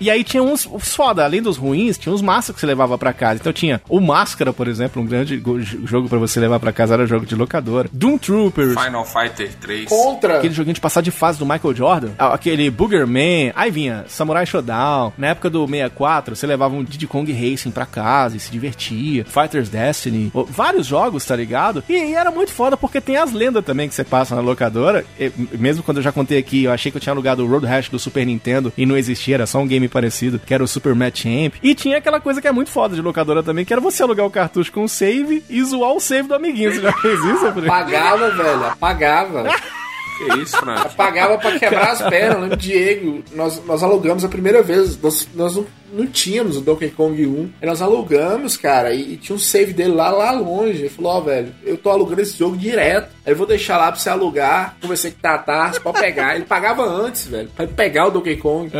E 0.00 0.10
aí 0.10 0.22
tinha 0.24 0.42
uns, 0.42 0.66
uns 0.66 0.94
foda, 0.94 1.24
além 1.24 1.42
dos 1.42 1.56
ruins, 1.56 1.98
tinha 1.98 2.12
uns 2.14 2.22
massas 2.22 2.54
que 2.54 2.60
você 2.60 2.66
levava 2.66 2.96
pra 2.96 3.12
casa. 3.12 3.40
Então 3.40 3.52
tinha 3.52 3.80
o 3.88 4.00
Máscara, 4.00 4.52
por 4.52 4.68
exemplo, 4.68 5.02
um 5.02 5.06
grande 5.06 5.36
go- 5.36 5.60
jogo 5.60 6.08
pra 6.08 6.18
você 6.18 6.38
levar 6.40 6.60
pra 6.60 6.72
casa, 6.72 6.94
era 6.94 7.06
jogo 7.06 7.26
de 7.26 7.34
locadora. 7.34 7.88
Doom 7.92 8.18
Troopers. 8.18 8.74
Final 8.80 9.04
Fighter 9.04 9.50
3. 9.60 9.88
Contra. 9.88 10.38
Aquele 10.38 10.54
joguinho 10.54 10.74
de 10.74 10.80
passar 10.80 11.00
de 11.00 11.10
fase 11.10 11.38
do 11.38 11.46
Michael 11.46 11.74
Jordan. 11.74 12.08
Aquele 12.18 12.70
Boogerman. 12.70 13.52
Aí 13.54 13.70
vinha 13.70 14.04
Samurai 14.08 14.46
Showdown. 14.46 15.12
Na 15.18 15.28
época 15.28 15.50
do 15.50 15.66
64, 15.66 16.36
você 16.36 16.46
levava 16.46 16.74
um 16.74 16.84
Diddy 16.84 17.06
Kong 17.06 17.30
Racing 17.32 17.70
pra 17.70 17.86
casa 17.86 18.36
e 18.36 18.40
se 18.40 18.50
divertia. 18.50 19.24
Fighters 19.24 19.68
Destiny. 19.68 20.30
Vários 20.48 20.86
jogos, 20.86 21.24
tá 21.24 21.34
ligado? 21.36 21.82
E, 21.88 21.92
e 21.92 22.14
era 22.14 22.30
muito 22.30 22.52
foda 22.52 22.76
porque 22.76 23.00
tem 23.00 23.16
as 23.16 23.32
lendas 23.32 23.64
também 23.64 23.88
que 23.88 23.94
você 23.94 24.04
passa 24.04 24.34
na 24.34 24.40
locadora. 24.40 25.04
E, 25.18 25.32
mesmo 25.58 25.82
quando 25.82 25.98
eu 25.98 26.02
já 26.02 26.12
contei 26.12 26.38
aqui, 26.38 26.64
eu 26.64 26.72
achei 26.72 26.90
que 26.90 26.96
eu 26.96 27.00
tinha 27.00 27.12
alugado 27.12 27.44
o 27.44 27.48
Road 27.48 27.66
Rash 27.66 27.88
do 27.88 27.98
Super 27.98 28.24
Nintendo 28.26 28.72
e 28.76 28.84
não 28.86 28.96
existia, 28.96 29.34
era 29.36 29.46
só 29.46 29.58
um 29.60 29.66
game 29.74 29.88
parecido, 29.88 30.38
que 30.38 30.54
era 30.54 30.62
o 30.62 30.68
Super 30.68 30.94
Match 30.94 31.22
Champ. 31.22 31.54
E 31.62 31.74
tinha 31.74 31.98
aquela 31.98 32.20
coisa 32.20 32.40
que 32.40 32.48
é 32.48 32.52
muito 32.52 32.70
foda 32.70 32.94
de 32.94 33.02
locadora 33.02 33.42
também, 33.42 33.64
que 33.64 33.72
era 33.72 33.80
você 33.80 34.02
alugar 34.02 34.26
o 34.26 34.30
cartucho 34.30 34.72
com 34.72 34.84
o 34.84 34.88
save 34.88 35.44
e 35.48 35.62
zoar 35.62 35.92
o 35.92 36.00
save 36.00 36.28
do 36.28 36.34
amiguinho. 36.34 36.72
Você 36.72 36.80
já 36.80 36.92
fez 36.92 37.18
isso? 37.24 37.46
Apagava, 37.46 38.30
velho, 38.30 38.64
apagava. 38.64 39.44
Que 40.16 40.40
isso, 40.40 40.56
Fran? 40.56 40.76
Pagava 40.96 41.38
pra 41.38 41.58
quebrar 41.58 41.90
as 41.90 42.02
pernas. 42.02 42.34
Eu 42.34 42.40
lembro, 42.42 42.56
Diego, 42.56 43.22
nós, 43.32 43.62
nós 43.64 43.82
alugamos 43.82 44.24
a 44.24 44.28
primeira 44.28 44.62
vez. 44.62 45.00
Nós, 45.00 45.28
nós 45.34 45.56
não, 45.56 45.66
não 45.92 46.06
tínhamos 46.06 46.56
o 46.56 46.60
Donkey 46.60 46.90
Kong 46.90 47.26
1. 47.26 47.50
Aí 47.60 47.68
nós 47.68 47.82
alugamos, 47.82 48.56
cara, 48.56 48.92
e, 48.94 49.14
e 49.14 49.16
tinha 49.16 49.34
um 49.34 49.38
save 49.38 49.72
dele 49.72 49.92
lá, 49.92 50.10
lá 50.10 50.30
longe. 50.32 50.80
Ele 50.80 50.88
falou, 50.88 51.12
ó, 51.12 51.20
velho, 51.20 51.54
eu 51.64 51.76
tô 51.76 51.90
alugando 51.90 52.20
esse 52.22 52.38
jogo 52.38 52.56
direto. 52.56 53.10
Aí 53.26 53.32
eu 53.32 53.36
vou 53.36 53.46
deixar 53.46 53.76
lá 53.78 53.90
pra 53.90 54.00
você 54.00 54.08
alugar. 54.08 54.76
Conversei 54.80 55.10
com 55.10 55.18
Tatá, 55.20 55.72
você 55.72 55.80
pode 55.80 56.00
pegar. 56.00 56.36
Ele 56.36 56.44
pagava 56.44 56.84
antes, 56.84 57.26
velho, 57.26 57.48
pra 57.54 57.66
pegar 57.66 58.06
o 58.06 58.10
Donkey 58.10 58.36
Kong. 58.36 58.70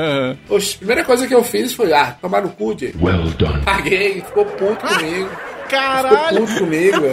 Poxa, 0.47 0.75
a 0.75 0.79
primeira 0.79 1.05
coisa 1.05 1.27
que 1.27 1.35
eu 1.35 1.43
fiz 1.43 1.73
foi, 1.73 1.93
ah, 1.93 2.17
tomar 2.21 2.43
no 2.43 2.51
cu, 2.51 2.75
Diego. 2.75 3.05
Well 3.05 3.25
done. 3.39 3.63
Paguei, 3.65 4.21
ficou 4.21 4.45
puto 4.45 4.87
comigo. 4.87 5.31
Caralho! 5.75 6.29
Ficou 6.29 6.47
puto 6.47 6.59
comigo. 6.61 7.05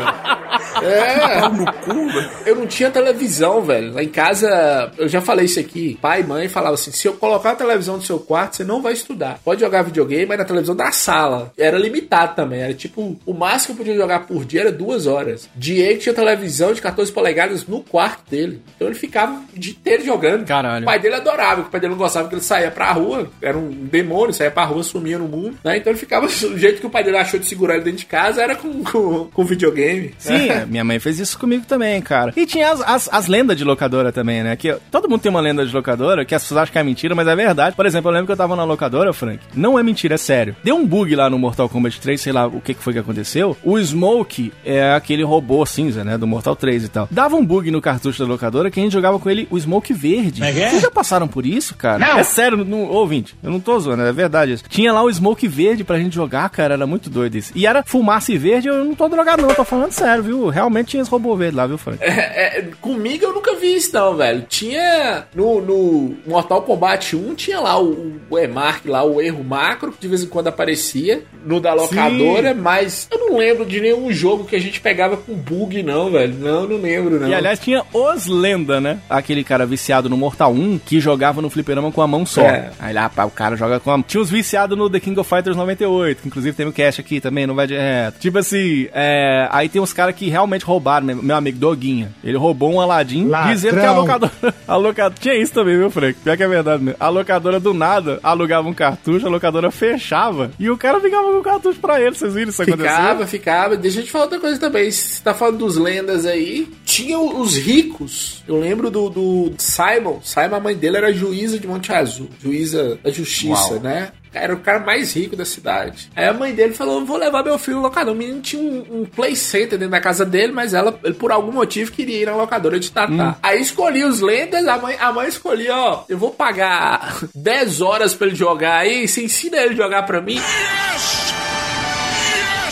É. 0.81 1.49
no 1.49 1.73
cu, 1.73 2.07
velho. 2.09 2.29
Eu 2.45 2.55
não 2.55 2.67
tinha 2.67 2.89
televisão, 2.89 3.61
velho. 3.61 3.93
Lá 3.93 4.03
em 4.03 4.09
casa, 4.09 4.91
eu 4.97 5.07
já 5.07 5.21
falei 5.21 5.45
isso 5.45 5.59
aqui. 5.59 5.97
Pai 6.01 6.21
e 6.21 6.23
mãe 6.23 6.47
falavam 6.47 6.75
assim: 6.75 6.91
se 6.91 7.07
eu 7.07 7.13
colocar 7.13 7.51
a 7.51 7.55
televisão 7.55 7.97
no 7.97 8.01
seu 8.01 8.19
quarto, 8.19 8.57
você 8.57 8.63
não 8.63 8.81
vai 8.81 8.93
estudar. 8.93 9.39
Pode 9.43 9.61
jogar 9.61 9.83
videogame, 9.83 10.25
mas 10.25 10.37
na 10.37 10.45
televisão 10.45 10.75
da 10.75 10.91
sala. 10.91 11.51
Era 11.57 11.77
limitado 11.77 12.35
também. 12.35 12.61
Era 12.61 12.73
tipo, 12.73 13.19
o 13.25 13.33
máximo 13.33 13.75
que 13.75 13.81
eu 13.81 13.85
podia 13.85 14.01
jogar 14.01 14.21
por 14.21 14.45
dia 14.45 14.61
era 14.61 14.71
duas 14.71 15.07
horas. 15.07 15.49
Diego 15.55 15.99
tinha 15.99 16.13
televisão 16.15 16.73
de 16.73 16.81
14 16.81 17.11
polegadas 17.11 17.65
no 17.65 17.81
quarto 17.81 18.29
dele. 18.29 18.61
Então 18.75 18.87
ele 18.87 18.95
ficava 18.95 19.33
o 19.33 19.59
dia 19.59 19.73
inteiro 19.73 20.05
jogando. 20.05 20.45
Caralho. 20.45 20.83
O 20.83 20.85
pai 20.85 20.99
dele 20.99 21.15
adorava, 21.15 21.61
o 21.61 21.65
pai 21.65 21.79
dele 21.79 21.91
não 21.91 21.97
gostava 21.97 22.27
que 22.27 22.35
ele 22.35 22.41
saía 22.41 22.71
pra 22.71 22.91
rua. 22.91 23.29
Era 23.41 23.57
um 23.57 23.69
demônio, 23.69 24.33
saía 24.33 24.51
pra 24.51 24.63
rua, 24.65 24.83
sumia 24.83 25.17
no 25.17 25.27
mundo. 25.27 25.57
Né? 25.63 25.77
Então 25.77 25.91
ele 25.91 25.99
ficava. 25.99 26.27
O 26.51 26.57
jeito 26.57 26.81
que 26.81 26.87
o 26.87 26.89
pai 26.89 27.03
dele 27.03 27.17
achou 27.17 27.39
de 27.39 27.45
segurar 27.45 27.75
ele 27.75 27.83
dentro 27.83 27.99
de 27.99 28.05
casa 28.05 28.41
era 28.41 28.50
com, 28.55 28.83
com, 28.83 29.25
com 29.25 29.43
videogame. 29.45 30.13
Sim, 30.17 30.49
é, 30.49 30.65
minha 30.65 30.83
mãe 30.83 30.99
fez 30.99 31.19
isso 31.19 31.37
comigo 31.37 31.65
também, 31.65 32.01
cara. 32.01 32.33
E 32.35 32.45
tinha 32.45 32.71
as, 32.71 32.81
as, 32.81 33.09
as 33.11 33.27
lendas 33.27 33.57
de 33.57 33.63
locadora 33.63 34.11
também, 34.11 34.43
né? 34.43 34.55
Que 34.55 34.75
todo 34.89 35.09
mundo 35.09 35.21
tem 35.21 35.29
uma 35.29 35.41
lenda 35.41 35.65
de 35.65 35.73
locadora 35.73 36.25
que 36.25 36.35
as 36.35 36.43
pessoas 36.43 36.61
acham 36.63 36.73
que 36.73 36.79
é 36.79 36.83
mentira, 36.83 37.15
mas 37.15 37.27
é 37.27 37.35
verdade. 37.35 37.75
Por 37.75 37.85
exemplo, 37.85 38.09
eu 38.09 38.13
lembro 38.13 38.27
que 38.27 38.31
eu 38.31 38.37
tava 38.37 38.55
na 38.55 38.63
locadora, 38.63 39.13
Frank. 39.13 39.39
Não 39.55 39.77
é 39.77 39.83
mentira, 39.83 40.15
é 40.15 40.17
sério. 40.17 40.55
Deu 40.63 40.75
um 40.75 40.85
bug 40.85 41.15
lá 41.15 41.29
no 41.29 41.37
Mortal 41.37 41.67
Kombat 41.67 41.99
3, 41.99 42.19
sei 42.19 42.33
lá 42.33 42.47
o 42.47 42.61
que, 42.61 42.73
que 42.73 42.83
foi 42.83 42.93
que 42.93 42.99
aconteceu. 42.99 43.57
O 43.63 43.79
Smoke 43.79 44.51
é 44.63 44.93
aquele 44.93 45.23
robô 45.23 45.65
cinza, 45.65 46.03
né? 46.03 46.17
Do 46.17 46.27
Mortal 46.27 46.55
3 46.55 46.85
e 46.85 46.89
tal. 46.89 47.07
Dava 47.11 47.35
um 47.35 47.45
bug 47.45 47.69
no 47.71 47.81
cartucho 47.81 48.19
da 48.19 48.29
locadora 48.29 48.69
que 48.71 48.79
a 48.79 48.83
gente 48.83 48.93
jogava 48.93 49.19
com 49.19 49.29
ele 49.29 49.47
o 49.49 49.59
Smoke 49.59 49.93
verde. 49.93 50.43
é 50.43 50.49
é? 50.49 50.69
Vocês 50.69 50.81
já 50.81 50.91
passaram 50.91 51.27
por 51.27 51.45
isso, 51.45 51.75
cara? 51.75 51.99
Não. 51.99 52.17
É 52.19 52.23
sério, 52.23 52.63
não, 52.63 52.83
ouvinte. 52.83 53.35
Eu 53.41 53.51
não 53.51 53.59
tô 53.59 53.79
zoando, 53.79 54.03
é 54.03 54.11
verdade 54.11 54.53
isso. 54.53 54.63
Tinha 54.69 54.93
lá 54.93 55.03
o 55.03 55.11
Smoke 55.11 55.47
verde 55.47 55.83
pra 55.83 55.97
gente 55.99 56.15
jogar, 56.15 56.49
cara. 56.49 56.73
Era 56.73 56.87
muito 56.87 57.09
doido 57.09 57.35
isso. 57.35 57.51
E 57.55 57.65
era 57.65 57.83
fumaça 57.85 58.31
e 58.31 58.37
verde, 58.41 58.67
eu 58.67 58.83
não 58.83 58.95
tô 58.95 59.07
drogado, 59.07 59.41
não. 59.41 59.53
Tô 59.53 59.63
falando 59.63 59.91
sério, 59.91 60.23
viu? 60.23 60.49
Realmente 60.49 60.89
tinha 60.89 61.01
esse 61.01 61.11
robô 61.11 61.35
verde 61.35 61.55
lá, 61.55 61.67
viu, 61.67 61.77
Frank? 61.77 61.99
É, 62.01 62.59
é, 62.59 62.69
comigo 62.81 63.25
eu 63.25 63.33
nunca 63.33 63.55
vi 63.55 63.75
isso 63.75 63.93
não, 63.93 64.15
velho. 64.15 64.45
Tinha 64.49 65.25
no, 65.33 65.61
no 65.61 66.17
Mortal 66.25 66.61
Kombat 66.63 67.15
1, 67.15 67.35
tinha 67.35 67.59
lá 67.59 67.81
o, 67.81 68.19
o 68.29 68.37
E-Mark, 68.37 68.85
lá 68.85 69.03
o 69.03 69.21
erro 69.21 69.43
macro, 69.43 69.91
que 69.91 69.99
de 70.01 70.07
vez 70.07 70.23
em 70.23 70.27
quando 70.27 70.47
aparecia 70.47 71.23
no 71.45 71.59
da 71.59 71.73
locadora, 71.73 72.53
mas 72.53 73.07
eu 73.11 73.19
não 73.19 73.37
lembro 73.37 73.65
de 73.65 73.79
nenhum 73.79 74.11
jogo 74.11 74.45
que 74.45 74.55
a 74.55 74.59
gente 74.59 74.79
pegava 74.79 75.17
com 75.17 75.33
bug 75.33 75.81
não, 75.83 76.11
velho. 76.11 76.33
Não, 76.33 76.67
não 76.67 76.77
lembro 76.77 77.19
não. 77.19 77.27
E 77.27 77.33
aliás, 77.33 77.59
tinha 77.59 77.83
os 77.93 78.27
lenda, 78.27 78.79
né? 78.79 78.99
Aquele 79.09 79.43
cara 79.43 79.65
viciado 79.65 80.09
no 80.09 80.17
Mortal 80.17 80.51
1 80.51 80.79
que 80.79 80.99
jogava 80.99 81.41
no 81.41 81.49
fliperama 81.49 81.91
com 81.91 82.01
a 82.01 82.07
mão 82.07 82.25
só. 82.25 82.41
É. 82.41 82.71
Aí 82.79 82.93
lá, 82.93 83.09
pá, 83.09 83.25
o 83.25 83.31
cara 83.31 83.55
joga 83.55 83.79
com 83.79 83.91
a 83.91 83.97
mão. 83.97 84.05
Tinha 84.07 84.21
os 84.21 84.29
viciados 84.29 84.77
no 84.77 84.89
The 84.89 84.99
King 84.99 85.19
of 85.19 85.29
Fighters 85.29 85.55
98, 85.55 86.21
que 86.21 86.27
inclusive 86.27 86.55
tem 86.55 86.67
o 86.67 86.73
cash 86.73 86.99
aqui 86.99 87.19
também, 87.19 87.45
não 87.45 87.55
vai 87.55 87.67
direto. 87.67 88.19
Tipo 88.21 88.37
assim, 88.37 88.87
é... 88.93 89.47
aí 89.51 89.67
tem 89.67 89.81
uns 89.81 89.91
caras 89.91 90.15
que 90.15 90.29
realmente 90.29 90.63
roubaram, 90.63 91.07
né? 91.07 91.17
meu 91.19 91.35
amigo 91.35 91.57
Doguinha. 91.57 92.13
Ele 92.23 92.37
roubou 92.37 92.71
um 92.71 92.79
Aladdin, 92.79 93.27
Ladrão. 93.27 93.51
dizendo 93.51 93.79
que 93.79 93.85
a 93.85 93.91
locadora. 93.91 94.31
A 94.67 94.75
locadora... 94.75 95.15
Tinha 95.19 95.35
isso 95.35 95.51
também, 95.51 95.75
viu, 95.75 95.89
Frank? 95.89 96.19
Pior 96.23 96.37
que 96.37 96.43
é 96.43 96.47
verdade 96.47 96.83
mesmo. 96.83 96.97
A 96.99 97.09
locadora 97.09 97.59
do 97.59 97.73
nada 97.73 98.19
alugava 98.21 98.69
um 98.69 98.73
cartucho, 98.73 99.25
a 99.25 99.29
locadora 99.29 99.71
fechava 99.71 100.51
e 100.59 100.69
o 100.69 100.77
cara 100.77 100.99
ficava 101.01 101.31
com 101.31 101.39
o 101.39 101.43
cartucho 101.43 101.79
pra 101.79 101.99
ele. 101.99 102.15
Vocês 102.15 102.33
viram 102.33 102.51
isso 102.51 102.61
acontecer? 102.61 102.89
Ficava, 102.89 103.27
ficava. 103.27 103.75
Deixa 103.75 103.99
eu 103.99 104.05
te 104.05 104.11
falar 104.11 104.25
outra 104.25 104.39
coisa 104.39 104.59
também. 104.59 104.91
Você 104.91 105.21
tá 105.23 105.33
falando 105.33 105.57
dos 105.57 105.77
lendas 105.77 106.27
aí. 106.27 106.71
Tinha 106.85 107.17
os 107.17 107.57
ricos. 107.57 108.43
Eu 108.47 108.59
lembro 108.59 108.91
do, 108.91 109.09
do 109.09 109.53
Simon. 109.57 110.19
Simon, 110.21 110.55
a 110.55 110.59
mãe 110.59 110.75
dele 110.75 110.97
era 110.97 111.11
juíza 111.11 111.57
de 111.57 111.67
Monte 111.67 111.91
Azul. 111.91 112.29
Juíza 112.41 112.99
da 113.03 113.09
justiça, 113.09 113.73
Uau. 113.73 113.79
né? 113.79 114.11
Era 114.33 114.53
o 114.53 114.59
cara 114.59 114.79
mais 114.79 115.13
rico 115.13 115.35
da 115.35 115.43
cidade. 115.43 116.09
Aí 116.15 116.25
a 116.25 116.33
mãe 116.33 116.53
dele 116.53 116.73
falou: 116.73 117.05
vou 117.05 117.17
levar 117.17 117.43
meu 117.43 117.59
filho 117.59 117.77
no 117.77 117.83
locador. 117.83 118.13
O 118.13 118.17
menino 118.17 118.39
tinha 118.41 118.61
um, 118.61 119.01
um 119.01 119.05
play 119.05 119.35
center 119.35 119.77
dentro 119.77 119.89
da 119.91 119.99
casa 119.99 120.25
dele, 120.25 120.53
mas 120.53 120.73
ela, 120.73 120.91
por 120.91 121.31
algum 121.31 121.51
motivo, 121.51 121.91
queria 121.91 122.21
ir 122.21 122.25
na 122.25 122.35
locadora 122.35 122.79
de 122.79 122.89
Tatá. 122.91 123.35
Aí 123.43 123.61
escolhi 123.61 124.03
os 124.05 124.21
lendas, 124.21 124.65
a 124.67 124.77
mãe, 124.77 124.95
a 124.99 125.11
mãe 125.11 125.27
escolhia, 125.27 125.75
ó, 125.75 126.03
eu 126.07 126.17
vou 126.17 126.31
pagar 126.31 127.19
10 127.35 127.81
horas 127.81 128.13
pra 128.13 128.27
ele 128.27 128.35
jogar 128.35 128.77
aí, 128.77 129.07
você 129.07 129.23
ensina 129.23 129.57
ele 129.57 129.73
a 129.73 129.77
jogar 129.77 130.03
pra 130.03 130.21
mim? 130.21 130.39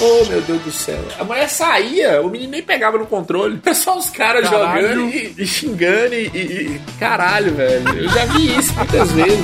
Oh, 0.01 0.23
meu 0.29 0.39
Deus 0.41 0.61
do 0.61 0.71
céu. 0.71 1.03
A 1.19 1.25
mulher 1.25 1.49
saía, 1.49 2.21
o 2.21 2.29
menino 2.29 2.51
nem 2.51 2.63
pegava 2.63 2.97
no 2.97 3.05
controle. 3.05 3.59
É 3.65 3.73
só 3.75 3.97
os 3.97 4.09
caras 4.09 4.49
jogando 4.49 5.09
e, 5.09 5.35
e 5.37 5.45
xingando 5.45 6.15
e- 6.15 6.27
e- 6.33 6.81
Caralho, 6.97 7.53
velho. 7.53 7.85
Eu 8.05 8.09
já 8.09 8.25
vi 8.27 8.57
isso 8.57 8.73
muitas 8.75 9.11
vezes. 9.11 9.39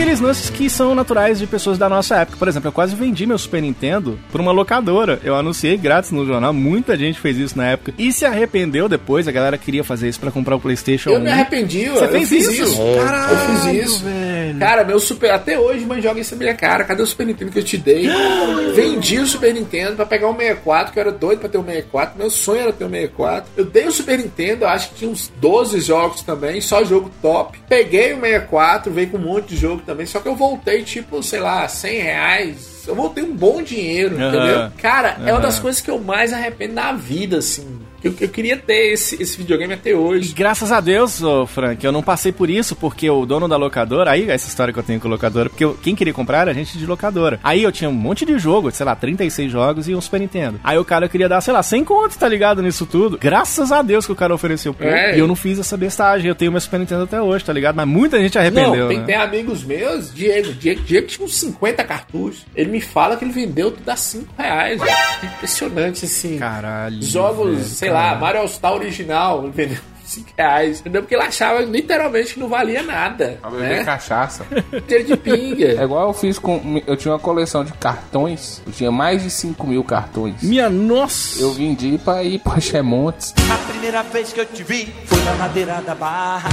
Aqueles 0.00 0.18
lances 0.20 0.48
que 0.48 0.70
são 0.70 0.94
naturais 0.94 1.38
de 1.38 1.46
pessoas 1.46 1.76
da 1.76 1.86
nossa 1.86 2.16
época. 2.16 2.38
Por 2.38 2.48
exemplo, 2.48 2.68
eu 2.68 2.72
quase 2.72 2.94
vendi 2.96 3.26
meu 3.26 3.36
Super 3.36 3.60
Nintendo 3.60 4.18
pra 4.32 4.40
uma 4.40 4.50
locadora. 4.50 5.20
Eu 5.22 5.34
anunciei 5.36 5.76
grátis 5.76 6.10
no 6.10 6.24
jornal, 6.24 6.54
muita 6.54 6.96
gente 6.96 7.20
fez 7.20 7.36
isso 7.36 7.56
na 7.58 7.66
época. 7.66 7.92
E 7.98 8.10
se 8.10 8.24
arrependeu 8.24 8.88
depois, 8.88 9.28
a 9.28 9.32
galera 9.32 9.58
queria 9.58 9.84
fazer 9.84 10.08
isso 10.08 10.18
pra 10.18 10.30
comprar 10.30 10.56
o 10.56 10.60
PlayStation 10.60 11.10
Eu 11.10 11.18
1. 11.18 11.22
me 11.22 11.30
arrependi, 11.30 11.86
Você 11.90 12.04
eu 12.04 12.08
fez 12.08 12.28
fiz 12.30 12.46
isso? 12.48 12.62
isso. 12.62 12.76
Caralho, 13.04 13.32
eu 13.34 13.56
fiz 13.74 13.88
isso. 13.88 14.04
velho. 14.04 14.58
Cara, 14.58 14.84
meu 14.84 14.98
Super. 14.98 15.32
Até 15.32 15.58
hoje, 15.58 15.84
mãe, 15.84 16.00
joga 16.00 16.18
isso 16.18 16.34
na 16.34 16.38
minha 16.44 16.54
cara. 16.54 16.82
Cadê 16.84 17.02
o 17.02 17.06
Super 17.06 17.26
Nintendo 17.26 17.52
que 17.52 17.58
eu 17.58 17.64
te 17.64 17.76
dei? 17.76 18.08
Vendi 18.74 19.18
o 19.18 19.26
Super 19.26 19.52
Nintendo 19.52 19.96
pra 19.96 20.06
pegar 20.06 20.28
um 20.30 20.34
64, 20.36 20.92
que 20.94 20.98
eu 20.98 21.02
era 21.02 21.12
doido 21.12 21.40
pra 21.40 21.48
ter 21.50 21.58
um 21.58 21.64
64. 21.64 22.18
Meu 22.18 22.30
sonho 22.30 22.60
era 22.62 22.72
ter 22.72 22.84
um 22.86 22.90
64. 22.90 23.50
Eu 23.54 23.66
dei 23.66 23.86
o 23.86 23.92
Super 23.92 24.18
Nintendo, 24.18 24.64
acho 24.66 24.88
que 24.90 24.94
tinha 24.94 25.10
uns 25.10 25.30
12 25.40 25.78
jogos 25.80 26.22
também, 26.22 26.58
só 26.62 26.82
jogo 26.84 27.10
top. 27.20 27.58
Peguei 27.68 28.14
o 28.14 28.20
64, 28.20 28.90
veio 28.90 29.10
com 29.10 29.18
um 29.18 29.20
monte 29.20 29.48
de 29.48 29.56
jogo 29.58 29.82
também, 29.90 30.06
só 30.06 30.20
que 30.20 30.28
eu 30.28 30.36
voltei, 30.36 30.84
tipo, 30.84 31.20
sei 31.22 31.40
lá, 31.40 31.66
100 31.66 32.00
reais. 32.00 32.84
Eu 32.86 32.94
voltei 32.94 33.24
um 33.24 33.34
bom 33.34 33.60
dinheiro, 33.60 34.16
Aham. 34.16 34.28
entendeu? 34.28 34.72
Cara, 34.78 35.16
é 35.26 35.32
uma 35.32 35.40
das 35.40 35.58
coisas 35.58 35.80
que 35.80 35.90
eu 35.90 35.98
mais 35.98 36.32
arrependo 36.32 36.74
na 36.74 36.92
vida, 36.92 37.38
assim. 37.38 37.80
Eu, 38.02 38.14
eu 38.20 38.28
queria 38.28 38.56
ter 38.56 38.92
esse, 38.92 39.20
esse 39.22 39.36
videogame 39.36 39.74
até 39.74 39.94
hoje. 39.94 40.32
Graças 40.34 40.72
a 40.72 40.80
Deus, 40.80 41.22
ô 41.22 41.46
Frank, 41.46 41.84
eu 41.84 41.92
não 41.92 42.02
passei 42.02 42.32
por 42.32 42.48
isso, 42.48 42.74
porque 42.76 43.08
o 43.10 43.26
dono 43.26 43.46
da 43.48 43.56
locadora, 43.56 44.10
aí 44.10 44.28
essa 44.30 44.48
história 44.48 44.72
que 44.72 44.78
eu 44.78 44.82
tenho 44.82 44.98
com 45.00 45.08
a 45.08 45.10
locadora, 45.10 45.48
porque 45.50 45.64
eu- 45.64 45.74
quem 45.82 45.94
queria 45.94 46.12
comprar 46.12 46.40
era 46.42 46.54
gente 46.54 46.78
de 46.78 46.86
locadora. 46.86 47.38
Aí 47.44 47.62
eu 47.62 47.70
tinha 47.72 47.88
um 47.90 47.94
monte 47.94 48.24
de 48.24 48.38
jogo, 48.38 48.70
sei 48.70 48.86
lá, 48.86 48.94
36 48.96 49.50
jogos 49.50 49.88
e 49.88 49.94
um 49.94 50.00
Super 50.00 50.20
Nintendo. 50.20 50.60
Aí 50.64 50.78
o 50.78 50.84
cara 50.84 51.08
queria 51.08 51.28
dar, 51.28 51.40
sei 51.40 51.52
lá, 51.52 51.62
100 51.62 51.84
contos, 51.84 52.16
tá 52.16 52.28
ligado 52.28 52.62
nisso 52.62 52.86
tudo. 52.86 53.18
Graças 53.18 53.70
a 53.72 53.82
Deus 53.82 54.06
que 54.06 54.12
o 54.12 54.16
cara 54.16 54.34
ofereceu 54.34 54.72
pouco. 54.72 54.92
É. 54.92 55.16
E 55.16 55.18
eu 55.18 55.28
não 55.28 55.36
fiz 55.36 55.58
essa 55.58 55.76
bestagem, 55.76 56.28
eu 56.28 56.34
tenho 56.34 56.50
meu 56.52 56.60
Super 56.60 56.80
Nintendo 56.80 57.04
até 57.04 57.20
hoje, 57.20 57.44
tá 57.44 57.52
ligado? 57.52 57.76
Mas 57.76 57.86
muita 57.88 58.18
gente 58.20 58.38
arrependeu, 58.38 58.76
Não, 58.84 58.88
tem, 58.88 58.98
né? 58.98 59.04
tem 59.04 59.14
amigos 59.16 59.62
meus, 59.64 60.12
Diego, 60.14 60.52
Diego, 60.54 60.80
Diego 60.82 61.06
tinha 61.06 61.24
uns 61.26 61.36
50 61.38 61.84
cartuchos. 61.84 62.46
Ele 62.54 62.70
me 62.70 62.80
fala 62.80 63.16
que 63.16 63.24
ele 63.24 63.32
vendeu 63.32 63.70
tudo 63.70 63.88
a 63.88 63.96
5 63.96 64.26
reais. 64.38 64.80
Impressionante, 65.22 66.04
assim. 66.04 66.38
Caralho. 66.38 67.02
Jogos, 67.02 67.50
velho, 67.52 67.64
sei 67.64 67.89
caralho. 67.92 68.14
lá, 68.14 68.20
Mario 68.20 68.40
All 68.42 68.48
Star 68.48 68.72
original, 68.74 69.42
ele 69.44 69.52
vendeu 69.52 69.78
5 70.04 70.28
reais. 70.36 70.80
Entendeu? 70.80 71.02
Porque 71.02 71.14
ele 71.14 71.22
achava 71.22 71.60
literalmente 71.60 72.34
que 72.34 72.40
não 72.40 72.48
valia 72.48 72.82
nada. 72.82 73.38
Pra 73.40 73.50
beber 73.50 73.68
Né? 73.78 73.84
cachaça. 73.84 74.44
Cheiro 74.88 75.04
de 75.04 75.12
É 75.12 75.16
pinga. 75.16 75.84
igual 75.84 76.08
eu 76.08 76.12
fiz 76.12 76.36
com. 76.38 76.82
Eu 76.86 76.96
tinha 76.96 77.12
uma 77.12 77.20
coleção 77.20 77.64
de 77.64 77.72
cartões. 77.74 78.60
Eu 78.66 78.72
tinha 78.72 78.90
mais 78.90 79.22
de 79.22 79.30
5 79.30 79.66
mil 79.66 79.84
cartões. 79.84 80.42
Minha 80.42 80.68
nossa! 80.68 81.40
Eu 81.40 81.52
vendi 81.52 81.96
pra 82.04 82.24
ir 82.24 82.40
pra 82.40 82.58
Chemontes. 82.60 83.32
A 83.52 83.70
primeira 83.70 84.02
vez 84.02 84.32
que 84.32 84.40
eu 84.40 84.46
te 84.46 84.64
vi 84.64 84.92
foi 85.06 85.20
na 85.22 85.34
madeira 85.34 85.80
da 85.80 85.94
barra. 85.94 86.48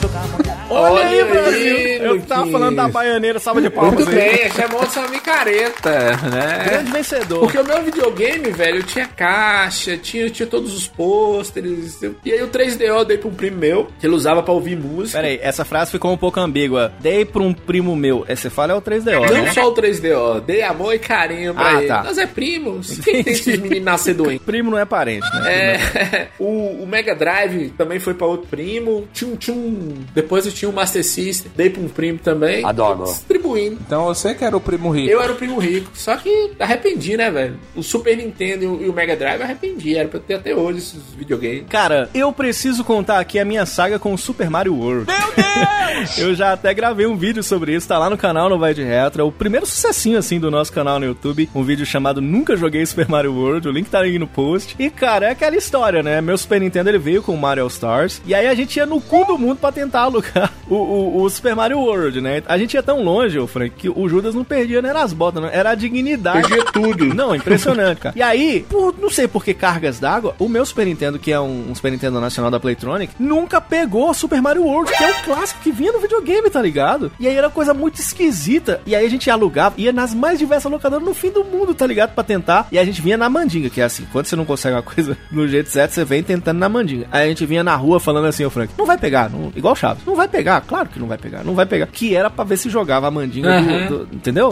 Tocar 0.00 0.26
molhada. 0.68 0.90
Olha 0.94 1.04
aí, 1.06 1.22
Olha 1.22 1.24
Brasil! 1.32 1.76
aí, 1.76 1.98
eu 2.04 2.22
tava 2.22 2.50
falando 2.50 2.76
da 2.76 2.88
baianeira, 2.88 3.38
salva 3.38 3.60
de 3.62 3.70
palmas 3.70 3.94
Muito 3.94 4.08
aí. 4.10 4.16
bem, 4.38 4.50
chamou 4.50 4.82
essa 4.82 5.06
micareta, 5.08 6.16
né? 6.30 6.64
Grande 6.66 6.92
vencedor. 6.92 7.40
Porque 7.40 7.58
o 7.58 7.64
meu 7.64 7.82
videogame, 7.82 8.50
velho, 8.50 8.78
eu 8.78 8.82
tinha 8.82 9.06
caixa, 9.06 9.96
tinha, 9.96 10.28
tinha 10.30 10.46
todos 10.46 10.74
os 10.74 10.86
pôsteres. 10.88 12.00
E 12.24 12.32
aí 12.32 12.42
o 12.42 12.48
3DO 12.48 12.80
eu 12.82 13.04
dei 13.04 13.18
pra 13.18 13.28
um 13.28 13.34
primo 13.34 13.56
meu, 13.58 13.88
que 13.98 14.06
ele 14.06 14.14
usava 14.14 14.42
pra 14.42 14.52
ouvir 14.52 14.76
música. 14.76 15.18
Pera 15.18 15.28
aí, 15.28 15.38
essa 15.42 15.64
frase 15.64 15.90
ficou 15.90 16.12
um 16.12 16.16
pouco 16.16 16.40
ambígua. 16.40 16.92
Dei 17.00 17.24
pra 17.24 17.42
um 17.42 17.52
primo 17.52 17.94
meu. 17.96 18.24
É, 18.28 18.34
Você 18.36 18.50
fala 18.50 18.72
é 18.72 18.74
o 18.76 18.82
3DO, 18.82 19.12
Não 19.30 19.42
né? 19.44 19.52
só 19.52 19.68
o 19.68 19.74
3DO, 19.74 20.40
dei 20.40 20.62
amor 20.62 20.94
e 20.94 20.98
carinho 20.98 21.54
pra 21.54 21.68
Ah, 21.68 21.78
ele. 21.78 21.86
tá. 21.88 22.02
Nós 22.02 22.18
é 22.18 22.26
primos. 22.26 22.98
Quem 23.00 23.22
tem 23.22 23.32
esses 23.32 23.58
meninos 23.60 23.84
nascer 23.84 24.14
doentes? 24.14 24.44
Primo 24.44 24.70
não 24.70 24.78
é 24.78 24.84
parente, 24.84 25.26
né? 25.40 25.52
É, 25.74 26.28
o, 26.38 26.82
o 26.82 26.86
Mega 26.86 27.14
Drive 27.14 27.70
também 27.76 27.98
foi 27.98 28.14
pra 28.14 28.26
outro 28.26 28.46
primo. 28.48 29.08
Tinha 29.12 29.30
um, 29.32 29.36
tinha 29.36 29.56
um- 29.56 30.04
depois 30.14 30.46
eu 30.46 30.52
tinha 30.54 30.68
o 30.68 30.72
Master 30.72 31.04
System, 31.04 31.50
dei 31.56 31.68
pra 31.68 31.82
um 31.82 31.88
primo 31.88 32.18
também. 32.18 32.64
Adoro. 32.64 33.04
Então 33.52 34.04
você 34.06 34.34
que 34.34 34.44
era 34.44 34.56
o 34.56 34.60
primo 34.60 34.90
rico. 34.90 35.10
Eu 35.10 35.20
era 35.22 35.32
o 35.32 35.36
primo 35.36 35.58
rico. 35.58 35.90
Só 35.94 36.16
que 36.16 36.52
arrependi, 36.58 37.16
né, 37.16 37.30
velho? 37.30 37.56
O 37.76 37.82
Super 37.82 38.16
Nintendo 38.16 38.64
e 38.82 38.88
o- 38.88 38.94
Mega 38.94 39.16
Drive 39.16 39.42
arrependi. 39.42 39.96
Era 39.96 40.08
pra 40.08 40.18
eu 40.18 40.22
ter 40.22 40.34
até 40.34 40.54
hoje 40.54 40.78
esses 40.78 41.02
videogames. 41.16 41.64
Cara, 41.68 42.08
eu 42.14 42.32
preciso 42.32 42.84
contar 42.84 43.18
aqui 43.18 43.38
a 43.38 43.44
minha 43.44 43.66
saga 43.66 43.98
com 43.98 44.14
o 44.14 44.18
Super 44.18 44.48
Mario 44.48 44.74
World. 44.76 45.06
Meu 45.06 45.16
Deus! 45.34 46.16
eu 46.18 46.34
já 46.34 46.52
até 46.52 46.72
gravei 46.72 47.06
um 47.06 47.16
vídeo 47.16 47.42
sobre 47.42 47.74
isso, 47.74 47.86
tá 47.88 47.98
lá 47.98 48.08
no 48.08 48.16
canal 48.16 48.48
no 48.48 48.58
Vai 48.58 48.72
de 48.74 48.82
Retro. 48.82 49.22
É 49.22 49.24
o 49.24 49.32
primeiro 49.32 49.66
sucessinho, 49.66 50.18
assim, 50.18 50.38
do 50.40 50.50
nosso 50.50 50.72
canal 50.72 50.98
no 50.98 51.06
YouTube. 51.06 51.48
Um 51.54 51.62
vídeo 51.62 51.84
chamado 51.84 52.20
Nunca 52.20 52.56
Joguei 52.56 52.84
Super 52.86 53.08
Mario 53.08 53.34
World. 53.34 53.68
O 53.68 53.72
link 53.72 53.88
tá 53.90 54.00
aí 54.00 54.18
no 54.18 54.26
post. 54.26 54.74
E, 54.78 54.88
cara, 54.90 55.26
é 55.26 55.30
aquela 55.30 55.56
história, 55.56 56.02
né? 56.02 56.20
Meu 56.20 56.38
Super 56.38 56.60
Nintendo, 56.60 56.88
ele 56.88 56.98
veio 56.98 57.22
com 57.22 57.32
o 57.34 57.38
Mario 57.38 57.66
Stars. 57.66 58.22
E 58.26 58.34
aí 58.34 58.46
a 58.46 58.54
gente 58.54 58.76
ia 58.76 58.86
no 58.86 59.00
cu 59.00 59.24
do 59.24 59.36
mundo 59.38 59.58
pra 59.58 59.72
tentar 59.72 60.02
alugar 60.02 60.52
o, 60.68 60.74
o, 60.74 61.22
o 61.22 61.30
Super 61.30 61.54
Mario 61.56 61.78
World, 61.80 62.20
né? 62.20 62.42
A 62.46 62.56
gente 62.58 62.74
ia 62.74 62.82
tão 62.82 63.02
longe, 63.02 63.33
ô 63.38 63.46
Frank, 63.46 63.74
que 63.76 63.88
o 63.88 64.08
Judas 64.08 64.34
não 64.34 64.44
perdia 64.44 64.80
nem 64.82 64.90
as 64.92 65.12
botas, 65.12 65.42
não. 65.42 65.48
Era 65.48 65.70
a 65.70 65.74
dignidade. 65.74 66.48
Perdia 66.48 66.64
tudo. 66.72 67.14
Não, 67.14 67.34
impressionante, 67.34 68.00
cara. 68.00 68.14
E 68.16 68.22
aí, 68.22 68.64
por 68.68 68.94
não 68.98 69.10
sei 69.10 69.26
por 69.26 69.44
que 69.44 69.52
cargas 69.52 69.98
d'água, 69.98 70.34
o 70.38 70.48
meu 70.48 70.64
Super 70.64 70.86
Nintendo, 70.86 71.18
que 71.18 71.32
é 71.32 71.40
um, 71.40 71.70
um 71.70 71.74
Super 71.74 71.90
Nintendo 71.92 72.20
nacional 72.20 72.50
da 72.50 72.60
Playtronic, 72.60 73.12
nunca 73.18 73.60
pegou 73.60 74.12
Super 74.14 74.40
Mario 74.40 74.62
World, 74.64 74.92
que 74.92 75.02
é 75.02 75.10
o 75.10 75.22
clássico 75.24 75.60
que 75.62 75.72
vinha 75.72 75.92
no 75.92 75.98
videogame, 76.00 76.48
tá 76.50 76.62
ligado? 76.62 77.10
E 77.18 77.26
aí 77.26 77.36
era 77.36 77.50
coisa 77.50 77.74
muito 77.74 78.00
esquisita. 78.00 78.80
E 78.86 78.94
aí 78.94 79.04
a 79.04 79.10
gente 79.10 79.28
alugava, 79.30 79.74
ia 79.78 79.92
nas 79.92 80.14
mais 80.14 80.38
diversas 80.38 80.70
locadoras 80.70 81.04
no 81.04 81.12
fim 81.14 81.30
do 81.30 81.44
mundo, 81.44 81.74
tá 81.74 81.86
ligado? 81.86 82.14
Pra 82.14 82.22
tentar. 82.24 82.66
E 82.70 82.78
a 82.78 82.84
gente 82.84 83.02
vinha 83.02 83.16
na 83.16 83.28
mandinga, 83.28 83.68
que 83.68 83.80
é 83.80 83.84
assim, 83.84 84.06
quando 84.12 84.26
você 84.26 84.36
não 84.36 84.44
consegue 84.44 84.76
uma 84.76 84.82
coisa 84.82 85.16
no 85.30 85.46
jeito 85.48 85.68
certo, 85.70 85.92
você 85.92 86.04
vem 86.04 86.22
tentando 86.22 86.58
na 86.58 86.68
mandinga. 86.68 87.06
Aí 87.10 87.24
a 87.24 87.28
gente 87.28 87.44
vinha 87.46 87.64
na 87.64 87.74
rua 87.74 87.98
falando 87.98 88.26
assim, 88.26 88.44
ô 88.44 88.50
Frank, 88.50 88.72
não 88.78 88.86
vai 88.86 88.96
pegar, 88.98 89.28
não- 89.30 89.52
igual 89.56 89.74
Chaves, 89.74 90.04
não 90.06 90.14
vai 90.14 90.28
pegar, 90.28 90.60
claro 90.60 90.88
que 90.88 90.98
não 91.00 91.06
vai 91.08 91.18
pegar, 91.18 91.42
não 91.44 91.54
vai 91.54 91.66
pegar. 91.66 91.86
Que 91.86 92.14
era 92.14 92.30
pra 92.30 92.44
ver 92.44 92.56
se 92.56 92.70
jogava 92.70 93.08
a 93.08 93.10
mandinga 93.10 93.23
do- 93.26 93.48
Aham. 93.48 93.86
do, 93.88 94.08
entendeu? 94.12 94.50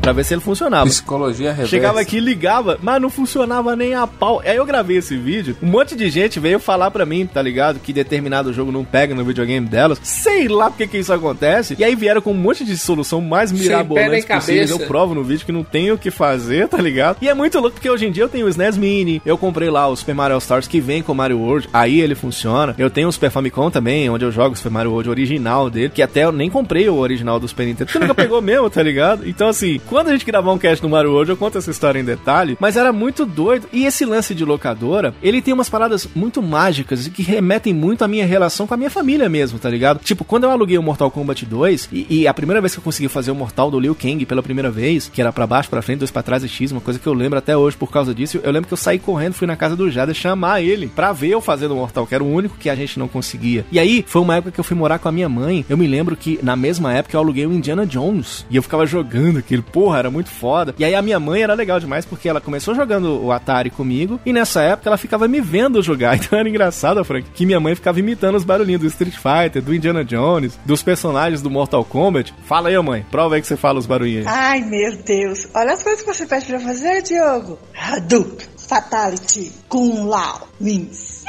Pra 0.00 0.12
ver 0.12 0.24
se 0.24 0.34
ele 0.34 0.40
funcionava. 0.40 0.86
Psicologia 0.86 1.50
reversa. 1.50 1.70
Chegava 1.70 2.00
aqui, 2.00 2.20
ligava, 2.20 2.78
mas 2.82 3.00
não 3.00 3.10
funcionava 3.10 3.76
nem 3.76 3.94
a 3.94 4.06
pau. 4.06 4.40
Aí 4.44 4.56
eu 4.56 4.64
gravei 4.64 4.96
esse 4.98 5.16
vídeo, 5.16 5.56
um 5.62 5.66
monte 5.66 5.94
de 5.94 6.08
gente 6.08 6.40
veio 6.40 6.58
falar 6.58 6.90
pra 6.90 7.04
mim, 7.04 7.26
tá 7.26 7.42
ligado? 7.42 7.78
Que 7.78 7.92
determinado 7.92 8.52
jogo 8.52 8.72
não 8.72 8.84
pega 8.84 9.14
no 9.14 9.24
videogame 9.24 9.66
delas. 9.66 9.98
Sei 10.02 10.48
lá 10.48 10.70
porque 10.70 10.86
que 10.86 10.98
isso 10.98 11.12
acontece. 11.12 11.76
E 11.78 11.84
aí 11.84 11.94
vieram 11.94 12.20
com 12.20 12.30
um 12.32 12.34
monte 12.34 12.64
de 12.64 12.76
solução 12.76 13.20
mais 13.20 13.52
mirabolante 13.52 14.26
possível. 14.26 14.26
cabeça. 14.28 14.72
Eu 14.72 14.86
provo 14.86 15.14
no 15.14 15.22
vídeo 15.24 15.44
que 15.44 15.52
não 15.52 15.64
tem 15.64 15.90
o 15.92 15.98
que 15.98 16.10
fazer, 16.10 16.68
tá 16.68 16.78
ligado? 16.78 17.18
E 17.20 17.28
é 17.28 17.34
muito 17.34 17.58
louco 17.58 17.74
porque 17.74 17.90
hoje 17.90 18.06
em 18.06 18.12
dia 18.12 18.22
eu 18.22 18.28
tenho 18.28 18.46
o 18.46 18.48
SNES 18.48 18.76
Mini, 18.76 19.20
eu 19.26 19.36
comprei 19.36 19.68
lá 19.68 19.86
o 19.88 19.96
Super 19.96 20.14
Mario 20.14 20.34
All 20.34 20.38
Stars 20.38 20.66
que 20.68 20.80
vem 20.80 21.02
com 21.02 21.12
o 21.12 21.14
Mario 21.14 21.38
World, 21.38 21.68
aí 21.72 22.00
ele 22.00 22.14
funciona. 22.14 22.74
Eu 22.78 22.88
tenho 22.90 23.08
o 23.08 23.12
Super 23.12 23.30
Famicom 23.30 23.70
também, 23.70 24.08
onde 24.08 24.24
eu 24.24 24.30
jogo 24.32 24.54
o 24.54 24.56
Super 24.56 24.70
Mario 24.70 24.92
World 24.92 25.10
original 25.10 25.68
dele, 25.68 25.90
que 25.90 26.02
até 26.02 26.24
eu 26.24 26.32
nem 26.32 26.48
comprei 26.48 26.88
o 26.88 26.96
original 26.96 27.38
do 27.40 27.48
Super 27.48 27.66
Nintendo, 27.66 27.86
porque 27.86 27.98
nunca 27.98 28.14
pegou 28.22 28.40
mesmo, 28.40 28.70
tá 28.70 28.82
ligado? 28.82 29.28
Então 29.28 29.48
assim, 29.48 29.80
quando 29.86 29.97
a 30.06 30.12
gente 30.12 30.24
gravar 30.24 30.52
um 30.52 30.58
cast 30.58 30.82
no 30.82 30.88
Mario 30.88 31.12
World, 31.12 31.30
eu 31.30 31.36
conto 31.36 31.58
essa 31.58 31.70
história 31.70 31.98
em 31.98 32.04
detalhe, 32.04 32.56
mas 32.60 32.76
era 32.76 32.92
muito 32.92 33.26
doido. 33.26 33.66
E 33.72 33.84
esse 33.84 34.04
lance 34.04 34.34
de 34.34 34.44
locadora, 34.44 35.14
ele 35.22 35.42
tem 35.42 35.52
umas 35.52 35.68
paradas 35.68 36.08
muito 36.14 36.40
mágicas 36.42 37.06
e 37.06 37.10
que 37.10 37.22
remetem 37.22 37.74
muito 37.74 38.04
à 38.04 38.08
minha 38.08 38.26
relação 38.26 38.66
com 38.66 38.74
a 38.74 38.76
minha 38.76 38.90
família 38.90 39.28
mesmo, 39.28 39.58
tá 39.58 39.68
ligado? 39.68 40.00
Tipo, 40.00 40.24
quando 40.24 40.44
eu 40.44 40.50
aluguei 40.50 40.78
o 40.78 40.82
Mortal 40.82 41.10
Kombat 41.10 41.44
2, 41.44 41.88
e, 41.92 42.06
e 42.08 42.26
a 42.26 42.34
primeira 42.34 42.60
vez 42.60 42.74
que 42.74 42.78
eu 42.78 42.84
consegui 42.84 43.08
fazer 43.08 43.30
o 43.30 43.34
Mortal 43.34 43.70
do 43.70 43.80
Liu 43.80 43.94
Kang 43.94 44.24
pela 44.26 44.42
primeira 44.42 44.70
vez, 44.70 45.10
que 45.12 45.20
era 45.20 45.32
pra 45.32 45.46
baixo, 45.46 45.70
pra 45.70 45.82
frente, 45.82 46.00
dois 46.00 46.10
pra 46.10 46.22
trás 46.22 46.44
e 46.44 46.48
X, 46.48 46.72
uma 46.72 46.80
coisa 46.80 46.98
que 46.98 47.06
eu 47.06 47.14
lembro 47.14 47.38
até 47.38 47.56
hoje 47.56 47.76
por 47.76 47.90
causa 47.90 48.14
disso, 48.14 48.40
eu 48.42 48.52
lembro 48.52 48.68
que 48.68 48.74
eu 48.74 48.78
saí 48.78 48.98
correndo, 48.98 49.34
fui 49.34 49.46
na 49.46 49.56
casa 49.56 49.74
do 49.74 49.90
Jada 49.90 50.14
chamar 50.14 50.62
ele 50.62 50.88
pra 50.88 51.12
ver 51.12 51.28
eu 51.28 51.40
fazendo 51.40 51.72
o 51.72 51.76
Mortal, 51.76 52.06
que 52.06 52.14
era 52.14 52.24
o 52.24 52.32
único 52.32 52.56
que 52.56 52.70
a 52.70 52.74
gente 52.74 52.98
não 52.98 53.08
conseguia. 53.08 53.64
E 53.70 53.78
aí, 53.78 54.04
foi 54.06 54.22
uma 54.22 54.36
época 54.36 54.52
que 54.52 54.60
eu 54.60 54.64
fui 54.64 54.76
morar 54.76 54.98
com 54.98 55.08
a 55.08 55.12
minha 55.12 55.28
mãe, 55.28 55.64
eu 55.68 55.76
me 55.76 55.86
lembro 55.86 56.16
que 56.16 56.38
na 56.42 56.56
mesma 56.56 56.92
época 56.92 57.16
eu 57.16 57.20
aluguei 57.20 57.46
o 57.46 57.52
Indiana 57.52 57.86
Jones, 57.86 58.44
e 58.50 58.56
eu 58.56 58.62
ficava 58.62 58.86
jogando 58.86 59.38
aquilo, 59.38 59.62
porra, 59.78 60.00
era 60.00 60.10
muito 60.10 60.28
foda. 60.28 60.74
E 60.76 60.84
aí 60.84 60.92
a 60.92 61.00
minha 61.00 61.20
mãe 61.20 61.40
era 61.40 61.54
legal 61.54 61.78
demais, 61.78 62.04
porque 62.04 62.28
ela 62.28 62.40
começou 62.40 62.74
jogando 62.74 63.24
o 63.24 63.30
Atari 63.30 63.70
comigo, 63.70 64.18
e 64.26 64.32
nessa 64.32 64.60
época 64.60 64.88
ela 64.88 64.98
ficava 64.98 65.28
me 65.28 65.40
vendo 65.40 65.80
jogar, 65.80 66.16
então 66.18 66.36
era 66.36 66.48
engraçado, 66.48 67.04
Frank, 67.04 67.30
que 67.32 67.46
minha 67.46 67.60
mãe 67.60 67.76
ficava 67.76 68.00
imitando 68.00 68.34
os 68.34 68.42
barulhinhos 68.42 68.80
do 68.80 68.88
Street 68.88 69.14
Fighter, 69.14 69.62
do 69.62 69.72
Indiana 69.72 70.04
Jones, 70.04 70.58
dos 70.66 70.82
personagens 70.82 71.40
do 71.40 71.48
Mortal 71.48 71.84
Kombat. 71.84 72.34
Fala 72.44 72.70
aí, 72.70 72.82
mãe, 72.82 73.06
prova 73.08 73.36
aí 73.36 73.40
que 73.40 73.46
você 73.46 73.56
fala 73.56 73.78
os 73.78 73.86
barulhinhos. 73.86 74.26
Ai, 74.26 74.62
meu 74.62 74.96
Deus. 74.96 75.46
Olha 75.54 75.74
as 75.74 75.82
coisas 75.84 76.02
que 76.02 76.12
você 76.12 76.26
pede 76.26 76.46
pra 76.46 76.58
fazer, 76.58 77.00
Diogo. 77.02 77.56
Hadouken, 77.72 78.48
Fatality, 78.56 79.52
Kung 79.68 80.08
Lao, 80.08 80.48
Wings. 80.60 81.22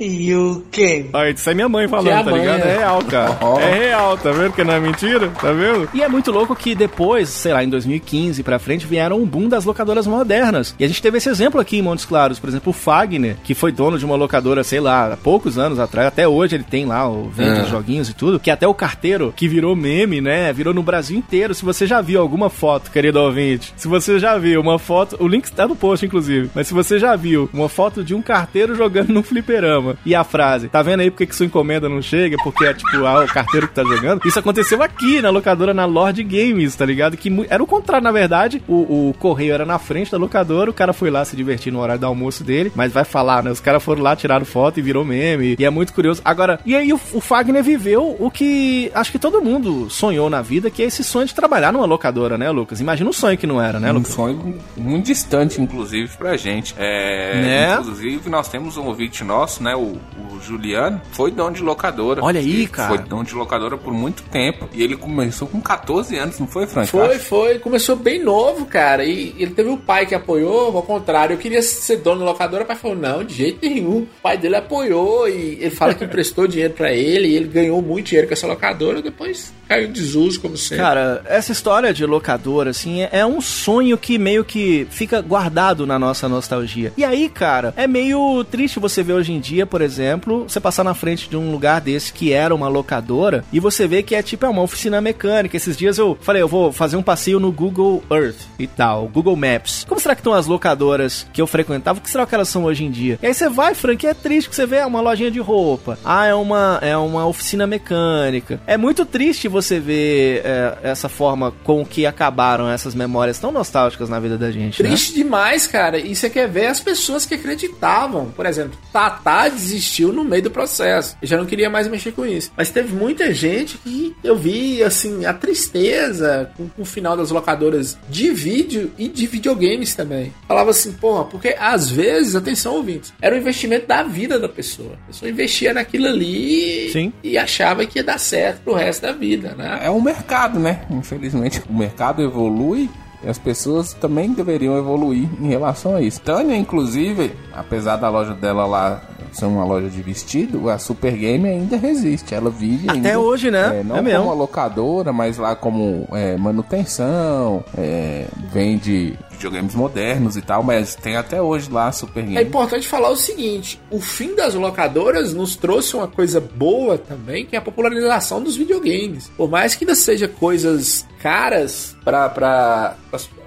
E 0.00 0.34
o 0.34 0.64
quê? 0.72 1.06
Olha, 1.12 1.30
isso 1.30 1.48
é 1.48 1.54
minha 1.54 1.68
mãe 1.68 1.86
falando, 1.86 2.06
Que 2.06 2.10
é 2.10 2.22
tá 2.24 2.30
mãe, 2.32 2.40
ligado? 2.40 2.64
é. 2.64 2.74
É 2.74 2.78
real, 2.78 3.04
cara. 3.04 3.38
É 3.60 3.74
real, 3.86 4.18
tá 4.18 4.32
vendo 4.32 4.52
que 4.52 4.64
não 4.64 4.74
é 4.74 4.80
mentira? 4.80 5.28
Tá 5.40 5.52
vendo? 5.52 5.88
E 5.94 6.02
é 6.02 6.08
muito 6.08 6.32
louco 6.32 6.54
que 6.56 6.74
depois, 6.74 7.28
sei 7.28 7.52
lá, 7.52 7.62
em 7.62 7.68
2015 7.68 8.42
pra 8.42 8.58
frente, 8.58 8.86
vieram 8.88 9.20
um 9.20 9.24
boom 9.24 9.48
das 9.48 9.64
locadoras 9.64 10.04
modernas. 10.06 10.74
E 10.80 10.84
a 10.84 10.88
gente 10.88 11.00
teve 11.00 11.18
esse 11.18 11.28
exemplo 11.28 11.60
aqui 11.60 11.78
em 11.78 11.82
Montes 11.82 12.04
Claros, 12.04 12.40
por 12.40 12.48
exemplo, 12.48 12.70
o 12.70 12.72
Fagner, 12.72 13.36
que 13.44 13.54
foi 13.54 13.70
dono 13.70 13.96
de 13.96 14.04
uma 14.04 14.16
locadora, 14.16 14.64
sei 14.64 14.80
lá, 14.80 15.12
há 15.12 15.16
poucos 15.16 15.58
anos 15.58 15.78
atrás, 15.78 16.08
até 16.08 16.26
hoje 16.26 16.56
ele 16.56 16.64
tem 16.64 16.84
lá, 16.86 17.08
o 17.08 17.28
vende 17.30 17.60
É. 17.60 17.62
os 17.62 17.68
joguinhos 17.68 18.08
e 18.10 18.14
tudo, 18.14 18.40
que 18.40 18.50
até 18.50 18.66
o 18.66 18.74
carteiro, 18.74 19.32
que 19.36 19.46
virou 19.46 19.76
meme, 19.76 20.20
né, 20.20 20.52
virou 20.52 20.74
no 20.74 20.82
Brasil 20.82 21.16
inteiro. 21.16 21.54
Se 21.54 21.64
você 21.64 21.86
já 21.86 22.00
viu 22.00 22.20
alguma 22.20 22.50
foto, 22.50 22.90
querido 22.90 23.20
ouvinte, 23.20 23.72
se 23.76 23.86
você 23.86 24.18
já 24.18 24.36
viu 24.38 24.60
uma 24.60 24.78
foto, 24.78 25.16
o 25.20 25.28
link 25.28 25.44
está 25.44 25.68
no 25.68 25.76
post, 25.76 26.04
inclusive, 26.04 26.50
mas 26.52 26.66
se 26.66 26.74
você 26.74 26.98
já 26.98 27.14
viu 27.14 27.48
uma 27.54 27.68
foto 27.68 28.02
de 28.02 28.12
um 28.12 28.20
carteiro 28.20 28.74
jogando 28.74 29.12
num 29.12 29.22
fliperama 29.34 29.96
e 30.06 30.14
a 30.14 30.22
frase, 30.22 30.68
tá 30.68 30.80
vendo 30.82 31.00
aí 31.00 31.10
porque 31.10 31.26
que 31.26 31.34
sua 31.34 31.46
encomenda 31.46 31.88
não 31.88 32.00
chega? 32.00 32.36
Porque 32.42 32.64
é 32.64 32.72
tipo, 32.74 33.04
ah, 33.04 33.24
o 33.24 33.26
carteiro 33.26 33.66
que 33.66 33.74
tá 33.74 33.82
jogando. 33.82 34.24
Isso 34.24 34.38
aconteceu 34.38 34.82
aqui 34.82 35.20
na 35.20 35.30
locadora, 35.30 35.74
na 35.74 35.84
Lord 35.84 36.22
Games, 36.22 36.76
tá 36.76 36.86
ligado? 36.86 37.16
Que 37.16 37.30
era 37.48 37.62
o 37.62 37.66
contrário, 37.66 38.04
na 38.04 38.12
verdade. 38.12 38.62
O, 38.68 39.08
o 39.10 39.14
correio 39.18 39.52
era 39.52 39.66
na 39.66 39.78
frente 39.78 40.12
da 40.12 40.18
locadora, 40.18 40.70
o 40.70 40.74
cara 40.74 40.92
foi 40.92 41.10
lá 41.10 41.24
se 41.24 41.36
divertir 41.36 41.72
no 41.72 41.80
horário 41.80 42.00
do 42.00 42.06
almoço 42.06 42.44
dele, 42.44 42.70
mas 42.74 42.92
vai 42.92 43.04
falar, 43.04 43.42
né? 43.42 43.50
Os 43.50 43.60
caras 43.60 43.82
foram 43.82 44.02
lá, 44.02 44.14
tiraram 44.14 44.44
foto 44.44 44.78
e 44.78 44.82
virou 44.82 45.04
meme. 45.04 45.56
E 45.58 45.64
é 45.64 45.70
muito 45.70 45.92
curioso. 45.92 46.22
Agora, 46.24 46.60
e 46.64 46.76
aí 46.76 46.92
o, 46.92 47.00
o 47.12 47.20
Fagner 47.20 47.62
viveu 47.62 48.16
o 48.18 48.30
que 48.30 48.90
acho 48.94 49.10
que 49.10 49.18
todo 49.18 49.42
mundo 49.42 49.90
sonhou 49.90 50.30
na 50.30 50.42
vida, 50.42 50.70
que 50.70 50.82
é 50.82 50.86
esse 50.86 51.02
sonho 51.02 51.26
de 51.26 51.34
trabalhar 51.34 51.72
numa 51.72 51.86
locadora, 51.86 52.38
né, 52.38 52.50
Lucas? 52.50 52.80
Imagina 52.80 53.10
um 53.10 53.12
sonho 53.12 53.36
que 53.36 53.46
não 53.46 53.60
era, 53.60 53.80
né, 53.80 53.90
Um 53.90 53.94
Lucas? 53.96 54.12
sonho 54.12 54.60
muito 54.76 55.06
distante, 55.06 55.60
inclusive, 55.60 56.16
pra 56.16 56.36
gente. 56.36 56.74
É, 56.78 57.40
Né? 57.42 57.74
Inclusive, 57.74 58.30
nós 58.30 58.48
temos 58.48 58.76
um 58.76 58.84
ouvinte 58.86 59.23
nosso, 59.24 59.62
né? 59.62 59.74
O, 59.74 59.98
o 60.18 60.40
Juliano, 60.40 61.00
foi 61.12 61.30
dono 61.30 61.54
de 61.56 61.62
locadora. 61.62 62.22
Olha 62.22 62.40
aí, 62.40 62.52
Ele 62.52 62.66
cara. 62.66 62.88
Foi 62.88 62.98
dono 62.98 63.24
de 63.24 63.34
locadora 63.34 63.76
por 63.76 63.92
muito 63.92 64.22
tempo. 64.24 64.68
E 64.72 64.82
ele 64.82 64.96
começou 64.96 65.48
com 65.48 65.60
14 65.60 66.16
anos, 66.16 66.38
não 66.38 66.46
foi, 66.46 66.66
Frank? 66.66 66.88
Foi, 66.88 67.18
foi. 67.18 67.58
Começou 67.58 67.96
bem 67.96 68.22
novo, 68.22 68.66
cara. 68.66 69.04
E 69.04 69.34
ele 69.38 69.52
teve 69.52 69.70
o 69.70 69.78
pai 69.78 70.06
que 70.06 70.14
apoiou, 70.14 70.76
ao 70.76 70.82
contrário. 70.82 71.34
Eu 71.34 71.38
queria 71.38 71.62
ser 71.62 71.96
dono 71.96 72.20
da 72.20 72.26
locadora, 72.26 72.64
o 72.64 72.66
pai 72.66 72.76
falou, 72.76 72.96
não, 72.96 73.24
de 73.24 73.34
jeito 73.34 73.66
nenhum. 73.66 74.00
O 74.00 74.08
pai 74.22 74.36
dele 74.36 74.56
apoiou 74.56 75.28
e 75.28 75.58
ele 75.60 75.70
fala 75.70 75.94
que 75.94 76.04
emprestou 76.04 76.46
dinheiro 76.46 76.74
pra 76.74 76.92
ele 76.92 77.28
e 77.28 77.36
ele 77.36 77.48
ganhou 77.48 77.80
muito 77.80 78.06
dinheiro 78.06 78.28
com 78.28 78.34
essa 78.34 78.46
locadora. 78.46 79.00
Depois 79.00 79.52
caiu 79.68 79.88
em 79.88 79.92
desuso, 79.92 80.40
como 80.40 80.56
sempre. 80.56 80.78
Cara, 80.84 81.22
essa 81.26 81.52
história 81.52 81.92
de 81.92 82.04
locadora, 82.06 82.70
assim, 82.70 83.02
é- 83.02 83.08
é 83.12 83.26
um 83.26 83.40
sonho 83.40 83.96
que 83.98 84.18
meio 84.18 84.44
que 84.44 84.86
fica 84.90 85.20
guardado 85.20 85.86
na 85.86 85.98
nossa 85.98 86.28
nostalgia. 86.28 86.92
E 86.96 87.04
aí, 87.04 87.28
cara, 87.28 87.72
é 87.76 87.86
meio 87.86 88.44
triste 88.44 88.78
você 88.78 89.02
ver 89.02 89.14
hoje 89.14 89.32
em 89.32 89.40
dia, 89.40 89.66
por 89.66 89.80
exemplo, 89.80 90.44
você 90.48 90.60
passar 90.60 90.84
na 90.84 90.94
frente 90.94 91.28
de 91.28 91.36
um 91.36 91.50
lugar 91.50 91.80
desse 91.80 92.12
que 92.12 92.32
era 92.32 92.54
uma 92.54 92.68
locadora 92.68 93.44
e 93.52 93.60
você 93.60 93.86
vê 93.86 94.02
que 94.02 94.14
é 94.14 94.22
tipo 94.22 94.44
é 94.46 94.48
uma 94.48 94.62
oficina 94.62 95.00
mecânica. 95.00 95.56
Esses 95.56 95.76
dias 95.76 95.98
eu 95.98 96.16
falei, 96.20 96.42
eu 96.42 96.48
vou 96.48 96.72
fazer 96.72 96.96
um 96.96 97.02
passeio 97.02 97.40
no 97.40 97.50
Google 97.52 98.02
Earth 98.10 98.40
e 98.58 98.66
tal, 98.66 99.08
Google 99.08 99.36
Maps. 99.36 99.84
Como 99.88 100.00
será 100.00 100.14
que 100.14 100.20
estão 100.20 100.34
as 100.34 100.46
locadoras 100.46 101.26
que 101.32 101.40
eu 101.40 101.46
frequentava? 101.46 101.98
O 101.98 102.02
que 102.02 102.10
será 102.10 102.26
que 102.26 102.34
elas 102.34 102.48
são 102.48 102.64
hoje 102.64 102.84
em 102.84 102.90
dia? 102.90 103.18
E 103.22 103.26
aí 103.26 103.34
você 103.34 103.48
vai, 103.48 103.74
Frank, 103.74 104.04
e 104.04 104.08
é 104.08 104.14
triste 104.14 104.48
que 104.50 104.56
você 104.56 104.66
vê 104.66 104.76
é 104.76 104.86
uma 104.86 105.00
lojinha 105.00 105.30
de 105.30 105.40
roupa. 105.40 105.98
Ah, 106.04 106.26
é 106.26 106.34
uma, 106.34 106.78
é 106.82 106.96
uma 106.96 107.26
oficina 107.26 107.66
mecânica. 107.66 108.60
É 108.66 108.76
muito 108.76 109.04
triste 109.04 109.48
você 109.54 109.78
ver 109.78 110.42
é, 110.44 110.78
essa 110.82 111.08
forma 111.08 111.52
com 111.62 111.84
que 111.86 112.04
acabaram 112.04 112.68
essas 112.68 112.94
memórias 112.94 113.38
tão 113.38 113.52
nostálgicas 113.52 114.08
na 114.08 114.18
vida 114.18 114.36
da 114.36 114.50
gente. 114.50 114.82
né? 114.82 114.88
Triste 114.88 115.14
demais, 115.14 115.66
cara. 115.66 115.98
E 115.98 116.14
você 116.14 116.28
quer 116.28 116.48
ver 116.48 116.66
as 116.66 116.80
pessoas 116.80 117.24
que 117.24 117.34
acreditavam. 117.34 118.26
Por 118.34 118.44
exemplo, 118.44 118.76
Tatá 118.92 119.48
desistiu 119.48 120.12
no 120.12 120.24
meio 120.24 120.42
do 120.42 120.50
processo. 120.50 121.16
Eu 121.22 121.28
já 121.28 121.36
não 121.36 121.46
queria 121.46 121.70
mais 121.70 121.86
mexer 121.88 122.12
com 122.12 122.26
isso. 122.26 122.50
Mas 122.56 122.70
teve 122.70 122.92
muita 122.92 123.32
gente 123.32 123.78
que 123.78 124.14
eu 124.22 124.36
vi, 124.36 124.82
assim, 124.82 125.24
a 125.24 125.32
tristeza 125.32 126.50
com, 126.56 126.68
com 126.68 126.82
o 126.82 126.84
final 126.84 127.16
das 127.16 127.30
locadoras 127.30 127.96
de 128.08 128.30
vídeo 128.32 128.92
e 128.98 129.08
de 129.08 129.26
videogames 129.26 129.94
também. 129.94 130.32
Falava 130.48 130.70
assim, 130.70 130.92
porra, 130.92 131.24
porque 131.24 131.54
às 131.58 131.88
vezes, 131.88 132.34
atenção 132.34 132.74
ouvintes, 132.74 133.12
era 133.22 133.34
o 133.34 133.38
investimento 133.38 133.86
da 133.86 134.02
vida 134.02 134.38
da 134.38 134.48
pessoa. 134.48 134.98
A 135.04 135.06
pessoa 135.06 135.30
investia 135.30 135.72
naquilo 135.72 136.06
ali 136.08 136.90
Sim. 136.90 137.12
e 137.22 137.38
achava 137.38 137.86
que 137.86 137.98
ia 137.98 138.04
dar 138.04 138.18
certo 138.18 138.62
pro 138.62 138.74
resto 138.74 139.02
da 139.02 139.12
vida, 139.12 139.43
né? 139.52 139.80
É 139.82 139.90
um 139.90 140.00
mercado, 140.00 140.58
né? 140.58 140.82
Infelizmente, 140.90 141.62
o 141.68 141.74
mercado 141.74 142.22
evolui 142.22 142.88
e 143.22 143.28
as 143.28 143.38
pessoas 143.38 143.92
também 143.94 144.32
deveriam 144.32 144.76
evoluir 144.78 145.28
em 145.40 145.48
relação 145.48 145.96
a 145.96 146.00
isso. 146.00 146.20
Tânia, 146.20 146.56
inclusive, 146.56 147.32
apesar 147.52 147.96
da 147.96 148.08
loja 148.08 148.34
dela 148.34 148.66
lá 148.66 149.02
ser 149.32 149.46
uma 149.46 149.64
loja 149.64 149.88
de 149.88 150.00
vestido, 150.00 150.70
a 150.70 150.78
Super 150.78 151.12
Game 151.16 151.48
ainda 151.48 151.76
resiste. 151.76 152.34
Ela 152.34 152.50
vive 152.50 152.88
Até 152.88 152.96
ainda, 153.10 153.18
hoje, 153.20 153.50
né? 153.50 153.80
É, 153.80 153.82
não 153.84 153.96
É 153.96 153.98
como 153.98 154.04
mesmo. 154.10 154.34
locadora, 154.34 155.12
mas 155.12 155.38
lá 155.38 155.56
como 155.56 156.06
é, 156.12 156.36
manutenção, 156.36 157.64
é, 157.76 158.26
vende 158.52 159.18
videogames 159.34 159.74
modernos 159.74 160.36
e 160.36 160.42
tal, 160.42 160.62
mas 160.62 160.94
tem 160.94 161.16
até 161.16 161.40
hoje 161.40 161.70
lá 161.70 161.90
Super 161.92 162.22
Game. 162.22 162.36
É 162.36 162.42
importante 162.42 162.86
falar 162.88 163.10
o 163.10 163.16
seguinte: 163.16 163.80
o 163.90 164.00
fim 164.00 164.34
das 164.34 164.54
locadoras 164.54 165.34
nos 165.34 165.56
trouxe 165.56 165.94
uma 165.96 166.08
coisa 166.08 166.40
boa 166.40 166.96
também, 166.98 167.44
que 167.44 167.54
é 167.54 167.58
a 167.58 167.62
popularização 167.62 168.42
dos 168.42 168.56
videogames. 168.56 169.30
Por 169.36 169.48
mais 169.50 169.74
que 169.74 169.84
ainda 169.84 169.94
seja 169.94 170.26
coisas 170.28 171.06
caras 171.20 171.96
para 172.04 172.96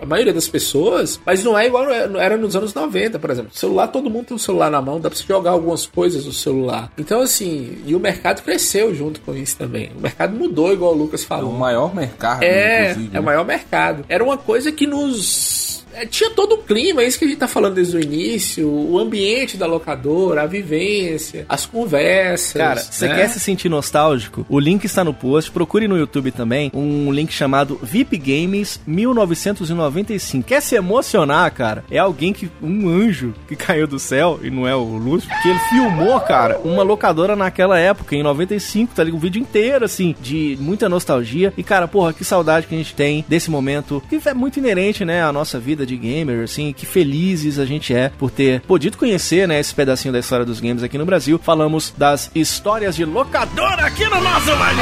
a 0.01 0.05
maioria 0.05 0.33
das 0.33 0.47
pessoas, 0.47 1.19
mas 1.23 1.43
não 1.43 1.57
é 1.57 1.67
igual 1.67 1.87
era 1.91 2.35
nos 2.35 2.55
anos 2.55 2.73
90, 2.73 3.19
por 3.19 3.29
exemplo. 3.29 3.51
celular, 3.53 3.87
todo 3.87 4.09
mundo 4.09 4.25
tem 4.27 4.35
um 4.35 4.39
celular 4.39 4.71
na 4.71 4.81
mão, 4.81 4.99
dá 4.99 5.09
pra 5.11 5.17
você 5.17 5.23
jogar 5.27 5.51
algumas 5.51 5.85
coisas 5.85 6.25
no 6.25 6.31
celular. 6.33 6.91
Então, 6.97 7.21
assim, 7.21 7.77
e 7.85 7.93
o 7.95 7.99
mercado 7.99 8.41
cresceu 8.41 8.95
junto 8.95 9.21
com 9.21 9.35
isso 9.35 9.55
também. 9.57 9.91
O 9.95 10.01
mercado 10.01 10.35
mudou, 10.35 10.73
igual 10.73 10.93
o 10.93 10.97
Lucas 10.97 11.23
É 11.23 11.25
falou. 11.27 11.51
o 11.51 11.57
maior 11.57 11.93
mercado, 11.93 12.41
É, 12.43 12.91
inclusive. 12.91 13.15
é 13.15 13.19
o 13.19 13.21
né? 13.21 13.25
maior 13.25 13.45
mercado. 13.45 14.05
Era 14.09 14.23
uma 14.23 14.37
coisa 14.37 14.71
que 14.71 14.87
nos. 14.87 15.76
É, 15.97 16.05
Tinha 16.05 16.29
todo 16.29 16.55
o 16.55 16.57
clima, 16.59 17.01
é 17.01 17.07
isso 17.07 17.17
que 17.17 17.25
a 17.25 17.27
gente 17.27 17.37
tá 17.37 17.47
falando 17.47 17.75
desde 17.75 17.97
o 17.97 17.99
início, 17.99 18.69
o 18.69 18.99
ambiente 18.99 19.57
da 19.57 19.65
locadora, 19.65 20.43
a 20.43 20.45
vivência, 20.45 21.45
as 21.49 21.65
conversas. 21.65 22.53
Cara, 22.53 22.79
você 22.79 23.07
né? 23.07 23.15
quer 23.15 23.29
se 23.29 23.39
sentir 23.39 23.69
nostálgico? 23.69 24.45
O 24.47 24.59
link 24.59 24.83
está 24.83 25.03
no 25.03 25.13
post. 25.13 25.51
Procure 25.51 25.87
no 25.87 25.97
YouTube 25.97 26.31
também 26.31 26.71
um 26.73 27.11
link 27.11 27.33
chamado 27.33 27.79
VIP 27.81 28.17
Games 28.17 28.79
1995. 28.85 30.47
Quer 30.47 30.61
se 30.61 30.75
emocionar, 30.75 31.51
cara? 31.51 31.83
É 31.89 31.97
alguém 31.97 32.33
que. 32.33 32.49
Um 32.61 32.87
anjo 32.89 33.33
que 33.47 33.55
caiu 33.57 33.87
do 33.87 33.99
céu, 33.99 34.39
e 34.43 34.49
não 34.49 34.67
é 34.67 34.75
o 34.75 34.83
Lúcio, 34.83 35.29
que 35.41 35.49
ele 35.49 35.59
filmou, 35.69 36.19
cara, 36.21 36.59
uma 36.59 36.83
locadora 36.83 37.35
naquela 37.35 37.79
época, 37.79 38.15
em 38.15 38.23
95, 38.23 38.93
tá 38.93 39.03
ligado? 39.03 39.17
Um 39.17 39.21
vídeo 39.21 39.41
inteiro, 39.41 39.85
assim, 39.85 40.15
de 40.21 40.57
muita 40.59 40.87
nostalgia. 40.87 41.53
E, 41.57 41.63
cara, 41.63 41.87
porra, 41.87 42.13
que 42.13 42.23
saudade 42.23 42.67
que 42.67 42.75
a 42.75 42.77
gente 42.77 42.93
tem 42.93 43.25
desse 43.27 43.49
momento, 43.49 44.01
que 44.09 44.19
é 44.27 44.33
muito 44.33 44.59
inerente, 44.59 45.05
né, 45.05 45.23
à 45.23 45.31
nossa 45.31 45.59
vida 45.59 45.85
de 45.87 45.97
gamer, 45.97 46.43
assim, 46.43 46.73
que 46.73 46.85
felizes 46.85 47.57
a 47.57 47.65
gente 47.65 47.93
é 47.93 48.09
por 48.09 48.29
ter 48.29 48.61
podido 48.61 48.97
conhecer, 48.97 49.47
né, 49.47 49.59
esse 49.59 49.73
pedacinho 49.73 50.11
da 50.11 50.19
história 50.19 50.45
dos 50.45 50.59
games 50.59 50.83
aqui 50.83 50.97
no 50.97 51.05
Brasil. 51.05 51.39
Falamos 51.41 51.93
das 51.97 52.29
histórias 52.35 52.95
de 52.95 53.05
locadora 53.05 53.85
aqui 53.85 54.05
no 54.05 54.21
nosso 54.21 54.55
Vai 54.57 54.75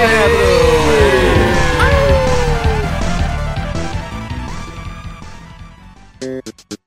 de 6.69 6.84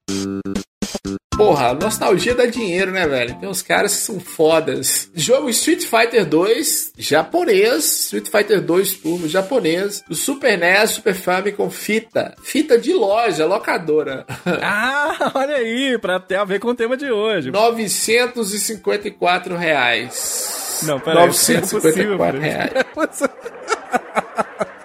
Porra, 1.39 1.73
nostalgia 1.73 2.35
dá 2.35 2.45
dinheiro, 2.47 2.91
né, 2.91 3.07
velho? 3.07 3.39
Tem 3.39 3.49
uns 3.49 3.63
caras 3.63 3.95
que 3.95 4.03
são 4.03 4.19
fodas. 4.19 5.09
Jogo 5.15 5.49
Street 5.51 5.85
Fighter 5.85 6.27
2, 6.27 6.95
japonês. 6.99 8.07
Street 8.07 8.27
Fighter 8.27 8.61
2 8.61 8.95
Turbo, 8.95 9.29
japonês. 9.29 10.03
O 10.11 10.17
Super 10.17 10.59
NES, 10.59 10.91
Super 10.91 11.15
Famicom, 11.15 11.71
fita. 11.71 12.35
Fita 12.43 12.77
de 12.77 12.93
loja, 12.93 13.47
locadora. 13.47 14.27
Ah, 14.61 15.31
olha 15.35 15.57
aí, 15.57 15.99
pra 15.99 16.19
ter 16.19 16.37
a 16.37 16.45
ver 16.45 16.59
com 16.59 16.69
o 16.69 16.75
tema 16.75 16.97
de 16.97 17.11
hoje. 17.11 17.53
954 17.53 19.57
reais. 19.57 20.81
Não, 20.83 20.99
peraí, 20.99 21.27
954 21.27 22.39
não 22.39 22.45
é 22.45 22.51
reais. 22.51 22.73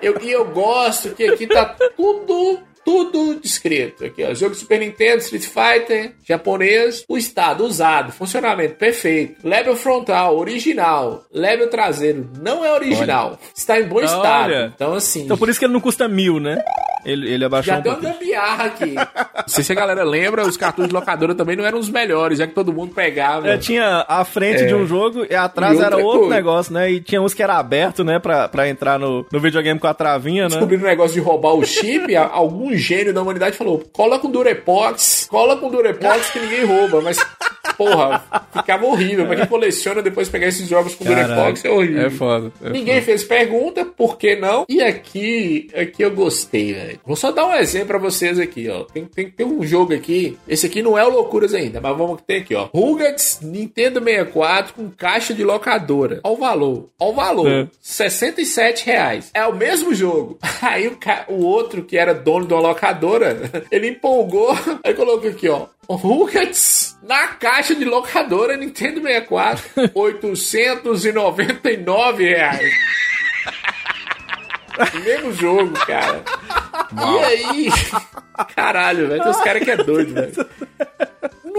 Eu, 0.01 0.21
e 0.21 0.31
eu 0.31 0.45
gosto 0.45 1.09
que 1.11 1.25
aqui 1.25 1.47
tá 1.47 1.65
tudo, 1.95 2.59
tudo 2.85 3.39
descrito. 3.39 4.05
Aqui, 4.05 4.23
ó. 4.23 4.33
Jogo 4.33 4.55
Super 4.55 4.79
Nintendo, 4.79 5.17
Street 5.19 5.43
Fighter, 5.45 6.13
japonês, 6.27 7.03
o 7.07 7.17
estado 7.17 7.63
usado, 7.65 8.11
funcionamento 8.11 8.75
perfeito, 8.75 9.35
label 9.47 9.75
frontal, 9.75 10.37
original, 10.37 11.23
label 11.33 11.69
traseiro, 11.69 12.29
não 12.41 12.63
é 12.63 12.71
original, 12.73 13.37
está 13.55 13.79
em 13.79 13.83
bom 13.87 13.97
Olha. 13.97 14.05
estado. 14.05 14.53
Então, 14.75 14.93
assim. 14.93 15.23
Então 15.23 15.37
por 15.37 15.49
isso 15.49 15.59
que 15.59 15.65
ele 15.65 15.73
não 15.73 15.79
custa 15.81 16.07
mil, 16.07 16.39
né? 16.39 16.63
Ele, 17.05 17.29
ele 17.33 17.43
abaixou 17.43 17.73
Já 17.73 17.79
um 17.79 17.83
deu 17.83 17.97
gambiarra 17.99 18.63
aqui. 18.63 18.95
Não 18.95 19.03
sei 19.47 19.61
se 19.61 19.73
a 19.73 19.75
galera 19.75 20.05
lembra, 20.05 20.47
os 20.47 20.55
cartuchos 20.55 20.87
de 20.87 20.93
locadora 20.95 21.35
também 21.35 21.57
não 21.57 21.65
eram 21.65 21.77
os 21.77 21.89
melhores, 21.89 22.37
já 22.37 22.47
que 22.47 22.53
todo 22.53 22.71
mundo 22.71 22.93
pegava. 22.95 23.45
É, 23.49 23.57
tinha 23.57 24.05
a 24.07 24.23
frente 24.23 24.63
É. 24.63 24.65
de 24.67 24.73
um 24.73 24.87
jogo 24.87 25.25
e 25.29 25.35
atrás 25.35 25.77
E 25.77 25.83
era 25.83 25.97
outro 25.97 26.19
coisa. 26.21 26.35
negócio, 26.35 26.73
né? 26.73 26.89
E 26.89 27.01
tinha 27.01 27.21
uns 27.21 27.33
que 27.33 27.43
era 27.43 27.57
aberto, 27.57 28.05
né? 28.05 28.19
Pra, 28.19 28.47
pra 28.47 28.69
entrar 28.69 28.97
no, 28.97 29.25
no 29.29 29.39
videogame 29.41 29.77
com 29.81 29.87
a 29.87 29.93
travinha, 29.93 30.43
né? 30.43 30.49
descobriram 30.51 30.83
o 30.83 30.87
negócio 30.87 31.13
de 31.13 31.19
roubar 31.19 31.53
o 31.55 31.65
chip, 31.65 32.15
a- 32.15 32.27
gênio 32.77 33.13
da 33.13 33.21
humanidade 33.21 33.57
falou: 33.57 33.83
cola 33.91 34.19
com 34.19 34.29
Durepox, 34.29 35.27
cola 35.29 35.57
com 35.57 35.69
Durepox 35.69 36.29
que 36.31 36.39
ninguém 36.39 36.63
rouba. 36.65 37.01
Mas, 37.01 37.17
porra, 37.77 38.23
ficava 38.53 38.85
horrível. 38.85 39.25
Pra 39.25 39.35
quem 39.35 39.45
coleciona 39.47 40.01
depois 40.01 40.29
pegar 40.29 40.47
esses 40.47 40.67
jogos 40.67 40.95
com 40.95 41.03
Durepox 41.05 41.63
é 41.65 41.69
horrível. 41.69 42.05
É 42.05 42.09
foda. 42.09 42.51
é 42.63 42.69
Ninguém 42.69 43.01
fez 43.01 43.23
pergunta, 43.23 43.85
por 43.85 44.17
que 44.17 44.35
não? 44.35 44.65
E 44.69 44.81
aqui, 44.81 45.67
aqui 45.75 46.03
eu 46.03 46.11
gostei, 46.11 46.73
velho. 46.73 46.99
Vou 47.05 47.15
só 47.15 47.31
dar 47.31 47.45
um 47.45 47.53
exemplo 47.55 47.87
pra 47.87 47.97
vocês 47.97 48.39
aqui, 48.39 48.69
ó. 48.69 48.83
Tem, 48.85 49.05
tem, 49.05 49.29
tem 49.29 49.45
um 49.45 49.63
jogo 49.65 49.93
aqui. 49.93 50.37
Esse 50.47 50.65
aqui 50.67 50.81
não 50.81 50.97
é 50.97 51.05
o 51.05 51.09
Loucuras 51.09 51.53
ainda, 51.53 51.79
mas 51.81 51.97
vamos 51.97 52.21
ter 52.25 52.37
aqui, 52.37 52.55
ó. 52.55 52.67
Rugrats 52.73 53.39
Nintendo 53.41 53.99
64 54.03 54.73
com 54.73 54.89
caixa 54.89 55.33
de 55.33 55.43
locadora. 55.43 56.19
Olha 56.23 56.33
o 56.33 56.37
valor. 56.37 56.89
Olha 56.99 57.11
o 57.11 57.13
valor. 57.13 57.47
É. 57.49 57.67
67 57.81 58.85
reais. 58.85 59.29
É 59.33 59.45
o 59.45 59.55
mesmo 59.55 59.93
jogo. 59.93 60.37
Aí 60.61 60.87
o, 60.87 60.95
ca- 60.97 61.25
o 61.27 61.43
outro, 61.43 61.83
que 61.83 61.97
era 61.97 62.13
dono 62.13 62.45
uma 62.45 62.61
locadora, 62.67 63.37
ele 63.71 63.87
empolgou. 63.89 64.55
Aí 64.83 64.93
colocou 64.93 65.29
aqui, 65.29 65.47
ó. 65.49 65.67
Rugrats 65.87 66.97
na 67.03 67.27
caixa 67.27 67.75
de 67.75 67.83
locadora 67.85 68.55
Nintendo 68.55 69.01
64. 69.01 69.63
899 69.93 72.23
reais. 72.29 72.73
Mesmo 75.03 75.33
jogo, 75.33 75.73
cara. 75.85 76.23
E 76.93 77.19
aí? 77.23 77.69
Caralho, 78.55 79.07
velho. 79.07 79.21
Tem 79.21 79.31
uns 79.31 79.41
caras 79.41 79.63
que 79.63 79.69
é 79.69 79.77
doido, 79.77 80.15
velho. 80.15 80.33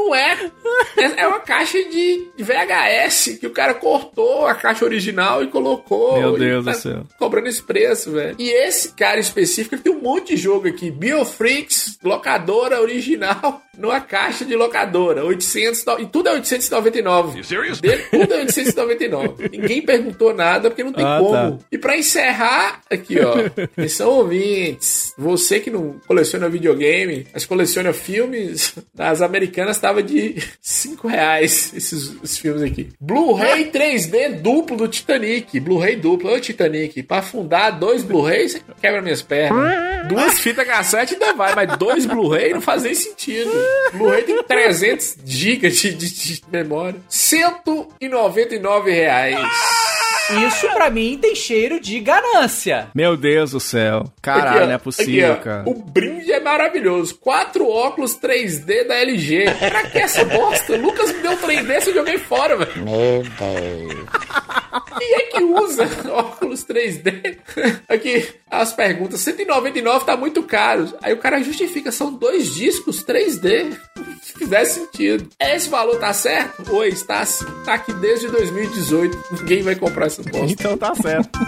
Não 0.05 0.15
é. 0.15 0.51
É 0.97 1.23
é 1.23 1.27
uma 1.27 1.41
caixa 1.41 1.79
de 1.85 2.29
VHS 2.39 3.39
que 3.41 3.47
o 3.47 3.51
cara 3.51 3.75
cortou 3.75 4.47
a 4.47 4.55
caixa 4.55 4.85
original 4.85 5.43
e 5.43 5.49
colocou. 5.49 6.19
Meu 6.19 6.37
Deus 6.39 6.65
tá 6.65 6.73
do 6.73 6.77
céu. 6.79 7.07
Cobrando 7.19 7.49
esse 7.49 7.63
preço, 7.63 8.13
velho. 8.13 8.37
E 8.39 8.49
esse 8.51 8.93
cara 8.95 9.19
específico 9.21 9.75
ele 9.75 9.83
tem 9.83 9.93
um 9.93 10.01
monte 10.03 10.35
de 10.35 10.37
jogo 10.43 10.69
aqui. 10.69 10.91
Biofreaks, 10.91 11.99
locadora 12.03 12.81
original, 12.81 13.63
numa 13.79 14.01
caixa 14.01 14.45
de 14.45 14.55
locadora. 14.55 15.25
800, 15.25 15.85
no- 15.85 16.01
e 16.01 16.07
tudo 16.07 16.29
é 16.29 16.33
899. 16.33 17.43
Dele, 17.81 18.03
tudo 18.11 18.35
é 18.35 18.41
899. 18.41 19.49
Ninguém 19.53 19.83
perguntou 19.83 20.35
nada 20.35 20.71
porque 20.71 20.85
não 20.85 20.93
tem 20.93 21.05
Ah, 21.05 21.19
como. 21.19 21.33
tá. 21.33 21.59
E 21.71 21.79
pra 21.79 21.97
encerrar, 21.97 22.81
aqui 22.91 23.19
ó, 23.21 23.35
atenção 23.79 24.11
ouvintes, 24.11 25.13
você 25.19 25.61
que 25.61 25.71
não 25.71 25.99
coleciona 26.07 26.49
videogame, 26.49 27.27
mas 27.33 27.45
coleciona 27.47 27.93
filmes, 27.93 28.75
das 28.95 29.23
americanas 29.23 29.79
de 30.03 30.43
5 30.61 31.07
reais 31.09 31.73
esses, 31.75 32.15
esses 32.23 32.39
filmes 32.39 32.63
aqui. 32.63 32.89
Blu-ray 33.01 33.71
3D 33.71 34.41
duplo 34.41 34.77
do 34.77 34.89
Titanic, 34.89 35.59
Blu-ray 35.61 35.97
duplo, 35.97 36.33
ô 36.33 36.41
Titanic, 36.41 37.03
pra 37.03 37.19
afundar 37.19 37.79
dois 37.79 38.03
Blu-rays, 38.03 38.61
quebra 38.81 39.01
minhas 39.03 39.23
pernas. 39.23 40.09
Duas 40.09 40.39
fitas 40.39 40.67
cassete 40.67 41.15
ainda 41.15 41.33
vai, 41.33 41.55
mas 41.55 41.77
dois 41.79 42.05
Blu-ray 42.07 42.53
não 42.53 42.61
faz 42.61 42.83
nem 42.83 42.95
sentido. 42.95 43.51
Blu-ray 43.95 44.23
tem 44.23 44.43
300 44.43 45.17
GB 45.25 45.71
de, 45.71 45.95
de- 45.95 46.11
de 46.15 46.43
memória. 46.53 47.01
199 47.09 48.91
reais. 48.91 49.37
Isso 50.31 50.69
pra 50.73 50.91
mim 50.91 51.19
tem 51.21 51.35
cheiro 51.35 51.81
de 51.81 52.01
ganância. 52.01 52.89
Meu 52.95 53.17
Deus 53.17 53.51
do 53.51 53.61
céu. 53.61 54.05
Caralho, 54.23 54.59
Aqui, 54.59 54.67
não 54.67 54.73
é 54.75 54.79
possível, 54.79 55.33
aqui, 55.33 55.45
cara. 55.45 55.63
O 55.67 55.75
brinde 55.75 56.33
é 56.33 56.41
maravilhoso. 56.41 57.15
Quatro 57.17 57.69
óculos 57.69 58.19
3D 58.19 58.87
da 58.87 58.95
LG. 58.97 59.45
Pra 59.59 59.83
que 59.85 59.99
essa 59.99 60.25
bosta? 60.25 60.77
Lucas 60.77 61.13
me 61.13 61.21
deu 61.21 61.33
um 61.33 61.37
3D 61.37 61.69
e 61.87 61.89
eu 61.89 61.95
joguei 61.95 62.19
fora, 62.19 62.57
velho. 62.57 62.85
Meu 62.85 63.23
Deus. 63.23 64.07
Quem 64.99 65.15
é 65.15 65.21
que 65.31 65.43
usa 65.43 65.85
óculos 66.11 66.65
3D? 66.65 67.39
Aqui, 67.89 68.27
as 68.51 68.73
perguntas. 68.73 69.21
199 69.21 70.05
tá 70.05 70.17
muito 70.17 70.43
caro. 70.43 70.93
Aí 71.03 71.13
o 71.13 71.19
cara 71.19 71.43
justifica, 71.43 71.93
são 71.93 72.13
dois 72.13 72.55
discos 72.55 73.05
3D. 73.05 73.77
Se 74.23 74.33
fizer 74.33 74.65
sentido. 74.65 75.29
Esse 75.39 75.69
valor 75.69 75.99
tá 75.99 76.13
certo? 76.13 76.73
Oi, 76.75 76.89
está 76.89 77.25
sim. 77.25 77.45
Tá 77.65 77.75
aqui 77.75 77.93
desde 77.95 78.29
2018. 78.29 79.25
Ninguém 79.33 79.63
vai 79.63 79.75
comprar 79.77 80.07
essa 80.07 80.23
bosta. 80.23 80.47
Então 80.47 80.77
tá 80.77 80.95
certo. 80.95 81.39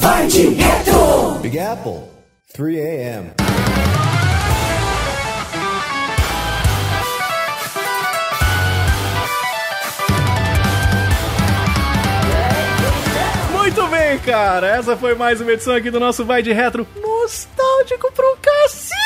Vai 0.00 0.26
de 0.26 0.48
retro. 0.48 1.38
Big 1.40 1.58
Apple, 1.58 2.00
3 2.54 2.78
a.m. 2.78 3.32
Muito 13.62 13.86
bem, 13.86 14.18
cara. 14.18 14.66
Essa 14.66 14.96
foi 14.96 15.14
mais 15.14 15.40
uma 15.40 15.52
edição 15.52 15.72
aqui 15.72 15.88
do 15.88 16.00
nosso 16.00 16.24
Vai 16.24 16.42
de 16.42 16.52
Retro 16.52 16.84
nostálgico 17.00 18.10
pro 18.12 18.36
cacique. 18.42 19.01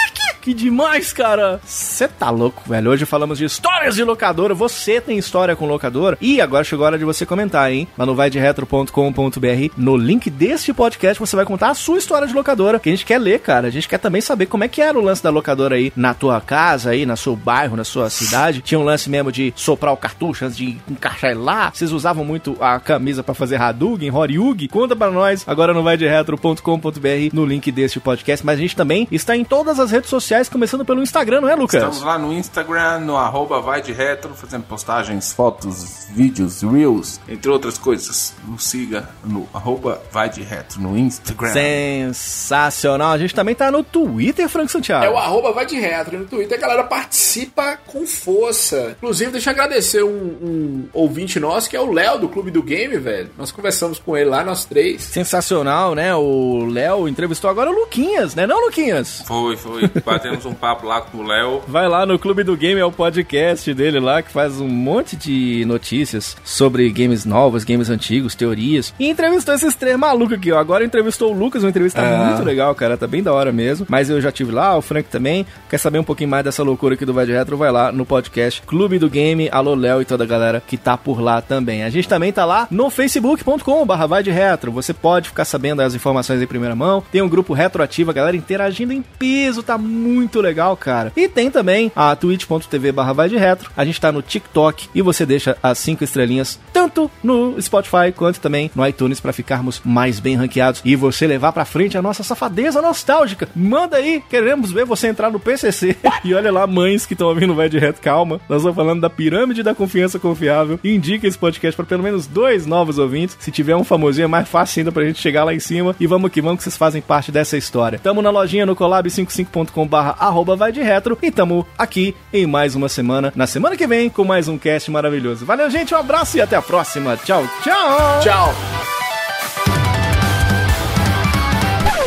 Que 0.46 0.54
demais, 0.54 1.12
cara. 1.12 1.58
Você 1.64 2.06
tá 2.06 2.30
louco, 2.30 2.62
velho. 2.68 2.92
Hoje 2.92 3.04
falamos 3.04 3.36
de 3.36 3.44
histórias 3.44 3.96
de 3.96 4.04
locadora. 4.04 4.54
Você 4.54 5.00
tem 5.00 5.18
história 5.18 5.56
com 5.56 5.66
locadora? 5.66 6.16
E 6.20 6.40
agora 6.40 6.62
chegou 6.62 6.84
a 6.84 6.90
hora 6.90 6.98
de 6.98 7.04
você 7.04 7.26
comentar, 7.26 7.72
hein? 7.72 7.88
Lá 7.98 8.06
no 8.06 8.14
vaidretro.com.br, 8.14 9.72
no 9.76 9.96
link 9.96 10.30
deste 10.30 10.72
podcast, 10.72 11.18
você 11.18 11.34
vai 11.34 11.44
contar 11.44 11.70
a 11.70 11.74
sua 11.74 11.98
história 11.98 12.28
de 12.28 12.32
locadora, 12.32 12.78
que 12.78 12.88
a 12.88 12.92
gente 12.92 13.04
quer 13.04 13.18
ler, 13.18 13.40
cara. 13.40 13.66
A 13.66 13.70
gente 13.72 13.88
quer 13.88 13.98
também 13.98 14.20
saber 14.20 14.46
como 14.46 14.62
é 14.62 14.68
que 14.68 14.80
era 14.80 14.96
o 14.96 15.02
lance 15.02 15.20
da 15.20 15.30
locadora 15.30 15.74
aí 15.74 15.92
na 15.96 16.14
tua 16.14 16.40
casa, 16.40 16.90
aí, 16.90 17.04
no 17.04 17.16
seu 17.16 17.34
bairro, 17.34 17.76
na 17.76 17.82
sua 17.82 18.08
cidade. 18.08 18.62
Tinha 18.62 18.78
um 18.78 18.84
lance 18.84 19.10
mesmo 19.10 19.32
de 19.32 19.52
soprar 19.56 19.92
o 19.92 19.96
cartucho 19.96 20.44
antes 20.44 20.56
de 20.56 20.78
encaixar 20.88 21.32
ele 21.32 21.40
lá. 21.40 21.72
Vocês 21.74 21.90
usavam 21.90 22.24
muito 22.24 22.56
a 22.60 22.78
camisa 22.78 23.24
para 23.24 23.34
fazer 23.34 23.60
Hadouken, 23.60 24.12
Horyugi? 24.12 24.68
Conta 24.68 24.94
pra 24.94 25.10
nós 25.10 25.42
agora 25.44 25.74
no 25.74 25.82
vaidretro.com.br, 25.82 27.32
no 27.32 27.44
link 27.44 27.72
deste 27.72 27.98
podcast. 27.98 28.46
Mas 28.46 28.60
a 28.60 28.62
gente 28.62 28.76
também 28.76 29.08
está 29.10 29.36
em 29.36 29.42
todas 29.42 29.80
as 29.80 29.90
redes 29.90 30.08
sociais, 30.08 30.35
começando 30.44 30.84
pelo 30.84 31.02
Instagram, 31.02 31.40
não 31.40 31.48
é, 31.48 31.54
Lucas? 31.54 31.82
Estamos 31.82 32.02
lá 32.02 32.18
no 32.18 32.32
Instagram, 32.32 33.00
no 33.00 33.16
arroba 33.16 33.60
vai 33.60 33.80
de 33.80 33.92
retro, 33.92 34.34
fazendo 34.34 34.64
postagens, 34.64 35.32
fotos, 35.32 36.06
vídeos, 36.10 36.62
reels, 36.62 37.20
entre 37.28 37.50
outras 37.50 37.78
coisas. 37.78 38.34
Nos 38.46 38.64
siga 38.64 39.08
no 39.24 39.48
arroba 39.52 40.02
vai 40.12 40.28
de 40.28 40.42
retro 40.42 40.80
no 40.80 40.96
Instagram. 40.96 41.52
Sensacional. 41.52 43.12
A 43.12 43.18
gente 43.18 43.34
também 43.34 43.54
tá 43.54 43.70
no 43.70 43.82
Twitter, 43.82 44.48
Frank 44.48 44.70
Santiago. 44.70 45.04
É 45.04 45.10
o 45.10 45.16
arroba 45.16 45.52
vai 45.52 45.66
de 45.66 45.76
retro 45.76 46.18
no 46.18 46.26
Twitter, 46.26 46.58
a 46.58 46.60
galera 46.60 46.84
participa 46.84 47.78
com 47.86 48.06
força. 48.06 48.94
Inclusive, 48.96 49.32
deixa 49.32 49.50
eu 49.50 49.54
agradecer 49.54 50.02
um, 50.02 50.08
um 50.10 50.88
ouvinte 50.92 51.40
nosso, 51.40 51.68
que 51.68 51.76
é 51.76 51.80
o 51.80 51.92
Léo, 51.92 52.18
do 52.18 52.28
Clube 52.28 52.50
do 52.50 52.62
Game, 52.62 52.96
velho. 52.98 53.30
Nós 53.38 53.50
conversamos 53.50 53.98
com 53.98 54.16
ele 54.16 54.30
lá, 54.30 54.44
nós 54.44 54.64
três. 54.64 55.02
Sensacional, 55.02 55.94
né? 55.94 56.14
O 56.14 56.66
Léo 56.70 57.08
entrevistou 57.08 57.48
agora 57.48 57.70
o 57.70 57.74
Luquinhas, 57.74 58.34
né? 58.34 58.46
Não, 58.46 58.64
Luquinhas? 58.64 59.22
Foi, 59.26 59.56
foi. 59.56 59.88
Batemos 60.16 60.46
um 60.46 60.54
papo 60.54 60.86
lá 60.86 61.00
com 61.00 61.18
o 61.18 61.26
Léo. 61.26 61.62
Vai 61.68 61.88
lá 61.88 62.06
no 62.06 62.18
Clube 62.18 62.42
do 62.42 62.56
Game, 62.56 62.80
é 62.80 62.84
o 62.84 62.92
podcast 62.92 63.72
dele 63.74 64.00
lá, 64.00 64.22
que 64.22 64.30
faz 64.32 64.60
um 64.60 64.68
monte 64.68 65.16
de 65.16 65.64
notícias 65.66 66.36
sobre 66.44 66.88
games 66.90 67.24
novos, 67.24 67.64
games 67.64 67.90
antigos, 67.90 68.34
teorias. 68.34 68.94
E 68.98 69.08
entrevistou 69.08 69.54
esses 69.54 69.74
três 69.74 69.96
malucos 69.98 70.38
aqui, 70.38 70.50
ó. 70.52 70.58
Agora 70.58 70.84
entrevistou 70.84 71.32
o 71.34 71.38
Lucas, 71.38 71.62
uma 71.62 71.70
entrevista 71.70 72.00
É. 72.00 72.16
muito 72.26 72.42
legal, 72.42 72.74
cara. 72.74 72.96
Tá 72.96 73.06
bem 73.06 73.22
da 73.22 73.32
hora 73.32 73.52
mesmo. 73.52 73.86
Mas 73.88 74.08
eu 74.10 74.20
já 74.20 74.32
tive 74.32 74.52
lá, 74.52 74.76
o 74.76 74.82
Frank 74.82 75.08
também. 75.08 75.46
Quer 75.68 75.78
saber 75.78 75.98
um 75.98 76.04
pouquinho 76.04 76.30
mais 76.30 76.44
dessa 76.44 76.62
loucura 76.62 76.94
aqui 76.94 77.04
do 77.04 77.12
Vai 77.12 77.26
de 77.26 77.32
Retro? 77.32 77.56
Vai 77.56 77.70
lá 77.70 77.92
no 77.92 78.06
podcast 78.06 78.62
Clube 78.62 78.98
do 78.98 79.10
Game. 79.10 79.48
Alô, 79.52 79.74
Léo 79.74 80.00
e 80.00 80.04
toda 80.04 80.24
a 80.24 80.26
galera 80.26 80.62
que 80.66 80.76
tá 80.76 80.96
por 80.96 81.20
lá 81.20 81.40
também. 81.42 81.82
A 81.84 81.90
gente 81.90 82.08
também 82.08 82.32
tá 82.32 82.44
lá 82.44 82.66
no 82.70 82.88
facebook.com/barra 82.90 84.06
Vai 84.06 84.22
de 84.22 84.30
Retro. 84.30 84.72
Você 84.72 84.92
pode 84.94 85.28
ficar 85.28 85.44
sabendo 85.44 85.82
as 85.82 85.94
informações 85.94 86.40
em 86.40 86.46
primeira 86.46 86.74
mão. 86.74 87.02
Tem 87.12 87.20
um 87.22 87.28
grupo 87.28 87.52
retroativo, 87.52 88.10
a 88.10 88.14
galera 88.14 88.36
interagindo 88.36 88.92
em 88.92 89.02
peso, 89.18 89.62
tá 89.62 89.76
muito 89.76 90.05
legal, 90.40 90.76
cara. 90.76 91.12
E 91.16 91.28
tem 91.28 91.50
também 91.50 91.90
a 91.94 92.14
twitch.tv 92.14 92.92
barra 92.92 93.12
vai 93.12 93.28
de 93.28 93.36
retro. 93.36 93.70
A 93.76 93.84
gente 93.84 94.00
tá 94.00 94.12
no 94.12 94.22
TikTok 94.22 94.88
e 94.94 95.02
você 95.02 95.26
deixa 95.26 95.56
as 95.62 95.78
cinco 95.78 96.04
estrelinhas 96.04 96.58
tanto 96.72 97.10
no 97.22 97.60
Spotify 97.60 98.12
quanto 98.14 98.40
também 98.40 98.70
no 98.74 98.86
iTunes 98.86 99.20
para 99.20 99.32
ficarmos 99.32 99.80
mais 99.84 100.20
bem 100.20 100.36
ranqueados 100.36 100.82
e 100.84 100.94
você 100.94 101.26
levar 101.26 101.52
pra 101.52 101.64
frente 101.64 101.96
a 101.96 102.02
nossa 102.02 102.22
safadeza 102.22 102.82
nostálgica. 102.82 103.48
Manda 103.54 103.96
aí, 103.96 104.22
queremos 104.28 104.70
ver 104.70 104.84
você 104.84 105.08
entrar 105.08 105.30
no 105.30 105.40
PCC. 105.40 105.96
e 106.24 106.34
olha 106.34 106.52
lá, 106.52 106.66
mães 106.66 107.06
que 107.06 107.14
estão 107.14 107.28
ouvindo 107.28 107.54
vai 107.54 107.68
de 107.68 107.78
reto, 107.78 108.00
calma. 108.00 108.40
Nós 108.48 108.58
estamos 108.58 108.76
falando 108.76 109.00
da 109.00 109.10
pirâmide 109.10 109.62
da 109.62 109.74
confiança 109.74 110.18
confiável. 110.18 110.78
Indica 110.84 111.26
esse 111.26 111.38
podcast 111.38 111.76
para 111.76 111.86
pelo 111.86 112.02
menos 112.02 112.26
dois 112.26 112.66
novos 112.66 112.98
ouvintes. 112.98 113.36
Se 113.40 113.50
tiver 113.50 113.76
um 113.76 113.84
famosinho, 113.84 114.24
é 114.24 114.28
mais 114.28 114.48
fácil 114.48 114.80
ainda 114.80 114.92
pra 114.92 115.04
gente 115.04 115.20
chegar 115.20 115.44
lá 115.44 115.54
em 115.54 115.60
cima. 115.60 115.94
E 115.98 116.06
vamos 116.06 116.30
que 116.30 116.42
vamos, 116.42 116.58
que 116.58 116.64
vocês 116.64 116.76
fazem 116.76 117.00
parte 117.02 117.32
dessa 117.32 117.56
história. 117.56 117.98
Tamo 117.98 118.22
na 118.22 118.30
lojinha 118.30 118.66
no 118.66 118.76
collab55.com 118.76 119.88
barra 119.96 120.14
arroba 120.18 120.54
vai 120.54 120.70
de 120.72 120.82
retro. 120.82 121.16
E 121.22 121.30
tamo 121.30 121.66
aqui 121.78 122.14
em 122.30 122.46
mais 122.46 122.74
uma 122.74 122.88
semana. 122.88 123.32
Na 123.34 123.46
semana 123.46 123.76
que 123.76 123.86
vem, 123.86 124.10
com 124.10 124.24
mais 124.24 124.46
um 124.46 124.58
cast 124.58 124.90
maravilhoso. 124.90 125.46
Valeu, 125.46 125.70
gente. 125.70 125.94
Um 125.94 125.98
abraço 125.98 126.36
e 126.36 126.40
até 126.42 126.54
a 126.54 126.60
próxima. 126.60 127.16
Tchau, 127.16 127.42
tchau. 127.62 128.20
Tchau. 128.20 128.54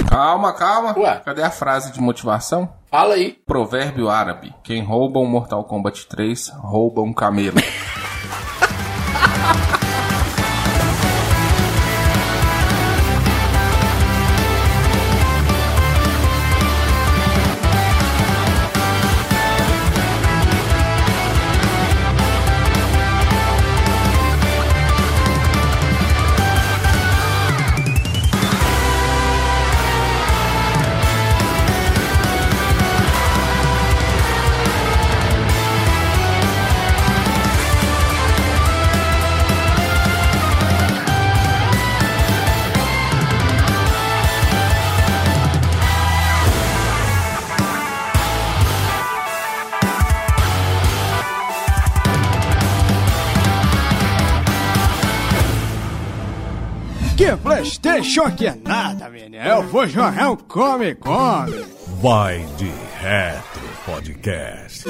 Calma, 0.08 0.54
calma. 0.54 0.94
Cadê 1.26 1.42
a 1.42 1.50
frase 1.50 1.92
de 1.92 2.00
motivação? 2.00 2.70
Fala 2.92 3.16
aí. 3.16 3.38
Provérbio 3.46 4.10
árabe. 4.10 4.54
Quem 4.64 4.84
rouba 4.84 5.20
um 5.20 5.26
Mortal 5.26 5.64
Kombat 5.64 6.08
3, 6.08 6.52
rouba 6.60 7.02
um 7.02 7.14
camelo. 7.14 7.58
Playstation 58.10 58.36
que 58.36 58.48
é 58.48 58.56
nada, 58.56 59.08
menino. 59.10 59.44
Eu 59.44 59.64
vou 59.68 59.88
jogar 59.88 60.32
um 60.32 60.36
come-come. 60.36 61.66
Vai 62.02 62.44
de 62.58 62.72
Retro 63.00 63.70
Podcast. 63.86 64.86